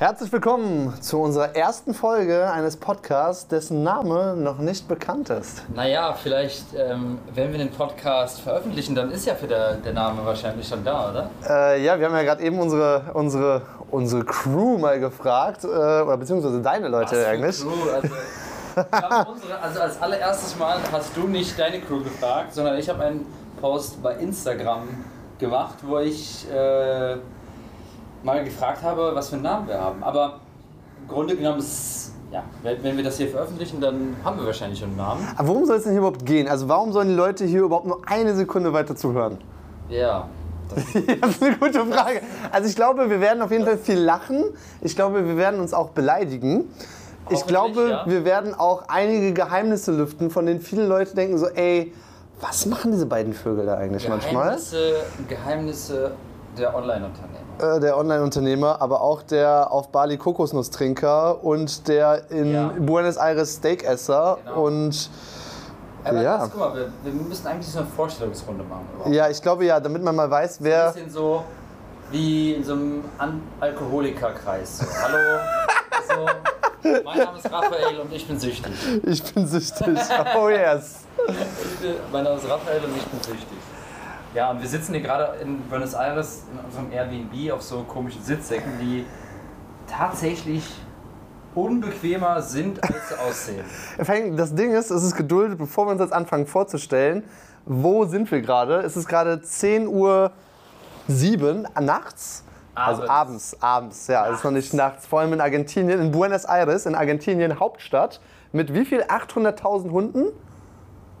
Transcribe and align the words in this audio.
Herzlich 0.00 0.30
willkommen 0.30 0.94
zu 1.02 1.20
unserer 1.20 1.56
ersten 1.56 1.92
Folge 1.92 2.48
eines 2.52 2.76
Podcasts, 2.76 3.48
dessen 3.48 3.82
Name 3.82 4.36
noch 4.36 4.58
nicht 4.58 4.86
bekannt 4.86 5.28
ist. 5.28 5.64
Naja, 5.74 6.12
vielleicht, 6.12 6.66
ähm, 6.76 7.18
wenn 7.34 7.50
wir 7.50 7.58
den 7.58 7.72
Podcast 7.72 8.40
veröffentlichen, 8.40 8.94
dann 8.94 9.10
ist 9.10 9.26
ja 9.26 9.34
für 9.34 9.48
der, 9.48 9.74
der 9.74 9.92
Name 9.92 10.24
wahrscheinlich 10.24 10.68
schon 10.68 10.84
da, 10.84 11.10
oder? 11.10 11.30
Äh, 11.44 11.84
ja, 11.84 11.98
wir 11.98 12.06
haben 12.06 12.14
ja 12.14 12.22
gerade 12.22 12.44
eben 12.44 12.60
unsere, 12.60 13.10
unsere, 13.12 13.62
unsere 13.90 14.24
Crew 14.24 14.78
mal 14.78 15.00
gefragt, 15.00 15.64
äh, 15.64 15.66
oder 15.66 16.16
beziehungsweise 16.16 16.62
deine 16.62 16.86
Leute 16.86 17.16
Was 17.16 17.26
eigentlich. 17.26 17.60
Crew? 17.60 17.90
Also, 17.92 18.08
glaub, 18.92 19.28
unsere, 19.34 19.60
also 19.60 19.80
als 19.80 20.00
allererstes 20.00 20.56
Mal 20.56 20.78
hast 20.92 21.16
du 21.16 21.26
nicht 21.26 21.58
deine 21.58 21.80
Crew 21.80 22.04
gefragt, 22.04 22.54
sondern 22.54 22.78
ich 22.78 22.88
habe 22.88 23.02
einen 23.02 23.26
Post 23.60 24.00
bei 24.00 24.14
Instagram 24.14 24.82
gemacht, 25.40 25.78
wo 25.82 25.98
ich 25.98 26.48
äh, 26.52 27.16
mal 28.22 28.44
gefragt 28.44 28.82
habe, 28.82 29.12
was 29.14 29.28
für 29.28 29.36
einen 29.36 29.44
Namen 29.44 29.68
wir 29.68 29.80
haben. 29.80 30.02
Aber 30.02 30.40
im 31.00 31.08
Grunde 31.08 31.36
genommen 31.36 31.58
ist, 31.58 32.12
ja, 32.32 32.42
wenn 32.62 32.96
wir 32.96 33.04
das 33.04 33.16
hier 33.16 33.28
veröffentlichen, 33.28 33.80
dann 33.80 34.16
haben 34.22 34.38
wir 34.38 34.46
wahrscheinlich 34.46 34.78
schon 34.78 34.88
einen 34.88 34.98
Namen. 34.98 35.26
Aber 35.36 35.48
worum 35.48 35.64
soll 35.64 35.76
es 35.76 35.84
denn 35.84 35.92
hier 35.92 36.00
überhaupt 36.00 36.26
gehen? 36.26 36.48
Also 36.48 36.68
warum 36.68 36.92
sollen 36.92 37.08
die 37.08 37.14
Leute 37.14 37.44
hier 37.44 37.62
überhaupt 37.62 37.86
nur 37.86 38.02
eine 38.06 38.34
Sekunde 38.34 38.72
weiter 38.72 38.94
zuhören? 38.94 39.38
Ja. 39.88 40.28
Das, 40.68 40.84
das 41.20 41.30
ist 41.30 41.42
eine 41.42 41.56
gute 41.56 41.86
Frage. 41.86 42.20
Also 42.52 42.68
ich 42.68 42.76
glaube, 42.76 43.08
wir 43.08 43.20
werden 43.20 43.42
auf 43.42 43.50
jeden 43.50 43.64
Fall 43.64 43.78
viel 43.78 43.98
lachen. 43.98 44.44
Ich 44.82 44.94
glaube, 44.94 45.26
wir 45.26 45.36
werden 45.36 45.60
uns 45.60 45.72
auch 45.72 45.90
beleidigen. 45.90 46.70
Ich 47.30 47.46
glaube, 47.46 47.90
ja. 47.90 48.04
wir 48.06 48.24
werden 48.24 48.54
auch 48.54 48.84
einige 48.88 49.32
Geheimnisse 49.32 49.92
lüften, 49.92 50.30
von 50.30 50.46
denen 50.46 50.60
viele 50.60 50.86
Leute 50.86 51.14
denken 51.14 51.36
so, 51.38 51.46
ey, 51.46 51.92
was 52.40 52.66
machen 52.66 52.92
diese 52.92 53.06
beiden 53.06 53.32
Vögel 53.34 53.66
da 53.66 53.76
eigentlich 53.76 54.08
manchmal? 54.08 54.44
Geheimnisse, 54.44 54.94
Geheimnisse 55.28 56.12
der 56.56 56.74
Online-Unternehmer. 56.74 57.76
Äh, 57.76 57.80
Der 57.80 57.96
Online-Unternehmer, 57.98 58.80
aber 58.80 59.00
auch 59.00 59.22
der 59.22 59.70
auf 59.72 59.88
Bali 59.90 60.16
Kokosnusstrinker 60.16 61.42
und 61.44 61.88
der 61.88 62.30
in 62.30 62.52
Ja. 62.52 62.72
Buenos 62.78 63.16
Aires 63.16 63.56
Steakesser 63.56 64.38
Genau. 64.44 64.62
und 64.64 65.10
Aber 66.04 66.22
Ja. 66.22 66.38
das, 66.38 66.50
guck 66.52 66.60
mal, 66.60 66.74
wir, 66.74 66.92
wir 67.02 67.12
müssen 67.12 67.46
eigentlich 67.48 67.66
so 67.68 67.80
eine 67.80 67.88
Vorstellungsrunde 67.88 68.62
machen. 68.64 68.86
überhaupt. 68.94 69.14
ja, 69.14 69.28
ich 69.28 69.42
glaube 69.42 69.64
ja, 69.64 69.78
damit 69.80 70.02
man 70.02 70.14
mal 70.16 70.30
weiß, 70.30 70.60
Ein 70.60 70.64
wer 70.64 70.92
bisschen 70.92 71.10
so 71.10 71.42
wie 72.10 72.54
in 72.54 72.64
so 72.64 72.72
einem 72.74 73.04
An 73.18 73.42
Alkoholikerkreis. 73.60 74.78
So, 74.78 74.86
hallo, 75.02 75.18
so, 76.08 76.92
mein 77.04 77.18
Name 77.18 77.36
ist 77.38 77.52
Raphael 77.52 77.98
und 78.00 78.12
ich 78.12 78.26
bin 78.26 78.38
süchtig. 78.38 78.72
ich 79.04 79.34
bin 79.34 79.46
süchtig. 79.46 79.98
Oh 80.40 80.48
yes. 80.48 81.00
Bin, 81.26 81.94
mein 82.12 82.24
Name 82.24 82.36
ist 82.36 82.48
Raphael 82.48 82.84
und 82.84 82.96
ich 82.96 83.04
bin 83.04 83.20
süchtig. 83.22 83.58
Ja, 84.38 84.52
und 84.52 84.62
wir 84.62 84.68
sitzen 84.68 84.92
hier 84.94 85.02
gerade 85.02 85.36
in 85.42 85.62
Buenos 85.62 85.94
Aires 85.94 86.44
in 86.52 86.64
unserem 86.64 86.92
Airbnb 86.92 87.50
auf 87.52 87.60
so 87.60 87.82
komischen 87.82 88.22
Sitzsäcken, 88.22 88.70
die 88.80 89.04
tatsächlich 89.88 90.62
unbequemer 91.56 92.40
sind, 92.40 92.80
als 92.84 93.08
sie 93.08 93.18
aussehen. 93.28 93.64
Vor 94.00 94.14
allem, 94.14 94.36
Das 94.36 94.54
Ding 94.54 94.70
ist, 94.70 94.92
es 94.92 95.02
ist 95.02 95.16
geduldet, 95.16 95.58
bevor 95.58 95.86
wir 95.86 95.90
uns 95.90 96.00
jetzt 96.00 96.12
anfangen 96.12 96.46
vorzustellen, 96.46 97.24
wo 97.66 98.04
sind 98.04 98.30
wir 98.30 98.40
gerade? 98.40 98.76
Es 98.82 98.96
ist 98.96 99.08
gerade 99.08 99.42
10 99.42 99.88
Uhr 99.88 100.30
7 101.08 101.66
nachts. 101.80 102.44
Also 102.76 103.08
Abends. 103.08 103.10
abends, 103.10 103.56
abends, 103.60 104.06
ja, 104.06 104.28
es 104.28 104.36
ist 104.36 104.44
noch 104.44 104.52
nicht 104.52 104.72
nachts. 104.72 105.04
Vor 105.08 105.18
allem 105.18 105.32
in 105.32 105.40
Argentinien, 105.40 106.00
in 106.00 106.12
Buenos 106.12 106.44
Aires, 106.44 106.86
in 106.86 106.94
Argentinien 106.94 107.58
Hauptstadt. 107.58 108.20
Mit 108.52 108.72
wie 108.72 108.84
viel? 108.84 109.02
800.000 109.02 109.90
Hunden? 109.90 110.26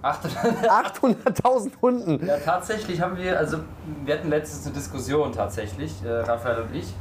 800 0.02 0.68
800.000 0.70 1.70
Hunden. 1.82 2.26
Ja, 2.26 2.36
tatsächlich 2.38 3.00
haben 3.00 3.16
wir, 3.16 3.38
also 3.38 3.58
wir 4.04 4.14
hatten 4.14 4.28
letztens 4.30 4.66
eine 4.66 4.74
Diskussion 4.74 5.32
tatsächlich, 5.32 5.92
äh, 6.04 6.08
Raphael 6.08 6.62
und 6.62 6.74
ich, 6.74 6.92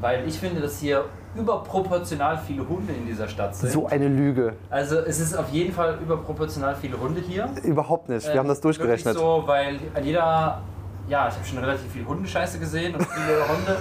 weil 0.00 0.26
ich 0.26 0.38
finde, 0.38 0.60
dass 0.60 0.78
hier 0.78 1.04
überproportional 1.36 2.38
viele 2.38 2.66
Hunde 2.68 2.92
in 2.92 3.06
dieser 3.06 3.28
Stadt 3.28 3.54
sind. 3.54 3.70
So 3.70 3.86
eine 3.86 4.08
Lüge. 4.08 4.54
Also 4.68 4.98
es 4.98 5.20
ist 5.20 5.36
auf 5.36 5.48
jeden 5.50 5.72
Fall 5.72 5.98
überproportional 6.02 6.74
viele 6.74 6.98
Hunde 6.98 7.20
hier. 7.20 7.48
Überhaupt 7.62 8.08
nicht. 8.08 8.24
Wir 8.26 8.32
Ähm, 8.32 8.38
haben 8.40 8.48
das 8.48 8.60
durchgerechnet. 8.60 9.16
So, 9.16 9.44
weil 9.46 9.78
jeder, 10.02 10.60
ja, 11.08 11.28
ich 11.28 11.34
habe 11.34 11.44
schon 11.46 11.58
relativ 11.58 11.92
viel 11.92 12.04
Hundescheiße 12.04 12.58
gesehen 12.58 12.96
und 12.96 13.06
viele 13.06 13.44
Hunde. 13.48 13.76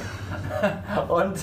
und 1.30 1.40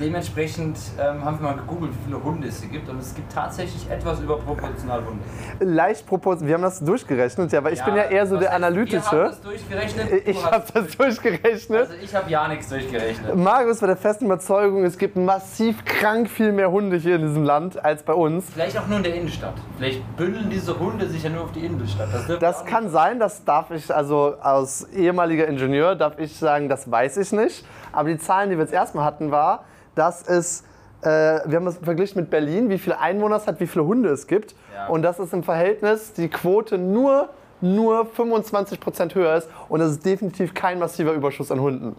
dementsprechend 0.00 0.78
ähm, 0.98 1.24
haben 1.24 1.38
wir 1.40 1.48
mal 1.50 1.56
gegoogelt, 1.56 1.92
wie 1.92 2.04
viele 2.10 2.22
Hunde 2.22 2.48
es 2.48 2.60
hier 2.60 2.70
gibt. 2.70 2.88
Und 2.88 3.00
es 3.00 3.14
gibt 3.14 3.32
tatsächlich 3.32 3.90
etwas 3.90 4.20
überproportional 4.20 5.02
Hunde. 5.04 5.74
Leicht 5.74 6.06
proportional. 6.06 6.48
Wir 6.48 6.54
haben 6.54 6.62
das 6.62 6.80
durchgerechnet, 6.80 7.52
ja, 7.52 7.62
weil 7.64 7.72
ich 7.72 7.82
bin 7.84 7.96
ja 7.96 8.04
eher 8.04 8.26
so 8.26 8.36
der 8.36 8.50
heißt, 8.50 8.60
Wir 8.60 8.66
haben 8.66 8.74
Analytische. 8.74 9.16
das 9.16 9.40
durchgerechnet. 9.40 10.10
du 10.10 10.30
Ich 10.30 10.44
habe 10.44 10.64
das 10.72 10.96
durchgerechnet. 10.96 11.80
Also 11.80 11.94
ich 12.02 12.14
habe 12.14 12.30
ja 12.30 12.48
nichts 12.48 12.68
durchgerechnet. 12.68 13.36
Marius 13.36 13.80
war 13.80 13.88
der 13.88 13.96
festen 13.96 14.26
Überzeugung, 14.26 14.84
es 14.84 14.98
gibt 14.98 15.16
massiv 15.16 15.84
krank 15.84 16.28
viel 16.28 16.52
mehr 16.52 16.70
Hunde 16.70 16.96
hier 16.96 17.16
in 17.16 17.22
diesem 17.26 17.44
Land 17.44 17.82
als 17.82 18.02
bei 18.02 18.12
uns. 18.12 18.46
Vielleicht 18.52 18.78
auch 18.78 18.86
nur 18.86 18.98
in 18.98 19.02
der 19.02 19.14
Innenstadt. 19.14 19.54
Vielleicht 19.76 20.16
bündeln 20.16 20.50
diese 20.50 20.78
Hunde 20.78 21.08
sich 21.08 21.22
ja 21.22 21.30
nur 21.30 21.44
auf 21.44 21.52
die 21.52 21.64
Innenstadt. 21.64 22.08
Das, 22.12 22.38
Das 22.38 22.64
kann 22.64 22.88
sein, 22.88 23.18
das 23.18 23.44
darf 23.44 23.70
ich, 23.70 23.94
also 23.94 24.36
als 24.40 24.88
ehemaliger 24.92 25.46
Ingenieur 25.46 25.94
darf 25.94 26.18
ich 26.18 26.36
sagen, 26.36 26.68
das 26.68 26.90
weiß 26.90 27.16
ich 27.18 27.32
nicht. 27.32 27.64
Aber 27.98 28.10
die 28.10 28.18
Zahlen, 28.18 28.48
die 28.50 28.56
wir 28.56 28.62
jetzt 28.62 28.72
erstmal 28.72 29.04
hatten, 29.04 29.32
war, 29.32 29.64
dass 29.96 30.22
es, 30.22 30.62
äh, 31.02 31.06
wir 31.06 31.56
haben 31.56 31.64
das 31.64 31.78
verglichen 31.78 32.20
mit 32.20 32.30
Berlin, 32.30 32.70
wie 32.70 32.78
viele 32.78 33.00
Einwohner 33.00 33.34
es 33.34 33.48
hat, 33.48 33.58
wie 33.58 33.66
viele 33.66 33.86
Hunde 33.86 34.10
es 34.10 34.28
gibt. 34.28 34.54
Ja. 34.72 34.86
Und 34.86 35.02
dass 35.02 35.18
es 35.18 35.32
im 35.32 35.42
Verhältnis 35.42 36.12
die 36.12 36.28
Quote 36.28 36.78
nur, 36.78 37.30
nur 37.60 38.06
25% 38.16 39.16
höher 39.16 39.34
ist. 39.34 39.48
Und 39.68 39.80
das 39.80 39.90
ist 39.90 40.06
definitiv 40.06 40.54
kein 40.54 40.78
massiver 40.78 41.12
Überschuss 41.12 41.50
an 41.50 41.58
Hunden. 41.60 41.96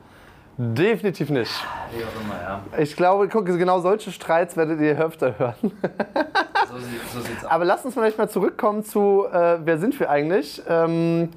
Definitiv 0.56 1.30
nicht. 1.32 1.52
Wie 1.92 2.02
auch 2.02 2.24
immer, 2.24 2.42
ja. 2.42 2.62
Ich 2.82 2.96
glaube, 2.96 3.28
guck, 3.28 3.46
genau 3.46 3.82
solche 3.82 4.14
Streits 4.14 4.56
werdet 4.56 4.80
ihr 4.80 4.98
öfter 4.98 5.38
hören. 5.38 5.56
So, 5.62 6.78
sieht, 6.78 7.10
so 7.14 7.20
sieht's 7.20 7.44
aus. 7.46 7.52
Aber 7.52 7.66
lasst 7.66 7.84
uns 7.84 7.94
vielleicht 7.94 8.18
mal 8.18 8.30
zurückkommen 8.30 8.86
zu, 8.86 9.26
äh, 9.30 9.58
wer 9.66 9.78
sind 9.78 10.00
wir 10.00 10.10
eigentlich? 10.10 10.62
Ähm, 10.66 11.32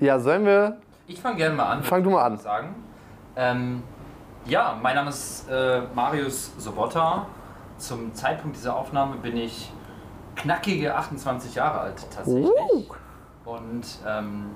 ja, 0.00 0.18
sollen 0.20 0.46
wir. 0.46 0.78
Ich 1.06 1.20
fange 1.20 1.36
gerne 1.36 1.54
mal 1.54 1.66
an. 1.66 1.82
Fang 1.82 2.02
du 2.02 2.08
mal 2.08 2.24
an. 2.24 2.38
Sagen. 2.38 2.74
Ähm, 3.36 3.82
ja, 4.48 4.78
mein 4.80 4.94
Name 4.94 5.10
ist 5.10 5.48
äh, 5.50 5.82
Marius 5.94 6.52
Sobotta. 6.58 7.26
Zum 7.78 8.14
Zeitpunkt 8.14 8.56
dieser 8.56 8.76
Aufnahme 8.76 9.16
bin 9.16 9.36
ich 9.36 9.70
knackige 10.34 10.94
28 10.94 11.54
Jahre 11.54 11.80
alt 11.80 12.06
tatsächlich. 12.14 12.46
Uh. 12.46 12.84
Und 13.44 13.84
ähm, 14.06 14.50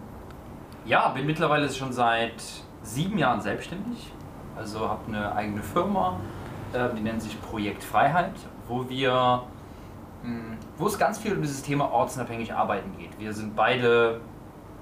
ja, 0.84 1.08
bin 1.08 1.26
mittlerweile 1.26 1.68
schon 1.68 1.92
seit 1.92 2.42
sieben 2.82 3.18
Jahren 3.18 3.40
selbstständig. 3.40 4.12
Also 4.56 4.88
habe 4.88 5.06
eine 5.08 5.34
eigene 5.34 5.62
Firma, 5.62 6.18
äh, 6.72 6.88
die 6.96 7.00
nennt 7.00 7.22
sich 7.22 7.40
Projekt 7.42 7.82
Freiheit, 7.82 8.34
wo 8.68 8.88
wir, 8.88 9.42
mh, 10.22 10.56
wo 10.76 10.86
es 10.86 10.98
ganz 10.98 11.18
viel 11.18 11.34
um 11.34 11.42
dieses 11.42 11.62
Thema 11.62 11.90
ortsunabhängig 11.92 12.52
arbeiten 12.52 12.96
geht. 12.98 13.18
Wir 13.18 13.32
sind 13.32 13.54
beide 13.54 14.20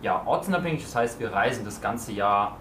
ja, 0.00 0.22
ortsunabhängig, 0.24 0.82
das 0.84 0.94
heißt, 0.94 1.20
wir 1.20 1.32
reisen 1.32 1.64
das 1.64 1.80
ganze 1.80 2.12
Jahr 2.12 2.56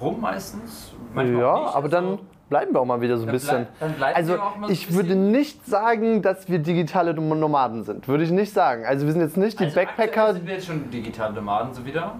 rum 0.00 0.20
meistens. 0.20 0.92
manchmal 1.14 1.40
Ja, 1.42 1.54
aber 1.74 1.88
dann 1.88 2.04
also- 2.04 2.18
bleiben 2.48 2.72
wir 2.74 2.80
auch 2.80 2.84
mal 2.84 3.00
wieder 3.00 3.16
so 3.16 3.22
ein 3.24 3.26
Dann 3.26 3.32
bisschen. 3.32 3.66
bleib- 3.96 4.16
Also 4.16 4.36
so 4.36 4.68
ich 4.68 4.92
würde 4.94 5.14
nicht 5.16 5.66
sagen, 5.66 6.22
dass 6.22 6.48
wir 6.48 6.58
digitale 6.60 7.14
Nomaden 7.14 7.84
sind. 7.84 8.06
Würde 8.08 8.24
ich 8.24 8.30
nicht 8.30 8.52
sagen. 8.52 8.84
Also 8.86 9.06
wir 9.06 9.12
sind 9.12 9.22
jetzt 9.22 9.36
nicht 9.36 9.58
die 9.60 9.64
also 9.64 9.76
Backpacker, 9.76 10.34
sind 10.34 10.46
wir 10.46 10.54
jetzt 10.54 10.66
schon 10.66 10.90
digitale 10.90 11.32
Nomaden 11.34 11.72
so 11.74 11.84
wieder. 11.84 12.14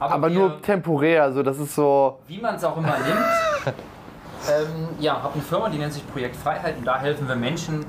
aber 0.00 0.28
wir- 0.30 0.38
nur 0.38 0.62
temporär. 0.62 1.24
Also 1.24 1.42
das 1.42 1.58
ist 1.58 1.74
so. 1.74 2.18
wie 2.28 2.40
man 2.40 2.54
es 2.56 2.64
auch 2.64 2.76
immer 2.76 2.88
nimmt. 2.98 3.74
ähm, 4.48 4.88
ja, 5.00 5.22
habe 5.22 5.34
eine 5.34 5.42
Firma, 5.42 5.68
die 5.68 5.78
nennt 5.78 5.92
sich 5.92 6.06
Projekt 6.12 6.36
Freiheit 6.36 6.76
und 6.78 6.84
da 6.84 6.98
helfen 6.98 7.26
wir 7.28 7.36
Menschen, 7.36 7.84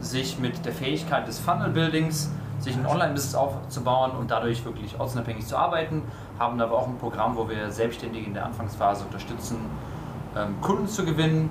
sich 0.00 0.38
mit 0.40 0.64
der 0.66 0.72
Fähigkeit 0.72 1.28
des 1.28 1.38
Funnel-Buildings, 1.38 2.30
sich 2.62 2.76
ein 2.76 2.86
Online-Business 2.86 3.34
aufzubauen 3.34 4.12
und 4.12 4.30
dadurch 4.30 4.64
wirklich 4.64 4.98
ortsunabhängig 4.98 5.46
zu 5.46 5.56
arbeiten. 5.56 6.02
Haben 6.38 6.60
aber 6.60 6.78
auch 6.78 6.86
ein 6.86 6.96
Programm, 6.98 7.36
wo 7.36 7.48
wir 7.48 7.70
Selbstständige 7.70 8.26
in 8.26 8.34
der 8.34 8.46
Anfangsphase 8.46 9.04
unterstützen, 9.04 9.56
ähm, 10.36 10.54
Kunden 10.62 10.86
zu 10.86 11.04
gewinnen. 11.04 11.50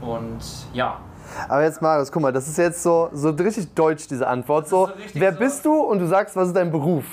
Und 0.00 0.40
ja, 0.72 0.96
Aber 1.48 1.62
jetzt 1.62 1.80
Marius, 1.80 2.10
guck 2.10 2.22
mal, 2.22 2.32
das 2.32 2.48
ist 2.48 2.58
jetzt 2.58 2.82
so, 2.82 3.08
so 3.12 3.30
richtig 3.30 3.72
deutsch, 3.74 4.08
diese 4.08 4.26
Antwort. 4.26 4.68
So, 4.68 4.86
so 4.88 4.92
wer 5.14 5.32
so- 5.32 5.38
bist 5.38 5.64
du? 5.64 5.72
Und 5.80 6.00
du 6.00 6.06
sagst, 6.08 6.34
was 6.34 6.48
ist 6.48 6.56
dein 6.56 6.70
Beruf? 6.72 7.04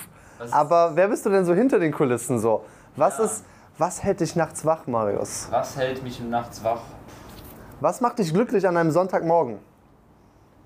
Ist- 0.42 0.52
Aber 0.52 0.92
wer 0.96 1.06
bist 1.08 1.24
du 1.24 1.30
denn 1.30 1.44
so 1.44 1.54
hinter 1.54 1.78
den 1.78 1.92
Kulissen 1.92 2.38
so? 2.40 2.64
Was 2.96 3.18
Ja. 3.18 3.24
ist, 3.24 3.44
was 3.78 4.02
hält 4.02 4.18
dich 4.20 4.34
nachts 4.36 4.64
wach, 4.66 4.86
Marius? 4.88 5.46
was 5.50 5.76
hält 5.76 6.02
mich 6.02 6.20
nachts 6.20 6.62
wach? 6.64 6.80
Was 7.80 8.00
macht 8.00 8.18
dich 8.18 8.34
glücklich 8.34 8.66
an 8.66 8.76
einem 8.76 8.90
Sonntagmorgen? 8.90 9.58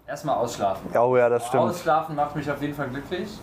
Erstmal 0.06 0.36
ausschlafen. 0.36 0.90
Oh 0.96 1.16
ja, 1.16 1.28
das 1.28 1.46
stimmt. 1.46 1.62
Ausschlafen 1.62 2.14
macht 2.16 2.36
mich 2.36 2.50
auf 2.50 2.60
jeden 2.60 2.74
Fall 2.74 2.88
glücklich. 2.88 3.38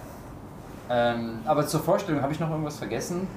Ähm, 0.90 1.40
aber 1.46 1.66
zur 1.66 1.80
Vorstellung 1.80 2.22
habe 2.22 2.34
ich 2.34 2.40
noch 2.40 2.50
irgendwas 2.50 2.78
vergessen. 2.78 3.28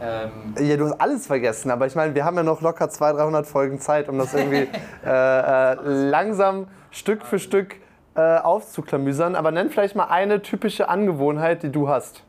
Ähm, 0.00 0.54
Ja, 0.58 0.76
du 0.76 0.86
hast 0.86 1.00
alles 1.00 1.26
vergessen, 1.26 1.70
aber 1.70 1.86
ich 1.86 1.94
meine, 1.94 2.14
wir 2.14 2.24
haben 2.24 2.36
ja 2.36 2.42
noch 2.42 2.60
locker 2.60 2.90
200, 2.90 3.20
300 3.22 3.46
Folgen 3.46 3.78
Zeit, 3.80 4.08
um 4.08 4.18
das 4.18 4.34
irgendwie 4.34 4.68
äh, 5.06 5.72
äh, 5.72 5.74
langsam 5.82 6.66
Stück 6.90 7.24
für 7.24 7.38
Stück 7.38 7.76
äh, 8.14 8.38
aufzuklamüsern. 8.38 9.36
Aber 9.36 9.50
nenn 9.50 9.70
vielleicht 9.70 9.96
mal 9.96 10.08
eine 10.08 10.42
typische 10.42 10.88
Angewohnheit, 10.88 11.62
die 11.62 11.70
du 11.70 11.88
hast. 11.88 12.24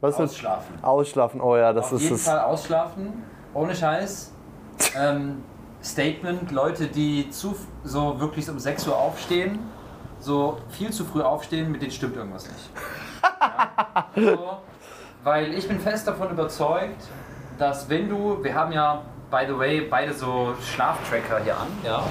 Was 0.00 0.14
ist 0.14 0.20
ausschlafen. 0.20 0.74
Ausschlafen, 0.82 1.40
oh 1.40 1.56
ja, 1.56 1.72
das 1.72 1.86
Auf 1.86 1.92
ist 1.94 2.02
jeden 2.02 2.14
es. 2.14 2.24
Fall 2.28 2.40
ausschlafen, 2.40 3.24
ohne 3.54 3.74
Scheiß. 3.74 4.32
ähm, 4.96 5.42
Statement, 5.82 6.50
Leute, 6.50 6.86
die 6.86 7.30
zu, 7.30 7.54
so 7.84 8.18
wirklich 8.20 8.48
um 8.50 8.58
6 8.58 8.86
Uhr 8.88 8.96
aufstehen, 8.96 9.58
so 10.20 10.58
viel 10.70 10.90
zu 10.90 11.04
früh 11.04 11.22
aufstehen, 11.22 11.70
mit 11.70 11.80
denen 11.82 11.92
stimmt 11.92 12.16
irgendwas 12.16 12.48
nicht. 12.48 12.70
Ja? 14.16 14.36
So, 14.36 14.38
weil 15.24 15.54
ich 15.54 15.68
bin 15.68 15.78
fest 15.80 16.06
davon 16.08 16.30
überzeugt, 16.30 17.02
dass 17.58 17.88
wenn 17.88 18.08
du, 18.08 18.42
wir 18.42 18.54
haben 18.54 18.72
ja, 18.72 19.02
by 19.30 19.44
the 19.46 19.56
way, 19.58 19.82
beide 19.82 20.12
so 20.12 20.54
Schlaftracker 20.62 21.40
hier 21.42 21.56
an, 21.56 21.66
ja, 21.84 22.02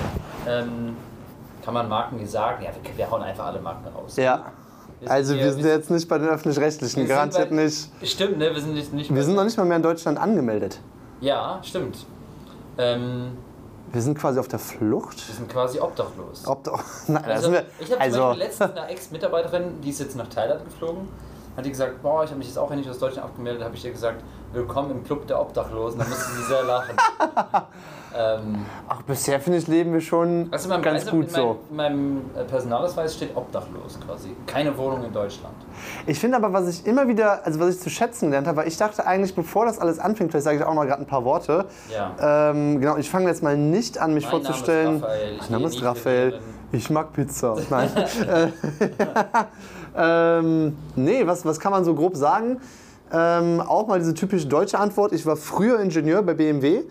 ähm, 0.47 0.95
kann 1.63 1.73
man 1.73 1.89
Marken, 1.89 2.17
die 2.17 2.25
sagen, 2.25 2.63
ja, 2.63 2.69
wir, 2.81 2.97
wir 2.97 3.11
hauen 3.11 3.21
einfach 3.23 3.47
alle 3.47 3.59
Marken 3.59 3.87
raus. 3.89 4.15
Ja. 4.15 4.45
Wir 4.99 5.11
Also 5.11 5.33
hier- 5.33 5.43
wir 5.43 5.51
sind 5.53 5.65
jetzt 5.65 5.91
nicht 5.91 6.07
bei 6.07 6.17
den 6.17 6.27
Öffentlich-Rechtlichen, 6.29 7.05
garantiert 7.07 7.49
bei- 7.49 7.55
nicht. 7.57 7.89
Stimmt, 8.03 8.37
ne? 8.39 8.53
Wir 8.53 8.61
sind 8.61 8.73
nicht, 8.73 8.93
nicht 8.93 9.13
Wir 9.13 9.23
sind 9.23 9.35
noch 9.35 9.43
nicht 9.43 9.57
mal 9.57 9.65
mehr 9.65 9.77
in 9.77 9.83
Deutschland 9.83 10.17
angemeldet. 10.17 10.79
Ja, 11.21 11.59
stimmt. 11.63 12.05
Ähm, 12.77 13.37
Wir 13.91 14.01
sind 14.01 14.17
quasi 14.17 14.39
auf 14.39 14.47
der 14.47 14.59
Flucht. 14.59 15.27
wir 15.27 15.35
sind 15.35 15.49
quasi 15.49 15.79
obdachlos. 15.79 16.45
Ob 16.45 16.63
da, 16.63 16.71
nein, 17.07 17.23
da 17.25 17.31
Also, 17.31 17.43
sind 17.43 17.53
wir, 17.53 17.65
ich 17.79 17.91
habe 17.91 18.01
also, 18.01 18.31
letztens 18.33 18.71
eine 18.71 18.87
Ex-Mitarbeiterin, 18.87 19.81
die 19.81 19.89
ist 19.89 19.99
jetzt 19.99 20.15
nach 20.15 20.27
Thailand 20.27 20.63
geflogen, 20.65 21.07
hat 21.55 21.65
die 21.65 21.69
gesagt, 21.69 22.01
boah, 22.01 22.23
ich 22.23 22.29
habe 22.29 22.37
mich 22.37 22.47
jetzt 22.47 22.57
auch 22.57 22.69
endlich 22.69 22.89
aus 22.89 22.99
Deutschland 22.99 23.25
abgemeldet, 23.25 23.63
habe 23.63 23.75
ich 23.75 23.85
ihr 23.85 23.91
gesagt, 23.91 24.21
willkommen 24.53 24.91
im 24.91 25.03
Club 25.03 25.27
der 25.27 25.39
Obdachlosen, 25.41 25.99
da 25.99 26.05
musste 26.05 26.31
sie 26.31 26.43
sehr 26.43 26.63
lachen. 26.63 26.95
ähm, 28.15 28.65
ach, 28.87 29.01
bisher 29.03 29.39
finde 29.39 29.59
ich, 29.59 29.67
leben 29.67 29.93
wir 29.93 30.01
schon 30.01 30.47
also 30.51 30.69
meinem, 30.69 30.81
ganz 30.81 31.01
Reise- 31.03 31.11
gut 31.11 31.25
in 31.25 31.29
so. 31.29 31.57
meinem, 31.69 31.69
in 31.69 31.75
meinem 31.75 32.21
äh, 32.35 32.43
Personalausweis 32.45 33.15
steht 33.15 33.35
obdachlos 33.35 33.99
quasi. 34.05 34.35
Keine 34.45 34.77
Wohnung 34.77 35.03
in 35.03 35.13
Deutschland. 35.13 35.55
Ich 36.05 36.19
finde 36.19 36.37
aber, 36.37 36.53
was 36.53 36.67
ich 36.67 36.85
immer 36.85 37.07
wieder, 37.07 37.45
also 37.45 37.59
was 37.59 37.75
ich 37.75 37.81
zu 37.81 37.89
schätzen 37.89 38.27
gelernt 38.27 38.47
habe, 38.47 38.57
weil 38.57 38.67
ich 38.67 38.77
dachte 38.77 39.05
eigentlich, 39.05 39.35
bevor 39.35 39.65
das 39.65 39.79
alles 39.79 39.99
anfängt, 39.99 40.31
vielleicht 40.31 40.45
sage 40.45 40.57
ich 40.57 40.63
auch 40.63 40.73
mal 40.73 40.87
gerade 40.87 41.01
ein 41.01 41.07
paar 41.07 41.25
Worte. 41.25 41.65
Ja. 41.89 42.49
Ähm, 42.51 42.79
genau, 42.79 42.97
ich 42.97 43.09
fange 43.09 43.27
jetzt 43.27 43.43
mal 43.43 43.57
nicht 43.57 43.97
an, 43.97 44.13
mich 44.13 44.23
Mein 44.23 44.31
vorzustellen. 44.31 45.03
Ich 45.35 45.49
mein 45.49 45.61
Name 45.61 45.67
ist 45.67 45.83
Raphael. 45.83 46.31
trainieren. 46.31 46.57
Ich 46.71 46.89
mag 46.89 47.13
Pizza. 47.13 47.55
Nein. 47.69 47.89
Äh, 47.95 48.47
ähm, 50.39 50.77
nee, 50.95 51.25
was, 51.25 51.45
was 51.45 51.59
kann 51.59 51.71
man 51.71 51.85
so 51.85 51.93
grob 51.93 52.15
sagen? 52.15 52.59
Ähm, 53.11 53.61
auch 53.61 53.87
mal 53.87 53.99
diese 53.99 54.13
typische 54.13 54.47
deutsche 54.47 54.79
Antwort. 54.79 55.13
Ich 55.13 55.25
war 55.25 55.37
früher 55.37 55.79
Ingenieur 55.79 56.21
bei 56.23 56.33
BMW, 56.33 56.83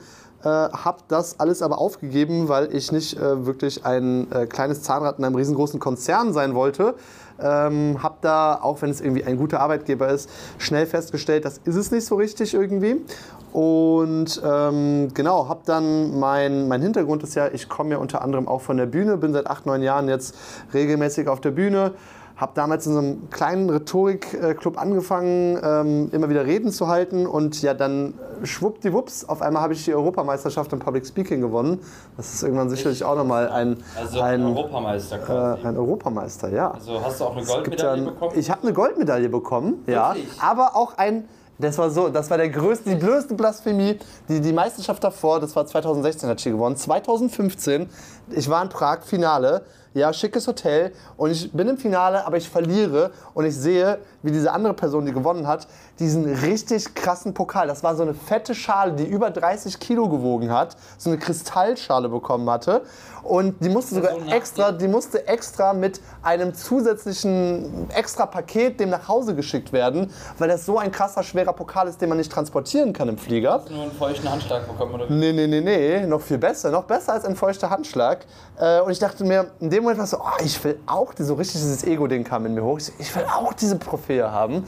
äh, 0.43 0.49
habe 0.49 0.99
das 1.09 1.41
alles 1.41 1.63
aber 1.63 1.79
aufgegeben, 1.79 2.49
weil 2.49 2.75
ich 2.75 2.93
nicht 2.93 3.17
äh, 3.19 3.47
wirklich 3.47 3.85
ein 3.85 4.31
äh, 4.33 4.47
kleines 4.47 4.83
Zahnrad 4.83 5.19
in 5.19 5.25
einem 5.25 5.35
riesengroßen 5.35 5.81
Konzern 5.81 6.33
sein 6.33 6.55
wollte. 6.55 6.95
Ähm, 7.39 8.03
habe 8.03 8.17
da, 8.23 8.59
auch 8.63 8.81
wenn 8.81 8.91
es 8.91 9.03
irgendwie 9.03 9.25
ein 9.25 9.37
guter 9.37 9.61
Arbeitgeber 9.61 10.09
ist, 10.09 10.31
schnell 10.57 10.87
festgestellt, 10.87 11.45
das 11.45 11.61
ist 11.65 11.77
es 11.77 11.91
nicht 11.91 12.07
so 12.07 12.15
richtig 12.15 12.55
irgendwie. 12.55 13.05
Und 13.53 14.41
ähm, 14.45 15.09
genau, 15.15 15.49
habe 15.49 15.61
dann 15.67 16.19
mein, 16.19 16.69
mein 16.69 16.83
Hintergrund 16.83 17.23
ist 17.23 17.35
ja, 17.35 17.49
ich 17.49 17.69
komme 17.69 17.93
ja 17.93 17.97
unter 17.99 18.23
anderem 18.23 18.49
auch 18.49 18.61
von 18.61 18.77
der 18.77 18.87
Bühne, 18.87 19.17
bin 19.17 19.33
seit 19.33 19.47
acht, 19.47 19.67
neun 19.67 19.83
Jahren 19.83 20.09
jetzt 20.09 20.35
regelmäßig 20.73 21.29
auf 21.29 21.41
der 21.41 21.53
Bühne. 21.53 21.93
Habe 22.37 22.53
damals 22.55 22.87
in 22.87 22.93
so 22.93 22.99
einem 22.99 23.31
kleinen 23.31 23.71
Rhetorikclub 23.71 24.79
angefangen, 24.79 25.59
ähm, 25.63 26.11
immer 26.13 26.29
wieder 26.29 26.45
Reden 26.45 26.71
zu 26.71 26.87
halten 26.87 27.27
und 27.27 27.63
ja 27.63 27.73
dann 27.73 28.13
schwuppdiwupps, 28.43 29.25
auf 29.27 29.41
einmal 29.41 29.63
habe 29.63 29.73
ich 29.73 29.85
die 29.87 29.95
Europameisterschaft 29.95 30.71
im 30.75 30.79
Public 30.79 31.07
Speaking 31.07 31.41
gewonnen. 31.41 31.81
Das 32.19 32.35
ist 32.35 32.43
irgendwann 32.43 32.69
sicherlich 32.69 33.03
auch 33.05 33.17
nochmal 33.17 33.49
ein, 33.49 33.79
Also 33.99 34.21
ein, 34.21 34.45
Europameister 34.45 35.17
äh, 35.17 35.21
quasi. 35.25 35.67
ein 35.67 35.77
Europameister, 35.79 36.49
ja. 36.51 36.71
also 36.73 37.01
hast 37.03 37.21
du 37.21 37.25
auch 37.25 37.37
eine 37.37 37.47
Goldmedaille 37.47 38.05
dann- 38.05 38.15
bekommen? 38.15 38.33
Ich 38.37 38.51
habe 38.51 38.63
eine 38.65 38.73
Goldmedaille 38.75 39.29
bekommen, 39.31 39.83
ja. 39.87 40.15
Wirklich? 40.15 40.29
Aber 40.43 40.77
auch 40.77 40.99
ein, 40.99 41.25
das 41.59 41.79
war 41.79 41.89
so, 41.89 42.11
das 42.11 42.29
war 42.29 42.37
der 42.37 42.51
größte, 42.51 42.91
die 42.91 42.99
größte 42.99 43.33
Blasphemie. 43.35 43.99
Die, 44.29 44.43
die 44.43 44.53
Meisterschaft 44.53 45.03
davor, 45.03 45.41
das 45.41 45.57
war 45.57 45.65
2016 45.65 46.29
hat 46.29 46.39
sie 46.39 46.51
gewonnen. 46.51 46.77
2015, 46.77 47.89
ich 48.31 48.49
war 48.49 48.63
in 48.63 48.69
Prag, 48.69 49.03
Finale. 49.03 49.63
Ja, 49.95 50.13
schickes 50.13 50.47
Hotel 50.47 50.93
und 51.17 51.31
ich 51.31 51.51
bin 51.53 51.69
im 51.69 51.79
Finale, 51.79 52.27
aber 52.27 52.37
ich 52.37 52.51
verliere 52.51 53.13
und 53.33 53.47
ich 53.47 53.57
sehe, 53.57 53.97
wie 54.23 54.31
diese 54.31 54.53
andere 54.53 54.75
Person, 54.75 55.07
die 55.07 55.13
gewonnen 55.13 55.47
hat, 55.47 55.67
diesen 55.99 56.27
richtig 56.35 56.95
krassen 56.95 57.33
Pokal, 57.33 57.67
das 57.67 57.83
war 57.83 57.97
so 57.97 58.03
eine 58.03 58.13
fette 58.13 58.55
Schale, 58.55 58.93
die 58.93 59.07
über 59.07 59.31
30 59.31 59.81
Kilo 59.81 60.11
gewogen 60.11 60.53
hat, 60.53 60.77
so 60.99 61.09
eine 61.09 61.19
Kristallschale 61.19 62.11
bekommen 62.11 62.51
hatte 62.51 62.83
und 63.23 63.55
die 63.65 63.71
musste 63.71 63.95
sogar 63.97 64.13
extra, 64.31 64.71
die 64.71 64.87
musste 64.87 65.27
extra 65.27 65.73
mit 65.73 66.01
einem 66.23 66.55
zusätzlichen 66.55 67.89
extra 67.91 68.27
Paket 68.27 68.79
dem 68.79 68.91
nach 68.91 69.09
Hause 69.09 69.35
geschickt 69.35 69.73
werden, 69.73 70.13
weil 70.39 70.49
das 70.49 70.67
so 70.67 70.79
ein 70.79 70.93
krasser, 70.93 71.23
schwerer 71.23 71.53
Pokal 71.53 71.89
ist, 71.89 72.01
den 72.01 72.09
man 72.09 72.19
nicht 72.19 72.31
transportieren 72.31 72.93
kann 72.93 73.09
im 73.09 73.19
Flieger. 73.19 73.55
Hast 73.55 73.69
du 73.69 73.75
nur 73.75 73.85
einen 73.85 73.93
feuchten 73.93 74.31
Handschlag 74.31 74.67
bekommen 74.67 74.95
oder? 74.95 75.11
Nee, 75.11 75.33
nee, 75.33 75.47
nee, 75.47 75.61
nee, 75.61 76.07
noch 76.07 76.21
viel 76.21 76.39
besser, 76.39 76.71
noch 76.71 76.85
besser 76.85 77.15
als 77.15 77.25
ein 77.25 77.35
feuchter 77.35 77.71
Handschlag. 77.71 78.16
Äh, 78.59 78.81
und 78.81 78.91
ich 78.91 78.99
dachte 78.99 79.25
mir, 79.25 79.51
in 79.61 79.71
dem 79.71 79.83
Moment 79.83 79.99
war 79.99 80.05
es 80.05 80.11
so, 80.11 80.19
oh, 80.19 80.43
ich 80.45 80.63
will 80.65 80.79
auch, 80.87 81.13
so 81.19 81.35
richtig 81.35 81.61
dieses 81.61 81.85
Ego-Ding 81.85 82.25
kam 82.25 82.47
in 82.47 82.55
mir 82.55 82.65
hoch. 82.65 82.79
Ich, 82.79 82.87
so, 82.87 82.93
ich 82.99 83.15
will 83.15 83.25
auch 83.25 83.53
diese 83.53 83.79
Trophäe 83.79 84.31
haben. 84.31 84.65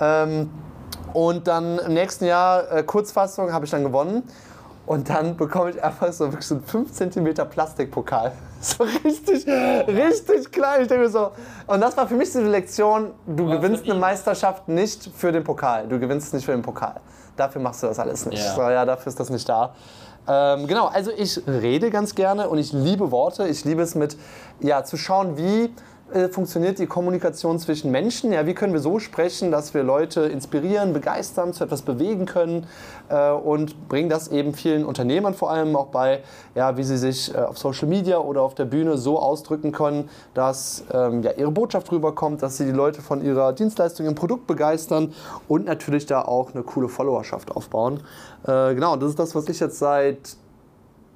Ähm, 0.00 0.50
und 1.12 1.46
dann 1.46 1.78
im 1.78 1.94
nächsten 1.94 2.24
Jahr, 2.24 2.70
äh, 2.70 2.82
Kurzfassung, 2.82 3.52
habe 3.52 3.64
ich 3.64 3.70
dann 3.70 3.84
gewonnen. 3.84 4.22
Und 4.84 5.08
dann 5.08 5.36
bekomme 5.36 5.70
ich 5.70 5.82
einfach 5.82 6.12
so 6.12 6.26
wirklich 6.26 6.46
so 6.46 6.56
einen 6.56 6.64
5 6.64 6.92
cm 6.92 7.34
Plastikpokal. 7.48 8.32
So 8.62 8.84
richtig, 8.84 9.44
richtig 9.88 10.52
klein. 10.52 10.82
Ich 10.82 10.88
denke 10.88 11.02
mir 11.02 11.10
so. 11.10 11.32
Und 11.66 11.80
das 11.80 11.96
war 11.96 12.06
für 12.06 12.14
mich 12.14 12.32
eine 12.36 12.48
Lektion, 12.48 13.10
du 13.26 13.50
hast 13.50 13.56
gewinnst 13.56 13.84
eine. 13.90 13.94
Meisterschaft 13.94 14.68
nicht 14.68 15.10
für 15.16 15.32
den 15.32 15.42
Pokal. 15.42 15.88
Du 15.88 15.98
gewinnst 15.98 16.32
nicht 16.32 16.44
für 16.44 16.52
den 16.52 16.62
Pokal. 16.62 17.00
Dafür 17.36 17.60
machst 17.60 17.82
du 17.82 17.88
das 17.88 17.98
alles 17.98 18.24
nicht. 18.24 18.40
Ja. 18.40 18.54
So, 18.54 18.62
ja, 18.62 18.84
dafür 18.84 19.08
ist 19.08 19.18
das 19.18 19.30
nicht 19.30 19.48
da. 19.48 19.74
Ähm, 20.28 20.66
genau, 20.66 20.86
also 20.86 21.10
ich 21.16 21.40
rede 21.46 21.90
ganz 21.90 22.14
gerne 22.14 22.48
und 22.48 22.58
ich 22.58 22.72
liebe 22.72 23.10
Worte. 23.10 23.48
Ich 23.48 23.64
liebe 23.64 23.82
es 23.82 23.94
mit, 23.94 24.16
ja, 24.60 24.84
zu 24.84 24.96
schauen, 24.96 25.36
wie 25.36 25.70
äh, 26.14 26.28
funktioniert 26.28 26.78
die 26.78 26.86
Kommunikation 26.86 27.58
zwischen 27.58 27.90
Menschen. 27.90 28.32
Ja, 28.32 28.46
wie 28.46 28.54
können 28.54 28.72
wir 28.72 28.80
so 28.80 28.98
sprechen, 28.98 29.50
dass 29.50 29.74
wir 29.74 29.82
Leute 29.82 30.22
inspirieren, 30.22 30.92
begeistern, 30.92 31.52
zu 31.52 31.64
etwas 31.64 31.82
bewegen 31.82 32.26
können 32.26 32.66
äh, 33.08 33.30
und 33.30 33.88
bringen 33.88 34.08
das 34.08 34.28
eben 34.28 34.54
vielen 34.54 34.84
Unternehmern 34.84 35.34
vor 35.34 35.50
allem 35.50 35.74
auch 35.76 35.86
bei, 35.86 36.20
ja, 36.54 36.76
wie 36.76 36.84
sie 36.84 36.96
sich 36.96 37.34
äh, 37.34 37.38
auf 37.38 37.58
Social 37.58 37.88
Media 37.88 38.18
oder 38.18 38.42
auf 38.42 38.54
der 38.54 38.64
Bühne 38.64 38.98
so 38.98 39.18
ausdrücken 39.18 39.72
können, 39.72 40.08
dass 40.34 40.84
ähm, 40.92 41.22
ja, 41.22 41.32
ihre 41.32 41.50
Botschaft 41.50 41.90
rüberkommt, 41.92 42.42
dass 42.42 42.56
sie 42.56 42.64
die 42.64 42.72
Leute 42.72 43.02
von 43.02 43.24
ihrer 43.24 43.52
Dienstleistung 43.52 44.06
im 44.06 44.14
Produkt 44.14 44.46
begeistern 44.46 45.12
und 45.48 45.66
natürlich 45.66 46.06
da 46.06 46.22
auch 46.22 46.54
eine 46.54 46.62
coole 46.62 46.88
Followerschaft 46.88 47.50
aufbauen. 47.50 48.00
Äh, 48.46 48.74
genau, 48.74 48.96
das 48.96 49.10
ist 49.10 49.18
das, 49.18 49.34
was 49.34 49.48
ich 49.48 49.60
jetzt 49.60 49.78
seit 49.78 50.36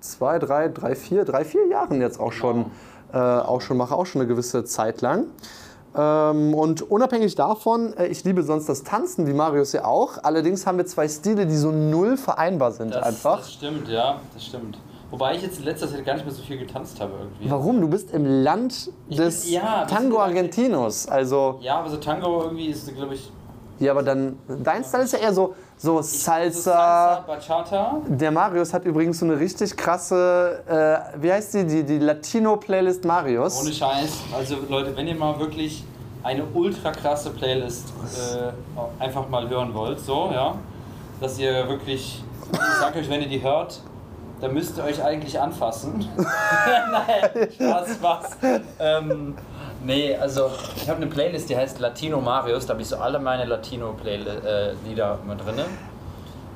zwei, 0.00 0.38
drei, 0.38 0.68
drei, 0.68 0.94
vier, 0.94 1.24
drei, 1.24 1.44
vier 1.44 1.66
Jahren 1.66 2.00
jetzt 2.00 2.20
auch 2.20 2.32
schon, 2.32 2.66
äh, 3.16 3.40
auch 3.46 3.60
schon 3.60 3.76
mache, 3.76 3.94
auch 3.94 4.04
schon 4.06 4.20
eine 4.20 4.28
gewisse 4.28 4.64
Zeit 4.64 5.00
lang. 5.00 5.24
Ähm, 5.96 6.52
und 6.52 6.82
unabhängig 6.90 7.34
davon, 7.34 7.94
äh, 7.96 8.06
ich 8.08 8.22
liebe 8.24 8.42
sonst 8.42 8.68
das 8.68 8.82
Tanzen, 8.84 9.26
wie 9.26 9.32
Marius 9.32 9.72
ja 9.72 9.84
auch. 9.86 10.18
Allerdings 10.22 10.66
haben 10.66 10.76
wir 10.78 10.84
zwei 10.86 11.08
Stile, 11.08 11.46
die 11.46 11.56
so 11.56 11.70
null 11.72 12.16
vereinbar 12.18 12.72
sind 12.72 12.94
Das, 12.94 13.04
einfach. 13.06 13.38
das 13.38 13.52
stimmt, 13.54 13.88
ja, 13.88 14.20
das 14.34 14.44
stimmt. 14.44 14.78
Wobei 15.10 15.36
ich 15.36 15.42
jetzt 15.42 15.58
in 15.58 15.64
letzter 15.64 15.88
Zeit 15.88 16.04
gar 16.04 16.14
nicht 16.14 16.26
mehr 16.26 16.34
so 16.34 16.42
viel 16.42 16.58
getanzt 16.58 17.00
habe 17.00 17.12
irgendwie. 17.18 17.50
Warum? 17.50 17.80
Du 17.80 17.88
bist 17.88 18.10
im 18.12 18.26
Land 18.42 18.90
des 19.08 19.44
bin- 19.44 19.52
ja, 19.54 19.84
Tango 19.86 20.18
Argentinos. 20.18 21.06
Also, 21.08 21.58
Ja, 21.62 21.78
aber 21.78 21.88
so 21.88 21.96
Tango 21.96 22.42
irgendwie 22.42 22.66
ist, 22.66 22.92
glaube 22.94 23.14
ich, 23.14 23.30
ja, 23.78 23.92
aber 23.92 24.02
dann, 24.02 24.38
dein 24.64 24.82
Style 24.84 25.04
ist 25.04 25.12
ja 25.12 25.18
eher 25.18 25.32
so, 25.34 25.54
so 25.78 26.00
Salsa. 26.00 27.24
Bachata. 27.26 28.00
Der 28.06 28.30
Marius 28.30 28.72
hat 28.72 28.84
übrigens 28.84 29.18
so 29.18 29.26
eine 29.26 29.38
richtig 29.38 29.76
krasse, 29.76 30.62
äh, 30.66 31.22
wie 31.22 31.32
heißt 31.32 31.54
die, 31.54 31.64
die, 31.64 31.84
die 31.84 31.98
Latino-Playlist 31.98 33.04
Marius. 33.04 33.60
Ohne 33.60 33.72
Scheiß. 33.72 34.24
Also 34.36 34.56
Leute, 34.68 34.96
wenn 34.96 35.06
ihr 35.06 35.14
mal 35.14 35.38
wirklich 35.38 35.84
eine 36.22 36.44
ultra 36.54 36.90
krasse 36.90 37.30
Playlist 37.30 37.92
äh, 38.16 39.02
einfach 39.02 39.28
mal 39.28 39.48
hören 39.48 39.72
wollt, 39.74 40.00
so, 40.00 40.30
ja, 40.32 40.56
dass 41.20 41.38
ihr 41.38 41.68
wirklich, 41.68 42.24
ich 42.52 42.58
sag 42.80 42.96
euch, 42.96 43.08
wenn 43.08 43.22
ihr 43.22 43.28
die 43.28 43.42
hört, 43.42 43.80
dann 44.40 44.52
müsst 44.52 44.76
ihr 44.76 44.84
euch 44.84 45.02
eigentlich 45.02 45.38
anfassen. 45.38 46.08
Nein, 46.16 47.48
Spaß, 47.54 47.94
Spaß. 47.94 48.36
Ähm, 48.80 49.34
nee, 49.84 50.16
also 50.16 50.50
ich 50.76 50.88
habe 50.88 50.98
eine 51.02 51.06
Playlist, 51.06 51.48
die 51.48 51.56
heißt 51.56 51.78
Latino 51.80 52.20
Marius, 52.20 52.66
da 52.66 52.72
habe 52.72 52.82
ich 52.82 52.88
so 52.88 52.96
alle 52.96 53.18
meine 53.18 53.44
Latino-Lieder 53.44 55.18
immer 55.22 55.36
drin. 55.36 55.64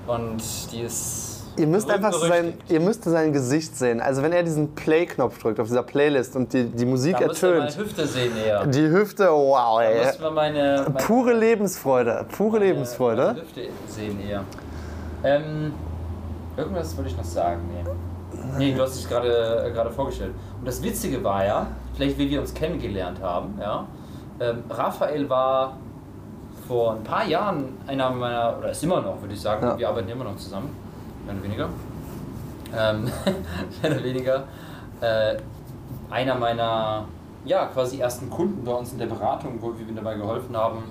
Und 0.06 0.42
die 0.72 0.80
ist. 0.82 1.36
Ihr 1.56 1.66
müsst 1.66 1.90
einfach 1.90 2.12
sein, 2.12 2.54
ihr 2.68 2.80
müsst 2.80 3.04
sein 3.04 3.32
Gesicht 3.32 3.76
sehen. 3.76 4.00
Also 4.00 4.22
wenn 4.22 4.32
er 4.32 4.42
diesen 4.42 4.74
Play-Knopf 4.74 5.38
drückt 5.42 5.60
auf 5.60 5.66
dieser 5.66 5.82
Playlist 5.82 6.34
und 6.36 6.52
die, 6.52 6.64
die 6.64 6.86
Musik 6.86 7.18
Da 7.18 7.26
müsst 7.26 7.42
ihr 7.42 7.50
meine 7.50 7.64
ertönt, 7.66 7.86
Hüfte 7.86 8.06
sehen 8.06 8.32
eher. 8.36 8.66
die 8.66 8.88
Hüfte, 8.88 9.28
wow, 9.30 9.78
Da 9.80 9.84
ey. 9.84 10.06
müssen 10.06 10.22
wir 10.22 10.30
meine, 10.30 10.86
meine 10.92 11.04
Pure 11.06 11.32
Lebensfreude, 11.34 12.24
pure 12.34 12.52
meine 12.52 12.64
Lebensfreude. 12.66 13.34
Hüfte 13.36 13.68
sehen 13.88 14.18
eher. 14.26 14.44
Ähm, 15.22 15.74
irgendwas 16.56 16.96
wollte 16.96 17.10
ich 17.10 17.16
noch 17.16 17.24
sagen. 17.24 17.60
Nee. 17.68 17.90
Nee, 18.56 18.74
du 18.74 18.82
hast 18.82 18.96
dich 18.96 19.08
gerade 19.08 19.64
äh, 19.66 19.70
gerade 19.72 19.90
vorgestellt. 19.90 20.32
Und 20.58 20.66
das 20.66 20.82
Witzige 20.82 21.22
war 21.22 21.44
ja, 21.44 21.66
vielleicht 21.94 22.18
wie 22.18 22.30
wir 22.30 22.40
uns 22.40 22.54
kennengelernt 22.54 23.20
haben, 23.22 23.58
ja. 23.60 23.86
Ähm, 24.40 24.64
Raphael 24.70 25.28
war 25.28 25.76
vor 26.66 26.92
ein 26.92 27.02
paar 27.04 27.26
Jahren 27.26 27.76
einer 27.86 28.10
meiner, 28.10 28.56
oder 28.58 28.70
ist 28.70 28.82
immer 28.84 29.00
noch, 29.00 29.20
würde 29.20 29.34
ich 29.34 29.40
sagen, 29.40 29.66
Ja. 29.66 29.78
wir 29.78 29.88
arbeiten 29.88 30.08
immer 30.08 30.24
noch 30.24 30.36
zusammen, 30.36 30.70
mehr 31.26 31.34
oder 31.34 31.42
weniger. 31.44 31.68
ähm, 32.76 33.04
mehr 33.82 33.90
oder 33.92 34.04
weniger, 34.04 34.44
äh, 35.00 35.36
einer 36.10 36.34
meiner 36.36 37.04
ja, 37.44 37.66
quasi 37.66 37.98
ersten 37.98 38.28
Kunden 38.30 38.64
bei 38.64 38.72
uns 38.72 38.92
in 38.92 38.98
der 38.98 39.06
Beratung, 39.06 39.58
wo 39.60 39.72
wir 39.78 39.86
ihm 39.88 39.96
dabei 39.96 40.14
geholfen 40.14 40.56
haben, 40.56 40.84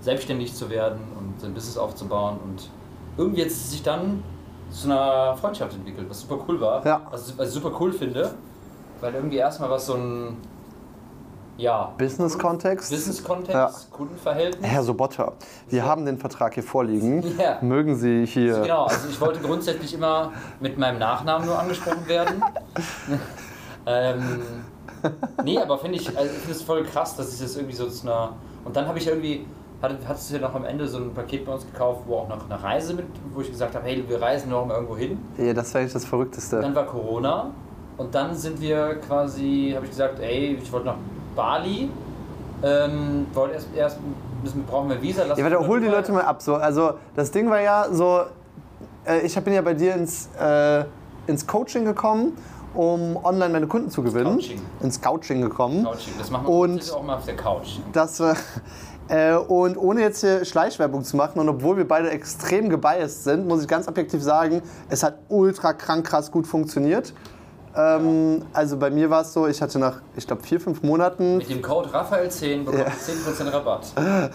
selbstständig 0.00 0.54
zu 0.54 0.70
werden 0.70 1.00
und 1.18 1.40
sein 1.40 1.52
Business 1.54 1.76
aufzubauen 1.76 2.38
und 2.44 2.70
irgendwie 3.16 3.40
hat 3.42 3.48
es 3.48 3.70
sich 3.72 3.82
dann 3.82 4.22
zu 4.70 4.86
einer 4.90 5.36
Freundschaft 5.36 5.74
entwickelt, 5.74 6.08
was 6.08 6.20
super 6.20 6.38
cool 6.48 6.60
war. 6.60 6.84
Ja. 6.86 7.00
Was, 7.10 7.36
was 7.36 7.48
ich 7.48 7.54
super 7.54 7.72
cool 7.80 7.92
finde, 7.92 8.30
weil 9.00 9.14
irgendwie 9.14 9.36
erstmal 9.36 9.70
was 9.70 9.86
so 9.86 9.94
ein 9.94 10.36
ja, 11.58 11.92
Business-Kontext. 11.98 12.90
Business-Kontext, 12.90 13.52
Ja. 13.52 13.70
Kundenverhältnis. 13.90 14.64
Herr 14.70 14.82
Sobotta, 14.84 15.32
wir 15.68 15.84
haben 15.84 16.06
den 16.06 16.16
Vertrag 16.16 16.54
hier 16.54 16.62
vorliegen. 16.62 17.24
Ja. 17.38 17.58
Mögen 17.60 17.96
Sie 17.96 18.26
hier. 18.26 18.62
Genau, 18.62 18.84
also 18.84 19.08
ich 19.08 19.20
wollte 19.20 19.40
grundsätzlich 19.40 19.94
immer 19.94 20.32
mit 20.60 20.78
meinem 20.78 20.98
Nachnamen 20.98 21.46
nur 21.46 21.58
angesprochen 21.58 22.06
werden. 22.06 22.42
ähm, 23.86 24.42
nee, 25.44 25.58
aber 25.58 25.78
finde 25.78 25.98
ich, 25.98 26.08
also 26.16 26.30
ich 26.30 26.38
finde 26.38 26.52
es 26.52 26.62
voll 26.62 26.84
krass, 26.84 27.16
dass 27.16 27.32
ich 27.34 27.40
das 27.40 27.56
irgendwie 27.56 27.74
so 27.76 27.88
zu 27.88 28.06
einer. 28.06 28.32
Und 28.64 28.76
dann 28.76 28.86
habe 28.86 28.98
ich 28.98 29.06
irgendwie, 29.06 29.46
hatte, 29.82 29.98
hattest 30.06 30.30
du 30.30 30.34
ja 30.34 30.40
noch 30.40 30.54
am 30.54 30.64
Ende 30.64 30.86
so 30.88 30.98
ein 30.98 31.14
Paket 31.14 31.44
bei 31.44 31.52
uns 31.52 31.64
gekauft, 31.66 32.02
wo 32.06 32.16
auch 32.16 32.28
noch 32.28 32.44
eine 32.44 32.60
Reise 32.60 32.94
mit, 32.94 33.06
wo 33.32 33.40
ich 33.40 33.50
gesagt 33.50 33.74
habe, 33.74 33.84
hey, 33.84 34.04
wir 34.06 34.20
reisen 34.20 34.50
noch 34.50 34.66
mal 34.66 34.74
irgendwo 34.74 34.96
hin. 34.96 35.18
Ja, 35.36 35.54
das 35.54 35.74
wäre 35.74 35.82
eigentlich 35.82 35.92
das 35.92 36.04
Verrückteste. 36.04 36.60
Dann 36.60 36.74
war 36.74 36.86
Corona 36.86 37.50
und 37.98 38.14
dann 38.14 38.34
sind 38.34 38.60
wir 38.60 38.94
quasi, 39.06 39.72
habe 39.74 39.84
ich 39.84 39.90
gesagt, 39.90 40.18
ey, 40.20 40.58
ich 40.62 40.72
wollte 40.72 40.86
nach 40.86 40.96
Bali. 41.36 41.90
Ähm, 42.62 43.26
wollte 43.34 43.54
erst, 43.54 43.68
erst 43.76 43.98
müssen, 44.42 44.64
brauchen 44.64 44.88
wir 44.88 45.00
Visa. 45.00 45.22
lass 45.28 45.38
Ja, 45.38 45.48
mal 45.48 45.66
hol 45.68 45.80
die. 45.80 45.86
Leute 45.86 46.10
mal 46.12 46.22
ab. 46.22 46.40
So, 46.42 46.54
also 46.56 46.94
das 47.14 47.30
Ding 47.30 47.48
war 47.50 47.60
ja 47.60 47.86
so, 47.92 48.22
äh, 49.06 49.20
ich 49.20 49.34
bin 49.44 49.52
ja 49.54 49.62
bei 49.62 49.74
dir 49.74 49.94
ins, 49.94 50.28
äh, 50.40 50.84
ins 51.28 51.46
Coaching 51.46 51.84
gekommen, 51.84 52.36
um 52.74 53.16
online 53.22 53.50
meine 53.50 53.66
Kunden 53.68 53.90
zu 53.90 54.02
gewinnen. 54.02 54.38
Couching. 54.38 54.60
Ins 54.80 55.00
Couching 55.00 55.40
gekommen. 55.42 55.84
Couching. 55.84 56.14
Das 56.18 56.30
machen 56.30 56.46
wir 56.46 56.50
Und- 56.52 56.92
auch 56.92 57.02
mal 57.04 57.16
auf 57.16 57.24
der 57.24 57.36
Couch. 57.36 57.78
Das, 57.92 58.20
äh, 59.08 59.34
und 59.36 59.76
ohne 59.76 60.00
jetzt 60.00 60.20
hier 60.20 60.44
Schleichwerbung 60.44 61.04
zu 61.04 61.16
machen 61.16 61.38
und 61.38 61.48
obwohl 61.48 61.76
wir 61.76 61.86
beide 61.86 62.10
extrem 62.10 62.68
gebiased 62.68 63.22
sind, 63.24 63.46
muss 63.46 63.62
ich 63.62 63.68
ganz 63.68 63.86
objektiv 63.86 64.20
sagen, 64.22 64.62
es 64.88 65.04
hat 65.04 65.18
ultra 65.28 65.72
krank 65.74 66.06
krass 66.06 66.30
gut 66.30 66.46
funktioniert. 66.48 67.12
Ähm, 67.76 68.42
also 68.52 68.76
bei 68.76 68.90
mir 68.90 69.08
war 69.10 69.22
es 69.22 69.32
so, 69.32 69.46
ich 69.46 69.60
hatte 69.60 69.78
nach, 69.78 70.00
ich 70.16 70.26
glaube, 70.26 70.42
vier, 70.42 70.60
fünf 70.60 70.82
Monaten 70.82 71.38
Mit 71.38 71.50
dem 71.50 71.62
Code 71.62 71.88
Raphael10 71.90 72.64
bekommt 72.64 72.84
ihr 72.84 73.14
10% 73.14 73.52
Rabatt. 73.52 73.86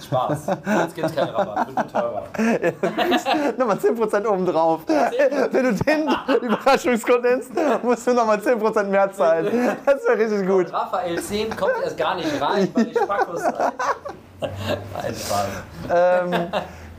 Spaß. 0.04 0.48
Jetzt 0.48 0.96
gibt's 0.96 1.16
keinen 1.16 1.30
Rabatt. 1.30 1.76
Wird 1.76 1.92
teurer. 1.92 2.24
nochmal 3.58 3.78
10% 3.78 4.28
obendrauf. 4.28 4.82
Wenn 4.88 5.64
du 5.64 5.84
den 5.84 6.08
Überraschungscode 6.42 7.24
nennst, 7.24 7.52
musst 7.84 8.08
du 8.08 8.14
nochmal 8.14 8.38
10% 8.38 8.84
mehr 8.86 9.12
zahlen. 9.12 9.76
Das 9.86 10.04
wäre 10.06 10.18
richtig 10.20 10.48
gut. 10.48 10.68
Raphael10 10.68 11.56
kommt 11.56 11.74
erst 11.84 11.98
gar 11.98 12.16
nicht 12.16 12.42
rein, 12.42 12.70
weil 12.74 12.88
ich 12.88 12.98
Spackos 12.98 13.42
seid. 13.42 13.74
Nein, 14.44 15.16
Spaß. 15.16 15.48
Ähm, 15.90 16.48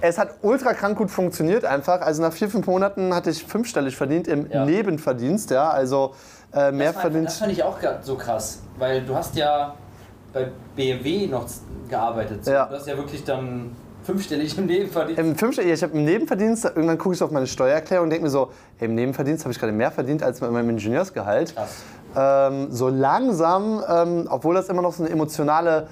es 0.08 0.18
hat 0.18 0.34
ultra 0.42 0.75
krank 0.75 0.99
gut 0.99 1.11
funktioniert 1.11 1.64
einfach. 1.64 2.00
Also 2.00 2.23
nach 2.23 2.32
vier, 2.32 2.49
fünf 2.49 2.66
Monaten 2.66 3.14
hatte 3.14 3.30
ich 3.30 3.44
fünfstellig 3.44 3.96
verdient 3.96 4.28
im 4.28 4.50
Ja. 4.50 4.64
Nebenverdienst. 4.64 5.50
Ja, 5.50 5.70
also 5.70 6.14
äh, 6.52 6.70
mehr 6.73 6.88
Das, 6.88 6.96
war, 6.96 7.02
verdient. 7.02 7.26
das 7.26 7.38
fand 7.38 7.52
ich 7.52 7.62
auch 7.62 7.78
so 8.02 8.16
krass, 8.16 8.61
weil 8.78 9.02
du 9.04 9.14
hast 9.14 9.34
ja 9.37 9.75
bei 10.32 10.49
BMW 10.76 11.26
noch 11.26 11.46
gearbeitet. 11.88 12.46
Ja. 12.46 12.66
Du 12.66 12.75
hast 12.75 12.87
ja 12.87 12.96
wirklich 12.96 13.25
dann 13.25 13.75
fünfstellig 14.02 14.58
im 14.58 14.66
Leben 14.68 14.90
verdient. 14.90 15.18
Im 15.18 15.37
Fünfstellig, 15.37 15.73
ich 15.73 15.82
habe 15.82 15.96
im 15.96 16.04
Nebenverdienst, 16.04 16.64
irgendwann 16.66 16.99
gucke 16.99 17.14
ich 17.14 17.23
auf 17.23 17.30
meine 17.30 17.46
Steuererklärung 17.46 18.04
und 18.04 18.11
denke 18.11 18.25
mir 18.25 18.30
so, 18.30 18.50
ey, 18.78 18.87
im 18.87 18.94
Nebenverdienst 18.94 19.44
habe 19.44 19.52
ich 19.52 19.58
gerade 19.58 19.73
mehr 19.73 19.90
verdient 19.90 20.23
als 20.23 20.40
mit 20.40 20.50
meinem 20.50 20.70
Ingenieursgehalt. 20.70 21.54
Ähm, 22.16 22.68
so 22.70 22.88
langsam, 22.88 23.82
ähm, 23.88 24.28
obwohl 24.30 24.54
das 24.54 24.68
immer 24.68 24.82
noch 24.82 24.92
so 24.92 25.02
eine 25.02 25.11
emotionale, 25.12 25.87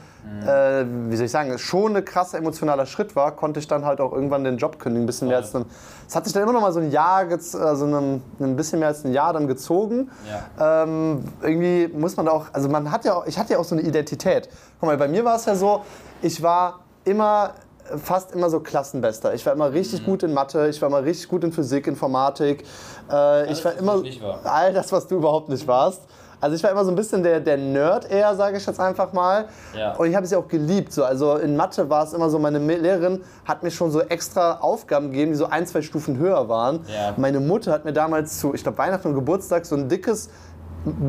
äh, 0.47 0.85
wie 1.09 1.17
soll 1.17 1.27
ich 1.27 1.33
sagen, 1.33 1.57
schon 1.59 1.97
ein 1.97 2.05
krasser 2.05 2.39
emotionaler 2.39 2.87
Schritt 2.87 3.15
war, 3.17 3.33
konnte 3.33 3.61
ich 3.61 3.69
dann 3.69 3.85
halt 3.85 4.01
auch 4.01 4.13
irgendwann 4.13 4.45
den 4.45 4.57
Job 4.57 4.79
kündigen. 4.79 5.05
Ein 5.05 5.07
bisschen 5.07 5.29
mehr 5.29 5.39
als 5.39 5.55
ein, 5.55 5.65
es 6.09 6.17
hat 6.17 6.25
sich 6.25 6.33
dann 6.33 6.43
immer 6.43 6.53
noch 6.53 6.61
mal 6.61 6.73
so 6.73 6.81
ein 6.81 6.91
Jahr, 6.91 7.27
also 7.29 7.87
ein, 7.87 8.23
ein 8.41 8.57
bisschen 8.57 8.79
mehr 8.79 8.89
als 8.89 9.05
ein 9.05 9.13
Jahr 9.13 9.33
dann 9.33 9.47
gezogen. 9.47 10.11
Ja. 10.59 10.83
Ähm, 10.85 11.25
irgendwie 11.43 11.89
muss 11.89 12.17
man 12.17 12.27
da 12.27 12.33
auch, 12.33 12.47
also 12.53 12.69
man 12.69 12.91
hat 12.91 13.05
ja 13.05 13.15
auch, 13.15 13.27
ich 13.27 13.39
hatte 13.39 13.55
ja 13.55 13.59
auch 13.59 13.65
so 13.65 13.75
eine 13.75 13.83
Identität. 13.83 14.49
Guck 14.81 14.89
mal, 14.89 14.97
bei 14.97 15.09
mir 15.09 15.25
war 15.25 15.37
es 15.37 15.45
ja 15.45 15.55
so, 15.55 15.83
ich 16.23 16.43
war 16.43 16.81
immer 17.05 17.55
fast 18.03 18.33
immer 18.33 18.49
so 18.49 18.61
Klassenbester. 18.61 19.35
Ich 19.35 19.45
war 19.45 19.53
immer 19.53 19.73
richtig 19.73 20.05
gut 20.05 20.23
in 20.23 20.33
Mathe, 20.33 20.69
ich 20.69 20.81
war 20.81 20.89
immer 20.89 21.03
richtig 21.05 21.29
gut 21.29 21.45
in 21.45 21.53
Physik, 21.53 21.87
Informatik. 21.87 22.65
Äh, 23.11 23.51
ich 23.51 23.65
war 23.65 23.75
immer 23.75 24.03
all 24.45 24.73
das, 24.73 24.93
was 24.93 25.07
du 25.07 25.17
überhaupt 25.17 25.49
nicht 25.49 25.67
warst. 25.67 26.03
Also 26.43 26.57
ich 26.57 26.63
war 26.65 26.73
immer 26.73 26.85
so 26.85 26.91
ein 26.91 26.97
bisschen 26.97 27.23
der, 27.23 27.39
der 27.39 27.57
Nerd 27.57 28.11
eher, 28.11 28.35
sage 28.35 28.57
ich 28.57 28.67
jetzt 28.67 28.81
einfach 28.81 29.13
mal. 29.13 29.47
Ja. 29.79 29.95
Und 29.95 30.11
ich 30.11 30.17
habe 30.17 30.25
es 30.25 30.33
ja 30.33 30.39
auch 30.39 30.49
geliebt. 30.49 30.93
So. 30.93 31.05
Also 31.05 31.37
in 31.37 31.55
Mathe 31.55 31.89
war 31.89 32.03
es 32.03 32.13
immer 32.13 32.29
so, 32.31 32.41
meine 32.41 32.59
Lehrerin 32.59 33.21
hat 33.45 33.63
mir 33.63 33.71
schon 33.71 33.93
so 33.93 34.01
extra 34.01 34.55
Aufgaben 34.55 35.13
gegeben, 35.13 35.31
die 35.31 35.39
so 35.39 35.47
ein, 35.47 35.69
zwei 35.69 35.83
Stufen 35.83 36.19
höher 36.19 36.49
waren. 36.49 36.81
Ja. 36.93 37.15
Meine 37.17 37.39
Mutter 37.39 37.71
hat 37.71 37.85
mir 37.85 37.93
damals 37.93 38.41
zu, 38.41 38.55
ich 38.55 38.65
glaube 38.65 38.77
Weihnachten 38.77 39.07
und 39.07 39.15
Geburtstag, 39.15 39.65
so 39.65 39.77
ein 39.77 39.89
dickes, 39.89 40.31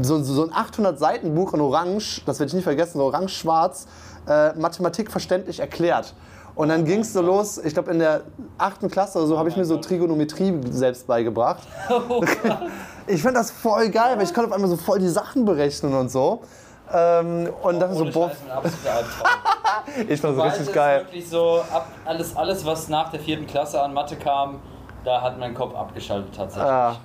so, 0.03 0.21
so 0.21 0.43
ein 0.43 0.53
800 0.53 0.99
Seiten 0.99 1.33
Buch 1.33 1.55
in 1.55 1.61
Orange, 1.61 2.21
das 2.27 2.39
werde 2.39 2.49
ich 2.49 2.53
nie 2.53 2.61
vergessen, 2.61 2.99
so 2.99 3.05
orange-schwarz, 3.05 3.87
äh, 4.29 4.53
Mathematik 4.53 5.09
verständlich 5.09 5.59
erklärt. 5.59 6.13
Und 6.53 6.69
dann 6.69 6.85
ging 6.85 6.99
es 6.99 7.11
so 7.11 7.23
los, 7.23 7.57
ich 7.57 7.73
glaube 7.73 7.89
in 7.89 7.97
der 7.97 8.21
achten 8.59 8.87
Klasse 8.87 9.17
oder 9.17 9.25
so 9.25 9.39
habe 9.39 9.49
ich 9.49 9.57
mir 9.57 9.65
so 9.65 9.77
Trigonometrie 9.77 10.61
selbst 10.69 11.07
beigebracht. 11.07 11.63
Ich 13.07 13.21
fand 13.21 13.35
das 13.35 13.51
voll 13.51 13.89
geil, 13.89 14.17
weil 14.17 14.23
ich 14.23 14.33
konnte 14.33 14.49
auf 14.49 14.55
einmal 14.55 14.69
so 14.69 14.77
voll 14.77 14.99
die 14.99 15.09
Sachen 15.09 15.45
berechnen 15.45 15.93
und 15.93 16.09
so. 16.09 16.41
Ähm, 16.93 17.49
und 17.61 17.79
dachte 17.79 17.95
so, 17.95 18.05
boah, 18.05 18.31
ich 20.07 20.19
fand 20.21 20.37
das 20.37 20.45
richtig 20.45 20.73
geil. 20.73 21.01
wirklich 21.01 21.27
so, 21.27 21.63
ab, 21.71 21.87
alles, 22.05 22.35
alles, 22.35 22.65
was 22.65 22.89
nach 22.89 23.09
der 23.09 23.19
vierten 23.19 23.47
Klasse 23.47 23.81
an 23.81 23.93
Mathe 23.93 24.15
kam, 24.15 24.59
da 25.03 25.21
hat 25.21 25.39
mein 25.39 25.53
Kopf 25.53 25.75
abgeschaltet 25.75 26.35
tatsächlich. 26.35 26.69
Ja. 26.69 26.97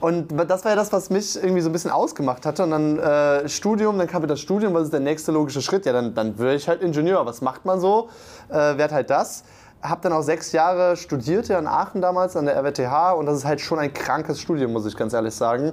Und 0.00 0.28
das 0.48 0.64
war 0.64 0.72
ja 0.72 0.76
das, 0.76 0.92
was 0.92 1.10
mich 1.10 1.36
irgendwie 1.36 1.60
so 1.60 1.68
ein 1.68 1.72
bisschen 1.72 1.90
ausgemacht 1.90 2.46
hatte. 2.46 2.62
Und 2.62 2.70
dann 2.70 2.98
äh, 2.98 3.48
Studium, 3.48 3.98
dann 3.98 4.06
kam 4.06 4.26
das 4.26 4.40
Studium, 4.40 4.72
was 4.72 4.84
ist 4.84 4.92
der 4.92 5.00
nächste 5.00 5.30
logische 5.30 5.60
Schritt? 5.60 5.84
Ja, 5.84 5.92
dann, 5.92 6.14
dann 6.14 6.38
würde 6.38 6.54
ich 6.54 6.66
halt 6.66 6.80
Ingenieur. 6.80 7.24
Was 7.26 7.42
macht 7.42 7.66
man 7.66 7.80
so? 7.80 8.08
Äh, 8.48 8.78
werd 8.78 8.92
halt 8.92 9.10
das. 9.10 9.44
Hab 9.82 10.02
dann 10.02 10.12
auch 10.12 10.22
sechs 10.22 10.52
Jahre 10.52 10.96
studiert 10.96 11.48
ja 11.48 11.58
in 11.58 11.66
Aachen 11.66 12.00
damals 12.02 12.36
an 12.36 12.44
der 12.44 12.56
RWTH 12.56 13.12
und 13.12 13.26
das 13.26 13.38
ist 13.38 13.44
halt 13.44 13.60
schon 13.60 13.78
ein 13.78 13.92
krankes 13.94 14.40
Studium, 14.40 14.72
muss 14.72 14.86
ich 14.86 14.96
ganz 14.96 15.12
ehrlich 15.12 15.34
sagen. 15.34 15.72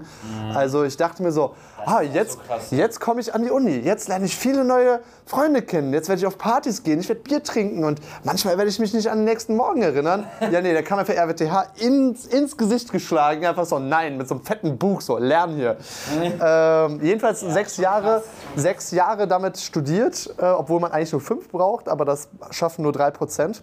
Also 0.54 0.84
ich 0.84 0.96
dachte 0.96 1.24
mir 1.24 1.32
so, 1.32 1.56
ah, 1.86 2.02
jetzt, 2.02 2.40
so 2.70 2.76
jetzt 2.76 3.00
komme 3.00 3.22
ich 3.22 3.34
an 3.34 3.44
die 3.44 3.52
Uni, 3.52 3.78
jetzt 3.78 4.08
lerne 4.08 4.26
ich 4.26 4.36
viele 4.36 4.64
neue 4.64 5.00
Freunde 5.26 5.62
kennen, 5.62 5.94
jetzt 5.94 6.08
werde 6.10 6.20
ich 6.20 6.26
auf 6.26 6.38
Partys 6.38 6.84
gehen, 6.84 7.00
ich 7.00 7.10
werde 7.10 7.22
Bier 7.22 7.44
trinken. 7.44 7.84
Und 7.84 8.00
manchmal 8.24 8.58
werde 8.58 8.70
ich 8.70 8.80
mich 8.80 8.94
nicht 8.94 9.10
an 9.10 9.20
den 9.20 9.26
nächsten 9.26 9.56
Morgen 9.56 9.82
erinnern. 9.82 10.26
Ja, 10.50 10.62
nee, 10.62 10.74
da 10.74 10.82
kam 10.82 10.98
einfach 10.98 11.14
RWTH 11.14 11.74
ins, 11.82 12.26
ins 12.26 12.56
Gesicht 12.56 12.92
geschlagen, 12.92 13.46
einfach 13.46 13.66
so, 13.66 13.80
nein, 13.80 14.18
mit 14.18 14.30
so 14.30 14.36
einem 14.36 14.46
fetten 14.46 14.78
Buch, 14.78 15.02
so, 15.02 15.18
lern 15.18 15.56
hier. 15.56 15.76
ähm, 16.42 17.00
jedenfalls 17.04 17.42
sechs 17.42 17.76
Jahre, 17.76 18.24
sechs 18.56 18.92
Jahre 18.92 19.28
damit 19.28 19.58
studiert, 19.58 20.34
äh, 20.38 20.46
obwohl 20.46 20.80
man 20.80 20.94
eigentlich 20.94 21.12
nur 21.12 21.20
fünf 21.20 21.50
braucht, 21.50 21.90
aber 21.90 22.06
das 22.06 22.30
schaffen 22.52 22.84
nur 22.84 22.94
drei 22.94 23.12
Prozent. 23.12 23.62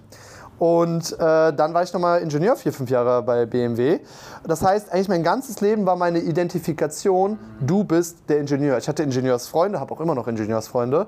Und 0.58 1.12
äh, 1.12 1.52
dann 1.52 1.74
war 1.74 1.82
ich 1.82 1.92
nochmal 1.92 2.20
Ingenieur 2.20 2.56
vier, 2.56 2.72
fünf 2.72 2.90
Jahre 2.90 3.22
bei 3.22 3.46
BMW. 3.46 4.00
Das 4.46 4.62
heißt, 4.62 4.92
eigentlich 4.92 5.08
mein 5.08 5.22
ganzes 5.22 5.60
Leben 5.60 5.84
war 5.86 5.96
meine 5.96 6.20
Identifikation, 6.20 7.38
du 7.60 7.84
bist 7.84 8.18
der 8.28 8.38
Ingenieur. 8.38 8.78
Ich 8.78 8.88
hatte 8.88 9.02
Ingenieursfreunde, 9.02 9.80
habe 9.80 9.92
auch 9.92 10.00
immer 10.00 10.14
noch 10.14 10.28
Ingenieursfreunde. 10.28 11.06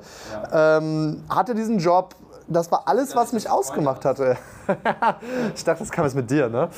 Ähm, 0.53 1.25
hatte 1.29 1.55
diesen 1.55 1.79
Job, 1.79 2.15
das 2.49 2.71
war 2.71 2.83
alles, 2.87 3.15
was 3.15 3.33
mich 3.33 3.49
ausgemacht 3.49 4.05
hatte. 4.05 4.37
ich 5.55 5.65
dachte, 5.65 5.81
das 5.81 5.91
kam 5.91 6.05
jetzt 6.05 6.15
mit 6.15 6.31
dir, 6.31 6.49
ne? 6.49 6.69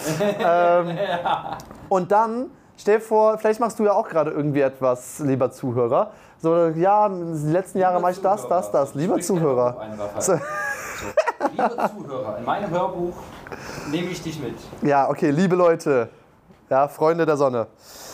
ähm, 0.41 0.99
und 1.89 2.13
dann, 2.13 2.51
stell 2.77 2.99
dir 2.99 3.05
vor, 3.05 3.39
vielleicht 3.39 3.61
machst 3.61 3.79
du 3.79 3.85
ja 3.85 3.93
auch 3.93 4.09
gerade 4.09 4.31
irgendwie 4.31 4.61
etwas, 4.61 5.21
lieber 5.21 5.51
Zuhörer. 5.51 6.13
So, 6.41 6.69
ja, 6.69 7.09
die 7.09 7.51
letzten 7.51 7.79
Jahre 7.79 8.01
mache 8.01 8.13
ich 8.13 8.23
das, 8.23 8.47
das, 8.47 8.71
das. 8.71 8.95
Lieber 8.95 9.19
Zuhörer. 9.21 9.75
Hörbuch 9.75 9.81
ein, 9.81 10.01
Raphael. 10.01 10.23
So. 10.23 10.33
Liebe 11.51 11.77
Zuhörer, 11.97 12.39
in 12.39 12.45
meinem 12.45 12.71
Hörbuch 12.71 13.15
nehme 13.91 14.09
ich 14.09 14.23
dich 14.23 14.41
mit. 14.41 14.57
Ja, 14.83 15.09
okay, 15.09 15.31
liebe 15.31 15.55
Leute, 15.57 16.09
ja, 16.69 16.89
Freunde 16.89 17.25
der 17.27 17.37
Sonne. 17.37 17.67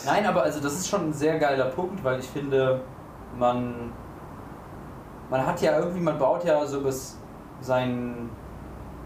Nein, 0.05 0.27
aber 0.27 0.43
also 0.43 0.61
das 0.61 0.75
ist 0.75 0.89
schon 0.89 1.09
ein 1.09 1.13
sehr 1.13 1.39
geiler 1.39 1.67
Punkt, 1.67 2.05
weil 2.05 2.21
ich 2.21 2.27
finde, 2.29 2.81
man, 3.39 3.93
man 5.31 5.47
hat 5.47 5.61
ja 5.63 5.79
irgendwie, 5.79 6.01
man 6.01 6.19
baut 6.19 6.45
ja 6.45 6.65
so 6.67 6.81
bis 6.83 7.17
sein 7.61 8.29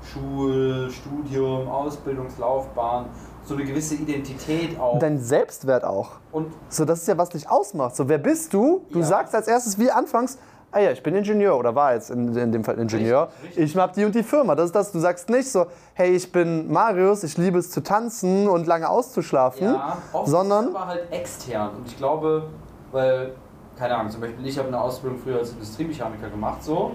Schul, 0.02 0.90
Studium, 0.90 1.68
Ausbildungslaufbahn 1.68 3.06
so 3.44 3.54
eine 3.54 3.64
gewisse 3.64 3.94
Identität 3.94 4.78
auf. 4.78 4.98
Dein 4.98 5.18
Selbstwert 5.18 5.82
auch. 5.84 6.12
Und 6.32 6.52
So, 6.68 6.84
das 6.84 7.00
ist 7.00 7.08
ja, 7.08 7.16
was 7.16 7.30
dich 7.30 7.48
ausmacht. 7.48 7.96
So, 7.96 8.08
wer 8.08 8.18
bist 8.18 8.52
du? 8.52 8.84
Du 8.92 8.98
Ja. 8.98 9.06
sagst 9.06 9.34
als 9.34 9.48
erstes 9.48 9.78
wie 9.78 9.90
anfangs, 9.90 10.38
ah 10.72 10.80
ja, 10.80 10.90
ich 10.90 11.02
bin 11.02 11.14
Ingenieur 11.14 11.56
oder 11.56 11.74
war 11.74 11.94
jetzt 11.94 12.10
in, 12.10 12.36
in 12.36 12.52
dem 12.52 12.64
Fall 12.64 12.78
Ingenieur. 12.78 13.28
Richtig, 13.42 13.48
richtig. 13.48 13.64
Ich 13.64 13.76
habe 13.76 13.92
die 13.94 14.04
und 14.04 14.14
die 14.14 14.22
Firma. 14.22 14.54
Das 14.54 14.66
ist 14.66 14.74
das. 14.74 14.92
Du 14.92 14.98
sagst 14.98 15.28
nicht 15.30 15.50
so, 15.50 15.66
hey, 15.94 16.14
ich 16.14 16.30
bin 16.30 16.70
Marius, 16.70 17.22
ich 17.24 17.36
liebe 17.38 17.58
es 17.58 17.70
zu 17.70 17.82
tanzen 17.82 18.48
und 18.48 18.66
lange 18.66 18.88
auszuschlafen, 18.88 19.66
Ja, 19.66 19.98
oft 20.12 20.28
sondern 20.28 20.68
aber 20.74 20.86
halt 20.86 21.12
extern. 21.12 21.76
Und 21.76 21.88
ich 21.88 21.96
glaube, 21.96 22.44
weil, 22.92 23.32
keine 23.78 23.96
Ahnung, 23.96 24.10
zum 24.10 24.20
Beispiel 24.20 24.46
ich 24.46 24.58
habe 24.58 24.68
eine 24.68 24.80
Ausbildung 24.80 25.18
früher 25.18 25.38
als 25.38 25.50
Industriemechaniker 25.52 26.28
gemacht, 26.28 26.62
so. 26.62 26.92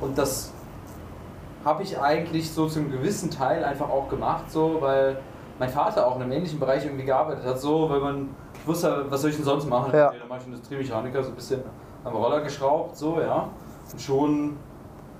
Und 0.00 0.16
das 0.16 0.52
habe 1.64 1.82
ich 1.82 1.98
eigentlich 2.00 2.50
so 2.50 2.68
zum 2.68 2.90
gewissen 2.90 3.30
Teil 3.30 3.64
einfach 3.64 3.90
auch 3.90 4.08
gemacht, 4.08 4.50
so, 4.50 4.78
weil 4.80 5.18
mein 5.58 5.68
Vater 5.68 6.06
auch 6.06 6.16
in 6.16 6.22
einem 6.22 6.32
ähnlichen 6.32 6.58
Bereich 6.58 6.86
irgendwie 6.86 7.04
gearbeitet 7.04 7.44
hat, 7.44 7.60
so, 7.60 7.90
weil 7.90 8.00
man, 8.00 8.30
ich 8.54 8.66
wusste, 8.66 9.04
was 9.10 9.20
soll 9.20 9.30
ich 9.30 9.36
denn 9.36 9.44
sonst 9.44 9.68
machen? 9.68 9.92
Ja. 9.94 10.08
Okay, 10.08 10.16
dann 10.20 10.28
mache 10.28 10.40
ich 10.40 10.46
Industriemechaniker, 10.46 11.22
so 11.22 11.28
ein 11.28 11.34
bisschen 11.34 11.60
am 12.04 12.14
Roller 12.14 12.40
geschraubt, 12.40 12.96
so, 12.96 13.20
ja. 13.20 13.48
Und 13.92 14.00
schon, 14.00 14.56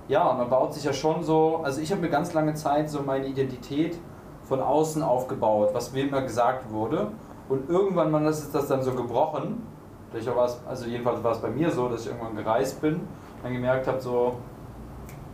ja, 0.07 0.33
man 0.33 0.49
baut 0.49 0.73
sich 0.73 0.83
ja 0.83 0.93
schon 0.93 1.23
so, 1.23 1.61
also 1.63 1.81
ich 1.81 1.91
habe 1.91 2.01
mir 2.01 2.09
ganz 2.09 2.33
lange 2.33 2.53
Zeit 2.53 2.89
so 2.89 3.01
meine 3.01 3.27
Identität 3.27 3.97
von 4.43 4.61
außen 4.61 5.01
aufgebaut, 5.03 5.69
was 5.73 5.93
mir 5.93 6.07
immer 6.07 6.21
gesagt 6.21 6.71
wurde. 6.71 7.11
Und 7.49 7.69
irgendwann 7.69 8.11
mal 8.11 8.25
ist 8.25 8.53
das 8.53 8.67
dann 8.67 8.81
so 8.81 8.93
gebrochen. 8.93 9.61
Vielleicht 10.09 10.27
auch 10.29 10.35
war's, 10.35 10.59
also 10.67 10.85
jedenfalls 10.87 11.23
war 11.23 11.31
es 11.33 11.39
bei 11.39 11.49
mir 11.49 11.71
so, 11.71 11.87
dass 11.87 12.01
ich 12.01 12.07
irgendwann 12.07 12.35
gereist 12.35 12.81
bin, 12.81 13.01
dann 13.43 13.53
gemerkt 13.53 13.87
habe, 13.87 14.01
so, 14.01 14.35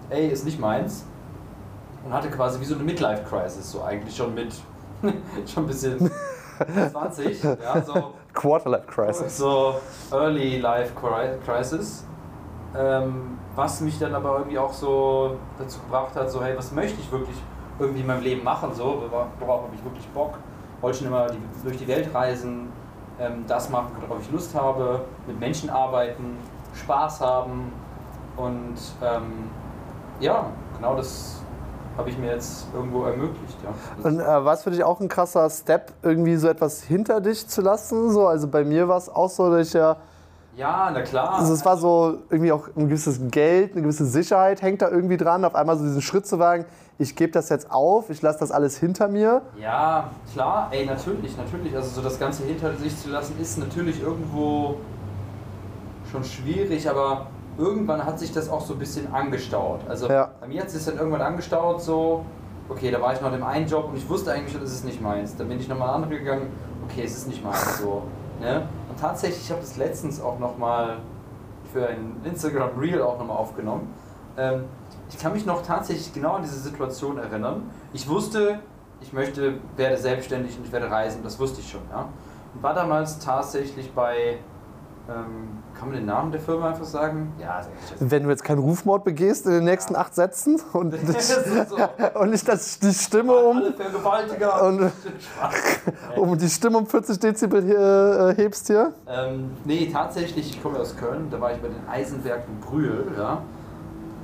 ey, 0.10 0.27
ist 0.27 0.46
nicht 0.46 0.60
meins. 0.60 1.06
Und 2.06 2.13
hatte 2.13 2.30
quasi 2.30 2.60
wie 2.60 2.66
so 2.66 2.75
eine 2.75 2.84
Midlife-Crisis, 2.84 3.72
so 3.72 3.84
eigentlich 3.84 4.16
schon 4.16 4.34
mit, 4.34 4.54
schon 5.46 5.63
ein 5.63 5.68
bisschen 5.68 6.12
20, 6.92 7.44
ja, 7.44 7.82
so 7.82 8.13
Quarterlife 8.41 8.86
Crisis. 8.88 9.38
so 9.38 9.75
Early 10.12 10.60
Life 10.60 10.94
Cri- 11.00 11.38
Crisis. 11.46 12.06
Ähm, 12.77 13.38
was 13.56 13.82
mich 13.82 13.98
dann 13.98 14.13
aber 14.13 14.38
irgendwie 14.39 14.60
auch 14.60 14.74
so 14.74 15.36
dazu 15.58 15.79
gebracht 15.79 16.15
hat, 16.15 16.29
so 16.29 16.44
hey, 16.44 16.56
was 16.56 16.72
möchte 16.72 17.00
ich 17.01 17.12
wirklich 17.12 17.38
irgendwie 17.79 18.01
in 18.01 18.08
meinem 18.08 18.22
Leben 18.22 18.44
machen, 18.44 18.72
so, 18.74 18.84
wora- 19.10 19.27
worauf 19.39 19.63
habe 19.63 19.75
ich 19.75 19.84
wirklich 19.84 20.08
Bock? 20.10 20.36
Wollte 20.82 21.00
schon 21.00 21.08
immer 21.08 21.27
die, 21.27 21.39
durch 21.63 21.77
die 21.77 21.88
Welt 21.88 22.13
reisen, 22.13 22.72
ähm, 23.20 23.46
das 23.48 23.70
machen, 23.70 23.88
worauf 24.08 24.22
ich 24.22 24.32
Lust 24.32 24.53
habe, 24.53 25.01
mit 25.25 25.39
Menschen 25.39 25.70
arbeiten, 25.72 26.38
Spaß 26.75 27.22
haben 27.22 27.72
und 28.36 28.75
ähm, 29.01 29.50
ja, 30.20 30.46
genau 30.75 30.96
das 30.96 31.41
habe 31.98 32.10
ich 32.10 32.18
mir 32.18 32.32
jetzt 32.32 32.68
irgendwo 32.74 33.04
ermöglicht. 33.06 33.58
Ja. 33.63 34.08
Und 34.08 34.20
äh, 34.20 34.25
war 34.25 34.54
es 34.54 34.63
für 34.63 34.72
dich 34.72 34.84
auch 34.84 35.00
ein 35.00 35.08
krasser 35.08 35.50
Step, 35.50 35.92
irgendwie 36.04 36.36
so 36.36 36.48
etwas 36.48 36.84
hinter 36.84 37.22
dich 37.22 37.48
zu 37.48 37.62
lassen? 37.62 38.12
So, 38.12 38.27
also 38.27 38.48
bei 38.48 38.63
mir 38.63 38.88
war 38.88 38.98
es 38.98 39.10
auch 39.10 39.30
so, 39.30 39.50
dass 39.50 39.68
ich 39.68 39.74
ja, 39.74 39.98
ja, 40.56 40.89
na 40.92 41.01
klar. 41.01 41.36
also 41.36 41.54
es 41.54 41.63
war 41.66 41.77
so 41.77 42.18
irgendwie 42.32 42.51
auch 42.51 42.68
ein 42.75 42.88
gewisses 42.88 43.20
Geld, 43.30 43.74
eine 43.74 43.84
gewisse 43.84 44.06
Sicherheit 44.06 44.62
hängt 44.63 44.82
da 44.82 44.89
irgendwie 44.89 45.18
dran, 45.18 45.46
auf 45.46 45.54
einmal 45.54 45.77
so 45.77 45.84
diesen 45.84 46.01
Schritt 46.01 46.25
zu 46.25 46.39
wagen, 46.39 46.66
ich 47.00 47.16
gebe 47.16 47.32
das 47.32 47.50
jetzt 47.50 47.70
auf, 47.70 48.10
ich 48.10 48.24
lasse 48.24 48.39
das 48.39 48.51
alles 48.51 48.77
hinter 48.77 49.08
mir. 49.08 49.44
Ja, 49.60 50.10
klar, 50.34 50.70
ey, 50.72 50.86
natürlich, 50.86 51.38
natürlich. 51.38 51.75
Also 51.75 51.89
so 51.89 52.01
das 52.01 52.20
Ganze 52.20 52.44
hinter 52.44 52.74
sich 52.75 52.98
zu 52.98 53.10
lassen, 53.10 53.39
ist 53.39 53.60
natürlich 53.60 54.01
irgendwo 54.01 54.77
schon 56.12 56.24
schwierig, 56.24 56.89
aber 56.89 57.27
irgendwann 57.58 58.06
hat 58.06 58.20
sich 58.20 58.32
das 58.32 58.50
auch 58.50 58.62
so 58.62 58.74
ein 58.74 58.80
bisschen 58.80 59.14
angestaut. 59.14 59.82
Also 59.88 60.08
Ja. 60.08 60.32
bei 60.40 60.48
mir 60.48 60.62
hat 60.62 60.70
sich 60.70 60.84
das 60.84 60.94
dann 60.94 60.98
irgendwann 61.00 61.22
angestaut, 61.22 61.82
so, 61.82 62.24
okay, 62.70 62.92
da 62.92 63.02
war 63.02 63.14
ich 63.14 63.22
noch 63.22 63.28
in 63.32 63.40
dem 63.40 63.44
einen 63.44 63.68
Job 63.68 63.90
und 63.90 63.98
ich 63.98 64.08
wusste 64.10 64.32
eigentlich 64.32 64.52
schon, 64.52 64.62
das 64.62 64.72
ist 64.72 64.86
nicht 64.86 65.02
meins. 65.02 65.36
Dann 65.36 65.48
bin 65.50 65.60
ich 65.60 65.68
nochmal 65.68 65.90
andere 65.90 66.18
gegangen, 66.18 66.50
okay, 66.86 67.04
es 67.04 67.16
ist 67.18 67.28
nicht 67.28 67.44
meins, 67.44 67.80
so. 67.80 68.04
Ne? 68.40 68.68
Und 68.90 69.00
tatsächlich, 69.00 69.42
ich 69.44 69.52
habe 69.52 69.62
das 69.62 69.78
letztens 69.78 70.22
auch 70.22 70.38
nochmal 70.40 70.98
für 71.72 71.88
ein 71.88 72.18
Instagram 72.24 72.78
Reel 72.78 73.02
auch 73.02 73.18
nochmal 73.18 73.38
aufgenommen. 73.38 73.94
Ähm, 74.38 74.66
ich 75.10 75.18
kann 75.18 75.34
mich 75.34 75.46
noch 75.46 75.64
tatsächlich 75.64 76.14
genau 76.14 76.34
an 76.34 76.44
diese 76.44 76.60
Situation 76.60 77.18
erinnern. 77.18 77.70
Ich 77.94 78.08
wusste, 78.08 78.60
ich 79.02 79.14
möchte, 79.14 79.56
werde 79.76 79.98
selbstständig 79.98 80.58
und 80.58 80.66
ich 80.66 80.72
werde 80.72 80.90
reisen, 80.92 81.24
das 81.24 81.40
wusste 81.40 81.62
ich 81.62 81.70
schon. 81.70 81.82
Ja? 81.92 82.10
Und 82.54 82.64
war 82.64 82.74
damals 82.74 83.20
tatsächlich 83.20 83.94
bei, 83.94 84.38
ähm, 85.10 85.64
kann 85.78 85.90
man 85.90 85.98
den 85.98 86.06
Namen 86.06 86.32
der 86.32 86.42
Firma 86.42 86.70
einfach 86.70 86.86
sagen? 86.86 87.34
Ja. 87.40 87.62
Wenn 88.00 88.24
du 88.24 88.30
jetzt 88.30 88.43
keinen 88.43 88.60
Rufmord 88.60 89.04
begehst 89.04 89.46
in 89.46 89.54
den 89.54 89.63
nächsten 89.63 89.96
acht 89.96 90.13
Sätzen 90.13 90.60
und, 90.74 90.93
so. 91.20 92.20
und 92.20 92.30
nicht 92.32 92.48
das, 92.48 92.80
die 92.80 92.93
Stimme 92.93 93.34
um, 93.34 93.62
und 94.62 94.91
um 96.17 96.38
die 96.38 96.50
Stimme 96.50 96.80
um 96.80 96.88
40 96.88 97.20
Dezibel 97.20 97.63
hier, 97.63 98.36
äh, 98.38 98.41
hebst 98.41 98.67
hier. 98.67 98.93
Ähm, 99.08 99.52
nee, 99.63 99.89
tatsächlich, 99.91 100.56
ich 100.56 100.62
komme 100.62 100.80
aus 100.80 100.96
Köln, 100.98 101.28
da 101.32 101.39
war 101.39 101.54
ich 101.54 101.62
bei 101.62 101.70
den 101.70 101.88
Eisenwerken 101.89 102.60
Brühl, 102.60 103.06
ja. 103.17 103.41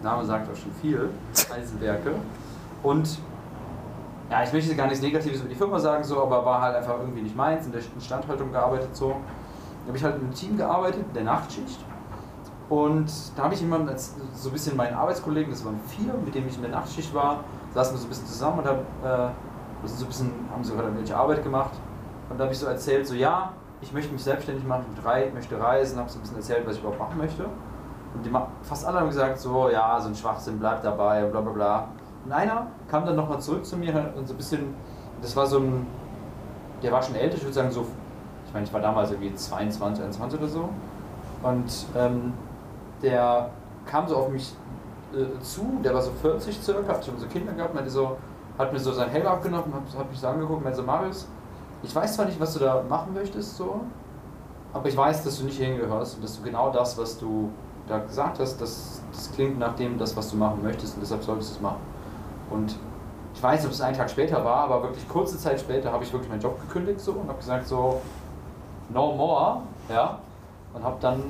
Name 0.01 0.25
sagt 0.25 0.51
auch 0.51 0.57
schon 0.57 0.73
viel, 0.81 1.09
Eisenwerke. 1.55 2.11
Und 2.81 3.19
ja, 4.29 4.43
ich 4.43 4.51
möchte 4.51 4.75
gar 4.75 4.87
nichts 4.87 5.01
Negatives 5.01 5.39
über 5.39 5.49
die 5.49 5.55
Firma 5.55 5.79
sagen, 5.79 6.03
so, 6.03 6.21
aber 6.21 6.43
war 6.43 6.61
halt 6.61 6.75
einfach 6.75 6.99
irgendwie 6.99 7.21
nicht 7.21 7.35
meins, 7.35 7.65
in 7.65 7.71
der 7.71 7.81
Instandhaltung 7.95 8.51
gearbeitet 8.51 8.89
so. 8.93 9.15
Da 9.83 9.87
habe 9.87 9.97
ich 9.97 10.03
halt 10.03 10.15
in 10.15 10.21
einem 10.21 10.33
Team 10.33 10.57
gearbeitet, 10.57 11.05
der 11.13 11.23
Nachtschicht. 11.23 11.79
Und 12.69 13.11
da 13.35 13.43
habe 13.43 13.53
ich 13.53 13.63
als, 13.87 14.15
so 14.33 14.49
ein 14.49 14.53
bisschen 14.53 14.77
meinen 14.77 14.95
Arbeitskollegen, 14.95 15.51
das 15.51 15.65
waren 15.65 15.79
vier, 15.87 16.13
mit 16.25 16.33
denen 16.33 16.47
ich 16.47 16.55
in 16.55 16.61
der 16.61 16.71
Nachtschicht 16.71 17.13
war, 17.13 17.43
saßen 17.73 17.93
wir 17.93 17.99
so 17.99 18.05
ein 18.05 18.09
bisschen 18.09 18.27
zusammen 18.27 18.59
und 18.59 18.65
hab, 18.65 18.77
äh, 18.77 19.29
so 19.85 20.05
ein 20.05 20.07
bisschen, 20.07 20.31
haben 20.51 20.63
so 20.63 20.73
irgendwelche 20.75 21.15
Arbeit 21.15 21.43
gemacht. 21.43 21.71
Und 22.29 22.39
da 22.39 22.45
habe 22.45 22.53
ich 22.53 22.59
so 22.59 22.65
erzählt, 22.65 23.05
so 23.05 23.15
ja, 23.15 23.51
ich 23.81 23.91
möchte 23.91 24.13
mich 24.13 24.23
selbstständig 24.23 24.65
machen, 24.65 24.85
ich 24.95 25.33
möchte 25.33 25.59
reisen, 25.59 25.99
habe 25.99 26.09
so 26.09 26.17
ein 26.17 26.21
bisschen 26.21 26.37
erzählt, 26.37 26.65
was 26.65 26.75
ich 26.75 26.79
überhaupt 26.79 26.99
machen 26.99 27.17
möchte. 27.17 27.43
Und 28.13 28.25
die, 28.25 28.31
fast 28.61 28.85
alle 28.85 28.99
haben 28.99 29.07
gesagt, 29.07 29.39
so 29.39 29.69
ja, 29.69 29.99
so 29.99 30.07
ein 30.07 30.15
Schwachsinn, 30.15 30.59
bleib 30.59 30.81
dabei, 30.83 31.23
bla 31.25 31.41
bla 31.41 31.51
bla. 31.51 31.87
Und 32.23 32.31
einer 32.31 32.67
kam 32.89 33.05
dann 33.05 33.15
nochmal 33.15 33.41
zurück 33.41 33.65
zu 33.65 33.75
mir 33.75 34.13
und 34.15 34.27
so 34.27 34.33
ein 34.33 34.37
bisschen, 34.37 34.73
das 35.21 35.35
war 35.35 35.45
so 35.45 35.59
ein, 35.59 35.85
der 36.81 36.91
war 36.91 37.01
schon 37.01 37.15
älter, 37.15 37.35
ich 37.35 37.43
würde 37.43 37.53
sagen 37.53 37.71
so, 37.71 37.85
ich 38.53 38.55
meine, 38.55 38.67
ich 38.67 38.73
war 38.73 38.81
damals 38.81 39.09
irgendwie 39.09 39.33
22, 39.33 40.03
21 40.03 40.39
oder 40.39 40.47
so. 40.47 40.69
Und 41.41 41.85
ähm, 41.97 42.33
der 43.01 43.49
kam 43.87 44.07
so 44.07 44.15
auf 44.15 44.29
mich 44.29 44.53
äh, 45.11 45.41
zu, 45.41 45.79
der 45.83 45.91
war 45.95 46.03
so 46.03 46.11
40 46.21 46.61
circa, 46.61 46.93
hat 46.93 47.03
schon 47.03 47.17
so 47.17 47.25
Kinder 47.25 47.53
gehabt, 47.53 47.73
meinte 47.73 47.89
so, 47.89 48.15
hat 48.59 48.71
mir 48.71 48.77
so 48.77 48.91
sein 48.91 49.09
Helm 49.09 49.25
abgenommen, 49.25 49.73
hat, 49.73 49.97
hat 49.97 50.07
mich 50.07 50.19
so 50.19 50.27
angeguckt, 50.27 50.63
meinte 50.63 50.77
so, 50.77 50.83
Marius, 50.83 51.27
ich 51.81 51.95
weiß 51.95 52.13
zwar 52.13 52.27
nicht, 52.27 52.39
was 52.39 52.53
du 52.53 52.59
da 52.59 52.83
machen 52.87 53.15
möchtest, 53.15 53.57
so, 53.57 53.81
aber 54.71 54.87
ich 54.87 54.95
weiß, 54.95 55.23
dass 55.23 55.39
du 55.39 55.45
nicht 55.45 55.57
hingehörst 55.57 56.17
und 56.17 56.23
dass 56.23 56.37
du 56.37 56.43
genau 56.43 56.71
das, 56.71 56.95
was 56.95 57.17
du 57.17 57.49
da 57.87 57.97
gesagt 57.97 58.37
hast, 58.37 58.61
das, 58.61 59.01
das 59.11 59.31
klingt 59.31 59.57
nach 59.57 59.73
dem, 59.73 59.97
das, 59.97 60.15
was 60.15 60.29
du 60.29 60.37
machen 60.37 60.61
möchtest 60.61 60.93
und 60.93 61.01
deshalb 61.01 61.23
solltest 61.23 61.53
du 61.53 61.55
es 61.55 61.61
machen. 61.61 61.81
Und 62.51 62.75
ich 63.33 63.41
weiß 63.41 63.65
ob 63.65 63.71
es 63.71 63.81
einen 63.81 63.97
Tag 63.97 64.11
später 64.11 64.45
war, 64.45 64.65
aber 64.65 64.83
wirklich 64.83 65.09
kurze 65.09 65.39
Zeit 65.39 65.59
später 65.59 65.91
habe 65.91 66.03
ich 66.03 66.13
wirklich 66.13 66.29
meinen 66.29 66.41
Job 66.41 66.61
gekündigt 66.61 66.99
so 66.99 67.13
und 67.13 67.27
habe 67.27 67.39
gesagt 67.39 67.67
so, 67.67 67.99
no 68.89 69.13
more, 69.13 69.57
ja, 69.89 70.17
und 70.73 70.83
habe 70.83 70.97
dann 70.99 71.21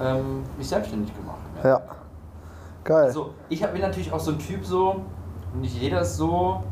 ähm, 0.00 0.42
mich 0.56 0.68
selbstständig 0.68 1.14
gemacht. 1.16 1.38
Ja. 1.64 1.80
Geil. 2.84 3.04
Also, 3.06 3.30
ich 3.48 3.62
hab- 3.62 3.72
bin 3.72 3.82
natürlich 3.82 4.12
auch 4.12 4.20
so 4.20 4.30
ein 4.32 4.38
Typ 4.38 4.64
so, 4.64 4.96
und 5.52 5.60
nicht 5.60 5.80
jeder 5.80 6.00
ist 6.02 6.16
so. 6.16 6.62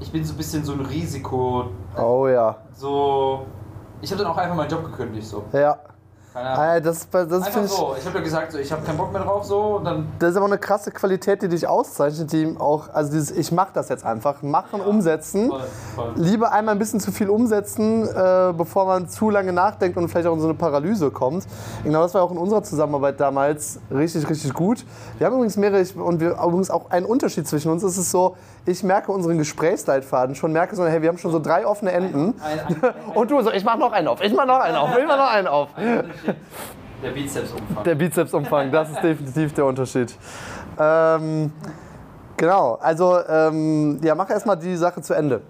Ich 0.00 0.12
bin 0.12 0.24
so 0.24 0.34
ein 0.34 0.36
bisschen 0.36 0.62
so 0.64 0.72
ein 0.74 0.80
Risiko. 0.80 1.66
Oh 2.00 2.26
ja. 2.28 2.56
So. 2.72 3.46
Ich 4.00 4.10
habe 4.12 4.22
dann 4.22 4.30
auch 4.32 4.36
einfach 4.36 4.54
meinen 4.54 4.70
Job 4.70 4.84
gekündigt, 4.84 5.26
so. 5.26 5.42
Ja. 5.52 5.76
Keine. 6.42 6.76
Äh, 6.76 6.80
Das, 6.80 7.08
das 7.10 7.32
Einfach 7.32 7.64
ich. 7.64 7.70
so. 7.70 7.94
Ich 7.98 8.06
habe 8.06 8.18
ja 8.18 8.24
gesagt, 8.24 8.52
so, 8.52 8.58
ich 8.58 8.70
habe 8.72 8.82
keinen 8.84 8.96
Bock 8.98 9.12
mehr 9.12 9.22
drauf, 9.22 9.44
so. 9.44 9.58
Und 9.76 9.84
dann. 9.84 10.08
Das 10.18 10.30
ist 10.30 10.36
aber 10.36 10.46
eine 10.46 10.58
krasse 10.58 10.90
Qualität, 10.90 11.42
die 11.42 11.48
dich 11.48 11.66
auszeichnet, 11.66 12.32
die 12.32 12.54
auch, 12.58 12.88
also 12.92 13.10
dieses, 13.12 13.30
ich 13.30 13.52
mache 13.52 13.70
das 13.74 13.88
jetzt 13.88 14.04
einfach, 14.04 14.42
machen, 14.42 14.80
Ja. 14.80 14.86
umsetzen. 14.86 15.48
Voll, 15.48 15.60
voll. 15.94 16.12
Lieber 16.16 16.52
einmal 16.52 16.74
ein 16.74 16.78
bisschen 16.78 17.00
zu 17.00 17.12
viel 17.12 17.28
umsetzen, 17.30 18.08
äh, 18.08 18.52
bevor 18.56 18.86
man 18.86 19.08
zu 19.08 19.30
lange 19.30 19.52
nachdenkt 19.52 19.96
und 19.96 20.08
vielleicht 20.08 20.26
auch 20.28 20.34
in 20.34 20.40
so 20.40 20.46
eine 20.48 20.54
Paralyse 20.54 21.10
kommt. 21.10 21.46
Genau 21.84 22.02
das 22.02 22.14
war 22.14 22.22
auch 22.22 22.30
in 22.30 22.38
unserer 22.38 22.62
Zusammenarbeit 22.62 23.20
damals 23.20 23.80
richtig, 23.90 24.28
richtig 24.28 24.52
gut. 24.54 24.84
Wir 25.18 25.26
haben 25.26 25.34
übrigens 25.34 25.56
mehrere, 25.56 25.80
ich- 25.80 25.96
und 25.96 26.20
wir 26.20 26.32
übrigens 26.32 26.70
auch 26.70 26.90
einen 26.90 27.06
Unterschied 27.06 27.46
zwischen 27.48 27.70
uns. 27.72 27.82
Es 27.82 27.98
ist 27.98 28.10
so, 28.10 28.36
ich 28.66 28.82
merke 28.82 29.10
unseren 29.12 29.38
Gesprächsleitfaden 29.38 30.34
schon, 30.34 30.52
merke 30.52 30.76
so, 30.76 30.84
hey, 30.86 31.00
wir 31.02 31.08
haben 31.08 31.18
schon 31.18 31.32
so 31.32 31.38
drei 31.38 31.66
offene 31.66 31.92
Enden. 31.92 32.34
Ein, 32.42 32.58
ein, 32.60 32.82
ein, 32.84 32.94
Und 33.14 33.30
du 33.30 33.40
so, 33.42 33.50
ich 33.52 33.64
mach 33.64 33.76
noch 33.76 33.92
einen 33.92 34.08
auf, 34.08 34.20
ich 34.22 34.34
mach 34.34 34.46
noch 34.46 34.60
einen 34.60 34.76
auf, 34.76 34.90
ich 34.98 35.06
mach 35.06 35.16
noch 35.16 35.30
einen 35.32 35.46
auf. 35.46 35.68
Der 37.02 37.10
Bizepsumfang. 37.10 37.84
Der 37.84 37.94
Bizepsumfang, 37.94 38.72
das 38.72 38.90
ist 38.90 39.02
definitiv 39.02 39.54
der 39.54 39.66
Unterschied. 39.66 40.14
Ähm, 40.78 41.52
genau, 42.36 42.78
also 42.80 43.18
ähm, 43.28 44.00
ja, 44.02 44.14
mach 44.14 44.30
erstmal 44.30 44.56
die 44.56 44.76
Sache 44.76 45.00
zu 45.02 45.14
Ende. 45.14 45.42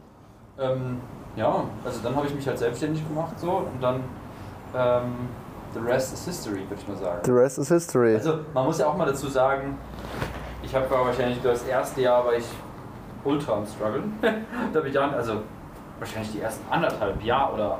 Ähm, 0.58 1.00
ja, 1.36 1.64
also 1.84 2.00
dann 2.02 2.16
habe 2.16 2.26
ich 2.26 2.34
mich 2.34 2.46
halt 2.46 2.58
selbstständig 2.58 3.06
gemacht, 3.06 3.38
so. 3.38 3.50
Und 3.72 3.82
dann. 3.82 4.02
Ähm, 4.74 5.28
the 5.74 5.80
rest 5.80 6.12
is 6.12 6.24
history, 6.24 6.68
würde 6.68 6.80
ich 6.80 6.88
mal 6.88 6.96
sagen. 6.96 7.20
The 7.24 7.32
rest 7.32 7.58
is 7.58 7.68
history. 7.68 8.14
Also 8.14 8.40
man 8.54 8.64
muss 8.64 8.78
ja 8.78 8.86
auch 8.86 8.96
mal 8.96 9.06
dazu 9.06 9.28
sagen, 9.28 9.78
ich 10.62 10.74
habe 10.74 10.90
wahrscheinlich 10.90 11.40
das 11.42 11.64
erste 11.64 12.00
Jahr 12.00 12.24
war 12.24 12.34
ich 12.34 12.46
ultra 13.24 13.54
am 13.54 13.66
struggle. 13.66 14.02
da 14.22 14.78
habe 14.78 14.88
ich 14.88 14.94
dann, 14.94 15.14
also 15.14 15.42
wahrscheinlich 15.98 16.32
die 16.32 16.40
ersten 16.40 16.64
anderthalb 16.70 17.22
Jahre 17.22 17.54
oder 17.54 17.78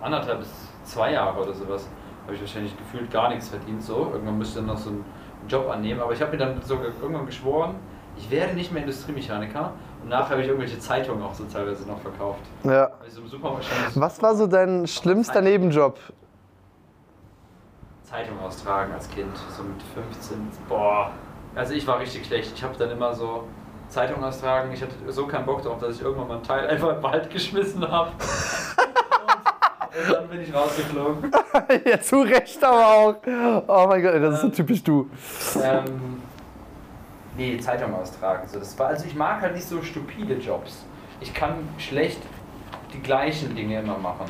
anderthalb 0.00 0.40
bis 0.40 0.48
zwei 0.84 1.12
Jahre 1.12 1.40
oder 1.40 1.52
sowas, 1.52 1.86
habe 2.28 2.34
ich 2.34 2.42
wahrscheinlich 2.42 2.76
gefühlt 2.76 3.10
gar 3.10 3.30
nichts 3.30 3.48
verdient 3.48 3.82
so. 3.82 4.10
Irgendwann 4.12 4.36
müsste 4.36 4.60
ich 4.60 4.66
dann 4.66 4.74
noch 4.74 4.78
so 4.78 4.90
einen 4.90 5.04
Job 5.48 5.66
annehmen. 5.70 5.98
Aber 5.98 6.12
ich 6.12 6.20
habe 6.20 6.32
mir 6.32 6.36
dann 6.36 6.60
sogar 6.62 6.88
irgendwann 7.00 7.24
geschworen, 7.24 7.76
ich 8.18 8.30
werde 8.30 8.52
nicht 8.52 8.70
mehr 8.70 8.82
Industriemechaniker. 8.82 9.72
Und 10.02 10.10
nachher 10.10 10.32
habe 10.32 10.42
ich 10.42 10.48
irgendwelche 10.48 10.78
Zeitungen 10.78 11.22
auch 11.22 11.32
so 11.32 11.44
teilweise 11.44 11.88
noch 11.88 11.98
verkauft. 12.00 12.40
Ja. 12.64 12.90
Also 13.02 13.22
Was 13.94 14.22
war 14.22 14.34
so 14.36 14.46
dein 14.46 14.86
schlimmster 14.86 15.40
Nebenjob? 15.40 15.98
Zeitung 18.02 18.38
austragen 18.40 18.92
als 18.92 19.08
Kind, 19.08 19.34
so 19.56 19.62
mit 19.62 19.82
15. 19.94 20.48
Boah, 20.68 21.12
also 21.54 21.72
ich 21.72 21.86
war 21.86 21.98
richtig 21.98 22.26
schlecht. 22.26 22.52
Ich 22.54 22.62
habe 22.62 22.74
dann 22.78 22.90
immer 22.90 23.14
so 23.14 23.44
Zeitung 23.88 24.22
austragen. 24.22 24.70
Ich 24.72 24.82
hatte 24.82 24.94
so 25.08 25.26
keinen 25.26 25.46
Bock 25.46 25.62
darauf, 25.62 25.78
dass 25.78 25.96
ich 25.96 26.02
irgendwann 26.02 26.28
mal 26.28 26.34
einen 26.34 26.42
Teil 26.42 26.66
einfach 26.66 26.94
im 26.94 27.02
Wald 27.02 27.30
geschmissen 27.32 27.90
habe. 27.90 28.12
Und, 29.88 30.14
dann 30.14 30.28
bin 30.28 30.40
ich 30.40 30.54
rausgeflogen. 30.54 31.30
ja, 31.84 32.00
zu 32.00 32.20
Recht 32.22 32.62
aber 32.62 32.86
auch. 32.86 33.14
Oh 33.66 33.86
mein 33.88 34.02
Gott, 34.02 34.14
das 34.22 34.34
ist 34.36 34.40
so 34.42 34.48
typisch 34.48 34.82
du. 34.82 35.08
Ähm, 35.62 36.22
nee, 37.36 37.58
Zeitung 37.58 37.94
austragen. 37.94 38.48
So, 38.48 38.58
das 38.58 38.78
war, 38.78 38.88
also 38.88 39.06
ich 39.06 39.14
mag 39.14 39.40
halt 39.40 39.54
nicht 39.54 39.66
so 39.66 39.82
stupide 39.82 40.34
Jobs. 40.34 40.84
Ich 41.20 41.34
kann 41.34 41.54
schlecht 41.78 42.20
die 42.92 43.00
gleichen 43.00 43.54
Dinge 43.54 43.80
immer 43.80 43.98
machen. 43.98 44.26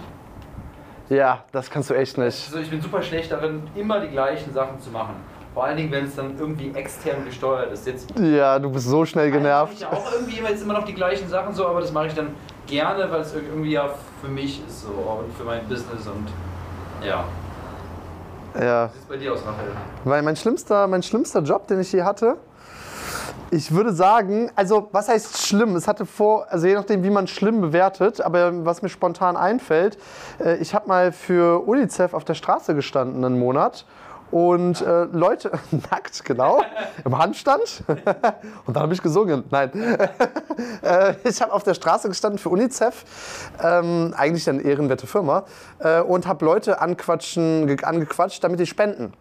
Ja, 1.09 1.45
das 1.53 1.71
kannst 1.71 1.91
du 1.91 1.95
echt 1.95 2.19
nicht. 2.19 2.47
Also 2.47 2.59
ich 2.59 2.71
bin 2.71 2.81
super 2.81 3.03
schlecht 3.03 3.33
darin, 3.33 3.63
immer 3.75 4.01
die 4.01 4.09
gleichen 4.09 4.53
Sachen 4.53 4.79
zu 4.81 4.91
machen. 4.91 5.15
Vor 5.55 5.65
allen 5.65 5.77
Dingen, 5.77 5.91
wenn 5.91 6.05
es 6.05 6.15
dann 6.15 6.39
irgendwie 6.39 6.71
extern 6.75 7.25
gesteuert 7.25 7.73
ist. 7.73 7.87
Jetzt 7.87 8.13
Ja, 8.19 8.59
du 8.59 8.71
bist 8.71 8.87
so 8.87 9.05
schnell 9.05 9.29
ich 9.29 9.33
genervt. 9.33 9.81
ja 9.81 9.91
auch 9.91 10.13
irgendwie 10.13 10.39
immer, 10.39 10.51
jetzt 10.51 10.63
immer 10.63 10.75
noch 10.75 10.85
die 10.85 10.95
gleichen 10.95 11.29
Sachen 11.29 11.53
so, 11.55 11.67
aber 11.67 11.81
das 11.81 11.93
mache 11.93 12.09
ich 12.09 12.15
dann 12.15 12.29
gerne, 12.69 13.11
weil 13.11 13.23
es 13.23 13.35
irgendwie 13.35 13.73
ja 13.73 13.89
für 14.21 14.29
mich 14.29 14.63
ist 14.67 14.83
so 14.83 14.89
und 14.89 15.33
für 15.37 15.45
mein 15.45 15.67
Business 15.69 16.07
und 16.07 16.29
ja. 17.07 17.25
Ja. 18.59 18.87
Wie 18.87 18.93
sieht 18.93 19.03
es 19.03 19.09
bei 19.09 19.17
dir 19.17 19.33
aus, 19.33 19.41
Raphael? 19.41 19.71
Weil 20.05 20.23
mein 20.23 20.37
schlimmster, 20.37 20.87
mein 20.87 21.03
schlimmster 21.03 21.41
Job, 21.41 21.67
den 21.67 21.81
ich 21.81 21.93
je 21.93 22.03
hatte, 22.03 22.37
ich 23.51 23.73
würde 23.73 23.93
sagen, 23.93 24.51
also 24.57 24.89
was 24.93 25.09
heißt 25.09 25.47
schlimm? 25.47 25.75
Es 25.77 25.89
hatte 25.89 26.05
vor, 26.05 26.47
also 26.51 26.67
je 26.67 26.75
nachdem, 26.75 27.03
wie 27.03 27.11
man 27.11 27.27
schlimm 27.27 27.61
bewertet, 27.61 28.21
aber 28.21 28.65
was 28.65 28.83
mir 28.83 28.89
spontan 28.89 29.37
einfällt, 29.37 29.99
äh, 30.39 30.57
ich 30.57 30.75
habe 30.75 30.89
mal 30.89 31.13
für 31.13 31.67
UNICEF 31.67 32.15
auf 32.15 32.25
der 32.25 32.35
Straße 32.35 32.75
gestanden 32.75 33.25
einen 33.25 33.39
Monat. 33.39 33.87
Und 34.31 34.83
äh, 34.83 35.05
Leute, 35.05 35.51
nackt, 35.91 36.25
genau, 36.25 36.63
im 37.05 37.17
Handstand. 37.17 37.83
Und 38.67 38.75
dann 38.77 38.83
habe 38.83 38.93
ich 38.93 39.03
gesungen. 39.03 39.45
Nein. 39.51 39.71
äh, 40.83 41.15
ich 41.25 41.41
habe 41.41 41.53
auf 41.53 41.63
der 41.63 41.75
Straße 41.75 42.09
gestanden 42.09 42.39
für 42.39 42.51
UNICEF, 42.51 43.05
ähm, 43.63 44.13
eigentlich 44.17 44.49
eine 44.49 44.61
ehrenwerte 44.63 45.07
Firma, 45.07 45.45
äh, 45.79 46.01
und 46.01 46.27
habe 46.27 46.45
Leute 46.45 46.81
anquatschen, 46.81 47.67
ge- 47.67 47.83
angequatscht, 47.85 48.43
damit 48.45 48.61
die 48.61 48.67
spenden. 48.67 49.13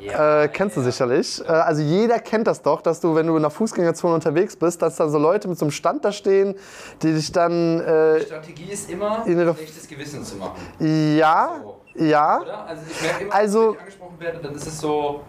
Äh, 0.00 0.48
kennst 0.48 0.76
du 0.76 0.80
sicherlich. 0.80 1.40
Äh, 1.46 1.52
also 1.52 1.80
jeder 1.80 2.18
kennt 2.18 2.48
das 2.48 2.60
doch, 2.62 2.82
dass 2.82 2.98
du, 3.00 3.14
wenn 3.14 3.28
du 3.28 3.34
in 3.36 3.42
einer 3.42 3.50
Fußgängerzone 3.50 4.14
unterwegs 4.16 4.56
bist, 4.56 4.82
dass 4.82 4.96
da 4.96 5.08
so 5.08 5.18
Leute 5.18 5.46
mit 5.46 5.56
so 5.56 5.66
einem 5.66 5.70
Stand 5.70 6.04
da 6.04 6.10
stehen, 6.10 6.56
die 7.02 7.12
dich 7.14 7.30
dann, 7.30 7.78
äh, 7.80 8.18
Die 8.18 8.26
Strategie 8.26 8.72
ist 8.72 8.90
immer, 8.90 9.24
Innere- 9.26 9.54
schlechtes 9.54 9.86
Gewissen 9.86 10.24
zu 10.24 10.34
machen. 10.36 10.56
ja, 11.16 11.50
So. 11.62 11.76
Ja, 11.94 12.40
Oder? 12.40 12.66
Also 12.66 12.82
ich 12.90 13.02
merke 13.02 13.24
immer, 13.24 13.34
Also- 13.34 13.60
wenn 13.68 13.72
ich 13.74 13.80
angesprochen 13.80 14.20
werde, 14.20 14.38
dann 14.38 14.54
ist 14.54 14.66
es 14.66 14.80
so, 14.80 15.20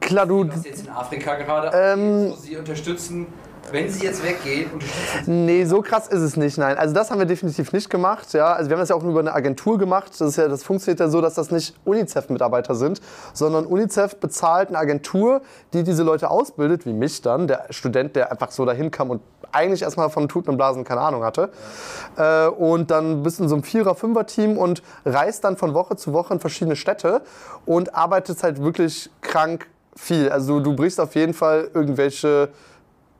klar, 0.00 0.26
du, 0.26 0.48
was 0.48 0.64
jetzt 0.64 0.82
in 0.82 0.90
Afrika 0.90 1.34
gerade 1.36 1.70
Ähm, 1.74 2.30
so 2.30 2.36
sie 2.36 2.56
unterstützen, 2.56 3.26
wenn 3.72 3.88
sie 3.88 4.04
jetzt 4.04 4.22
weggehen, 4.22 4.70
unterstützen 4.72 5.24
sie. 5.24 5.30
Nee, 5.30 5.64
so 5.64 5.80
krass 5.80 6.08
ist 6.08 6.20
es 6.20 6.36
nicht, 6.36 6.58
nein. 6.58 6.76
Also 6.76 6.94
das 6.94 7.10
haben 7.10 7.18
wir 7.18 7.26
definitiv 7.26 7.72
nicht 7.72 7.88
gemacht. 7.88 8.32
Ja. 8.34 8.52
Also 8.52 8.68
wir 8.68 8.76
haben 8.76 8.80
das 8.82 8.90
ja 8.90 8.94
auch 8.96 9.02
nur 9.02 9.12
über 9.12 9.20
eine 9.20 9.32
Agentur 9.32 9.78
gemacht. 9.78 10.10
Das, 10.10 10.20
ist 10.20 10.36
ja, 10.36 10.48
das 10.48 10.62
funktioniert 10.62 11.00
ja 11.00 11.08
so, 11.08 11.22
dass 11.22 11.32
das 11.34 11.50
nicht 11.50 11.74
UNICEF-Mitarbeiter 11.86 12.74
sind, 12.74 13.00
sondern 13.32 13.64
UNICEF 13.64 14.16
bezahlt 14.16 14.68
eine 14.68 14.78
Agentur, 14.78 15.40
die 15.72 15.82
diese 15.82 16.02
Leute 16.02 16.30
ausbildet, 16.30 16.84
wie 16.84 16.92
mich 16.92 17.22
dann, 17.22 17.46
der 17.46 17.66
Student, 17.70 18.16
der 18.16 18.30
einfach 18.30 18.50
so 18.50 18.66
dahin 18.66 18.90
kam 18.90 19.08
und 19.10 19.22
eigentlich 19.54 19.82
erstmal 19.82 20.10
von 20.10 20.28
Tuten 20.28 20.50
und 20.50 20.56
Blasen 20.56 20.84
keine 20.84 21.00
Ahnung 21.00 21.24
hatte. 21.24 21.50
Äh, 22.16 22.48
und 22.48 22.90
dann 22.90 23.22
bist 23.22 23.38
du 23.38 23.44
in 23.44 23.48
so 23.48 23.54
einem 23.54 23.64
Vierer-, 23.64 23.94
Fünfer-Team 23.94 24.58
und 24.58 24.82
reist 25.04 25.44
dann 25.44 25.56
von 25.56 25.74
Woche 25.74 25.96
zu 25.96 26.12
Woche 26.12 26.34
in 26.34 26.40
verschiedene 26.40 26.76
Städte 26.76 27.22
und 27.64 27.94
arbeitest 27.94 28.42
halt 28.42 28.62
wirklich 28.62 29.10
krank 29.20 29.68
viel. 29.96 30.28
Also 30.28 30.60
du 30.60 30.74
brichst 30.74 31.00
auf 31.00 31.14
jeden 31.14 31.34
Fall 31.34 31.70
irgendwelche 31.72 32.48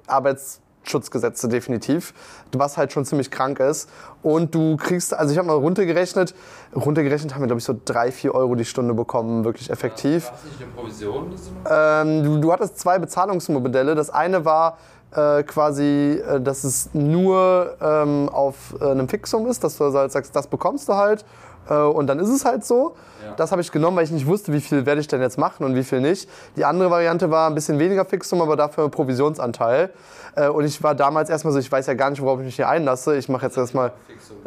Arbeitsschutzgesetze 0.07 1.49
definitiv, 1.49 2.13
was 2.53 2.77
halt 2.77 2.93
schon 2.93 3.05
ziemlich 3.05 3.31
krank 3.31 3.61
ist. 3.61 3.89
Und 4.23 4.55
du 4.55 4.77
kriegst, 4.77 5.15
also 5.15 5.33
ich 5.33 5.39
habe 5.39 5.47
mal 5.47 5.55
runtergerechnet, 5.55 6.35
runtergerechnet 6.75 7.35
haben 7.35 7.43
wir 7.43 7.47
glaube 7.47 7.61
ich 7.61 7.65
so 7.65 7.79
drei, 7.85 8.11
vier 8.11 8.35
Euro 8.35 8.55
die 8.55 8.65
Stunde 8.65 8.95
bekommen, 8.95 9.45
wirklich 9.45 9.71
effektiv. 9.71 10.31
Hast 10.31 10.45
du 10.45 10.49
nicht 10.49 10.63
eine 10.63 10.71
Provision? 10.73 11.35
Ähm, 11.71 12.25
du, 12.25 12.41
du 12.41 12.53
hattest 12.53 12.79
zwei 12.79 12.99
Bezahlungsmodelle. 12.99 13.95
Das 13.95 14.11
eine 14.11 14.45
war 14.45 14.79
äh, 15.15 15.43
quasi, 15.43 16.21
äh, 16.29 16.41
dass 16.41 16.65
es 16.65 16.91
nur 16.93 17.77
ähm, 17.81 18.29
auf 18.29 18.75
äh, 18.81 18.85
einem 18.85 19.09
Fixum 19.09 19.47
ist, 19.47 19.65
dass 19.65 19.79
du 19.79 19.93
halt 19.93 20.13
sagst, 20.13 20.35
das 20.35 20.47
bekommst 20.47 20.89
du 20.89 20.95
halt. 20.95 21.25
Äh, 21.69 21.75
und 21.75 22.07
dann 22.07 22.19
ist 22.19 22.29
es 22.29 22.45
halt 22.45 22.65
so. 22.65 22.95
Ja. 23.25 23.35
Das 23.37 23.53
habe 23.53 23.63
ich 23.63 23.73
genommen, 23.73 23.97
weil 23.97 24.05
ich 24.05 24.11
nicht 24.11 24.27
wusste, 24.27 24.53
wie 24.53 24.61
viel 24.61 24.87
werde 24.87 25.01
ich 25.01 25.09
denn 25.09 25.21
jetzt 25.21 25.39
machen 25.39 25.65
und 25.65 25.75
wie 25.75 25.85
viel 25.85 26.01
nicht. 26.01 26.29
Die 26.57 26.65
andere 26.65 26.91
Variante 26.91 27.31
war 27.31 27.49
ein 27.49 27.55
bisschen 27.55 27.79
weniger 27.79 28.05
Fixum, 28.05 28.43
aber 28.43 28.57
dafür 28.57 28.89
Provisionsanteil. 28.89 29.91
Äh, 30.37 30.49
und 30.49 30.65
ich 30.65 30.83
war 30.83 30.95
damals 30.95 31.31
erstmal 31.31 31.53
so, 31.53 31.59
ich 31.59 31.71
weiß 31.71 31.87
ja 31.87 31.95
gar 31.95 32.11
nicht, 32.11 32.23
worauf 32.23 32.41
ich 32.41 32.47
mich 32.47 32.57
hier 32.57 32.69
einlasse. 32.69 33.17
Ich 33.17 33.29
mache 33.29 33.47
jetzt 33.47 33.57
erstmal 33.57 33.93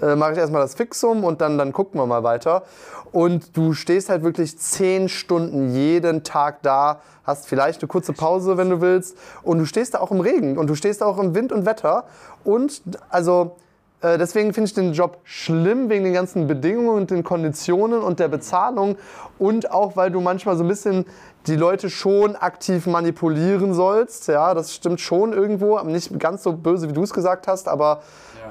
äh, 0.02 0.16
mache 0.16 0.34
ich 0.34 0.38
das 0.38 0.76
Fixum 0.76 1.24
und 1.24 1.42
dann, 1.42 1.58
dann 1.58 1.74
gucken 1.74 2.00
wir 2.00 2.06
mal 2.06 2.24
weiter. 2.24 2.64
Und 3.12 3.56
du 3.56 3.74
stehst 3.74 4.10
halt 4.10 4.24
wirklich 4.24 4.58
zehn 4.60 5.10
Stunden 5.10 5.74
jeden 5.74 6.24
Tag 6.24 6.62
da, 6.62 7.02
hast 7.24 7.48
vielleicht 7.48 7.82
eine 7.82 7.88
kurze 7.88 8.14
Pause, 8.14 8.58
wenn 8.58 8.70
du 8.70 8.82
willst. 8.82 9.18
Und 9.44 9.60
du 9.60 9.66
stehst 9.66 9.94
da 9.94 10.00
auch 10.00 10.12
im 10.12 10.20
Regen 10.20 10.58
und 10.58 10.68
du 10.68 10.76
stehst 10.76 11.02
da 11.02 11.06
auch 11.06 11.18
im 11.18 11.34
Wind 11.34 11.52
und 11.52 11.66
Wetter. 11.66 12.06
Und 12.44 12.82
also 13.10 13.56
äh, 14.02 14.18
deswegen 14.18 14.54
finde 14.54 14.68
ich 14.68 14.74
den 14.74 14.94
Job 14.94 15.20
schlimm 15.24 15.90
wegen 15.90 16.04
den 16.04 16.14
ganzen 16.14 16.48
Bedingungen 16.48 16.90
und 16.90 17.12
den 17.12 17.24
Konditionen 17.24 18.02
und 18.02 18.20
der 18.20 18.28
Bezahlung. 18.28 18.98
Und 19.40 19.72
auch, 19.72 19.96
weil 19.96 20.12
du 20.12 20.22
manchmal 20.22 20.56
so 20.56 20.64
ein 20.64 20.68
bisschen 20.68 21.06
die 21.48 21.56
Leute 21.56 21.90
schon 21.90 22.36
aktiv 22.36 22.86
manipulieren 22.88 23.74
sollst. 23.74 24.28
Ja, 24.28 24.54
das 24.54 24.74
stimmt 24.74 25.00
schon 25.02 25.34
irgendwo. 25.34 25.80
Nicht 25.80 26.20
ganz 26.20 26.44
so 26.44 26.54
böse, 26.54 26.90
wie 26.90 26.94
du 26.94 27.04
es 27.04 27.14
gesagt 27.14 27.48
hast, 27.48 27.68
aber 27.68 28.02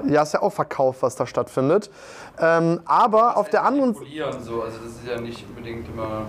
Ja. 0.05 0.13
ja, 0.15 0.23
ist 0.23 0.35
ja 0.35 0.43
auch 0.43 0.53
Verkauf, 0.53 1.03
was 1.03 1.15
da 1.17 1.27
stattfindet. 1.27 1.91
Ähm, 2.41 2.81
aber 2.85 3.37
auf 3.37 3.49
der 3.49 3.65
anderen 3.65 3.93
Manipulieren 3.93 4.43
so, 4.43 4.63
also 4.63 4.79
das 4.79 4.93
ist 4.93 5.07
ja 5.07 5.21
nicht 5.21 5.47
unbedingt 5.49 5.89
immer 5.89 6.27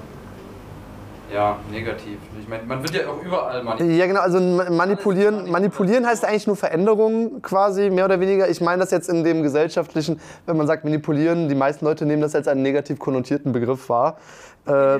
ja, 1.33 1.57
negativ. 1.71 2.17
Ich 2.39 2.47
meine, 2.47 2.63
man 2.63 2.81
wird 2.81 2.93
ja 2.93 3.01
auch 3.09 3.21
überall 3.21 3.63
manipuliert. 3.63 3.99
Ja, 3.99 4.05
genau, 4.07 4.21
also 4.21 4.39
ma- 4.39 4.69
manipulieren, 4.69 5.49
manipulieren 5.51 6.05
heißt 6.05 6.25
eigentlich 6.25 6.47
nur 6.47 6.55
Veränderung 6.55 7.41
quasi, 7.41 7.89
mehr 7.89 8.05
oder 8.05 8.19
weniger. 8.19 8.49
Ich 8.49 8.61
meine 8.61 8.79
das 8.81 8.91
jetzt 8.91 9.09
in 9.09 9.23
dem 9.23 9.43
gesellschaftlichen, 9.43 10.19
wenn 10.45 10.57
man 10.57 10.67
sagt 10.67 10.83
manipulieren, 10.83 11.49
die 11.49 11.55
meisten 11.55 11.85
Leute 11.85 12.05
nehmen 12.05 12.21
das 12.21 12.35
als 12.35 12.47
einen 12.47 12.61
negativ 12.61 12.99
konnotierten 12.99 13.51
Begriff 13.51 13.89
wahr. 13.89 14.17
Äh, 14.67 14.99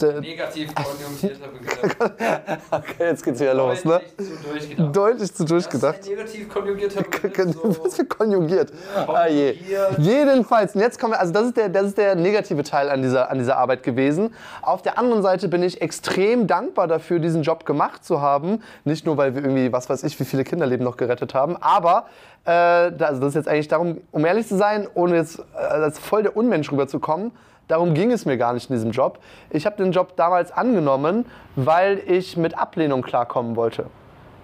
Negativ 0.20 0.74
konjugierter 0.74 1.48
Begriff. 1.48 1.96
okay, 2.70 2.94
jetzt 2.98 3.24
geht's 3.24 3.40
wieder 3.40 3.54
los, 3.54 3.84
ne? 3.84 4.00
Deutlich 4.00 4.26
zu 4.26 4.42
durchgedacht. 4.42 4.96
Deutlich 4.96 5.34
zu 5.34 5.42
Das 5.44 5.50
durchgedacht. 5.50 5.98
ist 6.00 6.08
ein 6.08 6.16
negativ 6.16 6.48
konjugierter 6.48 7.02
Begriff. 7.02 7.54
So. 7.54 7.84
Was 7.84 7.96
für 7.96 8.04
konjugiert? 8.04 8.72
Ah, 9.06 9.26
je. 9.26 9.56
Jedenfalls, 9.98 10.74
und 10.74 10.80
jetzt 10.80 10.98
kommen 10.98 11.12
wir, 11.12 11.20
also 11.20 11.32
das 11.32 11.46
ist, 11.46 11.56
der, 11.56 11.68
das 11.68 11.86
ist 11.88 11.98
der 11.98 12.14
negative 12.14 12.62
Teil 12.62 12.90
an 12.90 13.02
dieser, 13.02 13.30
an 13.30 13.38
dieser 13.38 13.56
Arbeit 13.58 13.82
gewesen. 13.82 14.34
Auf 14.62 14.82
der 14.82 14.98
anderen 14.98 15.22
Seite 15.22 15.48
bin 15.48 15.62
ich 15.62 15.80
extrem 15.80 16.46
dankbar 16.46 16.88
dafür, 16.88 17.18
diesen 17.18 17.42
Job 17.42 17.64
gemacht 17.66 18.04
zu 18.04 18.20
haben. 18.20 18.62
Nicht 18.84 19.06
nur, 19.06 19.16
weil 19.16 19.34
wir 19.34 19.42
irgendwie, 19.42 19.72
was 19.72 19.88
weiß 19.88 20.02
ich, 20.04 20.18
wie 20.18 20.24
viele 20.24 20.44
Kinderleben 20.44 20.84
noch 20.84 20.96
gerettet 20.96 21.34
haben, 21.34 21.56
aber 21.56 22.06
äh, 22.44 22.50
also 22.50 23.20
das 23.20 23.28
ist 23.28 23.34
jetzt 23.34 23.48
eigentlich 23.48 23.68
darum, 23.68 24.00
um 24.10 24.24
ehrlich 24.24 24.46
zu 24.46 24.56
sein, 24.56 24.88
ohne 24.94 25.16
jetzt 25.16 25.38
äh, 25.38 25.58
als 25.58 25.98
voll 25.98 26.22
der 26.22 26.36
Unmensch 26.36 26.72
rüberzukommen, 26.72 27.32
Darum 27.70 27.94
ging 27.94 28.10
es 28.10 28.26
mir 28.26 28.36
gar 28.36 28.52
nicht 28.52 28.68
in 28.68 28.74
diesem 28.74 28.90
Job. 28.90 29.20
Ich 29.48 29.64
habe 29.64 29.76
den 29.76 29.92
Job 29.92 30.16
damals 30.16 30.50
angenommen, 30.50 31.24
weil 31.54 32.02
ich 32.04 32.36
mit 32.36 32.58
Ablehnung 32.58 33.02
klarkommen 33.02 33.54
wollte. 33.54 33.86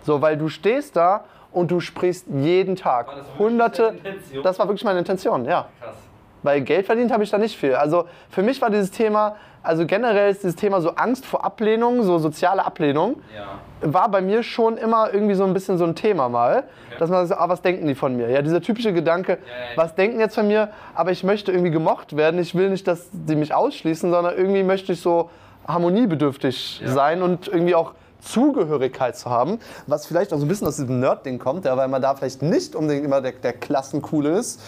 So, 0.04 0.22
weil 0.22 0.36
du 0.36 0.48
stehst 0.48 0.94
da 0.94 1.24
und 1.50 1.72
du 1.72 1.80
sprichst 1.80 2.26
jeden 2.28 2.76
Tag 2.76 3.08
War 3.08 3.16
das 3.16 3.26
hunderte. 3.36 3.96
Das 4.44 4.60
war 4.60 4.68
wirklich 4.68 4.84
meine 4.84 5.00
Intention, 5.00 5.44
ja. 5.44 5.66
Krass. 5.80 5.96
Weil 6.44 6.60
Geld 6.60 6.86
verdient 6.86 7.10
habe 7.10 7.24
ich 7.24 7.30
da 7.30 7.38
nicht 7.38 7.56
viel. 7.56 7.74
Also 7.74 8.06
für 8.30 8.44
mich 8.44 8.62
war 8.62 8.70
dieses 8.70 8.92
Thema, 8.92 9.34
also 9.64 9.86
generell 9.86 10.30
ist 10.30 10.44
dieses 10.44 10.54
Thema 10.54 10.80
so 10.80 10.90
Angst 10.90 11.26
vor 11.26 11.44
Ablehnung, 11.44 12.04
so 12.04 12.18
soziale 12.18 12.64
Ablehnung, 12.64 13.16
Ja. 13.34 13.58
War 13.82 14.10
bei 14.10 14.20
mir 14.20 14.42
schon 14.42 14.76
immer 14.78 15.12
irgendwie 15.12 15.34
so 15.34 15.44
ein 15.44 15.52
bisschen 15.54 15.78
so 15.78 15.84
ein 15.84 15.94
Thema 15.94 16.28
mal. 16.28 16.64
Dass 16.98 17.10
man 17.10 17.26
sagt, 17.26 17.40
ah, 17.40 17.48
was 17.48 17.60
denken 17.60 17.86
die 17.86 17.94
von 17.94 18.16
mir? 18.16 18.30
Ja, 18.30 18.40
dieser 18.40 18.62
typische 18.62 18.92
Gedanke, 18.94 19.32
ja, 19.32 19.36
ja. 19.36 19.76
was 19.76 19.94
denken 19.94 20.18
jetzt 20.18 20.34
von 20.34 20.46
mir? 20.48 20.70
Aber 20.94 21.10
ich 21.10 21.24
möchte 21.24 21.52
irgendwie 21.52 21.70
gemocht 21.70 22.16
werden. 22.16 22.40
Ich 22.40 22.54
will 22.54 22.70
nicht, 22.70 22.88
dass 22.88 23.08
die 23.12 23.36
mich 23.36 23.52
ausschließen, 23.52 24.10
sondern 24.10 24.34
irgendwie 24.34 24.62
möchte 24.62 24.92
ich 24.92 25.00
so 25.02 25.28
harmoniebedürftig 25.68 26.80
Ja. 26.80 26.92
sein 26.92 27.22
und 27.22 27.48
irgendwie 27.48 27.74
auch 27.74 27.92
Zugehörigkeit 28.20 29.16
zu 29.16 29.30
haben, 29.30 29.58
was 29.86 30.06
vielleicht 30.06 30.32
auch 30.32 30.38
so 30.38 30.44
ein 30.44 30.48
bisschen 30.48 30.66
aus 30.66 30.76
diesem 30.76 31.00
Nerd-Ding 31.00 31.38
kommt, 31.38 31.64
ja, 31.64 31.76
weil 31.76 31.88
man 31.88 32.02
da 32.02 32.14
vielleicht 32.14 32.42
nicht 32.42 32.74
unbedingt 32.74 33.04
immer 33.04 33.20
der, 33.20 33.32
der 33.32 33.52
Klassencoole 33.52 34.30
ist. 34.30 34.60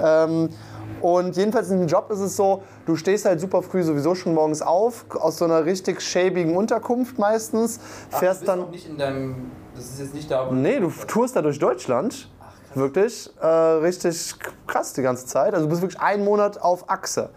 Ja. 0.00 0.24
Ähm, 0.24 0.48
Und 1.00 1.36
jedenfalls 1.36 1.70
in 1.70 1.80
dem 1.80 1.88
Job 1.88 2.10
ist 2.10 2.20
es 2.20 2.36
so, 2.36 2.62
du 2.86 2.96
stehst 2.96 3.24
halt 3.24 3.40
super 3.40 3.62
früh 3.62 3.82
sowieso 3.82 4.14
schon 4.14 4.34
morgens 4.34 4.62
auf, 4.62 5.04
aus 5.14 5.38
so 5.38 5.44
einer 5.44 5.64
richtig 5.64 6.00
schäbigen 6.00 6.56
Unterkunft 6.56 7.18
meistens, 7.18 7.80
Ach, 8.12 8.18
fährst 8.18 8.42
du 8.42 8.46
bist 8.46 8.48
dann... 8.48 8.60
auch 8.64 8.70
nicht 8.70 8.88
in 8.88 8.96
deinem. 8.96 9.50
Das 9.74 9.84
ist 9.84 10.00
jetzt 10.00 10.14
nicht 10.14 10.30
da, 10.30 10.50
Nee, 10.50 10.78
du 10.78 10.90
tourst 11.06 11.36
da 11.36 11.42
durch 11.42 11.58
Deutschland. 11.58 12.30
Wirklich 12.74 13.30
äh, 13.40 13.46
richtig 13.46 14.34
krass 14.66 14.92
die 14.94 15.02
ganze 15.02 15.26
Zeit. 15.26 15.54
Also 15.54 15.66
du 15.66 15.70
bist 15.70 15.82
wirklich 15.82 16.00
einen 16.00 16.24
Monat 16.24 16.60
auf 16.60 16.88
Achse. 16.90 17.30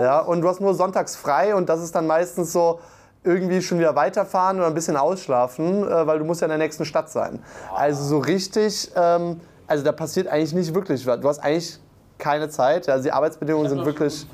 Ja, 0.00 0.20
und 0.20 0.42
du 0.42 0.48
hast 0.48 0.60
nur 0.60 0.74
sonntags 0.74 1.16
frei 1.16 1.54
und 1.54 1.68
das 1.68 1.80
ist 1.82 1.94
dann 1.94 2.06
meistens 2.06 2.52
so 2.52 2.80
irgendwie 3.24 3.62
schon 3.62 3.78
wieder 3.78 3.94
weiterfahren 3.94 4.58
oder 4.58 4.66
ein 4.66 4.74
bisschen 4.74 4.96
ausschlafen, 4.96 5.86
äh, 5.88 6.06
weil 6.06 6.18
du 6.18 6.24
musst 6.24 6.40
ja 6.40 6.46
in 6.46 6.50
der 6.50 6.58
nächsten 6.58 6.84
Stadt 6.84 7.10
sein. 7.10 7.38
Also 7.74 8.02
so 8.02 8.18
richtig, 8.18 8.90
ähm, 8.96 9.40
also 9.66 9.84
da 9.84 9.92
passiert 9.92 10.28
eigentlich 10.28 10.52
nicht 10.52 10.74
wirklich 10.74 11.06
was. 11.06 11.20
Du 11.20 11.28
hast 11.28 11.38
eigentlich 11.38 11.78
keine 12.22 12.48
Zeit. 12.48 12.88
Also 12.88 13.02
die 13.02 13.12
Arbeitsbedingungen 13.12 13.68
sind 13.68 13.84
wirklich. 13.84 14.26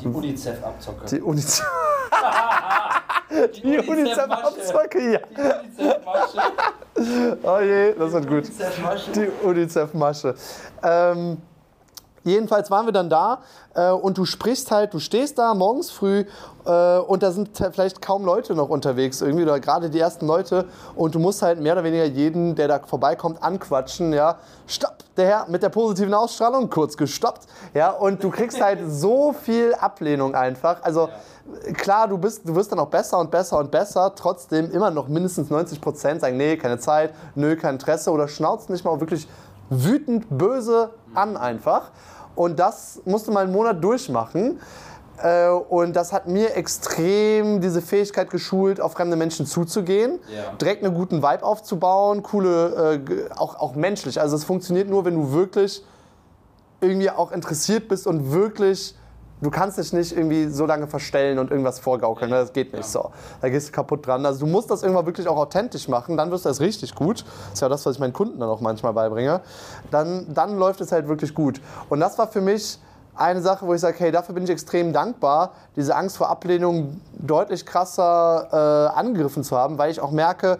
Die 0.00 0.06
UNICEF-Abzocke. 0.06 1.06
die 1.06 1.20
UNICEF. 1.20 1.66
Die 3.62 3.78
UNICEF-Abzocke, 3.88 5.12
ja. 5.12 5.18
Die 5.18 5.82
UNICEF-Masche. 5.82 6.42
Oh 7.42 7.58
je, 7.58 7.92
das 7.94 8.12
wird 8.12 8.28
gut. 8.28 8.44
Die 9.16 9.46
UNICEF-Masche. 9.46 10.34
Ähm, 10.82 11.38
jedenfalls 12.24 12.70
waren 12.70 12.86
wir 12.86 12.92
dann 12.92 13.08
da 13.08 13.40
äh, 13.74 13.90
und 13.90 14.18
du 14.18 14.24
sprichst 14.24 14.70
halt, 14.70 14.94
du 14.94 14.98
stehst 14.98 15.38
da 15.38 15.54
morgens 15.54 15.90
früh 15.90 16.24
äh, 16.64 16.98
und 16.98 17.22
da 17.22 17.30
sind 17.30 17.50
vielleicht 17.72 18.02
kaum 18.02 18.24
Leute 18.24 18.54
noch 18.54 18.68
unterwegs 18.68 19.20
irgendwie 19.20 19.44
oder 19.44 19.60
gerade 19.60 19.90
die 19.90 20.00
ersten 20.00 20.26
Leute 20.26 20.66
und 20.96 21.14
du 21.14 21.18
musst 21.18 21.42
halt 21.42 21.60
mehr 21.60 21.74
oder 21.74 21.84
weniger 21.84 22.04
jeden, 22.04 22.54
der 22.54 22.68
da 22.68 22.80
vorbeikommt, 22.80 23.42
anquatschen, 23.42 24.12
ja. 24.12 24.38
Stopp, 24.66 24.96
der 25.16 25.26
Herr 25.26 25.46
mit 25.48 25.62
der 25.62 25.68
positiven 25.68 26.14
Ausstrahlung, 26.14 26.70
kurz 26.70 26.96
gestoppt, 26.96 27.46
ja. 27.74 27.90
Und 27.90 28.24
du 28.24 28.30
kriegst 28.30 28.60
halt 28.60 28.80
so 28.88 29.32
viel 29.32 29.74
Ablehnung 29.74 30.34
einfach. 30.34 30.82
Also 30.82 31.08
klar, 31.74 32.08
du, 32.08 32.18
bist, 32.18 32.48
du 32.48 32.54
wirst 32.54 32.72
dann 32.72 32.78
auch 32.78 32.88
besser 32.88 33.18
und 33.18 33.30
besser 33.30 33.58
und 33.58 33.70
besser, 33.70 34.14
trotzdem 34.14 34.70
immer 34.70 34.90
noch 34.90 35.08
mindestens 35.08 35.50
90 35.50 35.80
Prozent 35.80 36.20
sagen, 36.20 36.36
nee, 36.36 36.56
keine 36.56 36.78
Zeit, 36.78 37.14
nö, 37.34 37.56
kein 37.56 37.74
Interesse 37.74 38.10
oder 38.10 38.28
schnauzen 38.28 38.72
nicht 38.72 38.84
mal 38.84 38.98
wirklich 39.00 39.28
wütend, 39.70 40.26
böse 40.30 40.90
an 41.14 41.36
einfach. 41.36 41.90
Und 42.34 42.58
das 42.58 43.00
musste 43.04 43.30
mal 43.30 43.44
einen 43.44 43.52
Monat 43.52 43.82
durchmachen. 43.82 44.60
Äh, 45.22 45.48
Und 45.48 45.94
das 45.94 46.12
hat 46.12 46.26
mir 46.26 46.56
extrem 46.56 47.60
diese 47.60 47.80
Fähigkeit 47.80 48.30
geschult, 48.30 48.80
auf 48.80 48.92
fremde 48.94 49.16
Menschen 49.16 49.46
zuzugehen, 49.46 50.18
Ja. 50.34 50.52
direkt 50.60 50.84
einen 50.84 50.94
guten 50.94 51.22
Vibe 51.22 51.44
aufzubauen, 51.44 52.22
coole, 52.24 52.94
äh, 53.06 53.30
auch, 53.36 53.54
auch 53.60 53.74
menschlich. 53.76 54.20
Also 54.20 54.34
es 54.34 54.42
funktioniert 54.44 54.88
nur, 54.90 55.04
wenn 55.04 55.14
du 55.14 55.32
wirklich 55.32 55.84
irgendwie 56.80 57.10
auch 57.10 57.30
interessiert 57.30 57.86
bist 57.88 58.06
und 58.08 58.32
wirklich, 58.32 58.96
du 59.44 59.50
kannst 59.50 59.78
dich 59.78 59.92
nicht 59.92 60.16
irgendwie 60.16 60.48
so 60.48 60.66
lange 60.66 60.86
verstellen 60.86 61.38
und 61.38 61.50
irgendwas 61.50 61.78
vorgaukeln. 61.78 62.30
ne? 62.30 62.38
Das 62.38 62.52
geht 62.52 62.72
nicht 62.72 62.86
so. 62.86 63.10
Da 63.40 63.48
gehst 63.48 63.68
du 63.68 63.72
kaputt 63.72 64.06
dran. 64.06 64.24
Also 64.24 64.40
du 64.40 64.46
musst 64.46 64.70
das 64.70 64.82
irgendwann 64.82 65.06
wirklich 65.06 65.28
auch 65.28 65.36
authentisch 65.36 65.86
machen, 65.86 66.16
dann 66.16 66.30
wirst 66.30 66.44
du 66.44 66.48
das 66.48 66.60
richtig 66.60 66.94
gut. 66.94 67.24
Das 67.24 67.54
ist 67.54 67.60
ja 67.60 67.68
das, 67.68 67.84
was 67.86 67.96
ich 67.96 68.00
meinen 68.00 68.12
Kunden 68.12 68.40
dann 68.40 68.48
auch 68.48 68.60
manchmal 68.60 68.92
beibringe. 68.92 69.40
Dann, 69.90 70.32
dann 70.32 70.58
läuft 70.58 70.80
es 70.80 70.92
halt 70.92 71.08
wirklich 71.08 71.34
gut. 71.34 71.60
Und 71.88 72.00
das 72.00 72.18
war 72.18 72.26
für 72.26 72.40
mich 72.40 72.78
eine 73.16 73.40
Sache, 73.42 73.66
wo 73.66 73.74
ich 73.74 73.80
sage, 73.80 73.96
hey, 73.98 74.10
dafür 74.10 74.34
bin 74.34 74.44
ich 74.44 74.50
extrem 74.50 74.92
dankbar, 74.92 75.52
diese 75.76 75.94
Angst 75.94 76.16
vor 76.16 76.30
Ablehnung 76.30 77.00
deutlich 77.12 77.64
krasser 77.64 78.48
äh, 78.92 78.98
angegriffen 78.98 79.44
zu 79.44 79.56
haben, 79.56 79.78
weil 79.78 79.90
ich 79.90 80.00
auch 80.00 80.10
merke, 80.10 80.58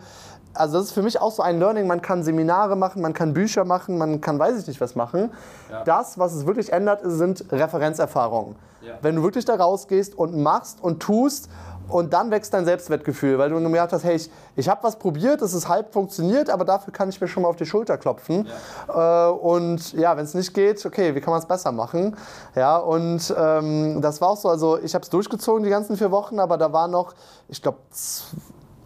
also 0.54 0.78
das 0.78 0.86
ist 0.86 0.92
für 0.92 1.02
mich 1.02 1.20
auch 1.20 1.32
so 1.32 1.42
ein 1.42 1.58
Learning, 1.58 1.86
man 1.86 2.00
kann 2.00 2.22
Seminare 2.22 2.76
machen, 2.76 3.02
man 3.02 3.12
kann 3.12 3.34
Bücher 3.34 3.64
machen, 3.64 3.98
man 3.98 4.20
kann 4.20 4.38
weiß 4.38 4.58
ich 4.60 4.66
nicht 4.66 4.80
was 4.80 4.94
machen. 4.94 5.30
Ja. 5.70 5.84
Das, 5.84 6.18
was 6.18 6.34
es 6.34 6.46
wirklich 6.46 6.72
ändert, 6.72 7.00
sind 7.04 7.44
Referenzerfahrungen. 7.50 8.56
Ja. 8.82 8.94
Wenn 9.00 9.16
du 9.16 9.22
wirklich 9.22 9.44
da 9.44 9.54
rausgehst 9.54 10.16
und 10.16 10.36
machst 10.36 10.82
und 10.82 11.00
tust 11.00 11.48
und 11.88 12.12
dann 12.12 12.30
wächst 12.30 12.52
dein 12.54 12.64
Selbstwertgefühl, 12.64 13.38
weil 13.38 13.50
du 13.50 13.60
gemerkt 13.60 13.92
hast, 13.92 14.04
hey, 14.04 14.16
ich, 14.16 14.30
ich 14.56 14.68
habe 14.68 14.82
was 14.82 14.96
probiert, 14.96 15.42
es 15.42 15.52
ist 15.52 15.68
halb 15.68 15.92
funktioniert, 15.92 16.50
aber 16.50 16.64
dafür 16.64 16.92
kann 16.92 17.08
ich 17.08 17.20
mir 17.20 17.28
schon 17.28 17.42
mal 17.42 17.48
auf 17.48 17.56
die 17.56 17.66
Schulter 17.66 17.98
klopfen. 17.98 18.46
Äh, 18.88 19.26
und 19.26 19.92
ja, 19.92 20.16
wenn 20.16 20.24
es 20.24 20.34
nicht 20.34 20.54
geht, 20.54 20.84
okay, 20.84 21.14
wie 21.14 21.20
kann 21.20 21.32
man 21.32 21.40
es 21.40 21.46
besser 21.46 21.72
machen? 21.72 22.16
Ja, 22.54 22.78
und 22.78 23.34
ähm, 23.36 24.00
das 24.00 24.20
war 24.20 24.30
auch 24.30 24.36
so, 24.36 24.48
also 24.48 24.78
ich 24.78 24.94
habe 24.94 25.02
es 25.02 25.10
durchgezogen 25.10 25.62
die 25.62 25.70
ganzen 25.70 25.96
vier 25.96 26.10
Wochen, 26.10 26.38
aber 26.38 26.56
da 26.56 26.72
war 26.72 26.88
noch, 26.88 27.14
ich 27.48 27.60
glaube, 27.60 27.78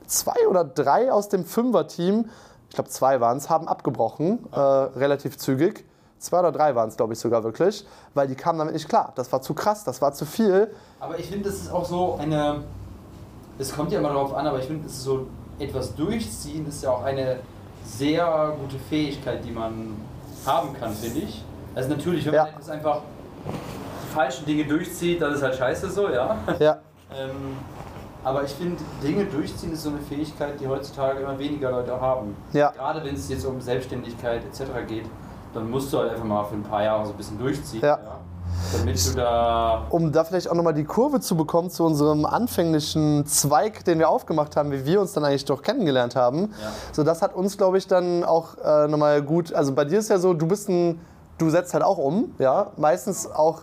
zwei 0.08 0.48
oder 0.48 0.64
drei 0.64 1.12
aus 1.12 1.28
dem 1.28 1.44
Fünfer-Team, 1.44 2.28
ich 2.68 2.74
glaube 2.74 2.90
zwei 2.90 3.20
waren 3.20 3.38
es, 3.38 3.48
haben 3.48 3.68
abgebrochen, 3.68 4.46
äh, 4.52 4.58
relativ 4.58 5.38
zügig. 5.38 5.84
Zwei 6.18 6.40
oder 6.40 6.50
drei 6.50 6.74
waren 6.74 6.88
es, 6.88 6.96
glaube 6.96 7.12
ich, 7.12 7.20
sogar 7.20 7.44
wirklich, 7.44 7.86
weil 8.14 8.26
die 8.26 8.34
kamen 8.34 8.58
damit 8.58 8.74
nicht 8.74 8.88
klar. 8.88 9.12
Das 9.14 9.30
war 9.30 9.40
zu 9.40 9.54
krass, 9.54 9.84
das 9.84 10.02
war 10.02 10.12
zu 10.12 10.26
viel. 10.26 10.68
Aber 10.98 11.16
ich 11.16 11.26
finde, 11.28 11.48
das 11.48 11.60
ist 11.60 11.72
auch 11.72 11.84
so 11.84 12.16
eine. 12.20 12.64
Es 13.56 13.72
kommt 13.74 13.92
ja 13.92 14.00
immer 14.00 14.08
darauf 14.08 14.34
an, 14.34 14.44
aber 14.46 14.58
ich 14.58 14.64
finde, 14.66 14.86
es 14.86 14.94
ist 14.94 15.04
so 15.04 15.26
etwas 15.60 15.94
durchziehen 15.94 16.66
ist 16.68 16.82
ja 16.84 16.90
auch 16.90 17.02
eine 17.04 17.38
sehr 17.84 18.52
gute 18.60 18.78
Fähigkeit, 18.78 19.44
die 19.44 19.50
man 19.50 19.96
haben 20.46 20.72
kann, 20.72 20.92
finde 20.92 21.20
ich. 21.20 21.44
Also 21.74 21.88
natürlich, 21.90 22.26
wenn 22.26 22.34
Ja. 22.34 22.44
man 22.44 22.52
etwas 22.54 22.70
einfach 22.70 23.00
die 23.52 24.14
falschen 24.14 24.46
Dinge 24.46 24.64
durchzieht, 24.66 25.20
dann 25.22 25.32
ist 25.34 25.42
halt 25.42 25.54
scheiße 25.56 25.90
so, 25.90 26.08
ja. 26.08 26.36
Ja, 26.58 26.78
Ähm, 27.10 27.56
aber 28.24 28.44
ich 28.44 28.50
finde, 28.50 28.82
Dinge 29.02 29.24
durchziehen 29.24 29.72
ist 29.72 29.82
so 29.82 29.90
eine 29.90 30.00
Fähigkeit, 30.00 30.60
die 30.60 30.66
heutzutage 30.66 31.20
immer 31.20 31.38
weniger 31.38 31.70
Leute 31.70 32.00
haben. 32.00 32.36
Ja. 32.52 32.70
Gerade 32.70 33.04
wenn 33.04 33.14
es 33.14 33.28
jetzt 33.28 33.44
um 33.46 33.60
Selbstständigkeit 33.60 34.42
etc. 34.44 34.64
geht, 34.86 35.04
dann 35.54 35.70
musst 35.70 35.92
du 35.92 35.98
halt 35.98 36.10
einfach 36.10 36.24
mal 36.24 36.44
für 36.44 36.54
ein 36.54 36.62
paar 36.62 36.82
Jahre 36.82 37.06
so 37.06 37.12
ein 37.12 37.16
bisschen 37.16 37.38
durchziehen. 37.38 37.82
Ja. 37.82 37.98
Damit 38.76 39.06
du 39.06 39.14
da. 39.14 39.86
um 39.90 40.10
da 40.10 40.24
vielleicht 40.24 40.50
auch 40.50 40.54
nochmal 40.54 40.74
die 40.74 40.84
Kurve 40.84 41.20
zu 41.20 41.36
bekommen 41.36 41.70
zu 41.70 41.84
unserem 41.84 42.26
anfänglichen 42.26 43.24
Zweig, 43.26 43.84
den 43.84 43.98
wir 43.98 44.08
aufgemacht 44.08 44.56
haben, 44.56 44.72
wie 44.72 44.84
wir 44.84 45.00
uns 45.00 45.12
dann 45.12 45.24
eigentlich 45.24 45.44
doch 45.44 45.62
kennengelernt 45.62 46.16
haben. 46.16 46.54
Ja. 46.60 46.72
So, 46.92 47.04
das 47.04 47.22
hat 47.22 47.34
uns, 47.34 47.56
glaube 47.56 47.78
ich, 47.78 47.86
dann 47.86 48.24
auch 48.24 48.56
äh, 48.58 48.88
nochmal 48.88 49.22
gut. 49.22 49.52
Also 49.52 49.74
bei 49.74 49.84
dir 49.84 50.00
ist 50.00 50.08
ja 50.08 50.18
so, 50.18 50.34
du 50.34 50.46
bist 50.46 50.68
ein, 50.68 51.00
du 51.38 51.50
setzt 51.50 51.72
halt 51.72 51.84
auch 51.84 51.98
um, 51.98 52.34
ja. 52.38 52.72
Meistens 52.76 53.30
auch, 53.30 53.62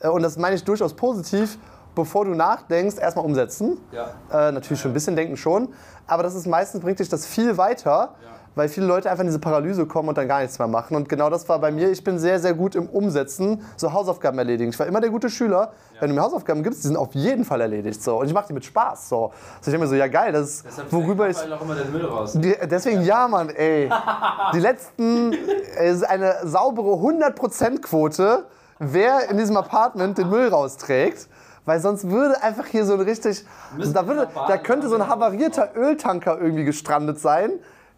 äh, 0.00 0.08
und 0.08 0.22
das 0.22 0.36
meine 0.36 0.56
ich 0.56 0.64
durchaus 0.64 0.94
positiv, 0.94 1.58
bevor 1.94 2.24
du 2.24 2.34
nachdenkst, 2.34 2.98
erstmal 2.98 3.24
umsetzen. 3.24 3.78
Ja. 3.92 4.48
Äh, 4.48 4.52
natürlich 4.52 4.80
schon 4.80 4.90
ein 4.90 4.94
bisschen 4.94 5.16
denken 5.16 5.36
schon, 5.36 5.68
aber 6.06 6.22
das 6.22 6.34
ist 6.34 6.46
meistens 6.46 6.80
bringt 6.80 6.98
dich 6.98 7.08
das 7.08 7.26
viel 7.26 7.56
weiter, 7.56 8.14
weil 8.54 8.68
viele 8.68 8.86
Leute 8.86 9.10
einfach 9.10 9.22
in 9.22 9.28
diese 9.28 9.38
Paralyse 9.38 9.86
kommen 9.86 10.08
und 10.08 10.18
dann 10.18 10.28
gar 10.28 10.40
nichts 10.40 10.58
mehr 10.58 10.68
machen. 10.68 10.96
Und 10.96 11.08
genau 11.08 11.30
das 11.30 11.48
war 11.48 11.58
bei 11.58 11.70
mir. 11.70 11.90
Ich 11.90 12.04
bin 12.04 12.18
sehr, 12.18 12.38
sehr 12.38 12.54
gut 12.54 12.74
im 12.74 12.88
Umsetzen, 12.88 13.64
so 13.76 13.92
Hausaufgaben 13.92 14.38
erledigen. 14.38 14.70
Ich 14.70 14.78
war 14.78 14.86
immer 14.86 15.00
der 15.00 15.10
gute 15.10 15.28
Schüler. 15.28 15.72
Wenn 16.00 16.10
du 16.10 16.14
mir 16.14 16.22
Hausaufgaben 16.22 16.62
gibst, 16.62 16.84
die 16.84 16.88
sind 16.88 16.96
auf 16.96 17.14
jeden 17.14 17.44
Fall 17.44 17.60
erledigt. 17.60 18.02
So. 18.02 18.20
Und 18.20 18.26
ich 18.26 18.34
mache 18.34 18.48
die 18.48 18.52
mit 18.52 18.64
Spaß. 18.64 19.08
So. 19.08 19.26
Also 19.26 19.34
ich 19.60 19.64
denke 19.64 19.80
mir 19.80 19.86
so, 19.88 19.94
ja 19.94 20.06
geil, 20.06 20.32
das 20.32 20.48
ist, 20.48 20.66
Deshalb 20.66 20.92
worüber 20.92 21.28
ich... 21.28 21.36
fällt 21.36 21.52
auch 21.52 21.62
immer 21.62 21.74
der 21.74 21.86
Müll 21.86 22.04
raus. 22.04 22.32
Die, 22.34 22.54
deswegen 22.70 23.02
ja, 23.02 23.26
Mann, 23.28 23.50
ey. 23.50 23.90
Die 24.54 24.60
letzten, 24.60 25.32
es 25.76 25.96
ist 25.96 26.04
eine 26.04 26.36
saubere 26.44 26.94
100%-Quote, 26.94 28.44
wer 28.78 29.30
in 29.30 29.38
diesem 29.38 29.56
Apartment 29.56 30.18
den 30.18 30.28
Müll 30.30 30.48
rausträgt. 30.48 31.28
Weil 31.64 31.80
sonst 31.80 32.08
würde 32.10 32.42
einfach 32.42 32.66
hier 32.66 32.84
so 32.84 32.94
ein 32.94 33.00
richtig, 33.00 33.44
da, 33.92 34.06
würde, 34.06 34.28
da 34.34 34.56
könnte 34.58 34.88
so 34.88 34.96
ein 34.96 35.08
havarierter 35.08 35.70
Öltanker 35.76 36.38
irgendwie 36.40 36.64
gestrandet 36.64 37.18
sein. 37.18 37.52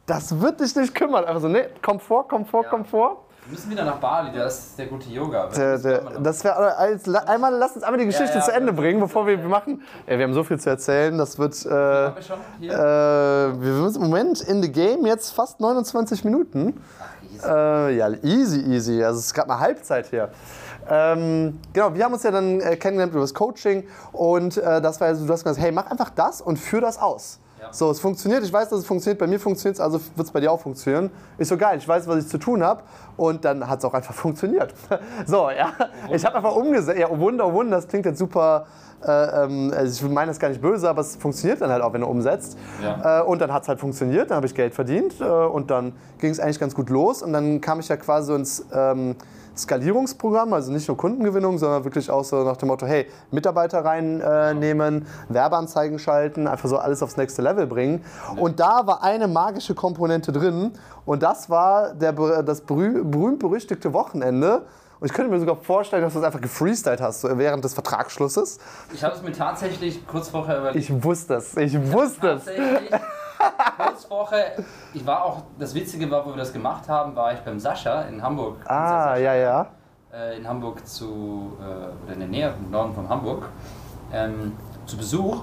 Das 0.06 0.40
wird 0.40 0.60
dich 0.60 0.76
nicht 0.76 0.94
kümmern. 0.94 1.24
Einfach 1.24 1.40
so, 1.42 1.48
nee, 1.48 1.64
Komfort, 1.82 2.28
Komfort, 2.28 2.62
Ja. 2.64 2.70
Komfort. 2.70 3.16
Wir 3.44 3.52
müssen 3.52 3.70
wieder 3.70 3.84
nach 3.84 3.98
Bali, 3.98 4.30
da 4.36 4.46
ist 4.46 4.76
der 4.76 4.86
gute 4.86 5.08
Yoga. 5.08 5.46
Der, 5.48 5.78
der, 5.78 6.00
das 6.20 6.42
wäre 6.42 6.76
als 6.76 7.08
einmal 7.14 7.54
lass 7.54 7.76
uns 7.76 7.84
einmal 7.84 7.98
die 8.00 8.06
Geschichte 8.06 8.32
Ja, 8.34 8.38
ja, 8.40 8.44
zu 8.44 8.52
Ende 8.52 8.72
das- 8.72 8.76
bringen, 8.80 8.98
bevor 9.00 9.24
wir 9.26 9.38
machen. 9.38 9.82
Ey, 10.06 10.18
wir 10.18 10.24
haben 10.24 10.34
so 10.34 10.42
viel 10.42 10.58
zu 10.58 10.68
erzählen. 10.70 11.16
Das 11.16 11.38
wird. 11.38 11.64
Äh, 11.64 11.68
Haben 11.70 12.14
wir 12.16 12.22
schon 12.22 12.38
hier? 12.58 12.72
äh, 12.72 13.60
wir 13.62 13.74
sind 13.90 13.96
im 14.02 14.10
Moment 14.10 14.40
in 14.40 14.62
the 14.62 14.70
game 14.72 15.06
jetzt 15.06 15.30
fast 15.30 15.60
29 15.60 16.24
Minuten. 16.24 16.82
Ach, 17.00 17.32
easy. 17.32 17.48
Äh, 17.48 17.96
ja, 17.96 18.08
easy, 18.24 18.60
easy. 18.62 19.04
Also 19.04 19.20
es 19.20 19.26
ist 19.26 19.34
gerade 19.34 19.46
mal 19.48 19.60
Halbzeit 19.60 20.06
hier. 20.06 20.28
Ähm, 20.88 21.58
genau, 21.72 21.94
wir 21.94 22.04
haben 22.04 22.12
uns 22.12 22.22
ja 22.22 22.30
dann 22.30 22.60
äh, 22.60 22.76
kennengelernt 22.76 23.12
über 23.12 23.22
das 23.22 23.34
Coaching 23.34 23.84
und 24.12 24.56
äh, 24.56 24.80
das 24.80 25.00
war 25.00 25.08
ja 25.08 25.14
so, 25.14 25.26
du 25.26 25.32
hast 25.32 25.44
gesagt, 25.44 25.60
hey, 25.60 25.72
mach 25.72 25.90
einfach 25.90 26.10
das 26.10 26.40
und 26.40 26.58
führ 26.58 26.80
das 26.80 26.98
aus. 26.98 27.40
Ja. 27.60 27.72
So, 27.72 27.90
es 27.90 28.00
funktioniert, 28.00 28.44
ich 28.44 28.52
weiß, 28.52 28.68
dass 28.68 28.80
es 28.80 28.86
funktioniert, 28.86 29.18
bei 29.18 29.26
mir 29.26 29.40
funktioniert 29.40 29.76
es, 29.76 29.80
also 29.80 29.98
wird 30.14 30.26
es 30.26 30.30
bei 30.30 30.40
dir 30.40 30.52
auch 30.52 30.60
funktionieren. 30.60 31.10
Ist 31.38 31.48
so 31.48 31.56
geil, 31.56 31.78
ich 31.78 31.88
weiß, 31.88 32.06
was 32.06 32.24
ich 32.24 32.28
zu 32.28 32.38
tun 32.38 32.62
habe 32.62 32.82
und 33.16 33.44
dann 33.44 33.66
hat 33.68 33.78
es 33.78 33.84
auch 33.84 33.94
einfach 33.94 34.14
funktioniert. 34.14 34.74
so, 35.26 35.50
ja, 35.50 35.72
ich 36.12 36.24
habe 36.24 36.36
einfach 36.36 36.54
umgesetzt, 36.54 36.98
ja, 36.98 37.08
oh 37.10 37.18
Wunder, 37.18 37.46
oh 37.46 37.52
Wunder, 37.52 37.76
das 37.76 37.88
klingt 37.88 38.04
jetzt 38.04 38.18
super, 38.18 38.66
äh, 39.04 39.44
ähm, 39.44 39.72
also 39.74 40.06
ich 40.06 40.12
meine 40.12 40.30
das 40.30 40.38
gar 40.38 40.48
nicht 40.48 40.60
böse, 40.60 40.88
aber 40.88 41.00
es 41.00 41.16
funktioniert 41.16 41.60
dann 41.60 41.70
halt 41.70 41.82
auch, 41.82 41.92
wenn 41.92 42.02
du 42.02 42.06
umsetzt. 42.06 42.58
Ja. 42.82 43.20
Äh, 43.20 43.24
und 43.24 43.40
dann 43.40 43.52
hat 43.52 43.62
es 43.62 43.68
halt 43.68 43.80
funktioniert, 43.80 44.30
dann 44.30 44.36
habe 44.36 44.46
ich 44.46 44.54
Geld 44.54 44.74
verdient 44.74 45.20
äh, 45.20 45.24
und 45.24 45.70
dann 45.70 45.94
ging 46.18 46.30
es 46.30 46.40
eigentlich 46.40 46.60
ganz 46.60 46.74
gut 46.74 46.90
los 46.90 47.22
und 47.22 47.32
dann 47.32 47.60
kam 47.60 47.80
ich 47.80 47.88
ja 47.88 47.96
quasi 47.96 48.34
ins 48.34 48.66
ähm, 48.72 49.16
Skalierungsprogramm, 49.56 50.52
also 50.52 50.70
nicht 50.70 50.86
nur 50.88 50.96
Kundengewinnung, 50.96 51.58
sondern 51.58 51.84
wirklich 51.84 52.10
auch 52.10 52.24
so 52.24 52.44
nach 52.44 52.56
dem 52.56 52.68
Motto, 52.68 52.86
hey, 52.86 53.06
Mitarbeiter 53.30 53.84
reinnehmen, 53.84 55.06
Werbeanzeigen 55.28 55.98
schalten, 55.98 56.46
einfach 56.46 56.68
so 56.68 56.76
alles 56.78 57.02
aufs 57.02 57.16
nächste 57.16 57.42
Level 57.42 57.66
bringen. 57.66 58.04
Und 58.36 58.60
da 58.60 58.86
war 58.86 59.02
eine 59.02 59.28
magische 59.28 59.74
Komponente 59.74 60.32
drin 60.32 60.72
und 61.04 61.22
das 61.22 61.48
war 61.48 61.94
der, 61.94 62.12
das 62.42 62.62
berüh- 62.66 63.02
berühmt-berüchtigte 63.04 63.92
Wochenende, 63.92 64.62
Und 64.98 65.06
ich 65.06 65.12
könnte 65.12 65.30
mir 65.30 65.38
sogar 65.38 65.56
vorstellen, 65.56 66.02
dass 66.02 66.14
du 66.14 66.20
es 66.20 66.24
einfach 66.24 66.40
gefreestylt 66.40 67.00
hast, 67.00 67.20
so 67.20 67.38
während 67.38 67.62
des 67.64 67.74
Vertragsschlusses. 67.74 68.58
Ich 68.94 69.04
habe 69.04 69.14
es 69.14 69.22
mir 69.22 69.32
tatsächlich 69.32 70.06
kurz 70.06 70.28
vorher 70.30 70.58
überlegt. 70.58 70.76
Ich 70.76 71.04
wusste 71.04 71.34
es, 71.34 71.56
ich 71.56 71.92
wusste 71.92 72.28
es. 72.28 72.46
Kurz 73.76 74.04
vorher, 74.04 74.52
ich 74.94 75.06
war 75.06 75.24
auch, 75.24 75.42
das 75.58 75.74
Witzige 75.74 76.10
war, 76.10 76.24
wo 76.24 76.30
wir 76.30 76.36
das 76.36 76.52
gemacht 76.52 76.88
haben, 76.88 77.14
war 77.14 77.32
ich 77.32 77.40
beim 77.40 77.58
Sascha 77.58 78.02
in 78.02 78.22
Hamburg. 78.22 78.56
Ah, 78.66 79.08
Sascha, 79.08 79.16
ja, 79.18 79.34
ja. 79.34 79.66
äh, 80.12 80.36
in 80.38 80.48
Hamburg 80.48 80.86
zu, 80.86 81.56
äh, 81.60 82.04
oder 82.04 82.12
in 82.14 82.20
der 82.20 82.28
Nähe, 82.28 82.54
im 82.58 82.70
Norden 82.70 82.94
von 82.94 83.08
Hamburg, 83.08 83.48
ähm, 84.12 84.52
zu 84.86 84.96
Besuch. 84.96 85.42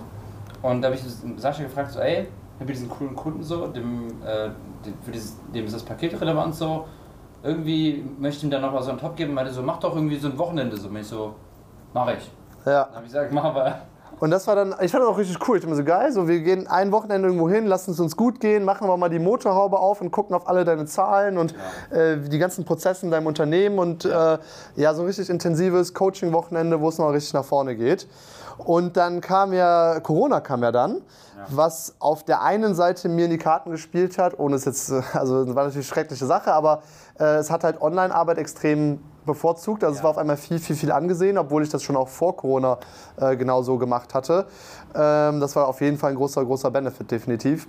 Und 0.62 0.82
da 0.82 0.88
habe 0.88 0.96
ich 0.96 1.04
Sascha 1.38 1.64
gefragt, 1.64 1.92
so, 1.92 2.00
ey, 2.00 2.22
ich 2.56 2.60
habe 2.60 2.72
diesen 2.72 2.90
coolen 2.90 3.16
Kunden 3.16 3.44
so, 3.44 3.68
dem, 3.68 4.22
äh, 4.24 4.50
dem, 4.86 4.94
für 5.04 5.12
dieses, 5.12 5.38
dem 5.54 5.66
ist 5.66 5.76
das 5.76 5.84
Paket 5.84 6.20
relevant 6.20 6.56
so, 6.56 6.86
irgendwie 7.44 8.06
möchte 8.18 8.38
ich 8.38 8.44
ihm 8.46 8.52
da 8.52 8.60
noch 8.60 8.72
mal 8.72 8.82
so 8.82 8.92
einen 8.92 9.00
Top 9.00 9.16
geben, 9.16 9.34
meinte 9.34 9.52
so, 9.52 9.62
mach 9.62 9.80
doch 9.80 9.96
irgendwie 9.96 10.18
so 10.18 10.30
ein 10.30 10.38
Wochenende 10.38 10.78
so. 10.78 10.88
Und 10.88 10.96
ich 10.96 11.08
so, 11.08 11.36
mach 11.94 12.08
ich. 12.08 12.32
Ja. 12.66 12.86
Dann 12.86 12.96
habe 12.96 13.06
ich 13.06 13.12
gesagt, 13.12 13.34
mach 13.34 13.44
aber. 13.44 13.82
Und 14.24 14.32
das 14.32 14.48
war 14.48 14.56
dann, 14.56 14.74
ich 14.80 14.90
fand 14.90 15.04
das 15.04 15.10
auch 15.10 15.18
richtig 15.18 15.38
cool. 15.50 15.58
Ich 15.58 15.64
dachte 15.64 15.72
mir 15.72 15.76
so 15.76 15.84
geil, 15.84 16.10
so 16.14 16.30
wir 16.30 16.40
gehen 16.40 16.66
ein 16.66 16.94
Wochenende 16.94 17.28
irgendwo 17.28 17.50
hin, 17.50 17.66
lassen 17.66 17.92
es 17.92 18.00
uns 18.00 18.16
gut 18.16 18.40
gehen, 18.40 18.64
machen 18.64 18.88
wir 18.88 18.96
mal 18.96 19.10
die 19.10 19.20
Motorhaube 19.20 19.78
auf 19.78 20.00
und 20.00 20.12
gucken 20.12 20.34
auf 20.34 20.48
alle 20.48 20.64
deine 20.64 20.86
Zahlen 20.86 21.38
und 21.38 21.54
äh, 21.92 22.16
die 22.16 22.40
ganzen 22.40 22.64
Prozesse 22.64 23.06
in 23.06 23.12
deinem 23.12 23.28
Unternehmen 23.28 23.80
und 23.80 24.06
ja, 24.06 24.36
äh, 24.36 24.40
ja 24.78 24.94
so 24.94 25.02
ein 25.02 25.08
richtig 25.08 25.30
intensives 25.30 25.94
Coaching-Wochenende, 25.94 26.80
wo 26.80 26.88
es 26.88 27.00
noch 27.00 27.12
richtig 27.12 27.34
nach 27.34 27.44
vorne 27.44 27.76
geht. 27.76 28.08
Und 28.60 28.96
dann 28.96 29.20
kam 29.20 29.52
ja, 29.52 30.00
Corona 30.00 30.40
kam 30.40 30.64
ja 30.64 30.72
dann, 30.72 31.02
ja. 31.36 31.46
was 31.50 31.96
auf 32.00 32.24
der 32.24 32.44
einen 32.44 32.76
Seite 32.76 33.10
mir 33.10 33.26
in 33.26 33.32
die 33.32 33.38
Karten 33.38 33.72
gespielt 33.72 34.18
hat, 34.18 34.40
ohne 34.40 34.56
es 34.56 34.64
jetzt, 34.64 34.90
also 35.14 35.44
das 35.44 35.54
war 35.54 35.66
natürlich 35.66 35.86
eine 35.86 35.96
schreckliche 35.96 36.28
Sache, 36.28 36.54
aber 36.54 36.82
äh, 37.20 37.40
es 37.40 37.52
hat 37.52 37.66
halt 37.66 37.82
Online-Arbeit 37.82 38.38
extrem 38.38 39.00
bevorzugt. 39.26 39.84
Also 39.84 39.96
ja. 39.96 40.00
es 40.00 40.04
war 40.04 40.12
auf 40.12 40.18
einmal 40.18 40.38
viel, 40.38 40.60
viel, 40.60 40.76
viel 40.76 40.92
angesehen, 40.92 41.38
obwohl 41.38 41.64
ich 41.64 41.70
das 41.70 41.84
schon 41.84 41.96
auch 41.96 42.08
vor 42.08 42.36
Corona 42.36 42.78
äh, 43.18 43.36
genau 43.36 43.62
so 43.62 43.78
gemacht 43.78 44.14
hatte. 44.14 44.48
Ähm, 44.96 45.40
das 45.40 45.56
war 45.56 45.68
auf 45.68 45.82
jeden 45.82 45.98
Fall 45.98 46.12
ein 46.12 46.18
großer, 46.18 46.44
großer 46.46 46.72
Benefit, 46.72 47.12
definitiv. 47.12 47.68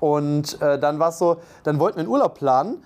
Und 0.00 0.60
äh, 0.62 0.78
dann 0.78 0.98
war 0.98 1.08
es 1.08 1.18
so, 1.18 1.38
dann 1.64 1.78
wollten 1.80 1.96
wir 1.96 2.02
einen 2.02 2.10
Urlaub 2.10 2.34
planen. 2.34 2.82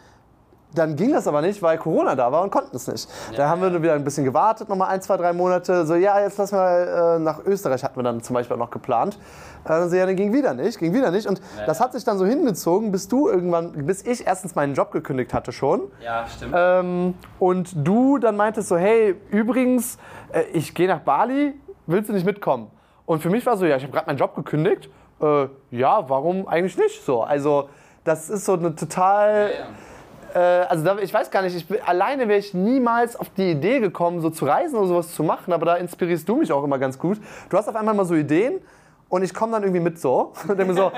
Dann 0.75 0.97
ging 0.97 1.13
das 1.13 1.27
aber 1.27 1.43
nicht, 1.43 1.63
weil 1.63 1.77
Corona 1.79 2.15
da 2.15 2.33
war 2.33 2.43
und 2.43 2.51
konnten 2.51 2.75
es 2.75 2.87
nicht. 2.89 3.09
Ja, 3.31 3.37
da 3.37 3.49
haben 3.49 3.61
wir 3.61 3.83
wieder 3.83 3.95
ein 3.95 4.05
bisschen 4.05 4.25
gewartet, 4.25 4.69
nochmal 4.69 4.89
ein, 4.89 5.03
zwei, 5.03 5.17
drei 5.17 5.33
Monate. 5.33 5.85
So, 5.85 5.95
ja, 5.95 6.19
jetzt 6.21 6.39
lassen 6.39 6.57
wir 6.57 7.17
äh, 7.17 7.19
nach 7.19 7.45
Österreich, 7.45 7.85
hatten 7.85 7.97
wir 7.97 8.03
dann 8.03 8.23
zum 8.23 8.35
Beispiel 8.35 8.55
auch 8.55 8.61
noch 8.61 8.71
geplant. 8.71 9.19
Äh, 9.65 9.89
so, 9.89 9.97
ja, 9.97 10.07
dann 10.07 10.17
ging 10.17 10.33
wieder 10.33 10.55
nicht, 10.55 10.79
ging 10.79 10.95
wieder 10.95 11.11
nicht. 11.11 11.27
Und 11.27 11.41
ja. 11.59 11.67
das 11.67 11.81
hat 11.81 11.93
sich 11.93 12.05
dann 12.05 12.19
so 12.19 12.25
hingezogen, 12.25 12.91
bis 12.91 13.09
du 13.09 13.29
irgendwann, 13.29 13.73
bis 13.87 14.05
ich 14.07 14.27
erstens 14.27 14.55
meinen 14.55 14.75
Job 14.75 14.93
gekündigt 14.93 15.35
hatte 15.35 15.53
schon. 15.53 15.83
Ja, 16.03 16.27
stimmt. 16.27 16.55
Ähm, 16.57 17.15
und 17.39 17.73
du 17.77 18.19
dann 18.19 18.37
meintest 18.37 18.69
so, 18.69 18.77
hey, 18.77 19.15
übrigens, 19.31 19.99
äh, 20.33 20.43
ich 20.53 20.75
gehe 20.75 20.89
nach 20.89 21.01
Bali, 21.01 21.55
willst 21.87 22.09
du 22.09 22.15
nicht 22.15 22.27
mitkommen? 22.27 22.71
Und 23.05 23.21
für 23.21 23.31
mich 23.31 23.45
war 23.45 23.57
so, 23.57 23.67
ja, 23.67 23.77
ich 23.77 23.83
habe 23.83 23.93
gerade 23.93 24.07
meinen 24.07 24.19
Job 24.19 24.35
gekündigt. 24.35 24.89
Äh, 25.21 25.49
ja, 25.71 26.09
warum 26.09 26.49
eigentlich 26.49 26.79
nicht 26.79 27.05
so? 27.05 27.23
Also, 27.23 27.69
das 28.05 28.31
ist 28.31 28.47
so 28.47 28.55
eine 28.55 28.75
total. 28.75 29.51
Ja, 29.51 29.67
äh, 30.35 30.39
also 30.39 30.85
da, 30.85 30.99
ich 30.99 31.13
weiß 31.13 31.31
gar 31.31 31.43
nicht, 31.43 31.57
ich, 31.57 31.89
alleine 31.89 32.29
wäre 32.29 32.39
ich 32.39 32.55
niemals 32.55 33.17
auf 33.17 33.31
die 33.31 33.51
Idee 33.51 33.81
gekommen, 33.81 34.21
so 34.21 34.31
zu 34.31 34.45
reisen 34.45 34.77
oder 34.77 34.89
sowas 34.89 35.15
zu 35.15 35.23
machen, 35.23 35.53
aber 35.53 35.67
da 35.67 35.75
inspirierst 35.77 36.29
du 36.29 36.37
mich 36.37 36.53
auch 36.53 36.65
immer 36.65 36.79
ganz 36.79 36.99
gut. 36.99 37.19
Du 37.51 37.57
hast 37.57 37.69
auf 37.69 37.77
einmal 37.77 37.95
mal 37.95 38.05
so 38.05 38.15
Ideen 38.15 38.61
und 39.09 39.23
ich 39.23 39.35
komme 39.35 39.53
dann 39.53 39.63
irgendwie 39.63 39.81
mit 39.81 40.01
so 40.01 40.33
und 40.49 40.59
denke 40.59 40.73
mir 40.73 40.75
so, 40.75 40.93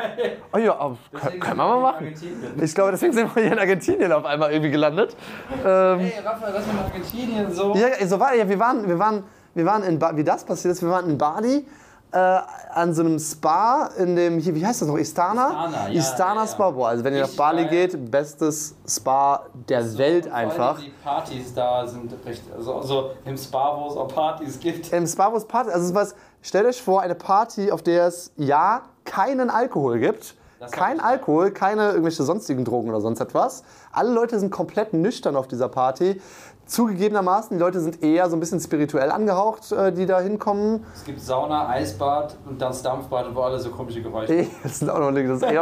oh 0.53 0.59
ja, 0.59 0.77
oh, 0.81 0.97
können, 1.13 1.41
können 1.41 1.57
wir 1.57 1.67
mal 1.67 1.81
machen. 1.81 2.15
Ich 2.63 2.75
glaube, 2.75 2.93
deswegen 2.93 3.13
sind 3.13 3.35
wir 3.35 3.43
hier 3.43 3.53
in 3.53 3.59
Argentinien 3.59 4.13
auf 4.13 4.25
einmal 4.25 4.53
irgendwie 4.53 4.71
gelandet. 4.71 5.17
Ähm, 5.65 5.99
hey, 5.99 6.13
Raphael, 6.25 6.55
was 6.55 6.67
mit 6.67 6.79
Argentinien 6.79 7.53
so? 7.53 7.75
Ja, 7.75 8.07
so 8.07 8.21
war, 8.21 8.35
ja 8.35 8.49
wir 8.49 8.59
waren, 8.59 8.89
wir 8.89 8.99
waren, 8.99 9.25
wir 9.55 9.67
waren 9.67 9.83
in, 9.83 9.99
ba 9.99 10.17
wie 10.17 10.25
das 10.25 10.45
passiert 10.45 10.75
ist, 10.75 10.83
wir 10.83 10.91
waren 10.91 11.11
in 11.11 11.19
Bali 11.19 11.67
äh, 12.15 12.41
an 12.73 12.95
so 12.95 13.03
einem 13.03 13.19
Spa 13.19 13.91
in 13.99 14.15
dem, 14.15 14.39
hier, 14.39 14.55
wie 14.55 14.65
heißt 14.65 14.83
das 14.83 14.89
noch, 14.89 14.97
Istana? 14.97 15.49
Istana, 15.49 15.89
ja, 15.89 15.99
Istana 15.99 16.41
ja, 16.43 16.47
Spa, 16.47 16.71
boah, 16.71 16.89
also 16.89 17.03
wenn 17.03 17.15
ihr 17.15 17.23
nach 17.23 17.37
Bali 17.37 17.67
geht, 17.67 18.11
bestes 18.11 18.77
Spa 18.87 19.47
der 19.69 19.85
so, 19.85 19.99
Welt 19.99 20.31
einfach. 20.31 20.79
Die 20.79 20.93
Partys 21.03 21.53
da 21.53 21.85
sind 21.87 22.15
recht, 22.25 22.43
also, 22.57 22.77
also 22.77 23.11
im 23.25 23.37
Spa, 23.37 23.77
wo 23.77 23.89
es 23.89 23.97
auch 23.97 24.09
Partys 24.09 24.61
gibt. 24.61 24.93
Im 24.93 25.07
Spa, 25.09 25.33
wo 25.33 25.37
es 25.37 25.45
Partys, 25.45 25.73
also 25.73 25.93
was, 25.95 26.15
stellt 26.41 26.67
euch 26.67 26.81
vor, 26.81 27.03
eine 27.03 27.17
Party, 27.17 27.73
auf 27.73 27.83
der 27.83 28.07
es 28.07 28.31
ja 28.37 28.83
keinen 29.05 29.51
Alkohol 29.51 29.99
gibt. 29.99 30.37
Kein 30.71 30.99
Alkohol, 30.99 31.51
keine 31.51 31.91
irgendwelche 31.91 32.23
sonstigen 32.23 32.65
Drogen 32.65 32.89
oder 32.89 33.03
sonst 33.03 33.21
etwas. 33.21 33.65
Alle 33.93 34.13
Leute 34.13 34.39
sind 34.39 34.51
komplett 34.51 34.95
nüchtern 34.95 35.37
auf 35.37 35.47
dieser 35.47 35.69
Party. 35.69 36.23
Zugegebenermaßen, 36.67 37.57
die 37.57 37.61
Leute 37.61 37.81
sind 37.81 38.03
eher 38.03 38.29
so 38.31 38.37
ein 38.37 38.41
bisschen 38.41 38.59
spirituell 38.59 39.11
angehaucht, 39.11 39.71
äh, 39.73 39.93
die 39.93 40.07
da 40.07 40.21
hinkommen. 40.21 40.85
Es 40.95 41.05
gibt 41.05 41.21
Sauna, 41.21 41.69
Eisbad 41.69 42.37
und 42.47 42.61
das 42.61 42.83
Dampfbad, 42.83 43.35
wo 43.35 43.41
alle 43.41 43.59
so 43.59 43.71
komische 43.71 44.01
Geräusche 44.03 44.47
das, 44.63 44.79
sind 44.79 44.89
auch 44.89 44.99
noch, 44.99 45.13
das, 45.13 45.37
ist 45.37 45.43
echt, 45.43 45.61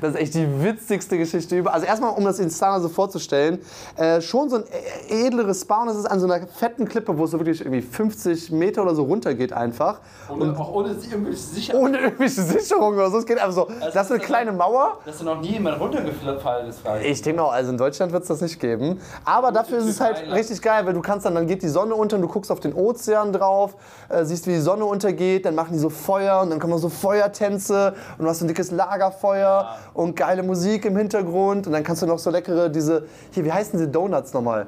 das 0.00 0.10
ist 0.10 0.20
echt 0.20 0.34
die 0.34 0.62
witzigste 0.62 1.18
Geschichte 1.18 1.56
über. 1.56 1.72
Also 1.72 1.86
erstmal, 1.86 2.16
um 2.16 2.24
das 2.24 2.40
Instana 2.40 2.80
so 2.80 2.88
vorzustellen, 2.88 3.60
äh, 3.96 4.20
schon 4.20 4.50
so 4.50 4.56
ein 4.56 4.64
e-, 5.08 5.26
edleres 5.26 5.60
Spa 5.62 5.82
und 5.82 5.88
das 5.88 5.96
ist 5.96 6.06
an 6.06 6.18
so 6.18 6.30
einer 6.30 6.46
fetten 6.48 6.88
Klippe, 6.88 7.16
wo 7.16 7.24
es 7.24 7.30
so 7.30 7.38
wirklich 7.38 7.60
irgendwie 7.60 7.82
50 7.82 8.50
Meter 8.50 8.82
oder 8.82 8.94
so 8.94 9.04
runter 9.04 9.34
geht 9.34 9.52
einfach. 9.52 10.00
Ohne, 10.28 10.44
und 10.44 10.58
auch 10.58 10.72
ohne 10.72 10.90
irgendwelche 10.90 11.38
Sicherung. 11.38 11.84
Ohne 11.84 11.98
irgendwelche 11.98 12.42
Sicherung 12.42 12.94
oder 12.94 13.10
so. 13.10 13.18
Es 13.18 13.26
geht 13.26 13.38
einfach 13.38 13.52
so, 13.52 13.66
also 13.66 13.90
das 13.92 14.06
ist 14.06 14.12
eine 14.12 14.20
kleine 14.20 14.52
Mauer. 14.52 14.98
Dass 15.04 15.18
da 15.18 15.24
noch 15.24 15.40
nie 15.40 15.52
jemand 15.52 15.80
runtergefallen 15.80 16.68
ist. 16.68 16.80
Ich 17.04 17.22
denke 17.22 17.42
auch, 17.42 17.52
also 17.52 17.70
in 17.70 17.78
Deutschland 17.78 18.12
wird 18.12 18.22
es 18.22 18.28
das 18.28 18.40
nicht 18.40 18.58
geben. 18.58 19.00
Aber 19.24 19.52
dafür 19.52 19.78
ist 19.78 19.86
es 19.86 20.00
halt 20.00 20.26
richtig 20.40 20.62
geil, 20.62 20.86
weil 20.86 20.94
du 20.94 21.02
kannst 21.02 21.26
dann, 21.26 21.34
dann 21.34 21.46
geht 21.46 21.62
die 21.62 21.68
Sonne 21.68 21.94
unter 21.94 22.16
und 22.16 22.22
du 22.22 22.28
guckst 22.28 22.50
auf 22.50 22.60
den 22.60 22.74
Ozean 22.74 23.32
drauf, 23.32 23.76
äh, 24.08 24.24
siehst, 24.24 24.46
wie 24.46 24.52
die 24.52 24.60
Sonne 24.60 24.84
untergeht, 24.84 25.44
dann 25.44 25.54
machen 25.54 25.72
die 25.72 25.78
so 25.78 25.90
Feuer 25.90 26.40
und 26.40 26.50
dann 26.50 26.58
kommen 26.58 26.76
so 26.78 26.88
Feuertänze 26.88 27.94
und 28.18 28.24
du 28.24 28.30
hast 28.30 28.38
so 28.38 28.44
ein 28.44 28.48
dickes 28.48 28.70
Lagerfeuer 28.70 29.48
ja. 29.48 29.76
und 29.94 30.16
geile 30.16 30.42
Musik 30.42 30.84
im 30.86 30.96
Hintergrund 30.96 31.66
und 31.66 31.72
dann 31.72 31.84
kannst 31.84 32.02
du 32.02 32.06
noch 32.06 32.18
so 32.18 32.30
leckere, 32.30 32.68
diese, 32.68 33.04
hier, 33.30 33.44
wie 33.44 33.52
heißen 33.52 33.78
diese 33.78 33.88
Donuts 33.88 34.32
nochmal? 34.32 34.66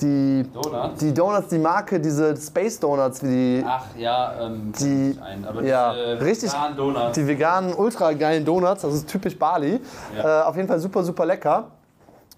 Die 0.00 0.44
Donuts? 0.52 1.00
die 1.00 1.14
Donuts, 1.14 1.48
die 1.48 1.58
Marke, 1.58 1.98
diese 1.98 2.36
Space 2.36 2.78
Donuts, 2.78 3.22
wie 3.22 3.26
die. 3.28 3.64
Ach 3.66 3.84
ja, 3.96 4.34
ähm, 4.42 4.72
die, 4.78 5.18
ein, 5.24 5.44
aber 5.46 5.62
ja, 5.62 5.90
richtig, 5.90 6.52
veganen 6.52 6.76
Donuts. 6.76 7.14
Die 7.14 7.26
veganen, 7.26 7.74
ultra 7.74 8.12
geilen 8.12 8.44
Donuts, 8.44 8.82
das 8.82 8.92
ist 8.92 9.08
typisch 9.08 9.38
Bali. 9.38 9.80
Ja. 10.16 10.42
Äh, 10.42 10.44
auf 10.44 10.56
jeden 10.56 10.68
Fall 10.68 10.78
super, 10.80 11.02
super 11.02 11.24
lecker. 11.24 11.68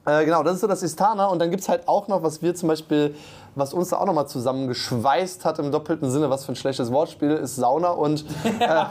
Äh, 0.08 0.24
genau, 0.24 0.42
das 0.42 0.54
ist 0.54 0.60
so 0.62 0.66
das 0.66 0.82
Istana. 0.82 1.26
Und 1.26 1.38
dann 1.38 1.50
gibt 1.50 1.62
es 1.62 1.68
halt 1.68 1.86
auch 1.86 2.08
noch, 2.08 2.22
was 2.22 2.40
wir 2.40 2.54
zum 2.54 2.68
Beispiel, 2.68 3.14
was 3.54 3.74
uns 3.74 3.90
da 3.90 3.98
auch 3.98 4.06
nochmal 4.06 4.26
zusammengeschweißt 4.26 5.44
hat 5.44 5.58
im 5.58 5.70
doppelten 5.70 6.10
Sinne, 6.10 6.30
was 6.30 6.46
für 6.46 6.52
ein 6.52 6.56
schlechtes 6.56 6.90
Wortspiel, 6.90 7.32
ist 7.32 7.56
Sauna 7.56 7.90
und 7.90 8.24
äh, 8.44 8.50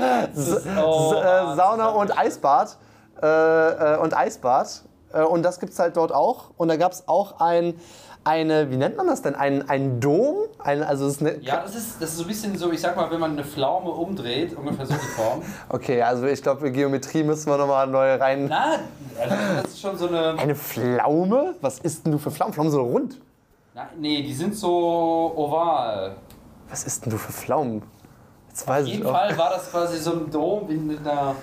äh, 0.00 0.34
Sauna 0.34 1.88
und 1.88 2.18
Eisbad. 2.18 2.76
Äh, 3.22 3.26
äh, 3.26 3.98
und 3.98 4.16
Eisbad. 4.16 4.82
und 5.30 5.44
das 5.44 5.60
gibt 5.60 5.72
es 5.72 5.78
halt 5.78 5.96
dort 5.96 6.12
auch. 6.12 6.50
Und 6.56 6.66
da 6.66 6.76
gab 6.76 6.90
es 6.90 7.06
auch 7.06 7.38
ein 7.38 7.74
eine, 8.24 8.70
wie 8.70 8.76
nennt 8.76 8.96
man 8.96 9.06
das 9.06 9.22
denn? 9.22 9.34
Ein, 9.34 9.68
ein 9.68 10.00
Dom? 10.00 10.36
Ein, 10.58 10.82
also 10.82 11.04
das 11.04 11.16
ist 11.16 11.20
eine, 11.20 11.38
ja, 11.40 11.60
das 11.60 11.74
ist, 11.74 12.00
das 12.00 12.10
ist 12.10 12.16
so 12.16 12.22
ein 12.24 12.28
bisschen 12.28 12.56
so, 12.56 12.72
ich 12.72 12.80
sag 12.80 12.96
mal, 12.96 13.10
wenn 13.10 13.20
man 13.20 13.32
eine 13.32 13.44
Pflaume 13.44 13.90
umdreht, 13.90 14.56
ungefähr 14.56 14.86
so 14.86 14.94
die 14.94 15.00
Form. 15.00 15.42
okay, 15.68 16.02
also 16.02 16.26
ich 16.26 16.42
glaube, 16.42 16.72
Geometrie 16.72 17.22
müssen 17.22 17.50
wir 17.50 17.58
nochmal 17.58 17.86
neu 17.86 18.14
rein. 18.14 18.46
Na, 18.48 18.78
also 19.20 19.34
das 19.62 19.72
ist 19.72 19.80
schon 19.80 19.96
so 19.96 20.08
eine. 20.08 20.38
Eine 20.38 20.54
Pflaume? 20.54 21.54
Was 21.60 21.78
isst 21.80 22.06
denn 22.06 22.12
du 22.12 22.18
für 22.18 22.30
Pflaumen? 22.30 22.54
Pflaumen 22.54 22.72
so 22.72 22.82
rund? 22.82 23.20
Na, 23.74 23.88
nee, 23.98 24.22
die 24.22 24.32
sind 24.32 24.54
so 24.54 25.32
oval. 25.36 26.16
Was 26.68 26.84
isst 26.84 27.04
denn 27.04 27.12
du 27.12 27.18
für 27.18 27.32
Pflaumen? 27.32 27.82
Jetzt 28.48 28.66
weiß 28.66 28.84
Auf 28.86 28.92
jeden 28.92 29.04
Fall 29.04 29.36
war 29.38 29.50
das 29.50 29.70
quasi 29.70 29.98
so 29.98 30.12
ein 30.12 30.30
Dom 30.30 30.70
in 30.70 30.98
einer. 30.98 31.36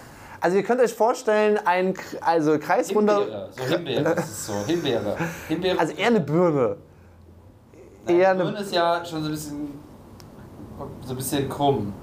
Also 0.44 0.58
ihr 0.58 0.64
könnt 0.64 0.82
euch 0.82 0.94
vorstellen, 0.94 1.60
ein 1.66 1.94
also 2.20 2.58
kreisrunder... 2.58 3.20
Himbeere, 3.20 3.50
so 3.52 3.64
Himbeere, 3.64 4.16
das 4.16 4.26
ist 4.26 4.48
so, 4.48 4.54
Himbeere. 4.66 5.16
Himbeere. 5.48 5.80
Also 5.80 5.94
eher 5.94 6.08
eine 6.08 6.20
Birne. 6.20 6.78
Nein, 8.06 8.20
eher 8.20 8.32
eine 8.32 8.44
Birne 8.46 8.60
ist 8.60 8.74
ja 8.74 9.06
schon 9.06 9.22
so 9.22 9.28
ein 9.28 9.32
bisschen, 9.32 9.80
so 11.06 11.14
ein 11.14 11.16
bisschen 11.16 11.48
krumm. 11.48 11.94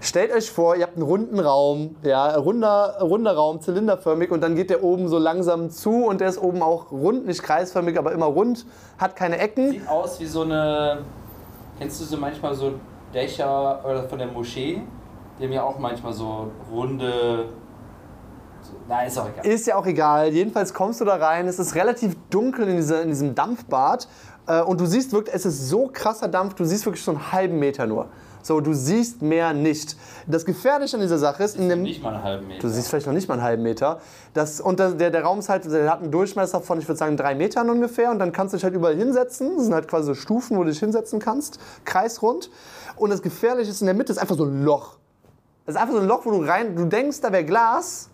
Stellt 0.00 0.32
euch 0.32 0.52
vor, 0.52 0.76
ihr 0.76 0.84
habt 0.84 0.94
einen 0.94 1.02
runden 1.02 1.40
Raum, 1.40 1.96
ja, 2.02 2.36
runder, 2.36 2.98
runder 3.00 3.34
Raum, 3.34 3.60
zylinderförmig 3.60 4.30
und 4.30 4.40
dann 4.40 4.54
geht 4.54 4.70
der 4.70 4.84
oben 4.84 5.08
so 5.08 5.18
langsam 5.18 5.68
zu 5.68 6.06
und 6.06 6.20
der 6.20 6.28
ist 6.28 6.40
oben 6.40 6.62
auch 6.62 6.92
rund, 6.92 7.26
nicht 7.26 7.42
kreisförmig, 7.42 7.98
aber 7.98 8.12
immer 8.12 8.26
rund, 8.26 8.66
hat 8.98 9.16
keine 9.16 9.36
Ecken. 9.38 9.72
Sieht 9.72 9.88
aus 9.88 10.20
wie 10.20 10.26
so 10.26 10.42
eine, 10.42 11.00
kennst 11.78 12.00
du 12.00 12.04
so 12.04 12.16
manchmal 12.16 12.54
so 12.54 12.74
Dächer 13.12 13.84
oder 13.84 14.04
von 14.04 14.18
der 14.18 14.28
Moschee? 14.28 14.80
Die 15.38 15.44
haben 15.44 15.52
ja 15.52 15.62
auch 15.62 15.78
manchmal 15.78 16.12
so 16.12 16.50
runde. 16.70 17.48
Na, 18.88 19.02
ist 19.02 19.18
auch 19.18 19.28
egal. 19.28 19.46
Ist 19.46 19.66
ja 19.66 19.76
auch 19.76 19.86
egal. 19.86 20.28
Jedenfalls 20.28 20.74
kommst 20.74 21.00
du 21.00 21.04
da 21.04 21.16
rein. 21.16 21.46
Es 21.46 21.58
ist 21.58 21.74
relativ 21.74 22.16
dunkel 22.30 22.68
in, 22.68 22.76
dieser, 22.76 23.02
in 23.02 23.08
diesem 23.08 23.34
Dampfbad. 23.34 24.08
Äh, 24.46 24.62
und 24.62 24.80
du 24.80 24.86
siehst 24.86 25.12
wirklich, 25.12 25.34
es 25.34 25.46
ist 25.46 25.68
so 25.68 25.88
krasser 25.92 26.28
Dampf, 26.28 26.54
du 26.54 26.64
siehst 26.64 26.84
wirklich 26.86 27.04
so 27.04 27.12
einen 27.12 27.32
halben 27.32 27.58
Meter 27.58 27.86
nur. 27.86 28.08
So, 28.42 28.60
du 28.60 28.72
siehst 28.72 29.20
mehr 29.20 29.52
nicht. 29.52 29.96
Das 30.26 30.44
Gefährliche 30.44 30.96
an 30.96 31.02
dieser 31.02 31.18
Sache 31.18 31.42
ist, 31.44 31.56
in 31.56 31.68
dem, 31.68 31.82
Nicht 31.82 32.02
mal 32.02 32.14
einen 32.14 32.22
halben 32.22 32.46
Meter. 32.46 32.60
du 32.62 32.68
siehst 32.68 32.88
vielleicht 32.88 33.06
noch 33.06 33.12
nicht 33.12 33.28
mal 33.28 33.34
einen 33.34 33.42
halben 33.42 33.62
Meter. 33.62 34.00
Das, 34.32 34.60
und 34.60 34.78
der, 34.78 34.92
der, 34.92 35.22
Raum 35.22 35.40
ist 35.40 35.48
halt, 35.48 35.70
der 35.70 35.90
hat 35.90 36.00
einen 36.00 36.10
Durchmesser 36.10 36.60
von, 36.60 36.78
ich 36.78 36.88
würde 36.88 36.98
sagen, 36.98 37.16
drei 37.16 37.34
Metern 37.34 37.68
ungefähr. 37.68 38.10
Und 38.10 38.18
dann 38.20 38.32
kannst 38.32 38.54
du 38.54 38.56
dich 38.56 38.64
halt 38.64 38.74
überall 38.74 38.96
hinsetzen. 38.96 39.56
Das 39.56 39.64
sind 39.64 39.74
halt 39.74 39.88
quasi 39.88 40.06
so 40.06 40.14
Stufen, 40.14 40.56
wo 40.56 40.64
du 40.64 40.70
dich 40.70 40.78
hinsetzen 40.78 41.18
kannst, 41.18 41.58
kreisrund. 41.84 42.50
Und 42.96 43.10
das 43.10 43.22
Gefährliche 43.22 43.70
ist, 43.70 43.82
in 43.82 43.86
der 43.86 43.94
Mitte 43.94 44.12
ist 44.12 44.18
einfach 44.18 44.36
so 44.36 44.44
ein 44.44 44.64
Loch. 44.64 44.97
Das 45.68 45.74
ist 45.74 45.82
einfach 45.82 45.96
so 45.96 46.00
ein 46.00 46.08
Loch, 46.08 46.24
wo 46.24 46.30
du 46.30 46.42
rein, 46.48 46.74
du 46.74 46.86
denkst, 46.86 47.20
da 47.20 47.30
wäre 47.30 47.44
Glas, 47.44 48.08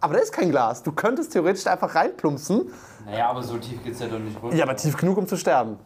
aber 0.00 0.14
da 0.14 0.20
ist 0.20 0.30
kein 0.30 0.48
Glas. 0.48 0.84
Du 0.84 0.92
könntest 0.92 1.32
theoretisch 1.32 1.66
einfach 1.66 1.92
reinplumpsen. 1.92 2.70
Naja, 3.04 3.30
aber 3.30 3.42
so 3.42 3.56
tief 3.56 3.82
geht's 3.82 3.98
ja 3.98 4.06
doch 4.06 4.20
nicht 4.20 4.40
runter. 4.40 4.56
Ja, 4.56 4.62
aber 4.62 4.76
tief 4.76 4.96
genug, 4.96 5.18
um 5.18 5.26
zu 5.26 5.36
sterben. 5.36 5.76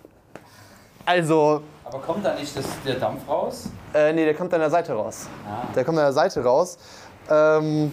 Also, 1.06 1.62
Aber 1.82 2.00
kommt 2.00 2.26
da 2.26 2.34
nicht 2.34 2.54
das, 2.54 2.66
der 2.84 2.96
Dampf 2.96 3.26
raus? 3.26 3.70
äh, 3.94 4.12
nee, 4.12 4.26
der 4.26 4.34
kommt 4.34 4.52
an 4.52 4.60
der 4.60 4.68
Seite 4.68 4.92
raus. 4.92 5.26
Ah. 5.48 5.66
Der 5.74 5.82
kommt 5.86 5.96
an 5.96 6.04
der 6.04 6.12
Seite 6.12 6.44
raus. 6.44 6.76
Ähm, 7.30 7.90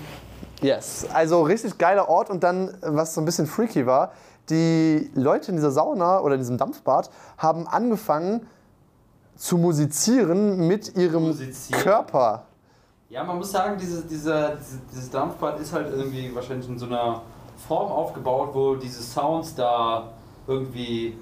yes, 0.60 1.08
also 1.14 1.44
richtig 1.44 1.78
geiler 1.78 2.10
Ort 2.10 2.30
und 2.30 2.44
dann, 2.44 2.78
was 2.82 3.14
so 3.14 3.22
ein 3.22 3.26
bisschen 3.26 3.48
freaky 3.48 3.86
war, 3.86 4.12
die 4.50 5.10
Leute 5.16 5.52
in 5.52 5.56
dieser 5.56 5.72
Sauna 5.72 6.20
oder 6.20 6.34
in 6.36 6.42
diesem 6.42 6.58
Dampfbad 6.58 7.10
haben 7.38 7.66
angefangen 7.66 8.46
zu 9.38 9.58
musizieren 9.58 10.68
mit 10.68 10.98
ihrem 10.98 11.28
Musizieren? 11.28 11.82
Körper. 11.82 12.44
Ja, 13.12 13.26
man 13.26 13.39
muss 13.39 13.51
sagen, 13.51 13.78
diese, 13.78 14.03
diese, 14.03 14.57
dieses 14.89 15.09
Dampfbad 15.09 15.59
ist 15.59 15.74
halt 15.74 15.89
irgendwie 15.89 16.34
wahrscheinlich 16.34 16.70
in 16.70 16.80
so 16.80 16.86
einer 16.86 17.22
Form 17.57 17.91
aufgebaut, 17.91 18.51
wo 18.53 18.76
diese 18.76 19.03
Sounds 19.03 19.53
da 19.53 20.14
irgendwie, 20.47 21.18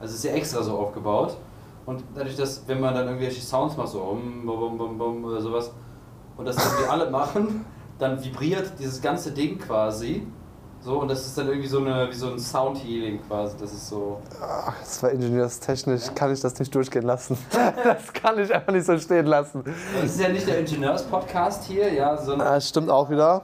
also 0.00 0.14
ist 0.14 0.24
ja 0.24 0.32
extra 0.32 0.62
so 0.62 0.78
aufgebaut. 0.78 1.36
Und 1.84 2.02
dadurch, 2.14 2.36
dass, 2.36 2.66
wenn 2.66 2.80
man 2.80 2.94
dann 2.94 3.06
irgendwelche 3.06 3.42
Sounds 3.42 3.76
macht, 3.76 3.88
so 3.88 4.00
um, 4.00 4.46
bum, 4.46 4.78
bum, 4.78 4.96
bum 4.96 5.24
oder 5.26 5.42
sowas, 5.42 5.72
und 6.38 6.46
das 6.46 6.56
irgendwie 6.56 6.88
alle 6.88 7.10
machen, 7.10 7.66
dann 7.98 8.24
vibriert 8.24 8.72
dieses 8.78 9.02
ganze 9.02 9.30
Ding 9.32 9.58
quasi. 9.58 10.26
So, 10.86 11.00
und 11.00 11.08
das 11.08 11.26
ist 11.26 11.36
dann 11.36 11.48
irgendwie 11.48 11.66
so, 11.66 11.78
eine, 11.80 12.08
wie 12.08 12.14
so 12.14 12.28
ein 12.30 12.38
Sound 12.38 12.78
Healing 12.78 13.20
quasi. 13.26 13.56
Das 13.58 13.72
ist 13.72 13.88
so. 13.88 14.20
Ach, 14.40 14.72
das 14.78 15.02
war 15.02 15.10
ingenieurstechnisch, 15.10 16.14
kann 16.14 16.32
ich 16.32 16.40
das 16.40 16.56
nicht 16.60 16.72
durchgehen 16.72 17.02
lassen. 17.02 17.36
Das 17.82 18.12
kann 18.12 18.38
ich 18.38 18.54
einfach 18.54 18.72
nicht 18.72 18.86
so 18.86 18.96
stehen 18.96 19.26
lassen. 19.26 19.64
Das 20.00 20.04
ist 20.12 20.20
ja 20.20 20.28
nicht 20.28 20.46
der 20.46 20.60
Ingenieurs-Podcast 20.60 21.64
hier, 21.64 21.92
ja, 21.92 22.16
sondern. 22.16 22.46
Das 22.46 22.68
stimmt 22.68 22.88
auch 22.88 23.10
wieder. 23.10 23.42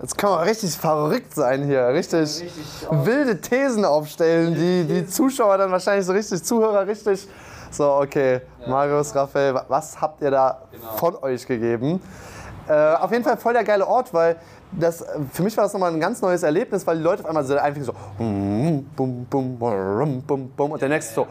Jetzt 0.00 0.16
kann 0.16 0.30
man 0.30 0.44
richtig 0.48 0.70
verrückt 0.78 1.34
sein 1.34 1.64
hier, 1.64 1.88
richtig, 1.88 2.20
Richtig 2.20 2.50
wilde 2.90 3.38
Thesen 3.38 3.84
aufstellen, 3.84 4.54
die 4.54 4.84
die 4.84 5.06
Zuschauer 5.06 5.58
dann 5.58 5.70
wahrscheinlich 5.70 6.06
so 6.06 6.12
richtig, 6.12 6.42
Zuhörer 6.42 6.86
richtig. 6.86 7.28
So, 7.70 7.84
okay, 7.96 8.40
Marius, 8.66 9.14
Raphael, 9.14 9.52
wa- 9.52 9.66
was 9.68 10.00
habt 10.00 10.22
ihr 10.22 10.30
da 10.30 10.62
Genau. 10.70 10.92
von 10.96 11.16
euch 11.16 11.46
gegeben? 11.46 12.00
Äh, 12.66 12.94
auf 12.94 13.10
jeden 13.12 13.24
Fall 13.24 13.36
voll 13.36 13.52
der 13.54 13.64
geile 13.64 13.86
Ort, 13.86 14.14
weil 14.14 14.36
das, 14.72 15.04
für 15.32 15.42
mich 15.42 15.56
war 15.56 15.64
das 15.64 15.72
nochmal 15.72 15.92
ein 15.92 16.00
ganz 16.00 16.20
neues 16.20 16.42
Erlebnis, 16.42 16.86
weil 16.86 16.98
die 16.98 17.02
Leute 17.02 17.22
auf 17.22 17.28
einmal 17.28 17.44
so 17.44 17.56
einfach 17.56 17.82
so 17.82 17.92
bum, 18.18 18.86
bum, 18.94 19.26
bum, 19.28 20.22
bum, 20.26 20.50
bum, 20.50 20.70
und 20.72 20.82
der 20.82 20.88
nächste 20.88 21.14
so 21.14 21.26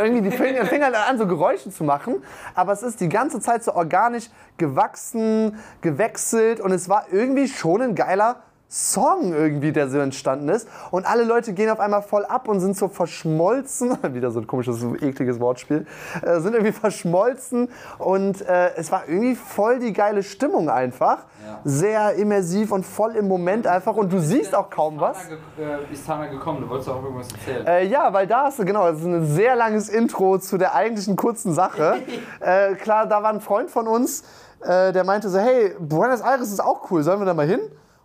irgendwie 0.00 0.30
die 0.30 0.36
Finger, 0.36 0.64
Finger 0.66 0.90
an 1.06 1.18
so 1.18 1.26
Geräusche 1.26 1.70
zu 1.70 1.84
machen, 1.84 2.22
aber 2.54 2.72
es 2.72 2.82
ist 2.82 3.00
die 3.00 3.08
ganze 3.08 3.40
Zeit 3.40 3.64
so 3.64 3.74
organisch 3.74 4.30
gewachsen, 4.56 5.56
gewechselt 5.80 6.60
und 6.60 6.72
es 6.72 6.88
war 6.88 7.06
irgendwie 7.10 7.48
schon 7.48 7.82
ein 7.82 7.94
geiler 7.94 8.42
Song 8.72 9.32
irgendwie, 9.32 9.72
der 9.72 9.88
so 9.88 9.98
entstanden 9.98 10.48
ist. 10.48 10.68
Und 10.92 11.04
alle 11.04 11.24
Leute 11.24 11.52
gehen 11.54 11.68
auf 11.70 11.80
einmal 11.80 12.02
voll 12.02 12.24
ab 12.24 12.46
und 12.46 12.60
sind 12.60 12.76
so 12.76 12.86
verschmolzen. 12.86 13.98
Wieder 14.14 14.30
so 14.30 14.38
ein 14.38 14.46
komisches, 14.46 14.84
ekliges 15.02 15.40
Wortspiel. 15.40 15.86
Äh, 16.22 16.38
sind 16.38 16.54
irgendwie 16.54 16.72
verschmolzen 16.72 17.68
und 17.98 18.40
äh, 18.42 18.74
es 18.76 18.92
war 18.92 19.08
irgendwie 19.08 19.34
voll 19.34 19.80
die 19.80 19.92
geile 19.92 20.22
Stimmung 20.22 20.70
einfach. 20.70 21.24
Ja. 21.44 21.60
Sehr 21.64 22.14
immersiv 22.14 22.70
und 22.70 22.86
voll 22.86 23.16
im 23.16 23.26
Moment 23.26 23.66
einfach. 23.66 23.96
Und 23.96 24.12
du 24.12 24.20
siehst 24.20 24.54
auch 24.54 24.70
kaum 24.70 25.00
was. 25.00 25.18
Äh, 25.58 25.92
ist 25.92 26.06
Tana 26.06 26.26
gekommen? 26.26 26.60
Du 26.60 26.68
wolltest 26.68 26.90
auch 26.90 27.02
irgendwas 27.02 27.28
erzählen. 27.32 27.66
Äh, 27.66 27.86
ja, 27.86 28.12
weil 28.12 28.28
da 28.28 28.46
ist 28.46 28.64
genau, 28.64 28.88
das 28.88 29.00
ist 29.00 29.06
ein 29.06 29.26
sehr 29.26 29.56
langes 29.56 29.88
Intro 29.88 30.38
zu 30.38 30.58
der 30.58 30.76
eigentlichen 30.76 31.16
kurzen 31.16 31.54
Sache. 31.54 31.96
äh, 32.40 32.74
klar, 32.76 33.06
da 33.06 33.20
war 33.20 33.30
ein 33.30 33.40
Freund 33.40 33.68
von 33.68 33.88
uns, 33.88 34.22
äh, 34.60 34.92
der 34.92 35.02
meinte 35.02 35.28
so, 35.28 35.40
hey, 35.40 35.74
Buenos 35.80 36.20
Aires 36.20 36.52
ist 36.52 36.62
auch 36.62 36.88
cool, 36.92 37.02
sollen 37.02 37.18
wir 37.18 37.26
da 37.26 37.34
mal 37.34 37.46
hin? 37.46 37.60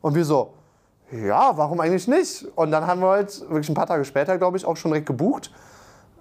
Und 0.05 0.13
wir 0.13 0.23
so, 0.23 0.53
ja, 1.11 1.57
warum 1.57 1.79
eigentlich 1.79 2.07
nicht? 2.07 2.45
Und 2.55 2.69
dann 2.69 2.85
haben 2.85 3.01
wir 3.01 3.09
halt 3.09 3.41
wirklich 3.49 3.67
ein 3.69 3.73
paar 3.73 3.87
Tage 3.87 4.05
später, 4.05 4.37
glaube 4.37 4.55
ich, 4.55 4.63
auch 4.63 4.77
schon 4.77 4.91
direkt 4.91 5.07
gebucht. 5.07 5.49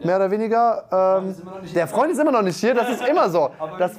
Mehr 0.03 0.17
oder 0.17 0.31
weniger. 0.31 1.21
Ähm, 1.23 1.37
der. 1.75 1.87
Freund 1.87 2.11
ist 2.11 2.19
immer 2.19 2.33
noch 2.33 2.41
nicht 2.41 2.57
hier, 2.57 2.75
das 2.75 2.89
ist 2.89 3.07
immer 3.07 3.29
so. 3.29 3.51
Aber 3.59 3.77
Das, 3.77 3.93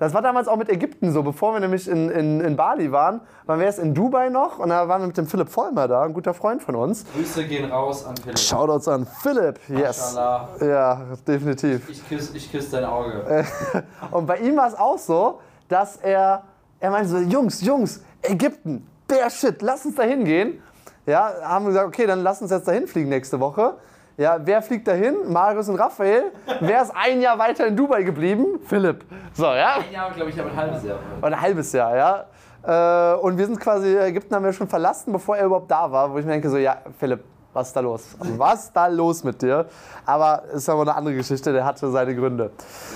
das 0.00 0.12
war 0.12 0.22
damals 0.22 0.48
auch 0.48 0.56
mit 0.56 0.68
Ägypten 0.68 1.12
so, 1.12 1.22
bevor 1.22 1.52
wir 1.52 1.60
nämlich 1.60 1.86
in, 1.86 2.10
in, 2.10 2.40
in 2.40 2.56
Bali 2.56 2.90
waren. 2.90 3.20
Waren 3.46 3.60
wir 3.60 3.66
erst 3.66 3.78
in 3.78 3.94
Dubai 3.94 4.28
noch 4.28 4.58
und 4.58 4.70
da 4.70 4.88
waren 4.88 5.02
wir 5.02 5.06
mit 5.06 5.16
dem 5.16 5.28
Philipp 5.28 5.50
Vollmer 5.50 5.86
da, 5.86 6.02
ein 6.02 6.14
guter 6.14 6.34
Freund 6.34 6.60
von 6.60 6.74
uns. 6.74 7.06
Grüße 7.14 7.44
gehen 7.44 7.70
raus 7.70 8.04
an 8.04 8.16
Philipp. 8.16 8.40
Shoutouts 8.40 8.88
an 8.88 9.06
Philipp, 9.06 9.60
yes. 9.68 10.14
Mashallah. 10.14 10.48
Ja, 10.60 11.00
definitiv. 11.28 11.88
Ich 11.88 12.08
küsse 12.08 12.36
ich 12.36 12.50
küss 12.50 12.70
dein 12.70 12.84
Auge. 12.84 13.46
Und 14.10 14.26
bei 14.26 14.38
ihm 14.38 14.56
war 14.56 14.66
es 14.66 14.74
auch 14.74 14.98
so, 14.98 15.38
dass 15.68 15.98
er, 15.98 16.42
er 16.80 16.90
meinte 16.90 17.08
so, 17.08 17.18
Jungs, 17.18 17.60
Jungs, 17.60 18.02
Ägypten, 18.20 18.88
der 19.16 19.30
Shit, 19.30 19.62
lass 19.62 19.84
uns 19.84 19.94
da 19.94 20.02
hingehen. 20.02 20.62
Ja, 21.06 21.32
haben 21.42 21.66
gesagt, 21.66 21.86
okay, 21.86 22.06
dann 22.06 22.22
lass 22.22 22.40
uns 22.42 22.50
jetzt 22.50 22.68
dahin 22.68 22.86
fliegen 22.86 23.08
nächste 23.08 23.40
Woche. 23.40 23.74
Ja, 24.16 24.38
wer 24.44 24.60
fliegt 24.62 24.86
dahin? 24.86 25.16
Marius 25.32 25.68
und 25.68 25.76
Raphael. 25.76 26.24
Wer 26.60 26.82
ist 26.82 26.92
ein 26.94 27.22
Jahr 27.22 27.38
weiter 27.38 27.66
in 27.66 27.74
Dubai 27.74 28.02
geblieben? 28.02 28.60
Philipp. 28.66 29.04
So, 29.32 29.46
ja. 29.46 29.76
Ein 29.76 29.90
Jahr, 29.90 30.10
glaube 30.12 30.30
ich, 30.30 30.38
aber 30.38 30.50
ein 30.50 30.56
halbes 30.56 30.84
Jahr. 30.84 30.98
Oder 31.18 31.28
ein 31.28 31.40
halbes 31.40 31.72
Jahr, 31.72 31.96
ja. 31.96 33.14
Äh, 33.14 33.18
Und 33.20 33.38
wir 33.38 33.46
sind 33.46 33.58
quasi, 33.58 33.96
Ägypten 33.96 34.34
haben 34.34 34.44
wir 34.44 34.52
schon 34.52 34.68
verlassen, 34.68 35.12
bevor 35.12 35.38
er 35.38 35.46
überhaupt 35.46 35.70
da 35.70 35.90
war, 35.90 36.12
wo 36.12 36.18
ich 36.18 36.26
mir 36.26 36.32
denke, 36.32 36.50
so, 36.50 36.58
ja, 36.58 36.76
Philipp, 37.00 37.24
was 37.54 37.68
ist 37.68 37.76
da 37.76 37.80
los? 37.80 38.14
Was 38.36 38.64
ist 38.64 38.76
da 38.76 38.86
los 38.86 39.24
mit 39.24 39.40
dir? 39.40 39.64
Aber 40.04 40.42
ist 40.52 40.68
aber 40.68 40.82
eine 40.82 40.94
andere 40.94 41.14
Geschichte, 41.14 41.52
der 41.52 41.64
hatte 41.64 41.90
seine 41.90 42.14
Gründe. 42.14 42.50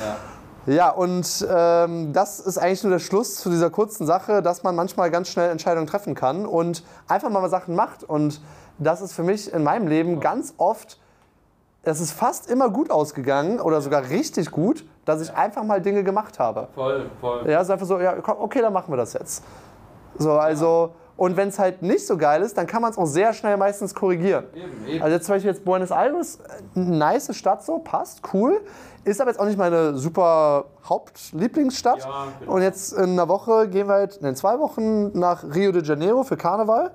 Ja. 0.04 0.16
Ja, 0.66 0.90
und 0.90 1.46
ähm, 1.48 2.12
das 2.12 2.40
ist 2.40 2.58
eigentlich 2.58 2.82
nur 2.82 2.92
der 2.92 2.98
Schluss 2.98 3.36
zu 3.36 3.50
dieser 3.50 3.70
kurzen 3.70 4.04
Sache, 4.04 4.42
dass 4.42 4.64
man 4.64 4.74
manchmal 4.74 5.12
ganz 5.12 5.28
schnell 5.28 5.50
Entscheidungen 5.50 5.86
treffen 5.86 6.16
kann 6.16 6.44
und 6.44 6.82
einfach 7.06 7.30
mal 7.30 7.48
Sachen 7.48 7.76
macht. 7.76 8.02
Und 8.02 8.40
das 8.78 9.00
ist 9.00 9.12
für 9.12 9.22
mich 9.22 9.52
in 9.52 9.62
meinem 9.62 9.86
Leben 9.86 10.18
ganz 10.18 10.54
oft, 10.58 10.98
es 11.84 12.00
ist 12.00 12.10
fast 12.10 12.50
immer 12.50 12.68
gut 12.68 12.90
ausgegangen 12.90 13.60
oder 13.60 13.80
sogar 13.80 14.08
richtig 14.10 14.50
gut, 14.50 14.84
dass 15.04 15.20
ich 15.20 15.32
einfach 15.32 15.62
mal 15.62 15.80
Dinge 15.80 16.02
gemacht 16.02 16.40
habe. 16.40 16.66
Voll, 16.74 17.10
voll. 17.20 17.48
Ja, 17.48 17.60
es 17.60 17.68
ist 17.68 17.70
einfach 17.70 17.86
so, 17.86 18.00
ja, 18.00 18.14
komm, 18.14 18.38
okay, 18.40 18.60
dann 18.60 18.72
machen 18.72 18.92
wir 18.92 18.96
das 18.96 19.12
jetzt. 19.12 19.44
So, 20.18 20.32
also, 20.32 20.90
und 21.16 21.36
wenn 21.36 21.48
es 21.48 21.58
halt 21.58 21.82
nicht 21.82 22.06
so 22.06 22.16
geil 22.18 22.42
ist, 22.42 22.58
dann 22.58 22.66
kann 22.66 22.82
man 22.82 22.90
es 22.90 22.98
auch 22.98 23.06
sehr 23.06 23.32
schnell 23.32 23.56
meistens 23.56 23.94
korrigieren. 23.94 24.44
Eben, 24.54 24.86
eben. 24.86 25.02
Also 25.02 25.14
jetzt 25.14 25.26
zum 25.26 25.34
Beispiel 25.34 25.50
jetzt 25.50 25.64
Buenos 25.64 25.90
Aires, 25.90 26.38
äh, 26.74 26.78
nice 26.78 27.34
Stadt 27.34 27.64
so, 27.64 27.78
passt, 27.78 28.20
cool. 28.34 28.60
Ist 29.04 29.20
aber 29.20 29.30
jetzt 29.30 29.40
auch 29.40 29.46
nicht 29.46 29.56
meine 29.56 29.96
super 29.96 30.66
Hauptlieblingsstadt. 30.84 32.00
Ja, 32.00 32.26
genau. 32.40 32.52
Und 32.52 32.62
jetzt 32.62 32.92
in 32.92 33.10
einer 33.12 33.28
Woche 33.28 33.68
gehen 33.68 33.86
wir 33.86 33.94
halt, 33.94 34.16
in 34.16 34.34
zwei 34.36 34.58
Wochen 34.58 35.18
nach 35.18 35.44
Rio 35.54 35.72
de 35.72 35.82
Janeiro 35.82 36.22
für 36.22 36.36
Karneval. 36.36 36.90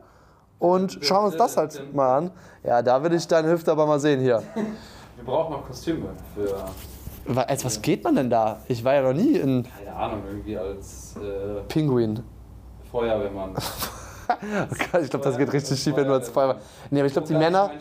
Und 0.60 1.00
schauen 1.02 1.26
uns 1.26 1.38
das 1.38 1.58
halt 1.58 1.96
mal 1.96 2.18
an. 2.18 2.32
Ja, 2.64 2.84
da 2.84 3.04
will 3.04 3.14
ich 3.14 3.28
deine 3.28 3.50
Hüfte 3.50 3.72
aber 3.72 3.88
mal 3.88 4.00
sehen 4.00 4.20
hier. 4.20 4.44
Wir 5.16 5.26
brauchen 5.26 5.54
noch 5.54 5.66
Kostüme 5.66 6.10
für, 6.36 7.38
Als 7.48 7.64
was 7.64 7.82
geht 7.82 8.04
man 8.04 8.16
denn 8.16 8.30
da? 8.30 8.60
Ich 8.68 8.84
war 8.84 8.94
ja 8.96 9.02
noch 9.02 9.14
nie 9.14 9.38
in 9.38 9.68
keine 9.78 9.96
Ahnung, 9.96 10.24
irgendwie 10.28 10.58
als 10.58 11.16
äh, 11.18 11.62
Pinguin. 11.68 12.24
Feuerwehrmann. 12.92 13.56
Ich 15.02 15.10
glaube, 15.10 15.24
das 15.24 15.38
geht 15.38 15.52
richtig 15.54 15.82
schief, 15.82 15.96
wenn 15.96 16.08
du 16.08 16.14
als 16.14 16.30
Feuerwehr. 16.30 16.58
Nee, 16.90 17.00
aber 17.00 17.08
ich 17.08 17.14
glaube, 17.14 17.28
die 17.28 17.34
Männer. 17.34 17.72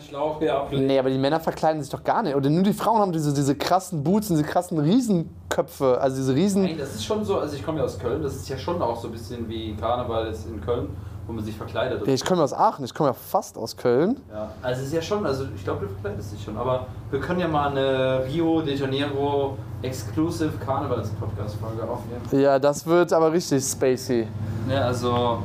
Nee, 0.71 0.99
aber 0.99 1.09
die 1.09 1.17
Männer 1.17 1.39
verkleiden 1.39 1.81
sich 1.81 1.91
doch 1.91 2.03
gar 2.03 2.23
nicht. 2.23 2.35
Oder 2.35 2.49
nur 2.49 2.63
die 2.63 2.73
Frauen 2.73 2.99
haben 2.99 3.11
diese, 3.11 3.33
diese 3.33 3.55
krassen 3.55 4.03
Boots 4.03 4.29
und 4.29 4.37
diese 4.37 4.47
krassen 4.47 4.77
Riesenköpfe. 4.79 5.99
Also 5.99 6.17
diese 6.17 6.35
Riesen. 6.35 6.63
Nein, 6.63 6.77
das 6.77 6.95
ist 6.95 7.05
schon 7.05 7.23
so, 7.23 7.39
also 7.39 7.55
ich 7.55 7.65
komme 7.65 7.79
ja 7.79 7.85
aus 7.85 7.97
Köln, 7.99 8.21
das 8.21 8.35
ist 8.35 8.49
ja 8.49 8.57
schon 8.57 8.81
auch 8.81 8.99
so 8.99 9.07
ein 9.07 9.11
bisschen 9.11 9.47
wie 9.49 9.75
Karneval 9.75 10.27
jetzt 10.27 10.47
in 10.47 10.61
Köln, 10.61 10.89
wo 11.27 11.33
man 11.33 11.43
sich 11.43 11.55
verkleidet. 11.55 12.05
Ja, 12.05 12.13
ich 12.13 12.25
komme 12.25 12.43
aus 12.43 12.53
Aachen, 12.53 12.85
ich 12.85 12.93
komme 12.93 13.09
ja 13.09 13.13
fast 13.13 13.57
aus 13.57 13.75
Köln. 13.77 14.19
Ja, 14.31 14.51
also 14.61 14.81
es 14.81 14.87
ist 14.87 14.93
ja 14.93 15.01
schon, 15.01 15.25
also 15.25 15.45
ich 15.55 15.63
glaube, 15.63 15.85
du 15.85 15.91
verkleidest 15.93 16.33
dich 16.33 16.43
schon, 16.43 16.57
aber 16.57 16.87
wir 17.09 17.19
können 17.19 17.39
ja 17.39 17.47
mal 17.47 17.69
eine 17.69 18.23
Rio 18.25 18.61
de 18.61 18.75
Janeiro 18.75 19.57
Exclusive 19.81 20.53
Karnevals-Podcast-Folge 20.63 21.83
aufnehmen. 21.83 22.21
Ja, 22.43 22.59
das 22.59 22.85
wird 22.85 23.13
aber 23.13 23.31
richtig 23.31 23.63
spacey. 23.63 24.27
Ja, 24.69 24.81
also. 24.87 25.39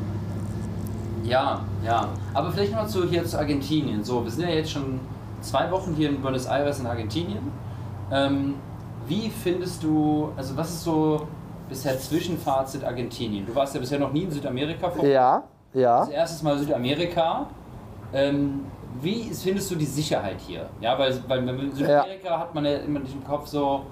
Ja, 1.27 1.61
ja. 1.85 2.09
Aber 2.35 2.51
vielleicht 2.51 2.73
noch 2.73 2.83
mal 2.83 2.89
zu, 2.89 3.09
hier 3.09 3.25
zu 3.25 3.39
Argentinien. 3.39 4.05
So, 4.05 4.25
wir 4.25 4.31
sind 4.31 4.49
ja 4.49 4.55
jetzt 4.55 4.71
schon 4.71 5.01
zwei 5.41 5.71
Wochen 5.71 5.95
hier 5.95 6.09
in 6.09 6.21
Buenos 6.21 6.47
Aires 6.47 6.81
in 6.81 6.87
Argentinien. 6.87 7.51
Ähm, 8.11 8.55
wie 9.07 9.31
findest 9.31 9.83
du, 9.83 10.33
also 10.37 10.57
was 10.57 10.71
ist 10.71 10.85
so 10.85 11.27
bisher 11.69 11.99
Zwischenfazit 11.99 12.85
Argentinien? 12.85 13.47
Du 13.47 13.55
warst 13.55 13.75
ja 13.75 13.81
bisher 13.81 13.99
noch 13.99 14.13
nie 14.13 14.23
in 14.23 14.31
Südamerika 14.31 14.91
vor. 14.91 15.05
Ja, 15.05 15.43
ja. 15.75 16.01
Als 16.01 16.09
erstes 16.11 16.43
Mal 16.43 16.59
Südamerika. 16.59 17.47
Ähm, 18.13 18.65
wie 19.01 19.25
findest 19.35 19.71
du 19.71 19.75
die 19.75 19.85
Sicherheit 19.85 20.41
hier? 20.41 20.69
Ja, 20.81 20.99
weil, 20.99 21.15
weil 21.29 21.47
in 21.49 21.75
Südamerika 21.75 22.39
hat 22.39 22.55
man 22.55 22.65
ja 22.65 22.77
immer 22.79 23.01
nicht 23.01 23.15
im 23.15 23.25
Kopf 23.25 23.47
so, 23.47 23.83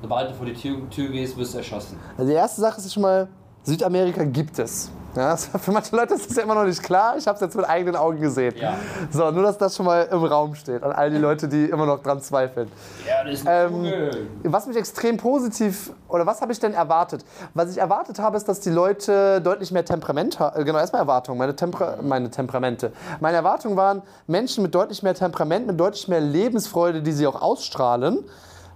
sobald 0.00 0.30
du 0.30 0.34
vor 0.34 0.46
die 0.46 0.54
Tür, 0.54 0.78
Tür 0.90 1.08
gehst, 1.08 1.36
wirst 1.36 1.54
du 1.54 1.58
erschossen. 1.58 1.98
Also 2.16 2.30
die 2.30 2.36
erste 2.36 2.60
Sache 2.60 2.78
ist 2.78 2.92
schon 2.92 3.02
mal, 3.02 3.28
Südamerika 3.62 4.24
gibt 4.24 4.58
es. 4.58 4.90
Ja, 5.16 5.36
für 5.36 5.70
manche 5.70 5.94
Leute 5.94 6.14
ist 6.14 6.28
das 6.28 6.36
ja 6.36 6.42
immer 6.42 6.54
noch 6.54 6.64
nicht 6.64 6.82
klar. 6.82 7.16
Ich 7.16 7.26
habe 7.26 7.36
es 7.36 7.40
jetzt 7.40 7.56
mit 7.56 7.68
eigenen 7.68 7.96
Augen 7.96 8.20
gesehen. 8.20 8.54
Ja. 8.56 8.76
So, 9.10 9.30
nur 9.30 9.42
dass 9.44 9.56
das 9.58 9.76
schon 9.76 9.86
mal 9.86 10.08
im 10.10 10.24
Raum 10.24 10.54
steht 10.54 10.82
an 10.82 10.92
all 10.92 11.10
die 11.10 11.18
Leute, 11.18 11.46
die 11.46 11.66
immer 11.66 11.86
noch 11.86 12.02
dran 12.02 12.20
zweifeln. 12.20 12.70
Ja, 13.06 13.22
das 13.24 13.34
ist 13.40 13.46
eine 13.46 13.64
Ähm, 13.66 13.72
Kugel. 13.72 14.26
Was 14.44 14.66
mich 14.66 14.76
extrem 14.76 15.16
positiv, 15.16 15.92
oder 16.08 16.26
was 16.26 16.40
habe 16.40 16.52
ich 16.52 16.58
denn 16.58 16.74
erwartet? 16.74 17.24
Was 17.54 17.70
ich 17.70 17.78
erwartet 17.78 18.18
habe, 18.18 18.36
ist, 18.36 18.48
dass 18.48 18.60
die 18.60 18.70
Leute 18.70 19.40
deutlich 19.40 19.70
mehr 19.70 19.84
Temperament 19.84 20.40
haben. 20.40 20.64
Genau, 20.64 20.78
erstmal 20.78 21.02
Erwartungen, 21.02 21.38
meine, 21.38 21.54
Temper 21.54 21.98
meine 22.02 22.30
Temperamente. 22.30 22.92
Meine 23.20 23.36
Erwartungen 23.36 23.76
waren 23.76 24.02
Menschen 24.26 24.62
mit 24.62 24.74
deutlich 24.74 25.02
mehr 25.02 25.14
Temperament, 25.14 25.66
mit 25.66 25.78
deutlich 25.78 26.08
mehr 26.08 26.20
Lebensfreude, 26.20 27.02
die 27.02 27.12
sie 27.12 27.26
auch 27.26 27.40
ausstrahlen. 27.40 28.24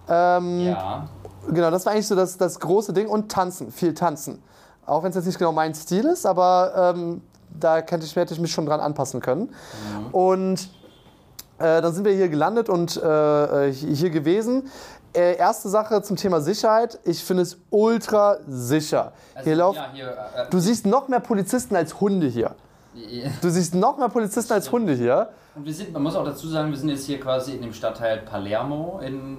Ähm, 0.09 0.61
Ja. 0.61 1.09
Genau, 1.51 1.71
das 1.71 1.87
war 1.87 1.95
eigentlich 1.95 2.07
so 2.07 2.15
das, 2.15 2.37
das 2.37 2.61
große 2.61 2.93
Ding. 2.93 3.09
Und 3.09 3.31
tanzen, 3.33 3.73
viel 3.73 3.95
tanzen. 3.95 4.43
Auch 4.89 5.03
wenn 5.03 5.11
es 5.11 5.17
jetzt 5.17 5.27
nicht 5.27 5.39
genau 5.39 5.53
mein 5.53 5.75
Stil 5.75 6.05
ist, 6.07 6.27
aber 6.27 6.95
ähm, 6.97 7.23
da 7.59 7.83
könnte 7.83 8.07
ich, 8.07 8.15
hätte 8.17 8.35
ich 8.35 8.41
mich 8.41 8.53
schon 8.53 8.67
dran 8.67 8.81
anpassen 8.81 9.21
können. 9.21 9.53
Und 10.13 10.69
äh, 11.59 11.83
dann 11.83 11.93
sind 11.93 12.05
wir 12.05 12.13
hier 12.13 12.29
gelandet 12.29 12.69
und 12.69 12.97
äh, 12.97 13.73
hier 13.73 13.95
hier 13.95 14.11
gewesen. 14.11 14.71
Äh, 15.15 15.37
erste 15.37 15.69
Sache 15.69 16.03
zum 16.03 16.17
Thema 16.17 16.41
Sicherheit. 16.41 16.99
Ich 17.05 17.25
finde 17.25 17.43
es 17.43 17.57
ultra 17.71 18.37
sicher. 18.47 19.13
Also, 19.35 19.45
hier 19.49 19.57
laufen, 19.57 19.77
ja, 19.77 19.91
hier, 19.93 20.09
äh, 20.09 20.51
Du 20.51 20.59
siehst 20.59 20.87
noch 20.87 21.09
mehr 21.09 21.21
Polizisten 21.21 21.75
als 21.77 21.99
Hunde 22.01 22.27
hier. 22.27 22.55
äh, 22.95 23.29
Du 23.41 23.49
siehst 23.51 23.75
noch 23.75 23.99
mehr 23.99 24.09
Polizisten 24.09 24.53
als 24.53 24.71
Hunde 24.71 24.93
hier. 24.93 25.31
Und 25.55 25.65
wir 25.65 25.75
sind, 25.75 25.93
man 25.93 26.03
muss 26.03 26.15
auch 26.15 26.25
dazu 26.25 26.47
sagen, 26.49 26.71
wir 26.71 26.79
sind 26.79 26.91
jetzt 26.91 27.07
hier 27.07 27.19
quasi 27.19 27.53
in 27.53 27.63
dem 27.63 27.73
Stadtteil 27.73 28.19
Palermo 28.19 29.01
in 29.05 29.39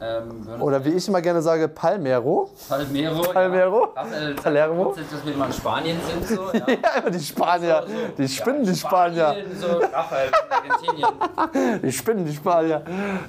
ähm, 0.00 0.60
Oder 0.60 0.84
wie 0.84 0.90
ich 0.90 1.08
immer 1.08 1.22
gerne 1.22 1.40
sage, 1.40 1.68
Palmero. 1.68 2.50
Palmero. 2.68 3.22
Palmero? 3.32 3.92
Ja. 3.94 4.02
Raphael 4.02 4.26
sagt 4.28 4.42
Palermo? 4.42 4.84
kurz, 4.84 4.96
dass 5.10 5.24
wir 5.24 5.36
mal 5.36 5.46
in 5.46 5.52
Spanien 5.52 5.96
sind. 6.06 6.28
So, 6.28 6.42
ja. 6.52 6.66
Ja, 6.68 7.00
immer 7.00 7.10
die 7.10 7.20
Spanier. 7.20 7.84
So, 7.86 7.92
so. 7.92 7.98
Die 8.18 8.28
spinnen 8.28 8.64
ja, 8.64 8.70
die 8.70 8.78
Spanier. 8.78 9.24
Spanien, 9.28 9.56
So, 9.58 9.66
Raphael, 9.96 10.30
Argentinien. 10.50 11.80
Die 11.82 11.92
spinnen 11.92 12.24
die 12.24 12.34
Spanier. 12.34 12.82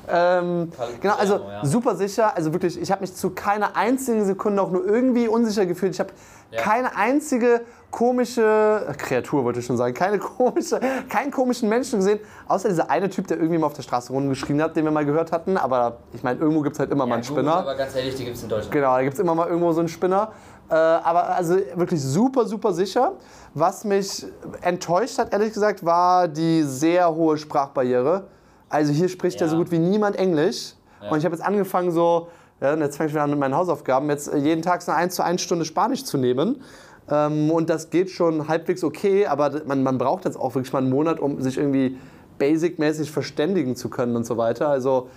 Ähm, 0.09 0.71
genau, 1.01 1.15
also 1.15 1.41
super 1.63 1.95
sicher. 1.95 2.35
Also 2.35 2.51
wirklich, 2.53 2.79
ich 2.79 2.91
habe 2.91 3.01
mich 3.01 3.13
zu 3.15 3.29
keiner 3.31 3.75
einzigen 3.75 4.25
Sekunde 4.25 4.61
auch 4.61 4.71
nur 4.71 4.85
irgendwie 4.85 5.27
unsicher 5.27 5.65
gefühlt. 5.65 5.93
Ich 5.93 5.99
habe 5.99 6.11
keine 6.55 6.95
einzige 6.95 7.61
komische 7.91 8.93
Kreatur, 8.97 9.43
wollte 9.43 9.59
ich 9.59 9.65
schon 9.65 9.77
sagen, 9.77 9.93
keine 9.93 10.19
komische, 10.19 10.79
keinen 11.09 11.31
komischen 11.31 11.69
Menschen 11.69 11.99
gesehen, 11.99 12.19
außer 12.47 12.69
dieser 12.69 12.89
eine 12.89 13.09
Typ, 13.09 13.27
der 13.27 13.37
irgendwie 13.37 13.57
mal 13.57 13.67
auf 13.67 13.73
der 13.73 13.83
Straße 13.83 14.11
rumgeschrien 14.11 14.61
hat, 14.61 14.75
den 14.75 14.85
wir 14.85 14.91
mal 14.91 15.05
gehört 15.05 15.31
hatten. 15.31 15.57
Aber 15.57 15.97
ich 16.13 16.23
meine, 16.23 16.39
irgendwo 16.39 16.61
gibt 16.61 16.75
es 16.75 16.79
halt 16.79 16.91
immer 16.91 17.05
mal 17.05 17.15
einen 17.15 17.23
Ja, 17.23 17.29
Spinner. 17.29 17.55
Aber 17.57 17.75
ganz 17.75 17.95
ehrlich, 17.95 18.15
die 18.15 18.25
gibt 18.25 18.37
es 18.37 18.43
in 18.43 18.49
Deutschland. 18.49 18.71
Genau, 18.71 18.95
da 18.95 19.01
gibt 19.01 19.13
es 19.13 19.19
immer 19.19 19.35
mal 19.35 19.47
irgendwo 19.47 19.71
so 19.71 19.79
einen 19.79 19.89
Spinner. 19.89 20.31
Äh, 20.69 20.73
aber 20.75 21.29
also 21.29 21.55
wirklich 21.75 22.01
super, 22.03 22.45
super 22.45 22.73
sicher. 22.73 23.13
Was 23.53 23.83
mich 23.85 24.25
enttäuscht 24.61 25.17
hat, 25.17 25.31
ehrlich 25.31 25.53
gesagt, 25.53 25.85
war 25.85 26.27
die 26.27 26.63
sehr 26.63 27.13
hohe 27.13 27.37
Sprachbarriere. 27.37 28.25
Also 28.69 28.91
hier 28.91 29.07
spricht 29.07 29.39
ja, 29.39 29.47
Ja. 29.47 29.51
so 29.51 29.57
gut 29.57 29.71
wie 29.71 29.79
niemand 29.79 30.17
Englisch. 30.17 30.73
Ja. 31.01 31.09
Und 31.09 31.19
ich 31.19 31.25
habe 31.25 31.35
jetzt 31.35 31.43
angefangen 31.45 31.91
so, 31.91 32.27
ja, 32.59 32.73
und 32.73 32.81
jetzt 32.81 32.97
fange 32.97 33.07
ich 33.07 33.13
wieder 33.13 33.23
an 33.23 33.29
mit 33.29 33.39
meinen 33.39 33.55
Hausaufgaben, 33.55 34.09
jetzt 34.09 34.33
jeden 34.33 34.61
Tag 34.61 34.81
so 34.81 34.91
eine 34.91 35.01
1 35.01 35.15
zu 35.15 35.23
1 35.23 35.41
Stunde 35.41 35.63
Spanisch 35.63 36.03
zu 36.03 36.17
nehmen. 36.17 36.61
Ähm, 37.09 37.51
und 37.51 37.69
das 37.69 37.89
geht 37.89 38.09
schon 38.09 38.47
halbwegs 38.47 38.83
okay, 38.83 39.25
aber 39.27 39.61
man, 39.65 39.83
man 39.83 39.97
braucht 39.97 40.25
jetzt 40.25 40.37
auch 40.37 40.55
wirklich 40.55 40.73
mal 40.73 40.79
einen 40.79 40.89
Monat, 40.89 41.19
um 41.19 41.41
sich 41.41 41.57
irgendwie 41.57 41.97
basic-mäßig 42.37 43.11
verständigen 43.11 43.75
zu 43.75 43.89
können 43.89 44.15
und 44.15 44.25
so 44.25 44.37
weiter. 44.37 44.67
Also 44.69 45.09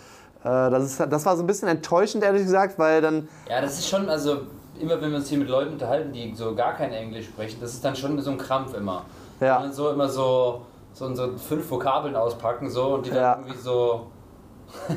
äh, 0.43 0.45
das, 0.49 0.84
ist, 0.84 1.01
das 1.01 1.26
war 1.26 1.36
so 1.36 1.43
ein 1.43 1.47
bisschen 1.47 1.68
enttäuschend, 1.68 2.24
ehrlich 2.24 2.43
gesagt, 2.43 2.78
weil 2.78 3.01
dann 3.03 3.28
Ja, 3.49 3.61
das 3.61 3.78
ist 3.78 3.88
schon, 3.88 4.09
also 4.09 4.38
immer 4.80 5.01
wenn 5.01 5.11
wir 5.11 5.18
uns 5.18 5.28
hier 5.28 5.38
mit 5.38 5.49
Leuten 5.49 5.72
unterhalten, 5.72 6.12
die 6.12 6.32
so 6.34 6.55
gar 6.55 6.74
kein 6.74 6.93
Englisch 6.93 7.26
sprechen, 7.26 7.59
das 7.61 7.74
ist 7.74 7.84
dann 7.84 7.95
schon 7.97 8.18
so 8.20 8.30
ein 8.30 8.38
Krampf 8.38 8.74
immer. 8.74 9.05
Ja. 9.41 9.57
Und 9.57 9.64
dann 9.64 9.72
so 9.72 9.91
immer 9.91 10.09
so, 10.09 10.62
so, 10.95 11.14
so 11.14 11.36
fünf 11.36 11.70
Vokabeln 11.70 12.16
auspacken 12.16 12.70
so 12.70 12.95
und 12.95 13.07
die 13.07 13.11
dann 13.11 13.18
Ja. 13.18 13.38
irgendwie 13.38 13.59
so. 13.59 14.07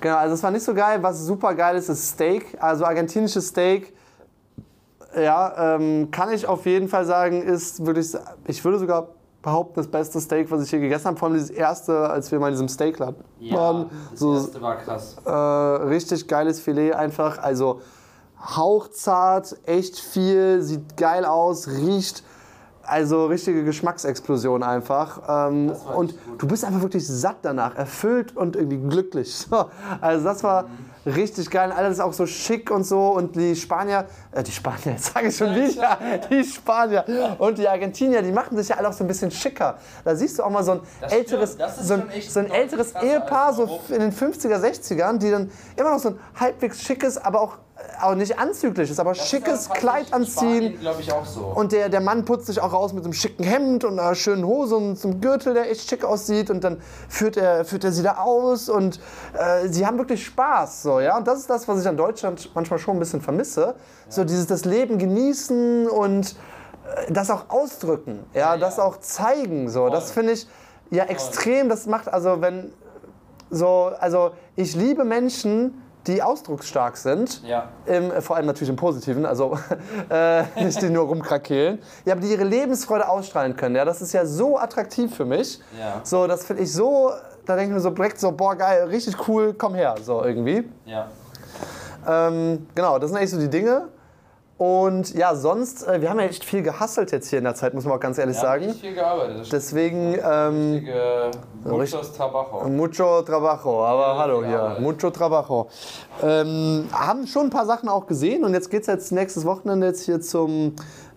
Genau, 0.00 0.16
also 0.16 0.34
es 0.34 0.42
war 0.42 0.50
nicht 0.52 0.64
so 0.64 0.72
geil. 0.72 1.02
Was 1.02 1.26
super 1.26 1.52
geil 1.54 1.76
ist, 1.76 1.88
ist 1.88 2.10
Steak. 2.10 2.56
Also 2.60 2.84
argentinisches 2.84 3.48
Steak. 3.48 3.92
Ja, 5.22 5.74
ähm, 5.76 6.10
kann 6.10 6.32
ich 6.32 6.46
auf 6.46 6.66
jeden 6.66 6.88
Fall 6.88 7.04
sagen, 7.04 7.42
ist 7.42 7.84
wirklich, 7.84 8.12
ich 8.46 8.64
würde 8.64 8.78
sogar 8.78 9.08
behaupten, 9.42 9.74
das 9.76 9.86
beste 9.88 10.20
Steak, 10.20 10.50
was 10.50 10.64
ich 10.64 10.70
hier 10.70 10.80
gegessen 10.80 11.06
habe. 11.06 11.16
Vor 11.16 11.28
allem 11.28 11.36
dieses 11.36 11.50
erste, 11.50 12.10
als 12.10 12.30
wir 12.32 12.40
mal 12.40 12.48
in 12.48 12.54
diesem 12.54 12.68
Steakladen 12.68 13.16
waren. 13.50 13.90
das 14.10 14.20
So 14.20 14.34
erste 14.34 14.60
war 14.60 14.76
krass. 14.76 15.16
äh, 15.24 15.30
richtig 15.30 16.26
geiles 16.28 16.60
Filet 16.60 16.92
einfach. 16.92 17.38
Also 17.38 17.80
hauchzart, 18.56 19.56
echt 19.64 19.98
viel, 19.98 20.62
sieht 20.62 20.96
geil 20.96 21.24
aus, 21.24 21.68
riecht. 21.68 22.22
Also 22.88 23.26
richtige 23.26 23.64
Geschmacksexplosion 23.64 24.62
einfach. 24.62 25.48
Ähm, 25.50 25.72
und 25.94 26.14
du 26.38 26.46
bist 26.46 26.64
einfach 26.64 26.80
wirklich 26.82 27.06
satt 27.06 27.36
danach, 27.42 27.76
erfüllt 27.76 28.36
und 28.36 28.56
irgendwie 28.56 28.78
glücklich. 28.78 29.28
So, 29.50 29.66
also 30.00 30.24
das 30.24 30.42
war 30.42 30.64
Mhm. 30.64 31.12
richtig 31.12 31.50
geil. 31.50 31.72
Alles 31.72 32.00
auch 32.00 32.12
so 32.12 32.26
schick 32.26 32.70
und 32.70 32.84
so. 32.84 33.08
Und 33.10 33.34
die 33.36 33.54
Spanier, 33.56 34.06
äh, 34.32 34.42
die 34.42 34.50
Spanier, 34.52 34.92
jetzt 34.96 35.12
sage 35.14 35.28
ich 35.28 35.36
schon 35.36 35.54
wieder, 35.54 35.98
die 36.30 36.44
Spanier 36.44 37.04
und 37.38 37.56
die 37.58 37.68
Argentinier, 37.68 38.20
die 38.22 38.32
machen 38.32 38.56
sich 38.56 38.68
ja 38.68 38.76
alle 38.76 38.88
auch 38.88 38.92
so 38.92 39.04
ein 39.04 39.06
bisschen 39.06 39.30
schicker. 39.30 39.78
Da 40.04 40.14
siehst 40.16 40.38
du 40.38 40.42
auch 40.42 40.50
mal 40.50 40.64
so 40.64 40.72
ein 40.72 40.80
Das 41.00 41.12
älteres, 41.12 41.54
ist 41.54 41.86
so 41.86 41.94
ein, 41.94 42.04
so 42.28 42.40
ein 42.40 42.50
älteres 42.50 42.94
Ehepaar, 42.94 43.52
so 43.54 43.80
in 43.90 44.00
den 44.00 44.12
50er, 44.12 44.58
60ern, 44.60 45.18
die 45.18 45.30
dann 45.30 45.50
immer 45.76 45.92
noch 45.92 45.98
so 45.98 46.10
ein 46.10 46.18
halbwegs 46.38 46.82
schickes, 46.82 47.16
aber 47.18 47.40
auch, 47.40 47.56
auch 48.02 48.14
nicht 48.14 48.38
anzügliches, 48.38 48.98
aber 48.98 49.14
schickes 49.14 49.68
Kleid 49.70 50.12
anziehen. 50.12 50.78
glaube 50.80 51.00
ich 51.00 51.12
auch 51.12 51.24
so. 51.24 51.40
Und 51.40 51.72
der, 51.72 51.88
der 51.88 52.00
Mann 52.00 52.24
putzt 52.24 52.46
sich 52.46 52.60
auch 52.60 52.72
raus 52.72 52.92
mit 52.92 53.04
einem 53.04 53.12
schicken 53.12 53.44
Hemd 53.44 53.84
und 53.84 53.98
einer 53.98 54.14
schönen 54.14 54.44
Hose 54.44 54.76
und 54.76 54.96
zum 54.96 55.20
Gürtel, 55.20 55.54
der 55.54 55.70
echt 55.70 55.88
schick 55.88 56.04
aussieht. 56.04 56.50
Und 56.50 56.64
dann 56.64 56.80
führt 57.08 57.36
er, 57.36 57.64
führt 57.64 57.84
er 57.84 57.92
sie 57.92 58.02
da 58.02 58.18
aus 58.18 58.68
und 58.68 59.00
äh, 59.34 59.68
sie 59.68 59.86
haben 59.86 59.98
wirklich 59.98 60.24
Spaß. 60.26 60.82
So, 60.82 61.00
ja? 61.00 61.16
Und 61.16 61.26
das 61.26 61.40
ist 61.40 61.50
das, 61.50 61.68
was 61.68 61.80
ich 61.80 61.88
an 61.88 61.96
Deutschland 61.96 62.50
manchmal 62.54 62.78
schon 62.78 62.96
ein 62.96 63.00
bisschen 63.00 63.20
vermisse. 63.20 63.74
So 64.08 64.24
dieses 64.24 64.46
das 64.46 64.64
Leben 64.64 64.98
genießen 64.98 65.88
und 65.88 66.36
äh, 67.06 67.12
das 67.12 67.30
auch 67.30 67.48
ausdrücken. 67.48 68.24
Ja, 68.34 68.54
Ja, 68.54 68.56
das 68.58 68.76
ja. 68.78 68.84
auch 68.84 68.98
zeigen. 69.00 69.68
So. 69.68 69.88
Das 69.88 70.10
finde 70.10 70.32
ich 70.32 70.46
ja 70.90 71.04
extrem. 71.04 71.68
Das 71.68 71.86
macht, 71.86 72.08
also 72.12 72.40
wenn 72.40 72.72
so, 73.50 73.92
also 73.98 74.32
ich 74.56 74.74
liebe 74.74 75.04
Menschen, 75.04 75.82
die 76.08 76.22
ausdrucksstark 76.22 76.96
sind. 76.96 77.42
ja. 77.44 77.68
Im, 77.86 78.10
vor 78.22 78.36
allem 78.36 78.46
natürlich 78.46 78.70
im 78.70 78.76
Positiven, 78.76 79.26
also 79.26 79.58
äh, 80.10 80.42
nicht 80.64 80.80
die 80.82 80.90
nur 80.90 81.04
rumkrakehlen. 81.04 81.78
Ja, 82.04 82.14
aber 82.14 82.22
die 82.22 82.28
ihre 82.28 82.44
Lebensfreude 82.44 83.08
ausstrahlen 83.08 83.56
können. 83.56 83.76
Ja, 83.76 83.84
das 83.84 84.02
ist 84.02 84.12
ja 84.12 84.24
so 84.24 84.58
attraktiv 84.58 85.14
für 85.14 85.24
mich. 85.24 85.60
Ja. 85.78 86.00
So, 86.02 86.26
das 86.26 86.44
finde 86.44 86.62
ich 86.64 86.72
so, 86.72 87.12
da 87.46 87.54
denke 87.56 87.70
ich 87.70 87.74
mir 87.74 87.80
so 87.80 87.90
direkt 87.90 88.18
so, 88.18 88.32
boah 88.32 88.56
geil, 88.56 88.84
richtig 88.84 89.16
cool, 89.28 89.54
komm 89.54 89.74
her, 89.74 89.94
so 90.02 90.24
irgendwie. 90.24 90.68
Ja. 90.86 91.08
Ähm, 92.06 92.66
genau, 92.74 92.98
das 92.98 93.10
sind 93.10 93.18
eigentlich 93.18 93.30
so 93.30 93.38
die 93.38 93.50
Dinge. 93.50 93.88
Und 94.58 95.14
ja, 95.14 95.36
sonst, 95.36 95.86
äh, 95.86 96.00
wir 96.02 96.10
haben 96.10 96.18
ja 96.18 96.26
echt 96.26 96.44
viel 96.44 96.62
gehasselt 96.62 97.12
jetzt 97.12 97.28
hier 97.28 97.38
in 97.38 97.44
der 97.44 97.54
Zeit, 97.54 97.74
muss 97.74 97.84
man 97.84 97.94
auch 97.96 98.00
ganz 98.00 98.18
ehrlich 98.18 98.36
Wir 98.36 98.42
haben 98.42 98.60
sagen. 98.60 98.66
nicht 98.66 98.80
viel 98.80 98.94
gearbeitet. 98.94 99.52
Deswegen 99.52 100.18
ähm, 100.20 100.72
richtige 100.72 101.30
Muchos 101.64 102.12
Trabajo. 102.12 102.68
Mucho 102.68 103.22
trabajo, 103.22 103.84
aber 103.84 104.00
Ja, 104.14 104.18
hallo 104.18 104.44
hier, 104.44 104.60
Arbeit. 104.60 104.80
mucho 104.80 105.10
trabajo. 105.10 105.68
Ähm, 106.24 106.88
haben 106.90 107.28
schon 107.28 107.46
ein 107.46 107.50
paar 107.50 107.66
Sachen 107.66 107.88
auch 107.88 108.06
gesehen 108.08 108.44
und 108.44 108.52
jetzt 108.52 108.68
geht 108.68 108.80
es 108.80 108.88
jetzt 108.88 109.12
nächstes 109.12 109.44
Wochenende 109.44 109.86
jetzt 109.86 110.02
hier 110.02 110.20
zum, 110.20 110.74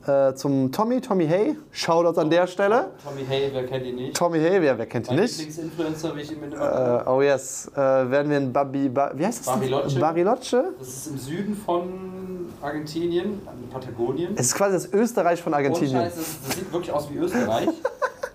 äh, 0.07 0.33
zum 0.35 0.71
Tommy, 0.71 1.01
Tommy 1.01 1.27
Hay. 1.27 1.55
Shoutout 1.71 2.19
an 2.19 2.29
der 2.29 2.47
Stelle. 2.47 2.91
Tommy 3.03 3.25
Hay, 3.27 3.49
wer 3.53 3.65
kennt 3.65 3.85
ihn 3.85 3.95
nicht? 3.95 4.15
Tommy 4.15 4.39
Hay, 4.39 4.61
wer, 4.61 4.77
wer 4.77 4.85
kennt 4.85 5.09
ihn 5.09 5.15
nicht? 5.15 5.37
Lieblingsinfluencer, 5.37 6.15
wie 6.15 6.21
ich 6.21 6.31
ihn 6.31 6.39
mit 6.39 6.53
Äh, 6.53 6.57
oh 7.05 7.21
yes, 7.21 7.71
äh, 7.75 7.77
werden 7.77 8.29
wir 8.29 8.37
in 8.37 8.51
Babi, 8.53 8.89
ba, 8.89 9.11
wie 9.15 9.25
heißt 9.25 9.39
das? 9.39 9.53
Bariloche. 9.53 9.99
Bariloche? 9.99 10.63
Das 10.79 10.87
ist 10.87 11.07
im 11.07 11.17
Süden 11.17 11.55
von 11.55 12.49
Argentinien, 12.61 13.41
in 13.61 13.69
Patagonien. 13.69 14.33
Es 14.35 14.47
ist 14.47 14.55
quasi 14.55 14.73
das 14.73 14.93
Österreich 14.93 15.41
von 15.41 15.53
Argentinien. 15.53 16.01
Scheiß, 16.01 16.15
das, 16.15 16.25
das 16.47 16.55
sieht 16.55 16.71
wirklich 16.71 16.91
aus 16.91 17.09
wie 17.11 17.17
Österreich. 17.17 17.67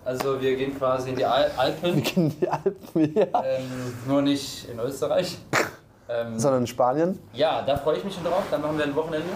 Also 0.04 0.40
wir 0.40 0.54
gehen 0.54 0.78
quasi 0.78 1.10
in 1.10 1.16
die 1.16 1.24
Al 1.24 1.50
Wir 1.50 1.58
Alpen, 1.58 2.00
kennen 2.00 2.32
die 2.40 2.48
Alpen, 2.48 3.12
ja. 3.12 3.24
ähm, 3.44 3.64
nur 4.06 4.22
nicht 4.22 4.68
in 4.70 4.78
Österreich. 4.78 5.38
Ähm, 6.08 6.38
Sondern 6.38 6.60
in 6.60 6.66
Spanien. 6.68 7.18
ja, 7.32 7.62
da 7.62 7.76
freue 7.76 7.96
ich 7.96 8.04
mich 8.04 8.14
schon 8.14 8.22
drauf. 8.22 8.44
Dann 8.48 8.62
machen 8.62 8.78
wir 8.78 8.84
ein 8.84 8.94
Wochenende. 8.94 9.26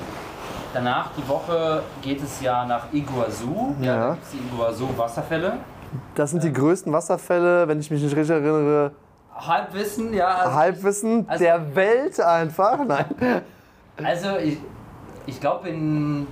Danach 0.73 1.11
die 1.17 1.27
Woche 1.29 1.83
geht 2.03 2.23
es 2.23 2.41
ja 2.41 2.65
nach 2.65 2.93
Iguazu. 2.93 3.75
Ja, 3.81 3.87
Ja. 3.87 4.07
da 4.09 4.13
gibt 4.15 4.25
es 4.25 4.31
die 4.31 4.39
Iguazu-Wasserfälle. 4.39 5.55
Das 6.15 6.31
sind 6.31 6.45
die 6.45 6.53
größten 6.53 6.93
Wasserfälle, 6.93 7.67
wenn 7.67 7.81
ich 7.81 7.91
mich 7.91 8.03
nicht 8.03 8.15
richtig 8.15 8.31
erinnere, 8.35 8.93
Halbwissen, 9.35 10.13
ja. 10.13 10.29
Also, 10.29 10.55
Halbwissen 10.55 11.25
Also- 11.29 11.45
der 11.45 11.75
Welt 11.75 12.21
einfach. 12.21 12.79
Nein. 12.87 13.07
also 14.03 14.37
ich, 14.37 14.59
ich 15.27 15.41
glaube 15.41 15.69
in. 15.71 16.27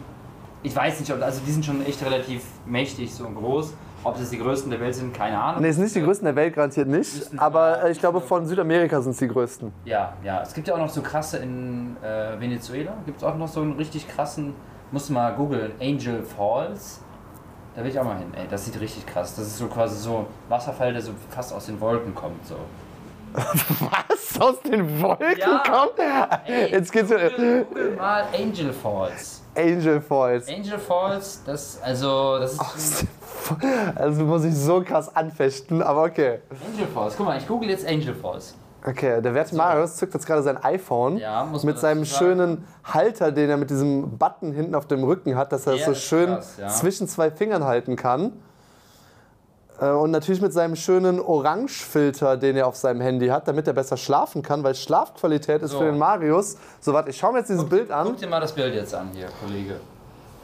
Ich 0.62 0.74
weiß 0.74 0.98
nicht, 1.00 1.12
ob- 1.12 1.22
also 1.22 1.40
die 1.46 1.50
sind 1.52 1.64
schon 1.64 1.84
echt 1.86 2.04
relativ 2.04 2.42
mächtig 2.66 3.14
so 3.14 3.26
und 3.26 3.36
groß. 3.36 3.72
Ob 4.04 4.16
das 4.16 4.30
die 4.30 4.38
größten 4.38 4.70
der 4.70 4.80
Welt 4.80 4.94
sind, 4.94 5.12
keine 5.12 5.38
Ahnung. 5.40 5.60
Ne, 5.62 5.72
sind 5.72 5.82
nicht 5.84 5.94
die 5.96 6.02
größten 6.02 6.24
der 6.24 6.36
Welt, 6.36 6.54
garantiert 6.54 6.86
nicht. 6.88 7.30
Aber 7.36 7.90
ich 7.90 7.98
glaube, 7.98 8.20
von 8.20 8.46
Südamerika 8.46 9.00
sind 9.00 9.10
es 9.12 9.18
die 9.18 9.28
größten. 9.28 9.72
Ja, 9.84 10.12
ja. 10.22 10.40
Es 10.42 10.54
gibt 10.54 10.68
ja 10.68 10.74
auch 10.74 10.78
noch 10.78 10.88
so 10.88 11.02
krasse 11.02 11.38
in 11.38 11.96
äh, 12.02 12.40
Venezuela. 12.40 12.92
Gibt 13.06 13.18
es 13.18 13.24
auch 13.24 13.34
noch 13.36 13.48
so 13.48 13.60
einen 13.60 13.72
richtig 13.72 14.08
krassen, 14.08 14.54
musst 14.92 15.08
du 15.08 15.12
mal 15.14 15.34
googeln, 15.34 15.72
Angel 15.80 16.22
Falls. 16.22 17.00
Da 17.74 17.82
will 17.82 17.90
ich 17.90 17.98
auch 17.98 18.04
mal 18.04 18.18
hin. 18.18 18.32
Ey, 18.36 18.46
das 18.48 18.64
sieht 18.64 18.80
richtig 18.80 19.04
krass. 19.06 19.34
Das 19.36 19.46
ist 19.46 19.58
so 19.58 19.66
quasi 19.66 19.96
so 19.98 20.26
Wasserfall, 20.48 20.92
der 20.92 21.02
so 21.02 21.12
fast 21.30 21.52
aus 21.52 21.66
den 21.66 21.80
Wolken 21.80 22.14
kommt. 22.14 22.46
So. 22.46 22.56
Was? 23.34 24.40
Aus 24.40 24.60
den 24.62 25.00
Wolken 25.02 25.36
Ja. 25.38 25.62
kommt? 25.68 25.98
Ey, 26.46 26.70
Jetzt 26.70 26.92
geht's 26.92 27.10
Google, 27.10 27.64
google 27.68 27.96
mal 27.96 28.24
Angel 28.32 28.72
Falls. 28.72 29.42
Angel 29.56 30.00
Falls. 30.00 30.48
Angel 30.48 30.78
Falls, 30.78 31.42
das 31.44 31.80
also 31.82 32.38
das 32.38 32.52
ist 32.54 33.06
Also 33.94 34.24
muss 34.24 34.44
ich 34.44 34.54
so 34.54 34.82
krass 34.82 35.14
anfechten, 35.14 35.82
aber 35.82 36.02
okay. 36.04 36.40
Angel 36.72 36.86
Falls. 36.92 37.16
Guck 37.16 37.26
mal, 37.26 37.38
ich 37.38 37.46
google 37.46 37.68
jetzt 37.70 37.86
Angel 37.86 38.14
Falls. 38.14 38.54
Okay, 38.86 39.20
der 39.20 39.34
werte 39.34 39.56
Marius 39.56 39.96
zückt 39.96 40.14
jetzt 40.14 40.24
gerade 40.26 40.42
sein 40.42 40.56
iPhone 40.62 41.16
Ja, 41.18 41.44
muss 41.44 41.64
mit 41.64 41.78
seinem 41.80 42.04
sagen. 42.04 42.18
schönen 42.18 42.64
Halter, 42.84 43.32
den 43.32 43.50
er 43.50 43.56
mit 43.56 43.70
diesem 43.70 44.16
Button 44.18 44.52
hinten 44.52 44.74
auf 44.76 44.86
dem 44.86 45.02
Rücken 45.02 45.34
hat, 45.36 45.50
dass 45.52 45.66
er 45.66 45.72
es 45.74 45.78
Der 45.84 45.94
so 45.94 45.94
schön 45.94 46.26
krass, 46.28 46.56
ja. 46.58 46.68
zwischen 46.68 47.08
zwei 47.08 47.30
Fingern 47.32 47.64
halten 47.64 47.96
kann. 47.96 48.34
Äh, 49.80 49.90
Und 49.90 50.12
natürlich 50.12 50.40
mit 50.40 50.52
seinem 50.52 50.76
schönen 50.76 51.18
Orangefilter, 51.20 52.36
den 52.36 52.56
er 52.56 52.68
auf 52.68 52.76
seinem 52.76 53.00
Handy 53.00 53.26
hat, 53.28 53.48
damit 53.48 53.66
er 53.66 53.72
besser 53.72 53.96
schlafen 53.96 54.42
kann, 54.42 54.62
weil 54.62 54.76
Schlafqualität 54.76 55.60
ist 55.62 55.72
So. 55.72 55.78
für 55.78 55.84
den 55.86 55.98
Marius. 55.98 56.56
So, 56.80 56.92
warte, 56.92 57.10
ich 57.10 57.16
schaue 57.16 57.32
mir 57.32 57.38
jetzt 57.40 57.48
dieses 57.48 57.68
Bild 57.68 57.90
an. 57.90 58.06
Guck 58.06 58.16
dir 58.18 58.28
mal 58.28 58.40
das 58.40 58.52
Bild 58.52 58.74
jetzt 58.74 58.94
an 58.94 59.08
hier, 59.12 59.26
Kollege. 59.44 59.76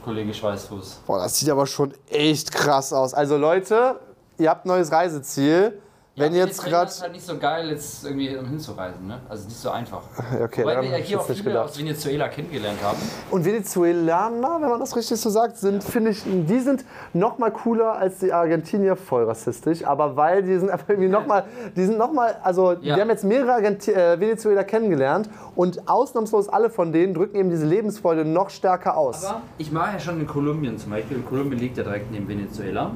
Kollege 0.04 0.34
Schweißfuß. 0.34 1.00
Boah, 1.06 1.18
das 1.18 1.38
sieht 1.38 1.48
aber 1.48 1.66
schon 1.66 1.94
echt 2.10 2.52
krass 2.52 2.92
aus. 2.92 3.14
Also 3.14 3.36
Leute, 3.36 4.00
ihr 4.38 4.50
habt 4.50 4.66
ein 4.66 4.68
neues 4.68 4.92
Reiseziel. 4.92 5.80
Wenn 6.16 6.32
ja, 6.32 6.44
jetzt 6.44 6.62
gerade. 6.64 6.88
ist 6.88 7.02
halt 7.02 7.12
nicht 7.12 7.26
so 7.26 7.36
geil, 7.38 7.70
jetzt 7.70 8.04
irgendwie 8.04 8.36
um 8.36 8.46
hinzureisen, 8.46 9.04
ne? 9.08 9.18
Also 9.28 9.46
nicht 9.48 9.56
so 9.58 9.70
einfach. 9.70 10.02
Okay, 10.44 10.64
Weil 10.64 10.82
wir 10.82 10.90
ja 10.90 10.96
hier 10.98 11.18
auch 11.20 11.26
viele 11.26 11.42
gedacht. 11.42 11.70
aus 11.70 11.78
Venezuela 11.78 12.28
kennengelernt 12.28 12.78
haben. 12.84 12.98
Und 13.32 13.44
Venezuelaner, 13.44 14.58
wenn 14.60 14.68
man 14.68 14.78
das 14.78 14.94
richtig 14.94 15.20
so 15.20 15.28
sagt, 15.30 15.56
sind, 15.56 15.82
finde 15.82 16.10
ich, 16.10 16.22
die 16.24 16.60
sind 16.60 16.84
noch 17.14 17.38
mal 17.38 17.50
cooler 17.50 17.94
als 17.94 18.18
die 18.18 18.32
Argentinier, 18.32 18.94
voll 18.94 19.24
rassistisch. 19.24 19.84
Aber 19.84 20.16
weil 20.16 20.44
die 20.44 20.56
sind 20.56 20.70
einfach 20.70 20.88
irgendwie 20.88 21.08
noch 21.08 21.26
mal, 21.26 21.44
die 21.74 21.84
sind 21.84 21.98
noch 21.98 22.12
mal, 22.12 22.36
also 22.44 22.72
Ja. 22.80 22.94
wir 22.94 23.02
haben 23.02 23.10
jetzt 23.10 23.24
mehrere 23.24 23.52
Argenti 23.54 23.90
äh, 23.90 24.20
Venezuela 24.20 24.62
kennengelernt 24.62 25.28
und 25.56 25.88
ausnahmslos 25.88 26.48
alle 26.48 26.70
von 26.70 26.92
denen 26.92 27.14
drücken 27.14 27.36
eben 27.36 27.50
diese 27.50 27.66
Lebensfreude 27.66 28.24
noch 28.24 28.50
stärker 28.50 28.96
aus. 28.96 29.24
Aber 29.24 29.42
ich 29.58 29.74
war 29.74 29.92
ja 29.92 29.98
schon 29.98 30.20
in 30.20 30.26
Kolumbien 30.28 30.78
zum 30.78 30.90
Beispiel. 30.92 31.18
Kolumbien 31.22 31.58
liegt 31.58 31.76
ja 31.76 31.82
direkt 31.82 32.12
neben 32.12 32.28
Venezuela. 32.28 32.92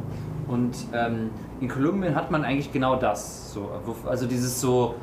Und 0.48 0.76
ähm, 0.92 1.30
in 1.60 1.68
Kolumbien 1.68 2.14
hat 2.14 2.30
man 2.30 2.44
eigentlich 2.44 2.72
genau 2.72 2.96
das. 2.96 3.52
So, 3.52 3.70
also 4.06 4.26
dieses 4.26 4.60
so. 4.60 4.94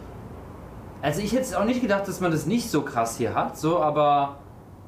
Also 1.01 1.21
ich 1.21 1.33
hätte 1.33 1.43
es 1.43 1.53
auch 1.53 1.65
nicht 1.65 1.81
gedacht, 1.81 2.07
dass 2.07 2.19
man 2.19 2.31
das 2.31 2.47
nicht 2.47 2.69
so 2.69 2.81
krass 2.81 3.17
hier 3.17 3.35
hat, 3.35 3.57
so, 3.57 3.79
aber 3.79 4.37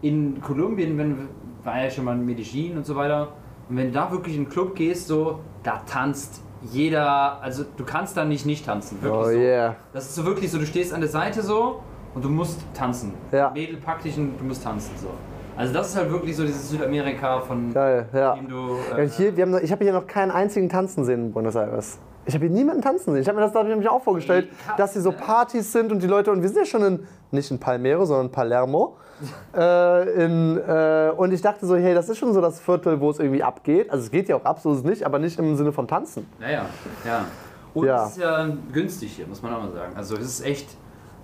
in 0.02 0.42
Kolumbien, 0.42 0.98
wenn 0.98 1.30
war 1.64 1.84
ja 1.84 1.92
schon 1.92 2.06
mal 2.06 2.16
in 2.16 2.26
Medellin 2.26 2.78
und 2.78 2.86
so 2.86 2.96
weiter, 2.96 3.34
und 3.70 3.78
wenn 3.78 3.88
du 3.88 3.92
da 3.92 4.10
wirklich 4.10 4.36
in 4.36 4.44
einen 4.44 4.50
Club 4.50 4.74
gehst, 4.74 5.08
so, 5.08 5.40
da 5.64 5.82
tanzt 5.86 6.42
jeder, 6.72 7.42
also 7.42 7.66
du 7.76 7.84
kannst 7.84 8.18
da 8.18 8.26
nicht 8.26 8.46
nicht 8.46 8.66
tanzen, 8.66 9.02
wirklich 9.02 9.22
oh 9.22 9.32
so. 9.32 9.38
yeah. 9.38 9.76
Das 9.94 10.06
ist 10.06 10.16
so 10.16 10.26
wirklich 10.26 10.50
so, 10.50 10.58
du 10.58 10.66
stehst 10.66 10.94
an 10.94 11.02
der 11.02 11.10
Seite 11.10 11.44
so 11.44 11.82
und 12.16 12.24
du 12.24 12.30
musst 12.30 12.62
tanzen. 12.74 13.14
Ja. 13.32 13.52
Mädel 13.52 13.78
packt 13.78 14.06
dich 14.06 14.18
und 14.18 14.40
du 14.40 14.44
musst 14.46 14.64
tanzen 14.64 14.92
so. 14.98 15.10
Also 15.58 15.74
das 15.74 15.90
ist 15.90 15.98
halt 15.98 16.12
wirklich 16.12 16.36
so 16.36 16.44
dieses 16.44 16.70
Südamerika 16.70 17.42
von 17.42 17.74
Geil, 17.74 18.08
ja. 18.14 18.36
dem 18.36 18.48
du. 18.48 18.78
Ja, 18.92 18.98
Äh, 18.98 19.04
und 19.04 19.14
hier, 19.14 19.32
haben 19.42 19.60
ich 19.64 19.72
habe 19.72 19.84
hier 19.84 19.94
noch 19.94 20.06
keinen 20.08 20.32
einzigen 20.32 20.70
Tanzen 20.70 21.04
sehen 21.04 21.26
in 21.28 21.32
Buenos 21.32 21.56
Aires. 21.56 21.98
Ich 22.26 22.34
habe 22.36 22.46
hier 22.46 22.54
niemanden 22.54 22.82
tanzen 22.82 23.14
sehen. 23.14 23.22
Ich 23.22 23.28
habe 23.28 23.38
mir 23.38 23.44
das 23.46 23.54
da 23.54 23.64
nämlich 23.64 23.88
auch 23.90 24.04
vorgestellt, 24.04 24.50
dass 24.78 24.94
hier 24.94 25.02
so? 25.02 25.12
Partys 25.14 25.72
sind 25.72 25.92
und 25.92 26.04
die 26.04 26.08
Leute, 26.08 26.30
und 26.32 26.42
wir 26.42 26.50
sind 26.50 26.60
ja 26.60 26.66
schon 26.66 26.84
in, 26.84 27.08
nicht 27.32 27.50
in 27.52 27.58
Palmero, 27.60 28.04
sondern 28.06 28.26
in 28.28 28.32
Palermo. 28.32 28.98
äh, 29.56 30.24
in, 30.26 30.58
äh, 30.58 31.12
und 31.16 31.32
ich 31.34 31.42
dachte 31.42 31.66
so, 31.66 31.76
hey, 31.76 31.96
das 31.96 32.08
ist 32.10 32.18
schon 32.20 32.34
so 32.34 32.42
das 32.42 32.60
Viertel, 32.60 33.00
wo 33.00 33.10
es 33.10 33.20
irgendwie 33.20 33.42
abgeht. 33.42 33.90
Also 33.90 34.04
es 34.04 34.12
geht 34.12 34.30
ja 34.30 34.36
auch 34.36 34.46
ab, 34.46 34.60
so 34.60 34.72
ist 34.74 34.80
es 34.80 34.84
nicht, 34.84 35.06
aber 35.06 35.18
nicht 35.20 35.40
im 35.40 35.56
Sinne 35.56 35.72
von 35.72 35.88
Tanzen. 35.88 36.28
naja, 36.40 36.66
ja. 37.06 37.26
Und 37.74 37.86
Ja. 37.88 38.06
es 38.06 38.12
ist 38.12 38.18
ja 38.20 38.48
günstig 38.74 39.14
hier, 39.14 39.26
muss 39.28 39.42
man 39.42 39.54
auch 39.54 39.64
mal 39.64 39.72
sagen. 39.72 39.94
Also 39.96 40.16
es 40.18 40.24
ist 40.26 40.46
echt, 40.46 40.68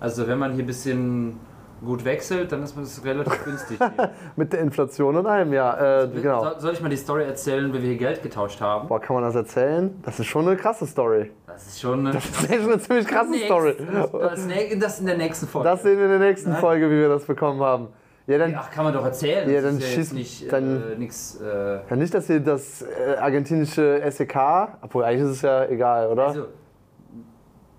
also 0.00 0.26
wenn 0.26 0.38
man 0.38 0.52
hier 0.54 0.64
ein 0.64 0.66
bisschen 0.66 1.38
gut 1.84 2.04
wechselt, 2.04 2.50
dann 2.52 2.62
ist 2.62 2.76
es 2.76 3.04
relativ 3.04 3.44
günstig. 3.44 3.78
Mit 4.36 4.52
der 4.52 4.60
Inflation 4.60 5.16
und 5.16 5.26
allem, 5.26 5.52
ja. 5.52 6.02
Äh, 6.04 6.08
genau. 6.08 6.42
Soll, 6.42 6.54
soll 6.60 6.72
ich 6.74 6.80
mal 6.80 6.88
die 6.88 6.96
Story 6.96 7.24
erzählen, 7.24 7.68
wie 7.72 7.80
wir 7.82 7.88
hier 7.90 7.98
Geld 7.98 8.22
getauscht 8.22 8.60
haben? 8.60 8.88
Boah, 8.88 9.00
kann 9.00 9.14
man 9.14 9.24
das 9.24 9.34
erzählen? 9.34 9.94
Das 10.02 10.18
ist 10.18 10.26
schon 10.26 10.46
eine 10.46 10.56
krasse 10.56 10.86
Story. 10.86 11.30
Das 11.46 11.66
ist 11.66 11.80
schon 11.80 12.00
eine, 12.00 12.12
Das 12.12 12.24
ist 12.24 12.50
schon 12.62 12.72
eine 12.72 12.78
ziemlich 12.80 13.06
krasse 13.06 13.34
Story. 13.44 13.74
Das, 13.92 14.10
das, 14.10 14.48
das 14.80 15.00
in 15.00 15.06
der 15.06 15.16
nächsten 15.16 15.46
Folge. 15.46 15.68
Das 15.68 15.82
sehen 15.82 15.98
wir 15.98 16.04
in 16.06 16.10
der 16.10 16.18
nächsten 16.20 16.50
Nein. 16.50 16.60
Folge, 16.60 16.86
wie 16.90 16.98
wir 17.00 17.08
das 17.08 17.24
bekommen 17.24 17.60
haben. 17.60 17.88
Ja, 18.26 18.38
dann, 18.38 18.54
Ach, 18.58 18.70
kann 18.70 18.84
man 18.84 18.94
doch 18.94 19.04
erzählen. 19.04 19.46
Ja, 19.50 19.56
Das 19.60 19.64
dann 19.64 19.78
ist 19.78 19.82
ja 19.82 19.88
schieß- 19.88 19.98
jetzt 19.98 20.12
nicht 20.14 20.52
dann- 20.52 20.92
äh, 20.92 20.96
nix. 20.98 21.38
Äh, 21.42 21.80
Ja, 21.90 21.96
nicht, 21.96 22.14
dass 22.14 22.30
ihr 22.30 22.40
das 22.40 22.80
äh, 22.82 23.16
argentinische 23.20 24.00
SEK, 24.10 24.34
obwohl 24.80 25.04
eigentlich 25.04 25.24
ist 25.24 25.36
es 25.36 25.42
ja 25.42 25.66
egal, 25.66 26.08
oder? 26.08 26.28
also, 26.28 26.46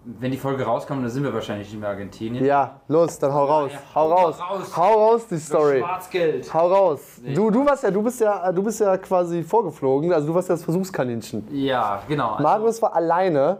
wenn 0.06 0.32
die 0.32 0.38
Folge 0.38 0.64
rauskommt, 0.64 1.04
dann 1.04 1.10
sind 1.10 1.24
wir 1.24 1.34
wahrscheinlich 1.34 1.70
nicht 1.72 1.80
mehr 1.80 1.90
Argentinien. 1.90 2.46
ja, 2.46 2.80
los, 2.88 3.18
dann 3.18 3.34
hau 3.34 3.46
raus. 3.46 3.72
Ja, 3.74 3.80
Hau 3.96 4.10
hau 4.10 4.16
raus. 4.16 4.40
raus. 4.40 4.78
Hau 4.78 4.94
raus 4.94 5.28
die 5.28 5.38
Story. 5.38 5.80
Schwarzgeld. 5.80 6.54
Hau 6.54 6.68
raus. 6.68 7.00
Nee. 7.24 7.34
Du, 7.34 7.50
du 7.50 7.66
warst 7.66 7.84
ja, 7.84 7.92
du 7.92 8.02
bist 8.04 8.20
ja, 8.22 8.52
du 8.52 8.62
bist 8.64 8.80
ja 8.80 8.96
quasi 8.98 9.42
vorgeflogen, 9.44 10.14
also 10.14 10.28
du 10.28 10.36
warst 10.36 10.50
ja 10.50 10.56
das 10.56 10.64
Versuchskaninchen. 10.64 11.48
Ja, 11.52 12.02
genau. 12.08 12.32
Also, 12.34 12.44
Marius 12.44 12.82
war 12.82 12.94
alleine, 12.96 13.58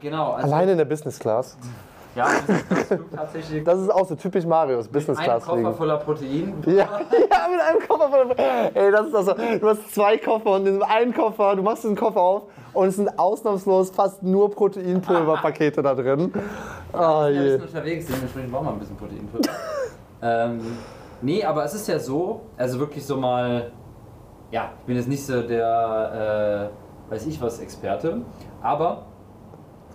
genau. 0.00 0.32
Also, 0.32 0.46
alleine 0.52 0.72
in 0.72 0.78
der 0.78 0.84
Business 0.84 1.18
Class. 1.18 1.56
Ja, 2.18 2.26
das 2.68 2.90
ist 2.90 3.04
tatsächlich. 3.14 3.64
Das 3.64 3.78
ist 3.78 3.90
auch 3.90 4.06
so 4.06 4.14
typisch 4.16 4.44
Marius, 4.44 4.88
Business 4.88 5.18
ein 5.18 5.24
Class 5.24 5.44
Koffer 5.44 5.56
fliegen. 5.58 5.74
voller 5.74 5.96
Protein. 5.98 6.54
Ja, 6.66 6.74
ja, 6.74 7.48
mit 7.48 7.60
einem 7.60 7.88
Koffer 7.88 8.08
voll. 8.10 8.34
Ey, 8.74 8.90
das 8.90 9.06
ist 9.06 9.14
das 9.14 9.26
so. 9.26 9.34
Du 9.60 9.68
hast 9.68 9.94
zwei 9.94 10.18
Koffer 10.18 10.50
und 10.52 10.66
in 10.66 10.74
diesem 10.74 10.82
einen 10.82 11.14
Koffer, 11.14 11.54
du 11.54 11.62
machst 11.62 11.84
diesen 11.84 11.96
Koffer 11.96 12.20
auf 12.20 12.42
und 12.74 12.88
es 12.88 12.96
sind 12.96 13.18
ausnahmslos 13.18 13.90
fast 13.90 14.22
nur 14.22 14.50
Proteinpulverpakete 14.50 15.80
da 15.82 15.94
drin. 15.94 16.32
Ah, 16.92 17.26
Wir 17.28 17.42
je. 17.42 17.50
sind 17.52 17.62
unterwegs, 17.62 18.06
dementsprechend 18.06 18.50
brauchen 18.52 18.66
wir 18.66 18.72
ein 18.72 18.78
bisschen 18.80 18.96
Proteinpulver. 18.96 19.50
ähm, 20.22 20.60
nee, 21.22 21.44
aber 21.44 21.64
es 21.64 21.74
ist 21.74 21.86
ja 21.86 21.98
so, 21.98 22.40
also 22.56 22.80
wirklich 22.80 23.06
so 23.06 23.16
mal, 23.16 23.70
ja, 24.50 24.70
ich 24.80 24.86
bin 24.86 24.96
jetzt 24.96 25.08
nicht 25.08 25.24
so 25.24 25.42
der, 25.42 26.70
äh, 27.08 27.12
weiß 27.12 27.26
ich 27.26 27.40
was, 27.40 27.60
Experte, 27.60 28.22
aber 28.62 29.04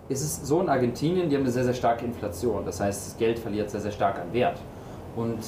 es 0.10 0.22
ist 0.22 0.46
so 0.46 0.60
in 0.62 0.70
Argentinien, 0.70 1.30
die 1.30 1.36
haben 1.36 1.44
eine 1.44 1.52
sehr, 1.52 1.64
sehr 1.64 1.74
starke 1.74 2.06
Inflation. 2.06 2.66
Das 2.66 2.80
heißt, 2.80 3.08
das 3.08 3.18
Geld 3.18 3.40
verliert 3.40 3.70
sehr, 3.70 3.82
sehr 3.82 3.92
stark 3.92 4.20
an 4.20 4.34
Wert. 4.34 4.60
Und 5.16 5.40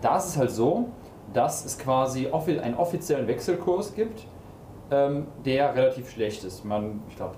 da 0.00 0.16
ist 0.16 0.26
es 0.26 0.36
halt 0.36 0.50
so, 0.50 0.88
dass 1.32 1.64
es 1.64 1.78
quasi 1.78 2.28
einen 2.28 2.74
offiziellen 2.74 3.26
Wechselkurs 3.26 3.94
gibt, 3.94 4.26
ähm, 4.90 5.26
der 5.44 5.74
relativ 5.74 6.10
schlecht 6.10 6.44
ist. 6.44 6.64
Man, 6.64 7.00
ich 7.08 7.16
glaube, 7.16 7.34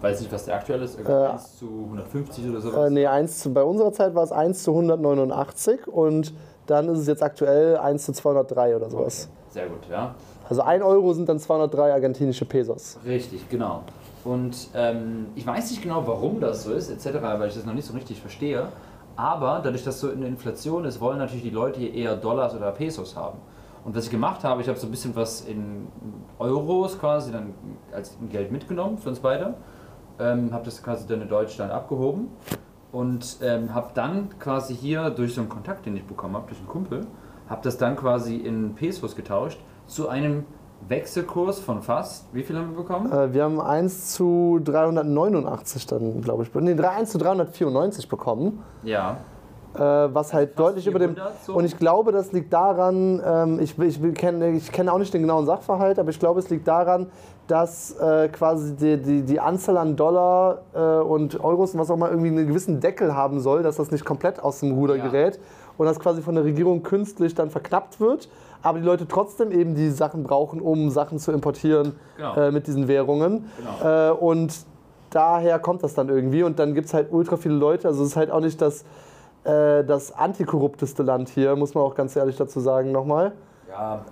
weiß 0.00 0.20
nicht, 0.20 0.32
was 0.32 0.46
der 0.46 0.56
aktuell 0.56 0.82
ist, 0.82 0.98
Äh, 0.98 1.12
1 1.12 1.58
zu 1.58 1.66
150 1.66 2.48
oder 2.48 2.60
sowas. 2.60 2.86
Äh, 2.86 2.90
nee, 2.90 3.06
1 3.06 3.38
zu, 3.40 3.52
bei 3.52 3.62
unserer 3.62 3.92
Zeit 3.92 4.14
war 4.14 4.24
es 4.24 4.32
1 4.32 4.62
zu 4.62 4.72
189 4.72 5.86
und 5.86 6.32
dann 6.66 6.88
ist 6.88 6.98
es 7.00 7.06
jetzt 7.06 7.22
aktuell 7.22 7.76
1 7.76 8.04
zu 8.04 8.12
203 8.12 8.76
oder 8.76 8.88
sowas. 8.90 9.28
Sehr 9.50 9.66
gut, 9.66 9.86
ja. 9.90 10.14
Also 10.48 10.62
1 10.62 10.82
Euro 10.82 11.12
sind 11.12 11.28
dann 11.28 11.38
203 11.38 11.92
argentinische 11.92 12.44
Pesos. 12.44 12.98
Richtig, 13.06 13.48
genau. 13.48 13.82
Und 14.24 14.68
ähm, 14.74 15.26
ich 15.34 15.46
weiß 15.46 15.70
nicht 15.70 15.82
genau, 15.82 16.06
warum 16.06 16.40
das 16.40 16.64
so 16.64 16.72
ist, 16.72 16.90
etc., 16.90 17.18
weil 17.22 17.48
ich 17.48 17.54
das 17.54 17.66
noch 17.66 17.74
nicht 17.74 17.86
so 17.86 17.92
richtig 17.92 18.20
verstehe. 18.20 18.68
Aber 19.16 19.60
dadurch, 19.62 19.84
dass 19.84 20.00
so 20.00 20.10
eine 20.10 20.26
Inflation 20.26 20.84
ist, 20.84 21.00
wollen 21.00 21.18
natürlich 21.18 21.44
die 21.44 21.50
Leute 21.50 21.78
hier 21.78 21.94
eher 21.94 22.16
Dollars 22.16 22.54
oder 22.54 22.72
Pesos 22.72 23.16
haben. 23.16 23.38
Und 23.84 23.94
was 23.94 24.04
ich 24.04 24.10
gemacht 24.10 24.42
habe, 24.44 24.62
ich 24.62 24.68
habe 24.68 24.78
so 24.78 24.86
ein 24.86 24.90
bisschen 24.90 25.14
was 25.14 25.42
in 25.42 25.88
Euros 26.38 26.98
quasi 26.98 27.30
dann 27.30 27.54
als 27.92 28.16
Geld 28.30 28.50
mitgenommen 28.50 28.96
für 28.98 29.10
uns 29.10 29.20
beide. 29.20 29.54
Ähm, 30.18 30.52
habe 30.52 30.64
das 30.64 30.82
quasi 30.82 31.06
dann 31.06 31.20
in 31.20 31.28
Deutschland 31.28 31.70
abgehoben 31.70 32.28
und 32.92 33.38
ähm, 33.42 33.74
habe 33.74 33.90
dann 33.94 34.38
quasi 34.38 34.74
hier 34.74 35.10
durch 35.10 35.34
so 35.34 35.40
einen 35.40 35.50
Kontakt, 35.50 35.86
den 35.86 35.96
ich 35.96 36.04
bekommen 36.04 36.36
habe, 36.36 36.46
durch 36.46 36.58
einen 36.58 36.68
Kumpel, 36.68 37.06
habe 37.48 37.60
das 37.62 37.76
dann 37.76 37.96
quasi 37.96 38.36
in 38.36 38.74
Pesos 38.74 39.16
getauscht 39.16 39.58
zu 39.86 40.08
einem 40.08 40.46
Wechselkurs 40.88 41.60
von 41.60 41.82
fast, 41.82 42.26
wie 42.32 42.42
viel 42.42 42.56
haben 42.56 42.70
wir 42.70 42.82
bekommen? 42.82 43.10
Äh, 43.10 43.32
wir 43.32 43.44
haben 43.44 43.60
1 43.60 44.12
zu 44.12 44.60
389 44.62 45.86
dann, 45.86 46.20
glaube 46.20 46.42
ich, 46.42 46.54
nee, 46.54 46.72
1 46.78 47.10
zu 47.10 47.18
394 47.18 48.08
bekommen. 48.08 48.62
Ja. 48.82 49.16
äh, 49.74 49.78
was 49.80 50.32
halt 50.32 50.58
deutlich 50.58 50.86
über 50.86 50.98
dem. 50.98 51.14
400 51.14 51.44
so? 51.44 51.54
Und 51.54 51.64
ich 51.64 51.76
glaube, 51.78 52.12
das 52.12 52.32
liegt 52.32 52.52
daran, 52.52 53.20
ähm, 53.24 53.60
ich, 53.60 53.78
ich, 53.78 54.14
kenne, 54.14 54.50
ich 54.52 54.70
kenne 54.70 54.92
auch 54.92 54.98
nicht 54.98 55.12
den 55.14 55.22
genauen 55.22 55.46
Sachverhalt, 55.46 55.98
aber 55.98 56.10
ich 56.10 56.18
glaube, 56.18 56.38
es 56.40 56.50
liegt 56.50 56.68
daran, 56.68 57.06
dass 57.46 57.98
äh, 57.98 58.28
quasi 58.28 58.74
die, 58.76 58.96
die, 58.98 59.22
die 59.22 59.40
Anzahl 59.40 59.76
an 59.78 59.96
Dollar 59.96 60.62
äh, 60.74 60.78
und 61.02 61.42
Euros 61.42 61.74
und 61.74 61.80
was 61.80 61.90
auch 61.90 61.94
immer 61.96 62.08
irgendwie 62.10 62.28
einen 62.28 62.46
gewissen 62.46 62.80
Deckel 62.80 63.14
haben 63.14 63.40
soll, 63.40 63.62
dass 63.62 63.76
das 63.76 63.90
nicht 63.90 64.04
komplett 64.04 64.42
aus 64.42 64.60
dem 64.60 64.72
Ruder 64.72 64.96
Ja. 64.96 65.04
gerät. 65.08 65.38
und 65.76 65.86
das 65.86 65.98
quasi 65.98 66.22
von 66.22 66.36
der 66.36 66.44
Regierung 66.44 66.82
künstlich 66.84 67.34
dann 67.34 67.50
verknappt 67.50 67.98
wird, 68.00 68.28
aber 68.64 68.78
die 68.80 68.84
Leute 68.84 69.06
trotzdem 69.06 69.52
eben 69.52 69.74
die 69.76 69.90
Sachen 69.90 70.24
brauchen, 70.24 70.60
um 70.60 70.90
Sachen 70.90 71.18
zu 71.20 71.30
importieren 71.30 71.92
Genau. 72.16 72.34
äh, 72.34 72.50
mit 72.50 72.66
diesen 72.66 72.88
Währungen. 72.88 73.44
Genau. 73.80 74.10
Äh, 74.10 74.12
und 74.12 74.52
daher 75.10 75.58
kommt 75.60 75.84
das 75.84 75.94
dann 75.94 76.08
irgendwie 76.08 76.42
und 76.42 76.58
dann 76.58 76.74
gibt 76.74 76.86
es 76.88 76.94
halt 76.94 77.12
ultra 77.12 77.36
viele 77.36 77.54
Leute. 77.54 77.86
Also 77.86 78.02
es 78.02 78.08
ist 78.10 78.16
halt 78.16 78.30
auch 78.32 78.40
nicht 78.40 78.60
das, 78.60 78.82
äh, 79.44 79.84
das 79.84 80.10
antikorrupteste 80.12 81.02
Land 81.04 81.28
hier, 81.28 81.54
muss 81.54 81.74
man 81.74 81.84
auch 81.84 81.94
ganz 81.94 82.16
ehrlich 82.16 82.36
dazu 82.36 82.58
sagen 82.58 82.90
nochmal. 82.90 83.32
Ja, 83.68 84.04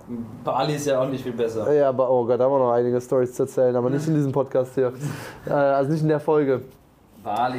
Bali 0.43 0.75
ist 0.75 0.85
ja 0.87 1.01
auch 1.01 1.07
nicht 1.09 1.23
viel 1.23 1.31
besser. 1.33 1.71
Ja, 1.73 1.89
aber 1.89 2.09
oh 2.09 2.25
Gott, 2.25 2.39
da 2.39 2.43
haben 2.45 2.51
wir 2.51 2.59
noch 2.59 2.71
einige 2.71 2.99
Stories 2.99 3.33
zu 3.33 3.43
erzählen, 3.43 3.75
aber 3.75 3.89
nicht 3.89 4.07
in 4.07 4.13
diesem 4.13 4.31
Podcast 4.31 4.75
hier. 4.75 4.93
Äh, 5.47 5.51
also 5.51 5.91
nicht 5.91 6.01
in 6.01 6.09
der 6.09 6.19
Folge. 6.19 6.61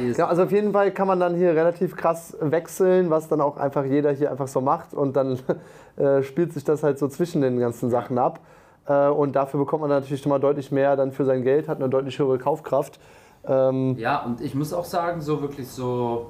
Ist. 0.09 0.17
Ja, 0.17 0.27
also 0.27 0.43
auf 0.43 0.51
jeden 0.51 0.71
Fall 0.73 0.91
kann 0.91 1.07
man 1.07 1.19
dann 1.19 1.35
hier 1.35 1.55
relativ 1.55 1.95
krass 1.95 2.37
wechseln, 2.39 3.09
was 3.09 3.27
dann 3.27 3.41
auch 3.41 3.57
einfach 3.57 3.83
jeder 3.85 4.11
hier 4.11 4.31
einfach 4.31 4.47
so 4.47 4.61
macht 4.61 4.93
und 4.93 5.15
dann 5.15 5.39
äh, 5.97 6.21
spielt 6.23 6.53
sich 6.53 6.63
das 6.63 6.83
halt 6.83 6.99
so 6.99 7.07
zwischen 7.07 7.41
den 7.41 7.59
ganzen 7.59 7.89
Sachen 7.89 8.17
ab. 8.17 8.39
Äh, 8.87 9.07
und 9.07 9.35
dafür 9.35 9.59
bekommt 9.59 9.81
man 9.81 9.89
natürlich 9.89 10.21
schon 10.21 10.29
mal 10.29 10.39
deutlich 10.39 10.71
mehr 10.71 10.95
dann 10.95 11.11
für 11.11 11.25
sein 11.25 11.43
Geld, 11.43 11.67
hat 11.67 11.79
eine 11.79 11.89
deutlich 11.89 12.17
höhere 12.19 12.37
Kaufkraft. 12.37 12.99
Ähm, 13.47 13.95
Ja, 13.97 14.23
und 14.23 14.41
ich 14.41 14.55
muss 14.55 14.73
auch 14.73 14.85
sagen, 14.85 15.21
so 15.21 15.41
wirklich 15.41 15.67
so. 15.67 16.27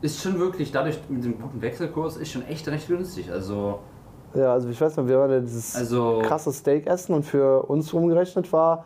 Ist 0.00 0.20
schon 0.20 0.38
wirklich, 0.38 0.70
dadurch 0.70 0.98
mit 1.08 1.24
dem 1.24 1.40
guten 1.40 1.62
Wechselkurs, 1.62 2.18
ist 2.18 2.30
schon 2.30 2.44
echt 2.46 2.68
recht 2.68 2.88
günstig. 2.88 3.32
Also, 3.32 3.78
ja, 4.34 4.52
also 4.52 4.68
ich 4.68 4.78
weiß 4.78 4.96
noch, 4.96 5.06
wir 5.06 5.18
waren 5.18 5.30
ja 5.30 5.40
dieses 5.40 5.76
also 5.76 6.20
krasse 6.22 6.52
Steak 6.52 6.86
essen 6.86 7.14
und 7.14 7.22
für 7.22 7.62
uns 7.62 7.90
umgerechnet 7.92 8.52
war, 8.52 8.84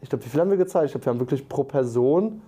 ich 0.00 0.08
glaube, 0.08 0.24
wie 0.24 0.28
viel 0.28 0.40
haben 0.40 0.50
wir 0.50 0.56
gezahlt? 0.56 0.86
Ich 0.86 0.92
glaube, 0.92 1.06
wir 1.06 1.10
haben 1.12 1.20
wirklich 1.20 1.48
pro 1.48 1.62
Person, 1.62 2.42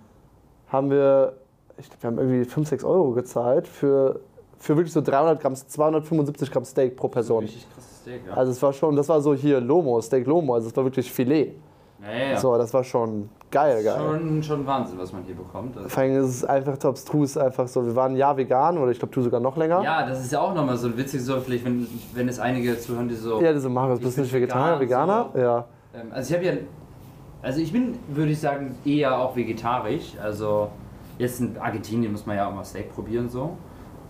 haben 0.69 0.89
wir, 0.89 1.33
ich 1.77 1.89
glaube, 1.89 2.03
wir 2.03 2.07
haben 2.09 2.17
irgendwie 2.19 2.45
5, 2.49 2.67
6 2.67 2.83
Euro 2.83 3.11
gezahlt 3.11 3.67
für, 3.67 4.19
für 4.57 4.75
wirklich 4.77 4.93
so 4.93 5.01
300 5.01 5.41
Gramm, 5.41 5.55
275 5.55 6.51
Gramm 6.51 6.65
Steak 6.65 6.95
pro 6.95 7.07
Person. 7.07 7.43
richtig 7.43 7.65
krasses 7.73 8.01
Steak, 8.01 8.21
ja. 8.27 8.33
Also 8.33 8.51
es 8.51 8.61
war 8.61 8.73
schon, 8.73 8.95
das 8.95 9.09
war 9.09 9.21
so 9.21 9.33
hier 9.33 9.59
Lomo, 9.59 9.99
Steak 10.01 10.25
Lomo, 10.27 10.55
also 10.55 10.67
es 10.69 10.75
war 10.75 10.83
wirklich 10.83 11.11
Filet. 11.11 11.53
ja. 12.01 12.37
So, 12.37 12.57
das 12.57 12.73
war 12.73 12.83
schon 12.83 13.29
geil, 13.51 13.83
geil. 13.83 13.97
Schon, 13.99 14.43
schon 14.43 14.65
Wahnsinn, 14.67 14.97
was 14.99 15.11
man 15.11 15.23
hier 15.23 15.35
bekommt. 15.35 15.75
Also, 15.75 15.89
Vor 15.89 16.03
allem 16.03 16.17
ist 16.23 16.27
es 16.29 16.45
einfach 16.45 16.77
top 16.77 16.91
abstrus, 16.91 17.35
einfach 17.35 17.67
so, 17.67 17.85
wir 17.85 17.95
waren 17.95 18.15
ja 18.15 18.35
vegan 18.37 18.77
oder 18.77 18.91
ich 18.91 18.99
glaube 18.99 19.13
du 19.13 19.21
sogar 19.21 19.39
noch 19.39 19.57
länger. 19.57 19.81
ja, 19.83 20.07
das 20.07 20.21
ist 20.23 20.31
ja 20.31 20.39
auch 20.39 20.53
nochmal 20.53 20.77
so 20.77 20.95
witzig, 20.95 21.21
so 21.23 21.39
vielleicht, 21.41 21.65
wenn, 21.65 21.87
wenn 22.13 22.29
es 22.29 22.39
einige 22.39 22.77
zuhören, 22.79 23.07
die 23.09 23.15
so. 23.15 23.41
Ja, 23.41 23.51
diese 23.53 23.69
Marius, 23.69 23.99
Ich 23.99 24.05
bist 24.05 24.17
du 24.17 24.21
nicht 24.21 24.33
Vegetarier, 24.33 24.79
vegan, 24.79 25.07
Veganer? 25.07 25.29
so. 25.33 25.39
Ja. 25.39 25.65
Ähm, 25.95 26.07
Also 26.11 26.29
ich 26.29 26.35
habe 26.37 26.45
ja, 26.45 26.53
also 27.41 27.61
ich 27.61 27.71
bin, 27.71 27.97
würde 28.09 28.31
ich 28.31 28.39
sagen, 28.39 28.75
eher 28.85 29.17
auch 29.17 29.35
vegetarisch. 29.35 30.13
Also 30.21 30.69
jetzt 31.17 31.39
in 31.39 31.57
Argentinien 31.57 32.11
muss 32.11 32.25
man 32.25 32.35
ja 32.35 32.47
auch 32.47 32.53
mal 32.53 32.65
Steak 32.65 32.93
probieren 32.93 33.29
so. 33.29 33.57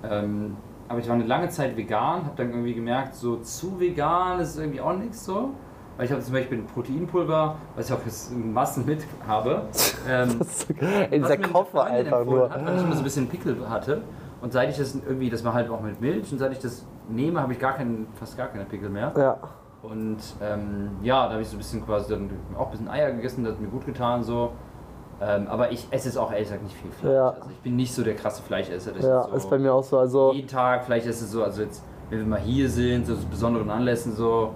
Ähm, 0.03 0.55
aber 0.87 0.99
ich 0.99 1.07
war 1.07 1.15
eine 1.15 1.25
lange 1.25 1.49
Zeit 1.49 1.77
vegan, 1.77 2.25
habe 2.25 2.33
dann 2.35 2.49
irgendwie 2.49 2.73
gemerkt, 2.73 3.13
so 3.13 3.37
zu 3.37 3.79
vegan 3.79 4.39
ist 4.39 4.57
irgendwie 4.57 4.81
auch 4.81 4.97
nichts 4.97 5.23
so. 5.23 5.51
Weil 5.97 6.05
ich 6.05 6.11
habe 6.11 6.21
zum 6.21 6.33
Beispiel 6.33 6.59
ein 6.59 6.65
Proteinpulver, 6.65 7.55
was 7.75 7.87
ich 7.87 7.93
auch 7.93 7.99
in 8.31 8.53
Massen 8.53 8.85
mit 8.85 9.05
habe. 9.27 9.63
Ähm, 10.07 10.39
mir 10.79 11.11
eine 11.11 11.37
Koffer 11.39 11.83
einfach 11.83 12.23
nur. 12.23 12.49
Hat, 12.49 12.65
weil 12.65 12.77
ich 12.77 12.83
immer 12.83 12.93
so 12.93 12.99
ein 12.99 13.03
bisschen 13.03 13.27
Pickel 13.27 13.69
hatte. 13.69 14.01
Und 14.41 14.53
seit 14.53 14.69
ich 14.69 14.77
das 14.77 14.95
irgendwie, 14.95 15.29
das 15.29 15.43
war 15.43 15.53
halt 15.53 15.69
auch 15.69 15.81
mit 15.81 15.99
Milch, 15.99 16.31
und 16.31 16.37
seit 16.37 16.53
ich 16.53 16.59
das 16.59 16.85
nehme, 17.09 17.41
habe 17.41 17.51
ich 17.51 17.59
gar 17.59 17.73
keinen, 17.73 18.07
fast 18.15 18.37
gar 18.37 18.47
keine 18.47 18.63
Pickel 18.63 18.89
mehr. 18.89 19.11
Ja. 19.17 19.37
Und 19.81 20.17
ähm, 20.41 20.91
ja, 21.03 21.25
da 21.25 21.33
habe 21.33 21.41
ich 21.41 21.47
so 21.47 21.55
ein 21.55 21.59
bisschen 21.59 21.85
quasi 21.85 22.09
dann 22.09 22.29
auch 22.57 22.65
ein 22.65 22.71
bisschen 22.71 22.89
Eier 22.89 23.11
gegessen, 23.11 23.43
das 23.43 23.53
hat 23.53 23.61
mir 23.61 23.69
gut 23.69 23.85
getan 23.85 24.23
so. 24.23 24.51
Ähm, 25.21 25.47
aber 25.47 25.71
ich 25.71 25.87
esse 25.91 26.07
jetzt 26.07 26.17
auch 26.17 26.31
ehrlich 26.31 26.47
gesagt 26.47 26.63
nicht 26.63 26.75
viel 26.75 26.91
Fleisch. 26.91 27.13
Ja. 27.13 27.29
Also 27.29 27.49
ich 27.49 27.59
bin 27.59 27.75
nicht 27.75 27.93
so 27.93 28.03
der 28.03 28.15
krasse 28.15 28.41
Fleischesser. 28.41 28.91
dass 28.91 29.03
Ja, 29.03 29.23
so 29.23 29.35
ist 29.35 29.49
bei 29.49 29.57
mir 29.57 29.73
auch 29.73 29.83
so. 29.83 29.97
Also 29.97 30.31
jeden 30.33 30.47
Tag 30.47 30.85
Fleisch 30.85 31.05
esse 31.05 31.25
so, 31.25 31.43
also 31.43 31.61
jetzt, 31.61 31.83
wenn 32.09 32.19
wir 32.19 32.25
mal 32.25 32.39
hier 32.39 32.69
sind, 32.69 33.05
so 33.05 33.15
zu 33.15 33.27
besonderen 33.27 33.69
Anlässen 33.69 34.15
so. 34.15 34.51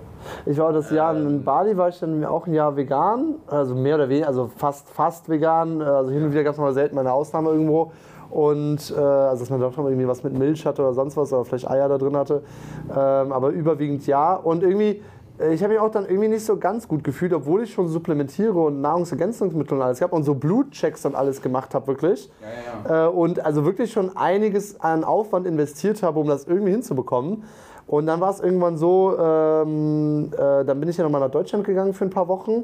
ich 0.46 0.58
war 0.58 0.72
das 0.72 0.90
Jahr 0.90 1.16
in 1.16 1.26
Ähm. 1.26 1.44
Bali, 1.44 1.76
war 1.76 1.90
ich 1.90 2.00
dann 2.00 2.24
auch 2.24 2.48
ein 2.48 2.54
Jahr 2.54 2.76
vegan, 2.78 3.36
also 3.48 3.76
mehr 3.76 3.96
oder 3.96 4.08
weniger, 4.08 4.28
also 4.28 4.50
fast 4.56 4.90
fast 4.90 5.28
vegan. 5.28 5.82
Also 5.82 6.12
hin 6.12 6.24
und 6.24 6.32
wieder 6.32 6.44
gab 6.44 6.54
es 6.54 6.60
mal 6.60 6.74
selten 6.74 6.96
mal 6.96 7.02
eine 7.02 7.14
Ausnahme 7.14 7.50
irgendwo. 7.50 7.92
Und 8.34 8.92
äh, 8.98 9.00
also 9.00 9.44
dass 9.44 9.52
man 9.52 9.62
doch 9.62 9.78
irgendwie 9.78 10.08
was 10.08 10.24
mit 10.24 10.34
Milch 10.34 10.66
hatte 10.66 10.82
oder 10.82 10.96
sonst 10.96 11.16
was, 11.16 11.32
oder 11.32 11.46
vielleicht 11.46 11.70
Eier 11.70 11.88
da 11.88 12.00
drin 12.00 12.18
hatte. 12.18 12.42
Ähm, 12.90 13.32
aber 13.32 13.50
überwiegend 13.50 14.08
ja. 14.08 14.34
Und 14.34 14.64
irgendwie, 14.64 15.04
äh, 15.40 15.54
ich 15.54 15.62
habe 15.62 15.74
mich 15.74 15.80
auch 15.80 15.92
dann 15.92 16.08
irgendwie 16.08 16.30
nicht 16.30 16.44
so 16.44 16.58
ganz 16.58 16.88
gut 16.88 17.04
gefühlt, 17.04 17.32
obwohl 17.32 17.62
ich 17.62 17.72
schon 17.72 17.88
supplementiere 17.88 18.60
und 18.60 18.82
Nahrungsergänzungsmittel 18.82 19.78
und 19.78 19.84
alles 19.84 20.00
gehabt 20.00 20.16
und 20.16 20.24
so 20.24 20.34
Blutchecks 20.34 21.06
und 21.06 21.14
alles 21.14 21.44
gemacht 21.44 21.76
habe, 21.76 21.86
wirklich. 21.86 22.32
Ja, 22.42 22.90
ja, 22.90 22.96
ja. 22.96 23.06
äh, 23.06 23.10
und 23.10 23.46
also 23.46 23.66
wirklich 23.66 23.92
schon 23.92 24.18
einiges 24.18 24.82
an 24.82 25.04
Aufwand 25.04 25.46
investiert 25.46 26.02
habe, 26.02 26.20
um 26.20 26.28
das 26.28 26.46
irgendwie 26.48 26.72
hinzubekommen. 26.72 27.44
Und 27.86 28.08
dann 28.08 28.20
war 28.20 28.32
es 28.32 28.40
irgendwann 28.40 28.78
so, 28.78 29.16
ähm, 29.20 30.32
äh, 30.34 30.66
dann 30.66 30.80
bin 30.80 30.90
ich 30.90 30.98
ja 30.98 31.04
nochmal 31.04 31.22
nach 31.22 31.30
Deutschland 31.30 31.66
gegangen 31.66 31.94
für 31.94 32.06
ein 32.06 32.10
paar 32.10 32.28
Wochen. 32.28 32.64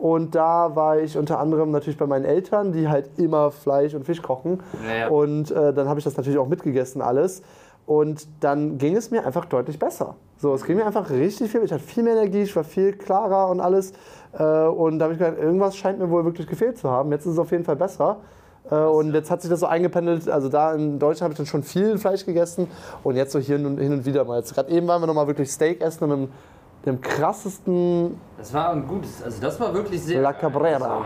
Und 0.00 0.34
da 0.34 0.74
war 0.74 0.98
ich 0.98 1.18
unter 1.18 1.38
anderem 1.38 1.70
natürlich 1.70 1.98
bei 1.98 2.06
meinen 2.06 2.24
Eltern, 2.24 2.72
die 2.72 2.88
halt 2.88 3.10
immer 3.18 3.50
Fleisch 3.50 3.92
und 3.94 4.06
Fisch 4.06 4.22
kochen. 4.22 4.62
Ja, 4.82 4.94
ja. 4.94 5.08
Und 5.08 5.50
äh, 5.50 5.74
dann 5.74 5.90
habe 5.90 6.00
ich 6.00 6.04
das 6.04 6.16
natürlich 6.16 6.38
auch 6.38 6.48
mitgegessen 6.48 7.02
alles. 7.02 7.42
Und 7.84 8.26
dann 8.40 8.78
ging 8.78 8.96
es 8.96 9.10
mir 9.10 9.26
einfach 9.26 9.44
deutlich 9.44 9.78
besser. 9.78 10.14
So, 10.38 10.54
es 10.54 10.64
ging 10.64 10.76
mir 10.76 10.86
einfach 10.86 11.10
richtig 11.10 11.50
viel. 11.50 11.62
Ich 11.64 11.72
hatte 11.72 11.82
viel 11.82 12.02
mehr 12.02 12.14
Energie, 12.14 12.42
ich 12.42 12.56
war 12.56 12.64
viel 12.64 12.94
klarer 12.94 13.50
und 13.50 13.60
alles. 13.60 13.92
Äh, 14.32 14.42
und 14.42 14.98
da 14.98 15.04
habe 15.04 15.12
ich 15.12 15.18
gedacht, 15.18 15.36
irgendwas 15.38 15.76
scheint 15.76 15.98
mir 15.98 16.08
wohl 16.08 16.24
wirklich 16.24 16.46
gefehlt 16.46 16.78
zu 16.78 16.88
haben. 16.88 17.12
Jetzt 17.12 17.26
ist 17.26 17.32
es 17.32 17.38
auf 17.38 17.50
jeden 17.50 17.64
Fall 17.64 17.76
besser. 17.76 18.16
Äh, 18.70 18.76
und 18.76 19.12
jetzt 19.12 19.30
hat 19.30 19.42
sich 19.42 19.50
das 19.50 19.60
so 19.60 19.66
eingependelt. 19.66 20.30
Also 20.30 20.48
da 20.48 20.72
in 20.72 20.98
Deutschland 20.98 21.24
habe 21.24 21.32
ich 21.34 21.36
dann 21.36 21.46
schon 21.46 21.62
viel 21.62 21.98
Fleisch 21.98 22.24
gegessen 22.24 22.68
und 23.02 23.16
jetzt 23.16 23.32
so 23.32 23.38
hier 23.38 23.58
hin 23.58 23.66
und, 23.66 23.78
hin 23.78 23.92
und 23.92 24.06
wieder 24.06 24.24
mal. 24.24 24.38
Jetzt 24.38 24.54
gerade 24.54 24.70
eben 24.70 24.88
waren 24.88 25.02
wir 25.02 25.06
nochmal 25.06 25.26
wirklich 25.26 25.50
Steak 25.50 25.82
essen 25.82 26.04
und 26.04 26.10
dem, 26.10 26.28
dem 26.86 27.00
krassesten 27.00 28.18
Das 28.38 28.52
war 28.54 28.70
ein 28.70 28.86
gutes, 28.86 29.22
also 29.22 29.40
das 29.40 29.60
war 29.60 29.74
wirklich 29.74 30.02
sehr. 30.02 30.22
La 30.22 30.32
geil. 30.32 30.40
Cabrera. 30.40 30.74
Also, 30.74 31.04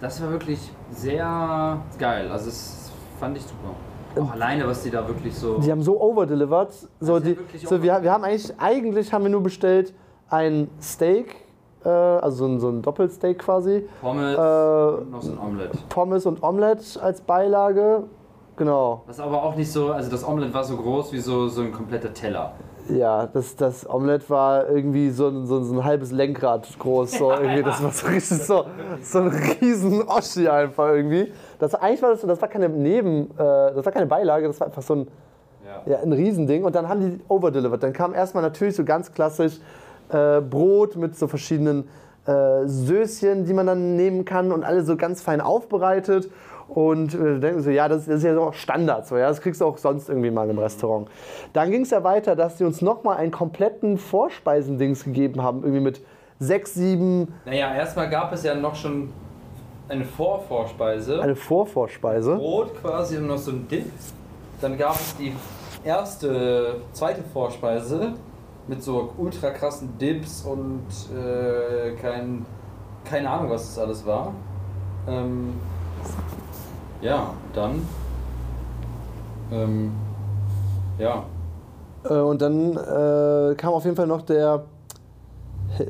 das 0.00 0.22
war 0.22 0.30
wirklich 0.30 0.72
sehr 0.90 1.78
geil. 1.98 2.30
Also 2.30 2.46
das 2.46 2.90
fand 3.20 3.36
ich 3.36 3.44
super. 3.44 3.74
Auch 4.20 4.32
alleine, 4.32 4.66
was 4.66 4.82
die 4.82 4.90
da 4.90 5.06
wirklich 5.06 5.34
so. 5.34 5.58
Die 5.58 5.70
haben 5.70 5.82
so 5.82 6.00
overdelivered. 6.00 6.70
So, 7.00 7.20
die, 7.20 7.38
so 7.64 7.82
wir, 7.82 8.02
wir 8.02 8.12
haben 8.12 8.24
eigentlich, 8.24 8.52
eigentlich 8.58 9.12
haben 9.12 9.22
wir 9.24 9.30
nur 9.30 9.42
bestellt 9.42 9.94
ein 10.28 10.68
Steak, 10.80 11.36
äh, 11.84 11.88
also 11.88 12.36
so 12.36 12.46
ein, 12.46 12.60
so 12.60 12.68
ein 12.68 12.82
Doppelsteak 12.82 13.38
quasi, 13.38 13.86
Pommes 14.00 14.34
äh, 14.34 15.00
und 15.00 15.10
noch 15.10 15.22
so 15.22 15.32
ein 15.32 15.38
Omelett. 15.38 15.88
Pommes 15.88 16.26
und 16.26 16.42
Omelette 16.42 17.02
als 17.02 17.20
Beilage. 17.20 18.04
Genau. 18.56 19.02
Was 19.06 19.18
aber 19.18 19.42
auch 19.42 19.56
nicht 19.56 19.72
so, 19.72 19.92
also 19.92 20.10
das 20.10 20.26
Omelett 20.26 20.52
war 20.52 20.64
so 20.64 20.76
groß 20.76 21.12
wie 21.12 21.18
so, 21.18 21.48
so 21.48 21.62
ein 21.62 21.72
kompletter 21.72 22.12
Teller. 22.12 22.52
Ja, 22.88 23.26
das, 23.26 23.56
das 23.56 23.88
Omelette 23.88 24.28
war 24.28 24.68
irgendwie 24.68 25.10
so 25.10 25.28
ein, 25.28 25.46
so, 25.46 25.58
ein- 25.58 25.64
so 25.64 25.74
ein 25.74 25.84
halbes 25.84 26.10
Lenkrad 26.10 26.68
groß. 26.78 27.12
So 27.12 27.30
irgendwie. 27.32 27.62
Das 27.62 27.82
war 27.82 27.92
so 27.92 28.06
richtig 28.08 28.38
so, 28.42 28.64
so 29.02 29.18
ein 29.20 29.28
riesen 29.60 30.02
Oschi 30.08 30.48
einfach 30.48 30.88
irgendwie. 30.88 31.32
Das, 31.58 31.74
eigentlich 31.74 32.02
war 32.02 32.10
das, 32.10 32.22
das 32.22 32.40
war 32.42 32.48
keine 32.48 32.68
Neben, 32.68 33.30
äh, 33.32 33.36
das 33.74 33.84
war 33.84 33.92
keine 33.92 34.06
Beilage, 34.06 34.46
das 34.48 34.58
war 34.60 34.66
einfach 34.66 34.82
so 34.82 34.94
ein, 34.96 35.08
Ja. 35.86 35.92
Ja, 35.92 35.98
ein 36.00 36.12
Riesending. 36.12 36.64
Und 36.64 36.74
dann 36.74 36.88
haben 36.88 37.00
die 37.00 37.20
overdelivered. 37.28 37.82
Dann 37.82 37.92
kam 37.92 38.14
erstmal 38.14 38.42
natürlich 38.42 38.74
so 38.76 38.84
ganz 38.84 39.12
klassisch 39.12 39.58
äh, 40.10 40.40
Brot 40.40 40.96
mit 40.96 41.16
so 41.16 41.28
verschiedenen 41.28 41.88
äh, 42.26 42.66
Söschen, 42.66 43.44
die 43.46 43.54
man 43.54 43.66
dann 43.66 43.96
nehmen 43.96 44.24
kann 44.24 44.52
und 44.52 44.64
alle 44.64 44.82
so 44.84 44.96
ganz 44.96 45.22
fein 45.22 45.40
aufbereitet. 45.40 46.28
Und 46.74 47.14
äh, 47.14 47.38
denken 47.38 47.60
so, 47.60 47.70
ja, 47.70 47.88
das, 47.88 48.06
das 48.06 48.16
ist 48.16 48.24
ja 48.24 48.34
so 48.34 48.52
Standard. 48.52 49.06
So, 49.06 49.16
ja, 49.16 49.28
das 49.28 49.40
kriegst 49.40 49.60
du 49.60 49.66
auch 49.66 49.76
sonst 49.76 50.08
irgendwie 50.08 50.30
mal 50.30 50.48
im 50.48 50.58
Restaurant. 50.58 51.08
Dann 51.52 51.70
ging 51.70 51.82
es 51.82 51.90
ja 51.90 52.02
weiter, 52.02 52.34
dass 52.34 52.56
die 52.56 52.64
uns 52.64 52.80
nochmal 52.80 53.18
einen 53.18 53.30
kompletten 53.30 53.98
Vorspeisendings 53.98 55.04
gegeben 55.04 55.42
haben. 55.42 55.62
Irgendwie 55.62 55.80
mit 55.80 56.00
sechs, 56.38 56.74
sieben, 56.74 57.34
Naja, 57.44 57.74
erstmal 57.74 58.08
gab 58.08 58.32
es 58.32 58.42
ja 58.42 58.54
noch 58.54 58.74
schon 58.74 59.10
eine 59.88 60.04
Vorvorspeise. 60.04 61.20
eine 61.20 61.36
Vorvorspeise. 61.36 62.36
Brot 62.36 62.74
quasi 62.80 63.18
und 63.18 63.26
noch 63.26 63.38
so 63.38 63.50
ein 63.50 63.68
Dip. 63.68 63.84
Dann 64.60 64.78
gab 64.78 64.94
es 64.94 65.16
die 65.16 65.34
erste, 65.84 66.76
zweite 66.92 67.22
Vorspeise 67.32 68.14
mit 68.68 68.82
so 68.82 69.12
ultra 69.18 69.50
krassen 69.50 69.98
Dips 69.98 70.42
und 70.42 70.86
äh, 71.14 71.94
kein, 72.00 72.46
keine 73.04 73.28
Ahnung, 73.28 73.50
was 73.50 73.74
das 73.74 73.84
alles 73.84 74.06
war. 74.06 74.32
Ähm, 75.08 75.54
ja, 77.02 77.34
dann. 77.54 77.86
Ähm, 79.52 79.92
ja. 80.98 81.24
Äh, 82.04 82.14
und 82.14 82.40
dann 82.40 82.76
äh, 82.76 83.54
kam 83.56 83.74
auf 83.74 83.84
jeden 83.84 83.96
Fall 83.96 84.06
noch 84.06 84.22
der. 84.22 84.64
äh, 85.78 85.84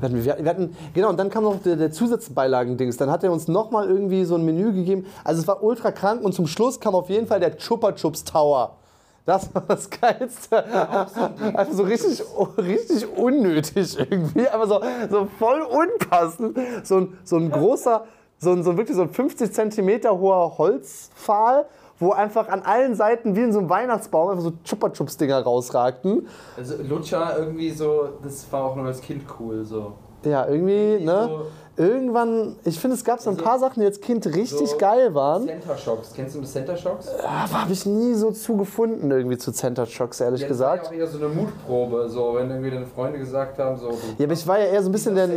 Wir 0.00 0.08
hatten, 0.08 0.22
wir 0.22 0.70
genau, 0.92 1.08
und 1.10 1.18
dann 1.18 1.30
kam 1.30 1.44
noch 1.44 1.62
der, 1.62 1.76
der 1.76 1.90
Zusatzbeilagen-Dings. 1.90 2.96
Dann 2.96 3.10
hat 3.10 3.24
er 3.24 3.32
uns 3.32 3.48
nochmal 3.48 3.88
irgendwie 3.88 4.24
so 4.24 4.34
ein 4.34 4.44
Menü 4.44 4.72
gegeben. 4.72 5.06
Also 5.24 5.40
es 5.40 5.48
war 5.48 5.62
ultra 5.62 5.90
krank 5.92 6.22
und 6.22 6.34
zum 6.34 6.46
Schluss 6.46 6.80
kam 6.80 6.94
auf 6.94 7.08
jeden 7.08 7.26
Fall 7.26 7.40
der 7.40 7.56
Chupa 7.56 7.92
Chups 7.92 8.24
Tower. 8.24 8.76
Das 9.24 9.52
war 9.54 9.62
das 9.66 9.90
Geilste. 10.00 10.64
Einfach 10.64 11.72
so 11.72 11.82
richtig, 11.82 12.22
richtig 12.58 13.06
unnötig 13.16 13.98
irgendwie. 13.98 14.48
Aber 14.48 14.66
so, 14.66 14.80
so 15.10 15.26
voll 15.38 15.62
unpassend. 15.62 16.58
So 16.84 16.98
ein, 16.98 17.18
so 17.24 17.36
ein 17.36 17.50
großer, 17.50 18.04
so 18.38 18.52
ein, 18.52 18.62
so 18.62 18.70
ein 18.70 18.76
wirklich 18.76 18.96
so 18.96 19.02
ein 19.02 19.10
50 19.10 19.52
Zentimeter 19.52 20.18
hoher 20.18 20.58
Holzpfahl 20.58 21.66
wo 21.98 22.12
einfach 22.12 22.48
an 22.48 22.62
allen 22.62 22.94
Seiten 22.94 23.36
wie 23.36 23.42
in 23.42 23.52
so 23.52 23.60
einem 23.60 23.70
Weihnachtsbaum 23.70 24.30
einfach 24.30 24.42
so 24.42 24.52
Chupa 24.64 24.90
Chups 24.90 25.16
Dinger 25.16 25.40
rausragten. 25.40 26.28
Also 26.56 26.74
Lutscher 26.82 27.38
irgendwie 27.38 27.70
so, 27.70 28.10
das 28.22 28.50
war 28.52 28.64
auch 28.64 28.76
nur 28.76 28.86
als 28.86 29.00
Kind 29.00 29.22
cool 29.38 29.64
so. 29.64 29.94
Ja, 30.24 30.46
irgendwie, 30.46 31.04
ne? 31.04 31.28
So 31.28 31.46
Irgendwann, 31.78 32.56
ich 32.64 32.80
finde, 32.80 32.96
es 32.96 33.04
gab 33.04 33.20
so 33.20 33.28
ein 33.28 33.34
Also, 33.36 33.44
paar 33.44 33.58
Sachen, 33.58 33.80
die 33.80 33.86
als 33.86 34.00
Kind 34.00 34.24
richtig 34.26 34.70
so 34.70 34.78
geil 34.78 35.14
waren. 35.14 35.46
Center 35.46 35.76
Shocks. 35.76 36.12
Kennst 36.14 36.34
du 36.34 36.40
das 36.40 36.52
Center 36.52 36.74
Shocks? 36.76 37.08
Aber 37.22 37.62
habe 37.62 37.72
ich 37.72 37.84
nie 37.84 38.14
so 38.14 38.30
zugefunden 38.30 39.10
irgendwie 39.10 39.36
zu 39.36 39.52
Center 39.52 39.84
Shocks, 39.84 40.20
ehrlich 40.20 40.40
Ja, 40.40 40.48
das 40.48 40.58
war 40.58 40.66
ja 40.68 40.72
gesagt. 40.76 40.88
auch 40.94 40.98
eher 40.98 41.06
so 41.06 41.18
eine 41.18 41.28
Mutprobe, 41.28 42.08
so 42.08 42.34
wenn 42.34 42.48
irgendwie 42.50 42.70
deine 42.70 42.86
Freunde 42.86 43.18
gesagt 43.18 43.58
haben, 43.58 43.76
so. 43.76 43.90
Ja, 44.16 44.24
aber 44.24 44.32
ich 44.32 44.46
war 44.46 44.58
ja 44.58 44.64
eher 44.66 44.82
so 44.82 44.88
ein 44.88 44.92
bisschen 44.92 45.14
der, 45.14 45.28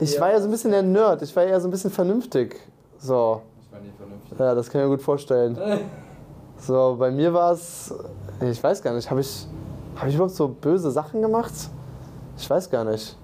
ich 0.00 0.20
war 0.20 0.30
ja 0.30 0.38
so 0.40 0.46
ein 0.46 0.50
bisschen 0.52 0.70
der 0.70 0.82
Nerd. 0.82 1.22
Ich 1.22 1.34
war 1.34 1.42
eher 1.44 1.60
so 1.60 1.66
ein 1.66 1.72
bisschen 1.72 1.90
vernünftig. 1.90 2.60
So, 2.98 3.42
Ich 3.66 3.72
war 3.72 3.80
nicht 3.80 3.96
vernünftig. 3.96 4.38
ja, 4.38 4.54
das 4.54 4.70
kann 4.70 4.82
ich 4.82 4.84
mir 4.88 4.90
gut 4.96 5.02
vorstellen. 5.02 5.58
So, 6.64 6.94
bei 6.96 7.10
mir 7.10 7.34
war 7.34 7.50
es, 7.54 7.92
ich 8.40 8.62
weiß 8.62 8.80
gar 8.84 8.94
nicht, 8.94 9.10
habe 9.10 9.20
ich, 9.20 9.48
habe 9.96 10.08
ich 10.08 10.14
überhaupt 10.14 10.36
so 10.36 10.46
böse 10.46 10.92
Sachen 10.92 11.20
gemacht? 11.20 11.52
Ich 12.38 12.48
weiß 12.48 12.70
gar 12.70 12.84
nicht. 12.84 13.16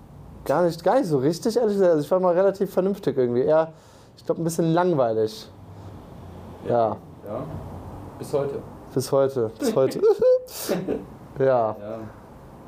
Gar 0.48 0.62
nicht, 0.62 0.82
gar 0.82 0.96
nicht 0.98 1.06
so 1.08 1.18
richtig, 1.18 1.56
ehrlich 1.56 1.74
gesagt. 1.74 1.90
Also 1.92 2.02
ich 2.04 2.10
war 2.10 2.18
mal 2.20 2.34
relativ 2.34 2.72
vernünftig 2.72 3.16
irgendwie. 3.16 3.42
Eher, 3.42 3.68
ich 4.16 4.24
glaube, 4.24 4.40
ein 4.40 4.44
bisschen 4.44 4.72
langweilig. 4.72 5.48
Ja, 6.66 6.96
Ja. 7.26 7.42
Bis 8.18 8.32
heute. 8.32 8.58
bis 8.94 9.12
heute. 9.12 9.50
Bis 9.58 9.76
heute. 9.76 10.00
ja. 11.38 11.76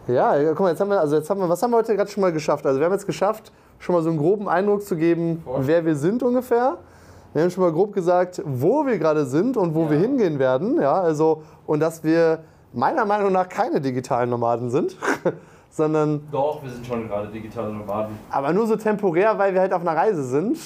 Ja. 0.07 0.37
Ja, 0.37 0.49
guck 0.51 0.61
mal, 0.61 0.71
jetzt 0.71 0.81
haben 0.81 0.91
wir, 0.91 1.01
also 1.01 1.17
jetzt 1.17 1.29
haben 1.31 1.41
wir, 1.41 1.49
was 1.49 1.63
haben 1.63 1.71
wir 1.71 1.79
heute 1.79 1.95
gerade 1.97 2.11
schon 2.11 2.21
mal 2.21 2.33
geschafft? 2.33 2.67
Also 2.67 2.79
wir 2.81 2.87
haben 2.87 2.93
jetzt 2.93 3.07
geschafft, 3.07 3.53
schon 3.79 3.95
mal 3.95 4.03
so 4.03 4.11
einen 4.11 4.19
groben 4.19 4.49
Eindruck 4.49 4.83
zu 4.83 4.97
geben, 4.97 5.41
Voll. 5.45 5.61
wer 5.67 5.85
wir 5.87 5.95
sind 5.97 6.23
ungefähr. 6.23 6.77
Wir 7.33 7.43
haben 7.43 7.51
schon 7.51 7.63
mal 7.63 7.73
grob 7.73 7.93
gesagt, 7.95 8.43
wo 8.45 8.85
wir 8.87 8.99
gerade 8.99 9.25
sind 9.25 9.57
und 9.57 9.75
wo 9.75 9.85
Ja. 9.85 9.91
wir 9.91 9.99
hingehen 9.99 10.39
werden. 10.39 10.81
Ja, 10.81 11.01
also, 11.01 11.43
und 11.67 11.81
dass 11.81 12.03
wir 12.03 12.41
meiner 12.73 13.05
Meinung 13.05 13.33
nach 13.33 13.49
keine 13.49 13.81
digitalen 13.81 14.31
Nomaden 14.31 14.71
sind, 14.71 14.97
sondern 15.71 16.27
Doch, 16.31 16.63
wir 16.63 16.71
sind 16.71 16.87
schon 16.87 17.09
gerade 17.09 17.29
digitale 17.29 17.73
Nomaden. 17.73 18.19
aber 18.31 18.53
nur 18.53 18.67
so 18.67 18.77
temporär, 18.77 19.39
weil 19.39 19.55
wir 19.55 19.61
halt 19.61 19.73
auf 19.73 19.83
einer 19.83 19.97
Reise 19.97 20.25
sind. 20.25 20.59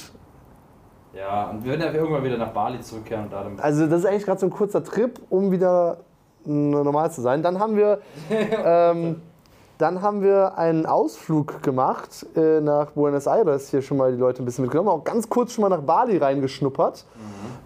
Ja, 1.14 1.50
und 1.50 1.64
wir 1.64 1.70
werden 1.70 1.82
ja 1.82 1.92
irgendwann 1.92 2.24
wieder 2.24 2.36
nach 2.38 2.50
Bali 2.50 2.80
zurückkehren 2.80 3.24
und 3.24 3.32
da 3.32 3.44
dann. 3.44 3.58
Also 3.60 3.86
das 3.86 4.00
ist 4.00 4.06
eigentlich 4.06 4.24
gerade 4.24 4.40
so 4.40 4.46
ein 4.46 4.50
kurzer 4.50 4.82
Trip, 4.82 5.20
um 5.30 5.52
wieder 5.52 5.98
normal 6.44 7.10
zu 7.12 7.20
sein. 7.22 7.42
Dann 7.42 7.58
haben 7.60 7.76
wir, 7.76 8.00
ähm, 8.30 9.22
dann 9.78 10.02
haben 10.02 10.22
wir 10.22 10.58
einen 10.58 10.86
Ausflug 10.86 11.62
gemacht 11.62 12.26
äh, 12.36 12.60
nach 12.60 12.90
Buenos 12.90 13.26
Aires, 13.26 13.68
hier 13.70 13.80
schon 13.80 13.96
mal 13.96 14.12
die 14.12 14.18
Leute 14.18 14.42
ein 14.42 14.44
bisschen 14.44 14.62
mitgenommen, 14.62 14.88
auch 14.90 15.04
ganz 15.04 15.28
kurz 15.28 15.52
schon 15.52 15.62
mal 15.62 15.68
nach 15.68 15.82
Bali 15.82 16.18
reingeschnuppert. 16.18 17.04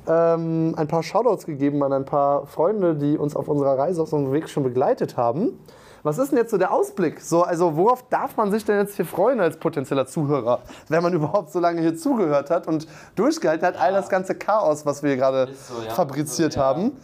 Ähm, 0.09 0.75
ein 0.77 0.89
paar 0.89 1.03
Shoutouts 1.03 1.45
gegeben 1.45 1.83
an 1.83 1.93
ein 1.93 2.07
paar 2.07 2.47
Freunde, 2.47 2.95
die 2.95 3.19
uns 3.19 3.37
auf 3.37 3.47
unserer 3.47 3.79
Reise 3.79 4.03
auf 4.03 4.09
so 4.09 4.17
einem 4.17 4.33
Weg 4.33 4.49
schon 4.49 4.63
begleitet 4.63 5.19
haben. 5.19 5.59
Was 6.03 6.17
ist 6.17 6.31
denn 6.31 6.39
jetzt 6.39 6.51
so 6.51 6.59
der 6.59 6.73
Ausblick? 6.73 7.21
So, 7.21 7.43
also 7.43 7.77
worauf 7.77 8.09
darf 8.09 8.37
man 8.37 8.51
sich 8.51 8.65
denn 8.65 8.79
jetzt 8.79 8.97
hier 8.97 9.05
freuen 9.05 9.41
als 9.41 9.59
potenzieller 9.59 10.07
Zuhörer, 10.07 10.61
wenn 10.89 11.03
man 11.03 11.13
überhaupt 11.15 11.51
so 11.51 11.61
lange 11.61 11.83
hier 11.83 11.97
zugehört 11.97 12.51
hat 12.51 12.67
und 12.67 12.87
durchgehalten 13.17 13.67
hat, 13.67 13.77
all 13.79 13.93
das 13.93 14.09
ganze 14.09 14.35
Chaos, 14.35 14.87
was 14.87 15.03
wir 15.03 15.17
gerade 15.17 15.51
Ist 15.51 15.69
so, 15.69 15.83
ja. 15.83 15.91
fabriziert 15.91 16.55
So, 16.55 16.61
ja. 16.61 16.67
haben? 16.67 16.97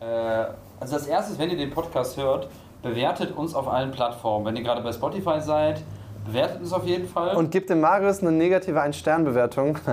Äh, 0.00 0.46
also 0.80 0.96
als 0.96 1.06
erstes, 1.06 1.38
wenn 1.38 1.50
ihr 1.50 1.56
den 1.56 1.70
Podcast 1.70 2.16
hört, 2.16 2.48
bewertet 2.82 3.36
uns 3.36 3.54
auf 3.54 3.68
allen 3.68 3.90
Plattformen. 3.90 4.46
Wenn 4.46 4.56
ihr 4.56 4.62
gerade 4.62 4.82
bei 4.82 4.92
Spotify 4.92 5.40
seid, 5.40 5.82
bewertet 6.26 6.60
uns 6.60 6.72
auf 6.72 6.84
jeden 6.84 7.08
Fall. 7.08 7.36
Und 7.36 7.50
gibt 7.50 7.70
dem 7.70 7.80
Marius 7.80 8.20
eine 8.20 8.32
negative 8.32 8.80
Ein-Stern-Bewertung. 8.80 9.78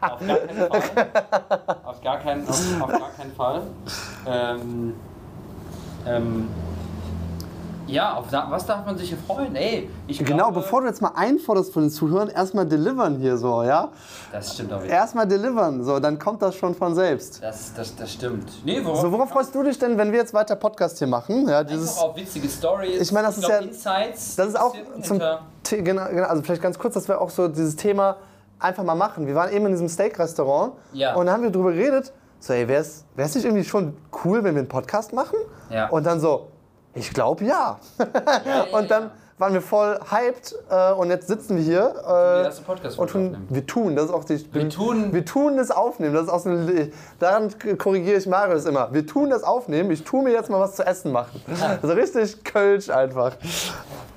auf 0.00 0.20
gar 0.20 0.38
keinen 0.38 0.68
Fall. 0.68 1.10
auf, 1.84 2.00
gar 2.02 2.18
keinen, 2.18 2.48
auf, 2.48 2.82
auf 2.82 2.90
gar 2.90 3.10
keinen 3.16 3.32
Fall. 3.32 3.62
Ähm, 4.26 4.94
ähm, 6.06 6.48
ja, 7.90 8.14
auf 8.14 8.26
was 8.30 8.66
darf 8.66 8.84
man 8.86 8.96
sich 8.96 9.08
hier 9.08 9.18
freuen? 9.18 9.54
Ey, 9.56 9.88
ich 10.06 10.18
Genau, 10.18 10.36
glaube, 10.50 10.60
bevor 10.60 10.80
du 10.82 10.86
jetzt 10.86 11.02
mal 11.02 11.12
einforderst 11.14 11.72
von 11.72 11.82
den 11.84 11.90
Zuhörern, 11.90 12.28
erstmal 12.28 12.66
delivern 12.66 13.16
hier 13.16 13.36
so, 13.36 13.62
ja? 13.62 13.88
Das 14.32 14.54
stimmt 14.54 14.72
auch. 14.72 14.82
Erstmal 14.84 15.26
delivern, 15.26 15.82
so, 15.84 15.98
dann 16.00 16.18
kommt 16.18 16.40
das 16.42 16.54
schon 16.54 16.74
von 16.74 16.94
selbst. 16.94 17.42
Das, 17.42 17.72
das, 17.74 17.94
das 17.96 18.12
stimmt. 18.12 18.48
Nee, 18.64 18.84
worauf, 18.84 19.00
So, 19.00 19.12
worauf 19.12 19.30
freust 19.30 19.54
du 19.54 19.62
dich 19.62 19.78
denn, 19.78 19.96
wenn 19.98 20.12
wir 20.12 20.18
jetzt 20.20 20.32
weiter 20.34 20.56
Podcast 20.56 20.98
hier 20.98 21.06
machen? 21.08 21.48
Ja, 21.48 21.58
Einfach 21.60 21.72
dieses, 21.72 21.98
auf 21.98 22.16
witzige 22.16 22.48
Stories. 22.48 23.00
Ich 23.00 23.12
meine, 23.12 23.26
das 23.26 23.38
ist 23.38 23.44
glaub, 23.46 23.60
ja- 23.60 23.66
Insights. 23.66 24.36
das 24.36 24.48
ist 24.48 24.58
auch 24.60 24.74
zum 25.02 25.18
genau, 25.18 26.04
genau, 26.08 26.26
also 26.26 26.42
vielleicht 26.42 26.62
ganz 26.62 26.78
kurz, 26.78 26.94
dass 26.94 27.06
wir 27.08 27.20
auch 27.20 27.30
so 27.30 27.48
dieses 27.48 27.76
Thema 27.76 28.16
einfach 28.58 28.84
mal 28.84 28.94
machen. 28.94 29.26
Wir 29.26 29.34
waren 29.34 29.52
eben 29.52 29.66
in 29.66 29.72
diesem 29.72 29.88
Steak-Restaurant 29.88 30.74
Ja. 30.92 31.14
und 31.14 31.26
dann 31.26 31.34
haben 31.34 31.42
wir 31.42 31.50
drüber 31.50 31.72
geredet, 31.72 32.12
so, 32.40 32.52
ey, 32.52 32.66
wäre 32.68 32.80
es 32.82 33.04
nicht 33.34 33.44
irgendwie 33.44 33.64
schon 33.64 33.96
cool, 34.24 34.42
wenn 34.44 34.54
wir 34.54 34.60
einen 34.60 34.68
Podcast 34.68 35.12
machen? 35.12 35.36
Ja. 35.70 35.88
Und 35.90 36.04
dann 36.06 36.20
so, 36.20 36.48
ich 36.94 37.12
glaube 37.12 37.44
ja. 37.44 37.78
Und 38.72 38.90
dann 38.90 39.10
waren 39.38 39.54
wir 39.54 39.62
voll 39.62 39.98
hyped 40.10 40.54
äh, 40.70 40.92
und 40.92 41.08
jetzt 41.08 41.26
sitzen 41.26 41.56
wir 41.56 41.62
hier 41.62 41.94
äh, 42.06 42.42
erste 42.44 42.62
podcast 42.62 42.98
und 42.98 43.08
tun, 43.08 43.46
wir 43.48 43.66
tun, 43.66 43.96
das 43.96 44.06
ist 44.06 44.10
auch 44.12 44.24
die, 44.24 44.52
Wir 44.52 44.68
tun- 44.68 45.14
wir 45.14 45.24
tun 45.24 45.56
das 45.56 45.70
Aufnehmen, 45.70 46.12
das 46.12 46.24
ist 46.24 46.28
auch 46.28 46.40
so 46.40 46.50
eine, 46.50 46.90
daran 47.18 47.48
korrigiere 47.78 48.18
ich 48.18 48.26
Marius 48.26 48.66
immer. 48.66 48.92
Wir 48.92 49.06
tun 49.06 49.30
das 49.30 49.42
Aufnehmen, 49.42 49.90
ich 49.92 50.04
tue 50.04 50.22
mir 50.22 50.32
jetzt 50.32 50.50
mal 50.50 50.60
was 50.60 50.76
zu 50.76 50.84
essen 50.86 51.10
machen. 51.12 51.40
Also 51.82 51.94
richtig 51.94 52.44
Kölsch 52.44 52.90
einfach. 52.90 53.32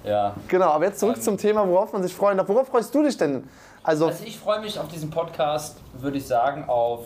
Ja. 0.03 0.33
Genau, 0.49 0.71
aber 0.71 0.85
jetzt 0.87 0.99
zurück 0.99 1.23
zum 1.23 1.37
Thema, 1.37 1.65
worauf 1.69 1.93
man 1.93 2.03
sich 2.03 2.13
freuen 2.13 2.37
darf. 2.37 2.49
Worauf 2.49 2.67
freust 2.67 2.93
du 2.93 3.03
dich 3.03 3.15
denn? 3.15 3.47
Also, 3.81 4.07
Also 4.07 4.25
ich 4.25 4.37
freue 4.37 4.59
mich 4.59 4.77
auf 4.77 4.89
diesen 4.89 5.09
Podcast, 5.09 5.77
würde 5.99 6.17
ich 6.17 6.27
sagen, 6.27 6.65
auf 6.67 7.05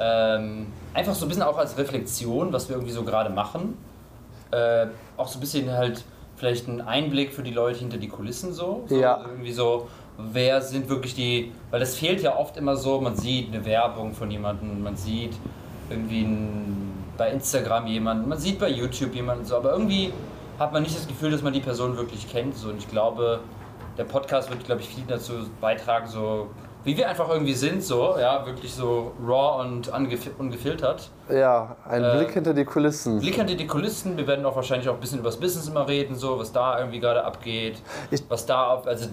ähm, 0.00 0.66
einfach 0.94 1.14
so 1.14 1.26
ein 1.26 1.28
bisschen 1.28 1.42
auch 1.42 1.58
als 1.58 1.76
Reflexion, 1.76 2.52
was 2.54 2.68
wir 2.70 2.76
irgendwie 2.76 2.92
so 2.94 3.04
gerade 3.04 3.28
machen. 3.28 3.76
Äh, 4.52 4.86
auch 5.16 5.28
so 5.28 5.38
ein 5.38 5.40
bisschen 5.40 5.70
halt 5.70 6.04
vielleicht 6.36 6.68
ein 6.68 6.80
Einblick 6.80 7.32
für 7.32 7.42
die 7.42 7.52
Leute 7.52 7.80
hinter 7.80 7.98
die 7.98 8.08
Kulissen 8.08 8.52
so. 8.52 8.84
so 8.86 8.96
Ja. 8.96 9.20
Irgendwie 9.26 9.52
so, 9.52 9.88
wer 10.18 10.60
sind 10.60 10.88
wirklich 10.88 11.14
die, 11.14 11.52
weil 11.70 11.80
das 11.80 11.96
fehlt 11.96 12.22
ja 12.22 12.36
oft 12.36 12.56
immer 12.56 12.76
so, 12.76 13.00
man 13.00 13.16
sieht 13.16 13.52
eine 13.52 13.64
Werbung 13.64 14.12
von 14.12 14.30
jemandem, 14.30 14.82
man 14.82 14.96
sieht 14.96 15.32
irgendwie 15.90 16.22
ein, 16.22 16.92
bei 17.16 17.30
Instagram 17.30 17.86
jemanden, 17.86 18.28
man 18.28 18.38
sieht 18.38 18.58
bei 18.58 18.68
YouTube 18.68 19.14
jemanden 19.14 19.44
so, 19.44 19.56
aber 19.56 19.72
irgendwie 19.72 20.12
hat 20.58 20.72
man 20.72 20.82
nicht 20.82 20.96
das 20.96 21.06
Gefühl, 21.06 21.30
dass 21.30 21.42
man 21.42 21.52
die 21.52 21.60
Person 21.60 21.96
wirklich 21.96 22.28
kennt. 22.30 22.56
So. 22.56 22.68
Und 22.68 22.78
ich 22.78 22.88
glaube, 22.88 23.40
der 23.98 24.04
Podcast 24.04 24.50
wird, 24.50 24.64
glaube 24.64 24.80
ich, 24.80 24.88
viel 24.88 25.04
dazu 25.06 25.32
beitragen, 25.60 26.08
so 26.08 26.50
wie 26.84 26.96
wir 26.96 27.08
einfach 27.08 27.28
irgendwie 27.28 27.54
sind, 27.54 27.82
so, 27.82 28.16
ja, 28.18 28.44
wirklich 28.46 28.74
so 28.74 29.12
raw 29.26 29.60
und 29.62 29.88
ungef 29.88 30.28
ungefiltert. 30.38 31.10
ja, 31.30 31.76
ein 31.88 32.02
Äh, 32.02 32.16
Blick 32.16 32.32
hinter 32.32 32.54
die 32.54 32.64
Kulissen. 32.64 33.20
Blick 33.20 33.36
hinter 33.36 33.54
die 33.54 33.66
Kulissen, 33.66 34.16
wir 34.16 34.26
werden 34.26 34.44
auch 34.44 34.56
wahrscheinlich 34.56 34.88
auch 34.88 34.94
ein 34.94 35.00
bisschen 35.00 35.20
über 35.20 35.28
das 35.28 35.38
Business 35.38 35.68
immer 35.68 35.86
reden, 35.86 36.14
so, 36.16 36.38
was 36.38 36.52
da 36.52 36.78
irgendwie 36.78 37.00
gerade 37.00 37.24
abgeht, 37.24 37.80
Ich- 38.10 38.22
was 38.28 38.44
da, 38.46 38.72
ab- 38.72 38.86
also 38.86 39.06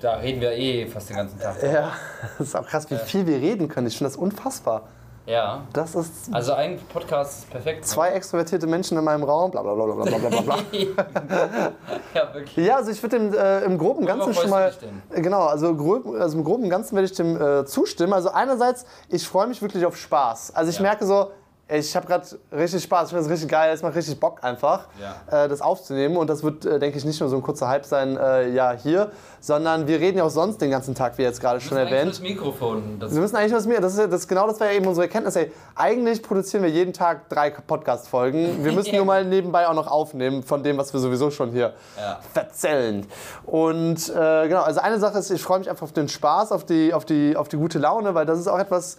da 0.00 0.14
reden 0.14 0.40
wir 0.40 0.52
eh 0.52 0.86
fast 0.86 1.10
den 1.10 1.16
ganzen 1.16 1.38
Tag. 1.38 1.62
Ja, 1.62 1.92
das 2.38 2.48
ist 2.48 2.56
auch 2.56 2.66
krass, 2.66 2.90
wie 2.90 2.96
viel 2.96 3.26
wir 3.26 3.36
reden 3.36 3.68
können. 3.68 3.86
Ich 3.86 3.98
finde 3.98 4.10
das 4.10 4.16
unfassbar. 4.16 4.82
Ja. 5.30 5.62
Das 5.72 5.94
ist. 5.94 6.32
Also 6.32 6.54
ein 6.54 6.80
Podcast 6.92 7.44
ist 7.44 7.50
perfekt. 7.50 7.80
Ne? 7.82 7.86
Zwei 7.86 8.10
extrovertierte 8.10 8.66
Menschen 8.66 8.98
in 8.98 9.04
meinem 9.04 9.22
Raum, 9.22 9.52
bla 9.52 9.62
bla 9.62 9.74
bla 9.74 9.84
bla 9.86 10.04
bla 10.04 10.28
bla 10.28 10.40
bla. 10.40 10.56
ja, 12.14 12.34
wirklich. 12.34 12.66
Ja, 12.66 12.76
also 12.76 12.90
ich 12.90 13.00
würde 13.00 13.18
dem 13.18 13.32
äh, 13.32 13.60
im 13.60 13.78
groben 13.78 14.06
Worüber 14.06 14.24
Ganzen 14.24 14.34
schon 14.34 14.50
mal. 14.50 14.72
Äh, 15.10 15.20
genau, 15.20 15.42
also, 15.42 15.76
grob, 15.76 16.06
also 16.18 16.36
im 16.36 16.42
groben 16.42 16.68
Ganzen 16.68 16.96
werde 16.96 17.06
ich 17.06 17.12
dem 17.12 17.40
äh, 17.40 17.64
zustimmen. 17.64 18.12
Also 18.12 18.30
einerseits, 18.30 18.84
ich 19.08 19.26
freue 19.26 19.46
mich 19.46 19.62
wirklich 19.62 19.86
auf 19.86 19.96
Spaß. 19.96 20.54
Also 20.56 20.70
ich 20.70 20.76
ja. 20.76 20.82
merke 20.82 21.06
so, 21.06 21.30
ich 21.72 21.94
habe 21.94 22.06
gerade 22.06 22.26
richtig 22.52 22.82
Spaß, 22.82 23.04
ich 23.04 23.08
finde 23.10 23.22
das 23.24 23.30
richtig 23.32 23.48
geil, 23.50 23.72
es 23.72 23.82
macht 23.82 23.94
richtig 23.94 24.18
Bock 24.18 24.42
einfach, 24.42 24.88
Ja. 25.00 25.44
äh, 25.44 25.48
das 25.48 25.60
aufzunehmen. 25.60 26.16
Und 26.16 26.28
das 26.28 26.42
wird, 26.42 26.64
äh, 26.64 26.78
denke 26.78 26.98
ich, 26.98 27.04
nicht 27.04 27.20
nur 27.20 27.28
so 27.28 27.36
ein 27.36 27.42
kurzer 27.42 27.68
Hype 27.68 27.84
sein, 27.86 28.16
äh, 28.16 28.48
ja, 28.50 28.72
hier, 28.72 29.10
sondern 29.40 29.86
wir 29.86 30.00
reden 30.00 30.18
ja 30.18 30.24
auch 30.24 30.30
sonst 30.30 30.60
den 30.60 30.70
ganzen 30.70 30.94
Tag, 30.94 31.16
wie 31.18 31.22
jetzt 31.22 31.40
gerade 31.40 31.60
schon 31.60 31.78
Das 31.78 31.88
erwähnt. 31.88 32.10
Das 32.10 32.20
Mikrofon. 32.20 32.98
Das 32.98 33.14
Wir 33.14 33.20
müssen 33.20 33.36
eigentlich 33.36 33.52
was 33.54 33.66
mehr. 33.66 33.80
Das 33.80 33.96
ist, 33.96 34.12
das, 34.12 34.26
genau 34.28 34.46
das 34.46 34.58
war 34.60 34.66
ja 34.68 34.72
eben 34.74 34.86
unsere 34.86 35.06
Erkenntnis. 35.06 35.36
Ey, 35.36 35.52
eigentlich 35.76 36.22
produzieren 36.22 36.62
wir 36.62 36.70
jeden 36.70 36.92
Tag 36.92 37.28
drei 37.28 37.50
Podcast-Folgen. 37.50 38.64
Wir 38.64 38.72
müssen 38.72 38.94
nur 38.96 39.04
mal 39.04 39.24
nebenbei 39.24 39.66
auch 39.68 39.74
noch 39.74 39.86
aufnehmen 39.86 40.42
von 40.42 40.62
dem, 40.62 40.76
was 40.76 40.92
wir 40.92 41.00
sowieso 41.00 41.30
schon 41.30 41.50
hier 41.52 41.72
Ja. 41.96 42.18
verzellen. 42.32 43.06
Und 43.46 44.08
äh, 44.10 44.48
genau, 44.48 44.62
also 44.62 44.80
eine 44.80 44.98
Sache 44.98 45.18
ist, 45.18 45.30
ich 45.30 45.42
freue 45.42 45.58
mich 45.60 45.70
einfach 45.70 45.84
auf 45.84 45.92
den 45.92 46.08
Spaß, 46.08 46.52
auf 46.52 46.64
die, 46.64 46.92
auf, 46.92 47.04
die, 47.04 47.36
auf 47.36 47.48
die 47.48 47.56
gute 47.56 47.78
Laune, 47.78 48.14
weil 48.14 48.26
das 48.26 48.38
ist 48.38 48.48
auch 48.48 48.58
etwas, 48.58 48.98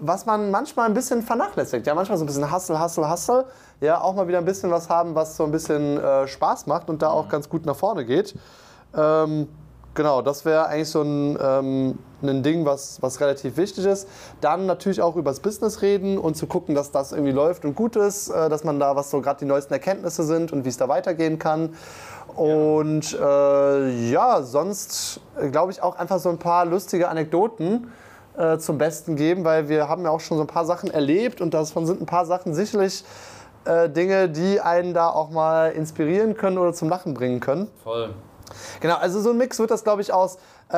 was 0.00 0.26
man 0.26 0.50
manchmal 0.50 0.86
ein 0.86 0.94
bisschen 0.94 1.22
vernachlässigt. 1.22 1.86
Ja, 1.86 1.94
manchmal 1.94 2.18
so 2.18 2.24
ein 2.24 2.26
bisschen 2.26 2.52
Hustle, 2.52 2.82
Hustle, 2.82 3.10
Hustle. 3.10 3.44
Ja, 3.80 4.00
auch 4.00 4.14
mal 4.14 4.28
wieder 4.28 4.38
ein 4.38 4.44
bisschen 4.44 4.70
was 4.70 4.88
haben, 4.88 5.14
was 5.14 5.36
so 5.36 5.44
ein 5.44 5.50
bisschen 5.50 5.98
äh, 5.98 6.26
Spaß 6.26 6.66
macht 6.66 6.88
und 6.88 7.02
da 7.02 7.10
auch 7.10 7.28
ganz 7.28 7.48
gut 7.48 7.66
nach 7.66 7.76
vorne 7.76 8.04
geht. 8.04 8.34
Ähm, 8.96 9.48
genau, 9.94 10.22
das 10.22 10.44
wäre 10.44 10.66
eigentlich 10.66 10.90
so 10.90 11.02
ein, 11.02 11.38
ähm, 11.40 11.98
ein 12.22 12.42
Ding, 12.42 12.64
was, 12.64 13.02
was 13.02 13.20
relativ 13.20 13.56
wichtig 13.56 13.84
ist. 13.84 14.08
Dann 14.40 14.66
natürlich 14.66 15.02
auch 15.02 15.16
übers 15.16 15.40
Business 15.40 15.82
reden 15.82 16.18
und 16.18 16.36
zu 16.36 16.46
gucken, 16.46 16.74
dass 16.74 16.90
das 16.90 17.12
irgendwie 17.12 17.32
läuft 17.32 17.64
und 17.64 17.74
gut 17.74 17.96
ist, 17.96 18.28
äh, 18.28 18.48
dass 18.48 18.64
man 18.64 18.80
da, 18.80 18.96
was 18.96 19.10
so 19.10 19.20
gerade 19.20 19.40
die 19.40 19.46
neuesten 19.46 19.72
Erkenntnisse 19.72 20.24
sind 20.24 20.52
und 20.52 20.64
wie 20.64 20.68
es 20.68 20.76
da 20.76 20.88
weitergehen 20.88 21.38
kann. 21.38 21.74
Und 22.36 23.16
äh, 23.20 24.10
ja, 24.10 24.42
sonst 24.42 25.20
äh, 25.40 25.48
glaube 25.50 25.72
ich 25.72 25.82
auch 25.82 25.96
einfach 25.96 26.18
so 26.18 26.30
ein 26.30 26.38
paar 26.38 26.64
lustige 26.64 27.08
Anekdoten 27.08 27.92
äh, 28.36 28.58
zum 28.58 28.78
Besten 28.78 29.16
geben, 29.16 29.44
weil 29.44 29.68
wir 29.68 29.88
haben 29.88 30.04
ja 30.04 30.10
auch 30.10 30.20
schon 30.20 30.36
so 30.36 30.44
ein 30.44 30.48
paar 30.48 30.64
Sachen 30.64 30.90
erlebt 30.90 31.40
und 31.40 31.54
davon 31.54 31.86
sind 31.86 32.00
ein 32.00 32.06
paar 32.06 32.26
Sachen 32.26 32.54
sicherlich 32.54 33.04
äh, 33.64 33.88
Dinge, 33.88 34.28
die 34.28 34.60
einen 34.60 34.94
da 34.94 35.08
auch 35.08 35.30
mal 35.30 35.70
inspirieren 35.72 36.36
können 36.36 36.58
oder 36.58 36.72
zum 36.72 36.88
Lachen 36.88 37.14
bringen 37.14 37.40
können. 37.40 37.68
Voll. 37.82 38.10
Genau, 38.80 38.96
also 38.96 39.20
so 39.20 39.30
ein 39.30 39.38
Mix 39.38 39.58
wird 39.58 39.70
das, 39.70 39.84
glaube 39.84 40.02
ich, 40.02 40.12
aus 40.12 40.38
äh, 40.72 40.76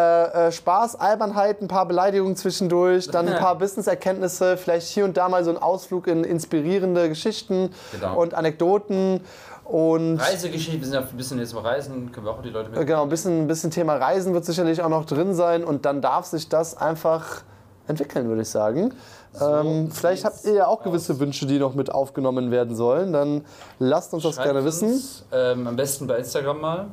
äh, 0.49 0.53
Spaß, 0.53 0.97
Albernheit, 0.97 1.61
ein 1.63 1.69
paar 1.69 1.87
Beleidigungen 1.87 2.37
zwischendurch, 2.37 3.09
dann 3.11 3.29
ein 3.29 3.39
paar 3.39 3.57
Business-Erkenntnisse, 3.59 4.57
vielleicht 4.57 4.89
hier 4.89 5.05
und 5.05 5.17
da 5.17 5.29
mal 5.29 5.45
so 5.45 5.51
ein 5.51 5.59
Ausflug 5.59 6.07
in 6.07 6.25
inspirierende 6.25 7.09
Geschichten 7.09 7.71
Genau. 7.93 8.21
und 8.21 8.35
Anekdoten 8.35 9.21
und 9.69 10.19
Reisegeschichte, 10.19 10.79
wir 10.81 10.85
sind 10.87 10.95
ja 10.95 11.01
ein 11.01 11.17
bisschen 11.17 11.39
jetzt 11.39 11.55
mal 11.55 11.63
reisen, 11.63 12.13
können 12.13 12.27
wir 12.27 12.33
auch 12.33 12.43
die 12.43 12.51
Leute 12.51 12.71
mit. 12.71 12.87
genau, 12.87 13.03
ein 13.03 13.09
bisschen, 13.09 13.43
ein 13.43 13.47
bisschen 13.47 13.71
Thema 13.71 13.97
Reisen 13.97 14.33
wird 14.35 14.45
sicherlich 14.45 14.83
auch 14.83 14.89
noch 14.89 15.05
drin 15.05 15.35
sein 15.35 15.65
und 15.65 15.85
dann 15.85 16.01
darf 16.01 16.27
sich 16.27 16.49
das 16.49 16.77
einfach 16.77 17.43
entwickeln, 17.89 18.29
würde 18.29 18.43
ich 18.43 18.49
sagen. 18.49 18.93
ähm, 19.41 19.91
vielleicht 19.91 20.25
habt 20.25 20.45
ihr 20.45 20.55
ja 20.55 20.67
auch 20.67 20.83
gewisse 20.83 21.13
aus. 21.13 21.19
Wünsche, 21.21 21.47
die 21.47 21.59
noch 21.59 21.75
mit 21.75 21.93
aufgenommen 21.93 22.51
werden 22.51 22.75
sollen. 22.75 23.13
Dann 23.13 23.45
lasst 23.79 24.13
uns 24.15 24.23
das 24.23 24.35
Schreibt 24.37 24.47
gerne 24.47 24.61
uns, 24.61 24.83
wissen. 24.83 25.03
Ähm, 25.33 25.67
am 25.67 25.77
besten 25.77 26.07
bei 26.07 26.17
Instagram 26.19 26.61
mal. 26.61 26.87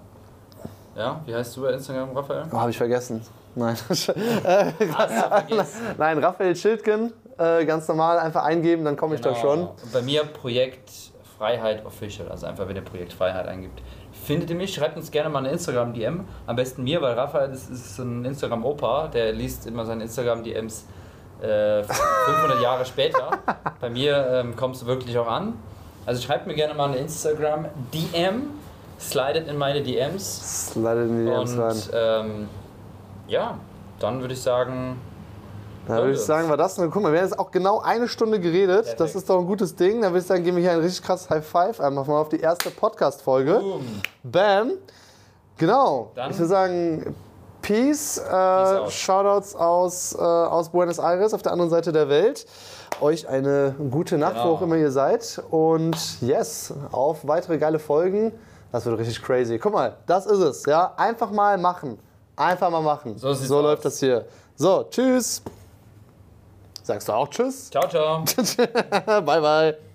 Ja, 0.96 1.22
wie 1.26 1.34
heißt 1.34 1.56
du 1.58 1.62
bei 1.64 1.72
Instagram, 1.72 2.16
Raphael? 2.16 2.44
Oh, 2.52 2.58
Habe 2.58 2.70
ich 2.72 2.78
vergessen. 2.78 3.22
Nein. 3.56 3.76
Vergessen? 3.88 5.82
Nein, 5.98 6.18
Raphael 6.24 6.56
Schildgen, 6.56 7.14
äh, 7.38 7.66
ganz 7.66 7.88
normal 7.88 8.20
einfach 8.20 8.44
eingeben, 8.44 8.84
dann 8.86 8.96
komme 8.96 9.16
ich 9.16 9.22
da 9.22 9.30
Genau. 9.30 9.42
schon. 9.42 9.60
Und 9.62 9.92
bei 9.92 10.02
mir 10.02 10.24
Projekt 10.26 10.90
Freiheit 11.38 11.86
Official, 11.86 12.30
also 12.30 12.46
einfach 12.46 12.68
wenn 12.68 12.76
ihr 12.76 12.82
Projekt 12.84 13.14
Freiheit 13.14 13.48
eingibt. 13.48 13.82
Findet 14.26 14.50
ihr 14.50 14.56
mich? 14.56 14.74
Schreibt 14.74 14.96
uns 14.96 15.12
gerne 15.12 15.30
mal 15.30 15.40
eine 15.40 15.50
Instagram-DM. 15.50 16.26
Am 16.48 16.56
besten 16.56 16.84
mir, 16.84 17.02
weil 17.02 17.14
Raphael 17.14 17.52
ist, 17.52 17.70
ist 17.70 17.96
so 17.96 18.04
ein 18.04 18.24
Instagram-Opa, 18.26 19.08
der 19.08 19.34
liest 19.34 19.66
immer 19.66 19.86
seine 19.86 20.04
Instagram-DMs 20.04 20.86
äh, 21.42 21.84
500 21.84 22.62
Jahre 22.62 22.86
später. 22.86 23.30
Bei 23.82 23.90
mir 23.90 24.26
ähm, 24.32 24.56
kommst 24.56 24.84
du 24.84 24.86
wirklich 24.86 25.18
auch 25.18 25.28
an. 25.28 25.54
Also 26.06 26.22
schreibt 26.22 26.48
mir 26.48 26.54
gerne 26.54 26.74
mal 26.74 26.90
eine 26.90 26.98
Instagram-DM, 26.98 28.44
slidet 29.00 29.48
in 29.48 29.58
meine 29.58 29.82
DMs 29.82 30.72
Slide 30.72 31.04
in 31.04 31.26
die 31.26 31.32
DMs 31.32 31.58
rein. 31.58 31.72
und 31.72 31.90
ähm, 31.94 32.50
ja, 33.28 33.58
dann 34.00 34.22
würde 34.22 34.34
ich 34.34 34.42
sagen, 34.42 34.98
Da 35.88 35.98
würde 35.98 36.14
ich 36.14 36.20
sagen, 36.22 36.50
war 36.50 36.56
das. 36.58 36.76
Guck 36.78 36.96
mal, 36.96 37.12
wir 37.12 37.20
haben 37.20 37.28
jetzt 37.28 37.38
auch 37.38 37.52
genau 37.52 37.80
eine 37.82 38.08
Stunde 38.08 38.40
geredet. 38.40 38.86
Das 38.88 38.96
Perfekt. 38.96 39.16
ist 39.18 39.30
doch 39.30 39.40
ein 39.40 39.46
gutes 39.46 39.76
Ding. 39.76 40.02
Dann 40.02 40.12
würde 40.14 40.20
ich 40.22 40.26
sagen, 40.28 40.44
geben 40.44 40.58
wir 40.58 40.64
hier 40.64 40.72
ein 40.72 40.80
richtig 40.80 41.04
krasses 41.04 41.30
High 41.30 41.46
Five 41.46 41.82
einfach 41.82 42.06
mal 42.08 42.20
auf 42.22 42.30
die 42.30 42.40
erste 42.40 42.70
Podcast-Folge. 42.70 43.62
Bam. 44.24 44.72
Genau. 45.58 46.12
Dann- 46.16 46.32
ich 46.32 46.38
würde 46.38 46.48
sagen, 46.50 47.16
Peace. 47.62 48.18
Äh, 48.18 48.32
out. 48.34 48.92
Shoutouts 48.92 49.56
aus, 49.56 50.14
äh, 50.16 50.18
aus 50.22 50.70
Buenos 50.70 51.00
Aires 51.00 51.34
auf 51.34 51.42
der 51.42 51.52
anderen 51.54 51.70
Seite 51.70 51.92
der 51.92 52.10
Welt. 52.10 52.46
Euch 53.02 53.28
eine 53.28 53.76
gute 53.92 54.18
Nacht, 54.18 54.36
wo 54.36 54.40
Genau. 54.42 54.54
auch 54.54 54.62
immer 54.62 54.76
ihr 54.76 54.92
seid. 54.92 55.42
Und 55.50 55.96
yes, 56.22 56.74
auf 56.92 57.28
weitere 57.28 57.58
geile 57.58 57.80
Folgen. 57.80 58.32
Das 58.72 58.86
wird 58.86 58.98
richtig 59.00 59.22
crazy. 59.22 59.60
Guck 59.60 59.74
mal, 59.74 59.96
das 60.08 60.26
ist 60.26 60.40
es. 60.40 60.66
Ja, 60.66 60.94
einfach 60.98 61.32
mal 61.32 61.58
machen. 61.58 62.00
Einfach 62.36 62.70
mal 62.70 62.82
machen. 62.82 63.18
So 63.18 63.34
so 63.34 63.62
läuft 63.62 63.86
das 63.86 64.00
hier. 64.00 64.26
So, 64.56 64.86
tschüss. 64.90 65.42
Sagst 66.84 67.08
du 67.08 67.14
auch 67.14 67.30
Tschüss? 67.30 67.70
Ciao, 67.70 67.88
ciao. 67.88 68.24
bye, 69.22 69.42
bye. 69.42 69.93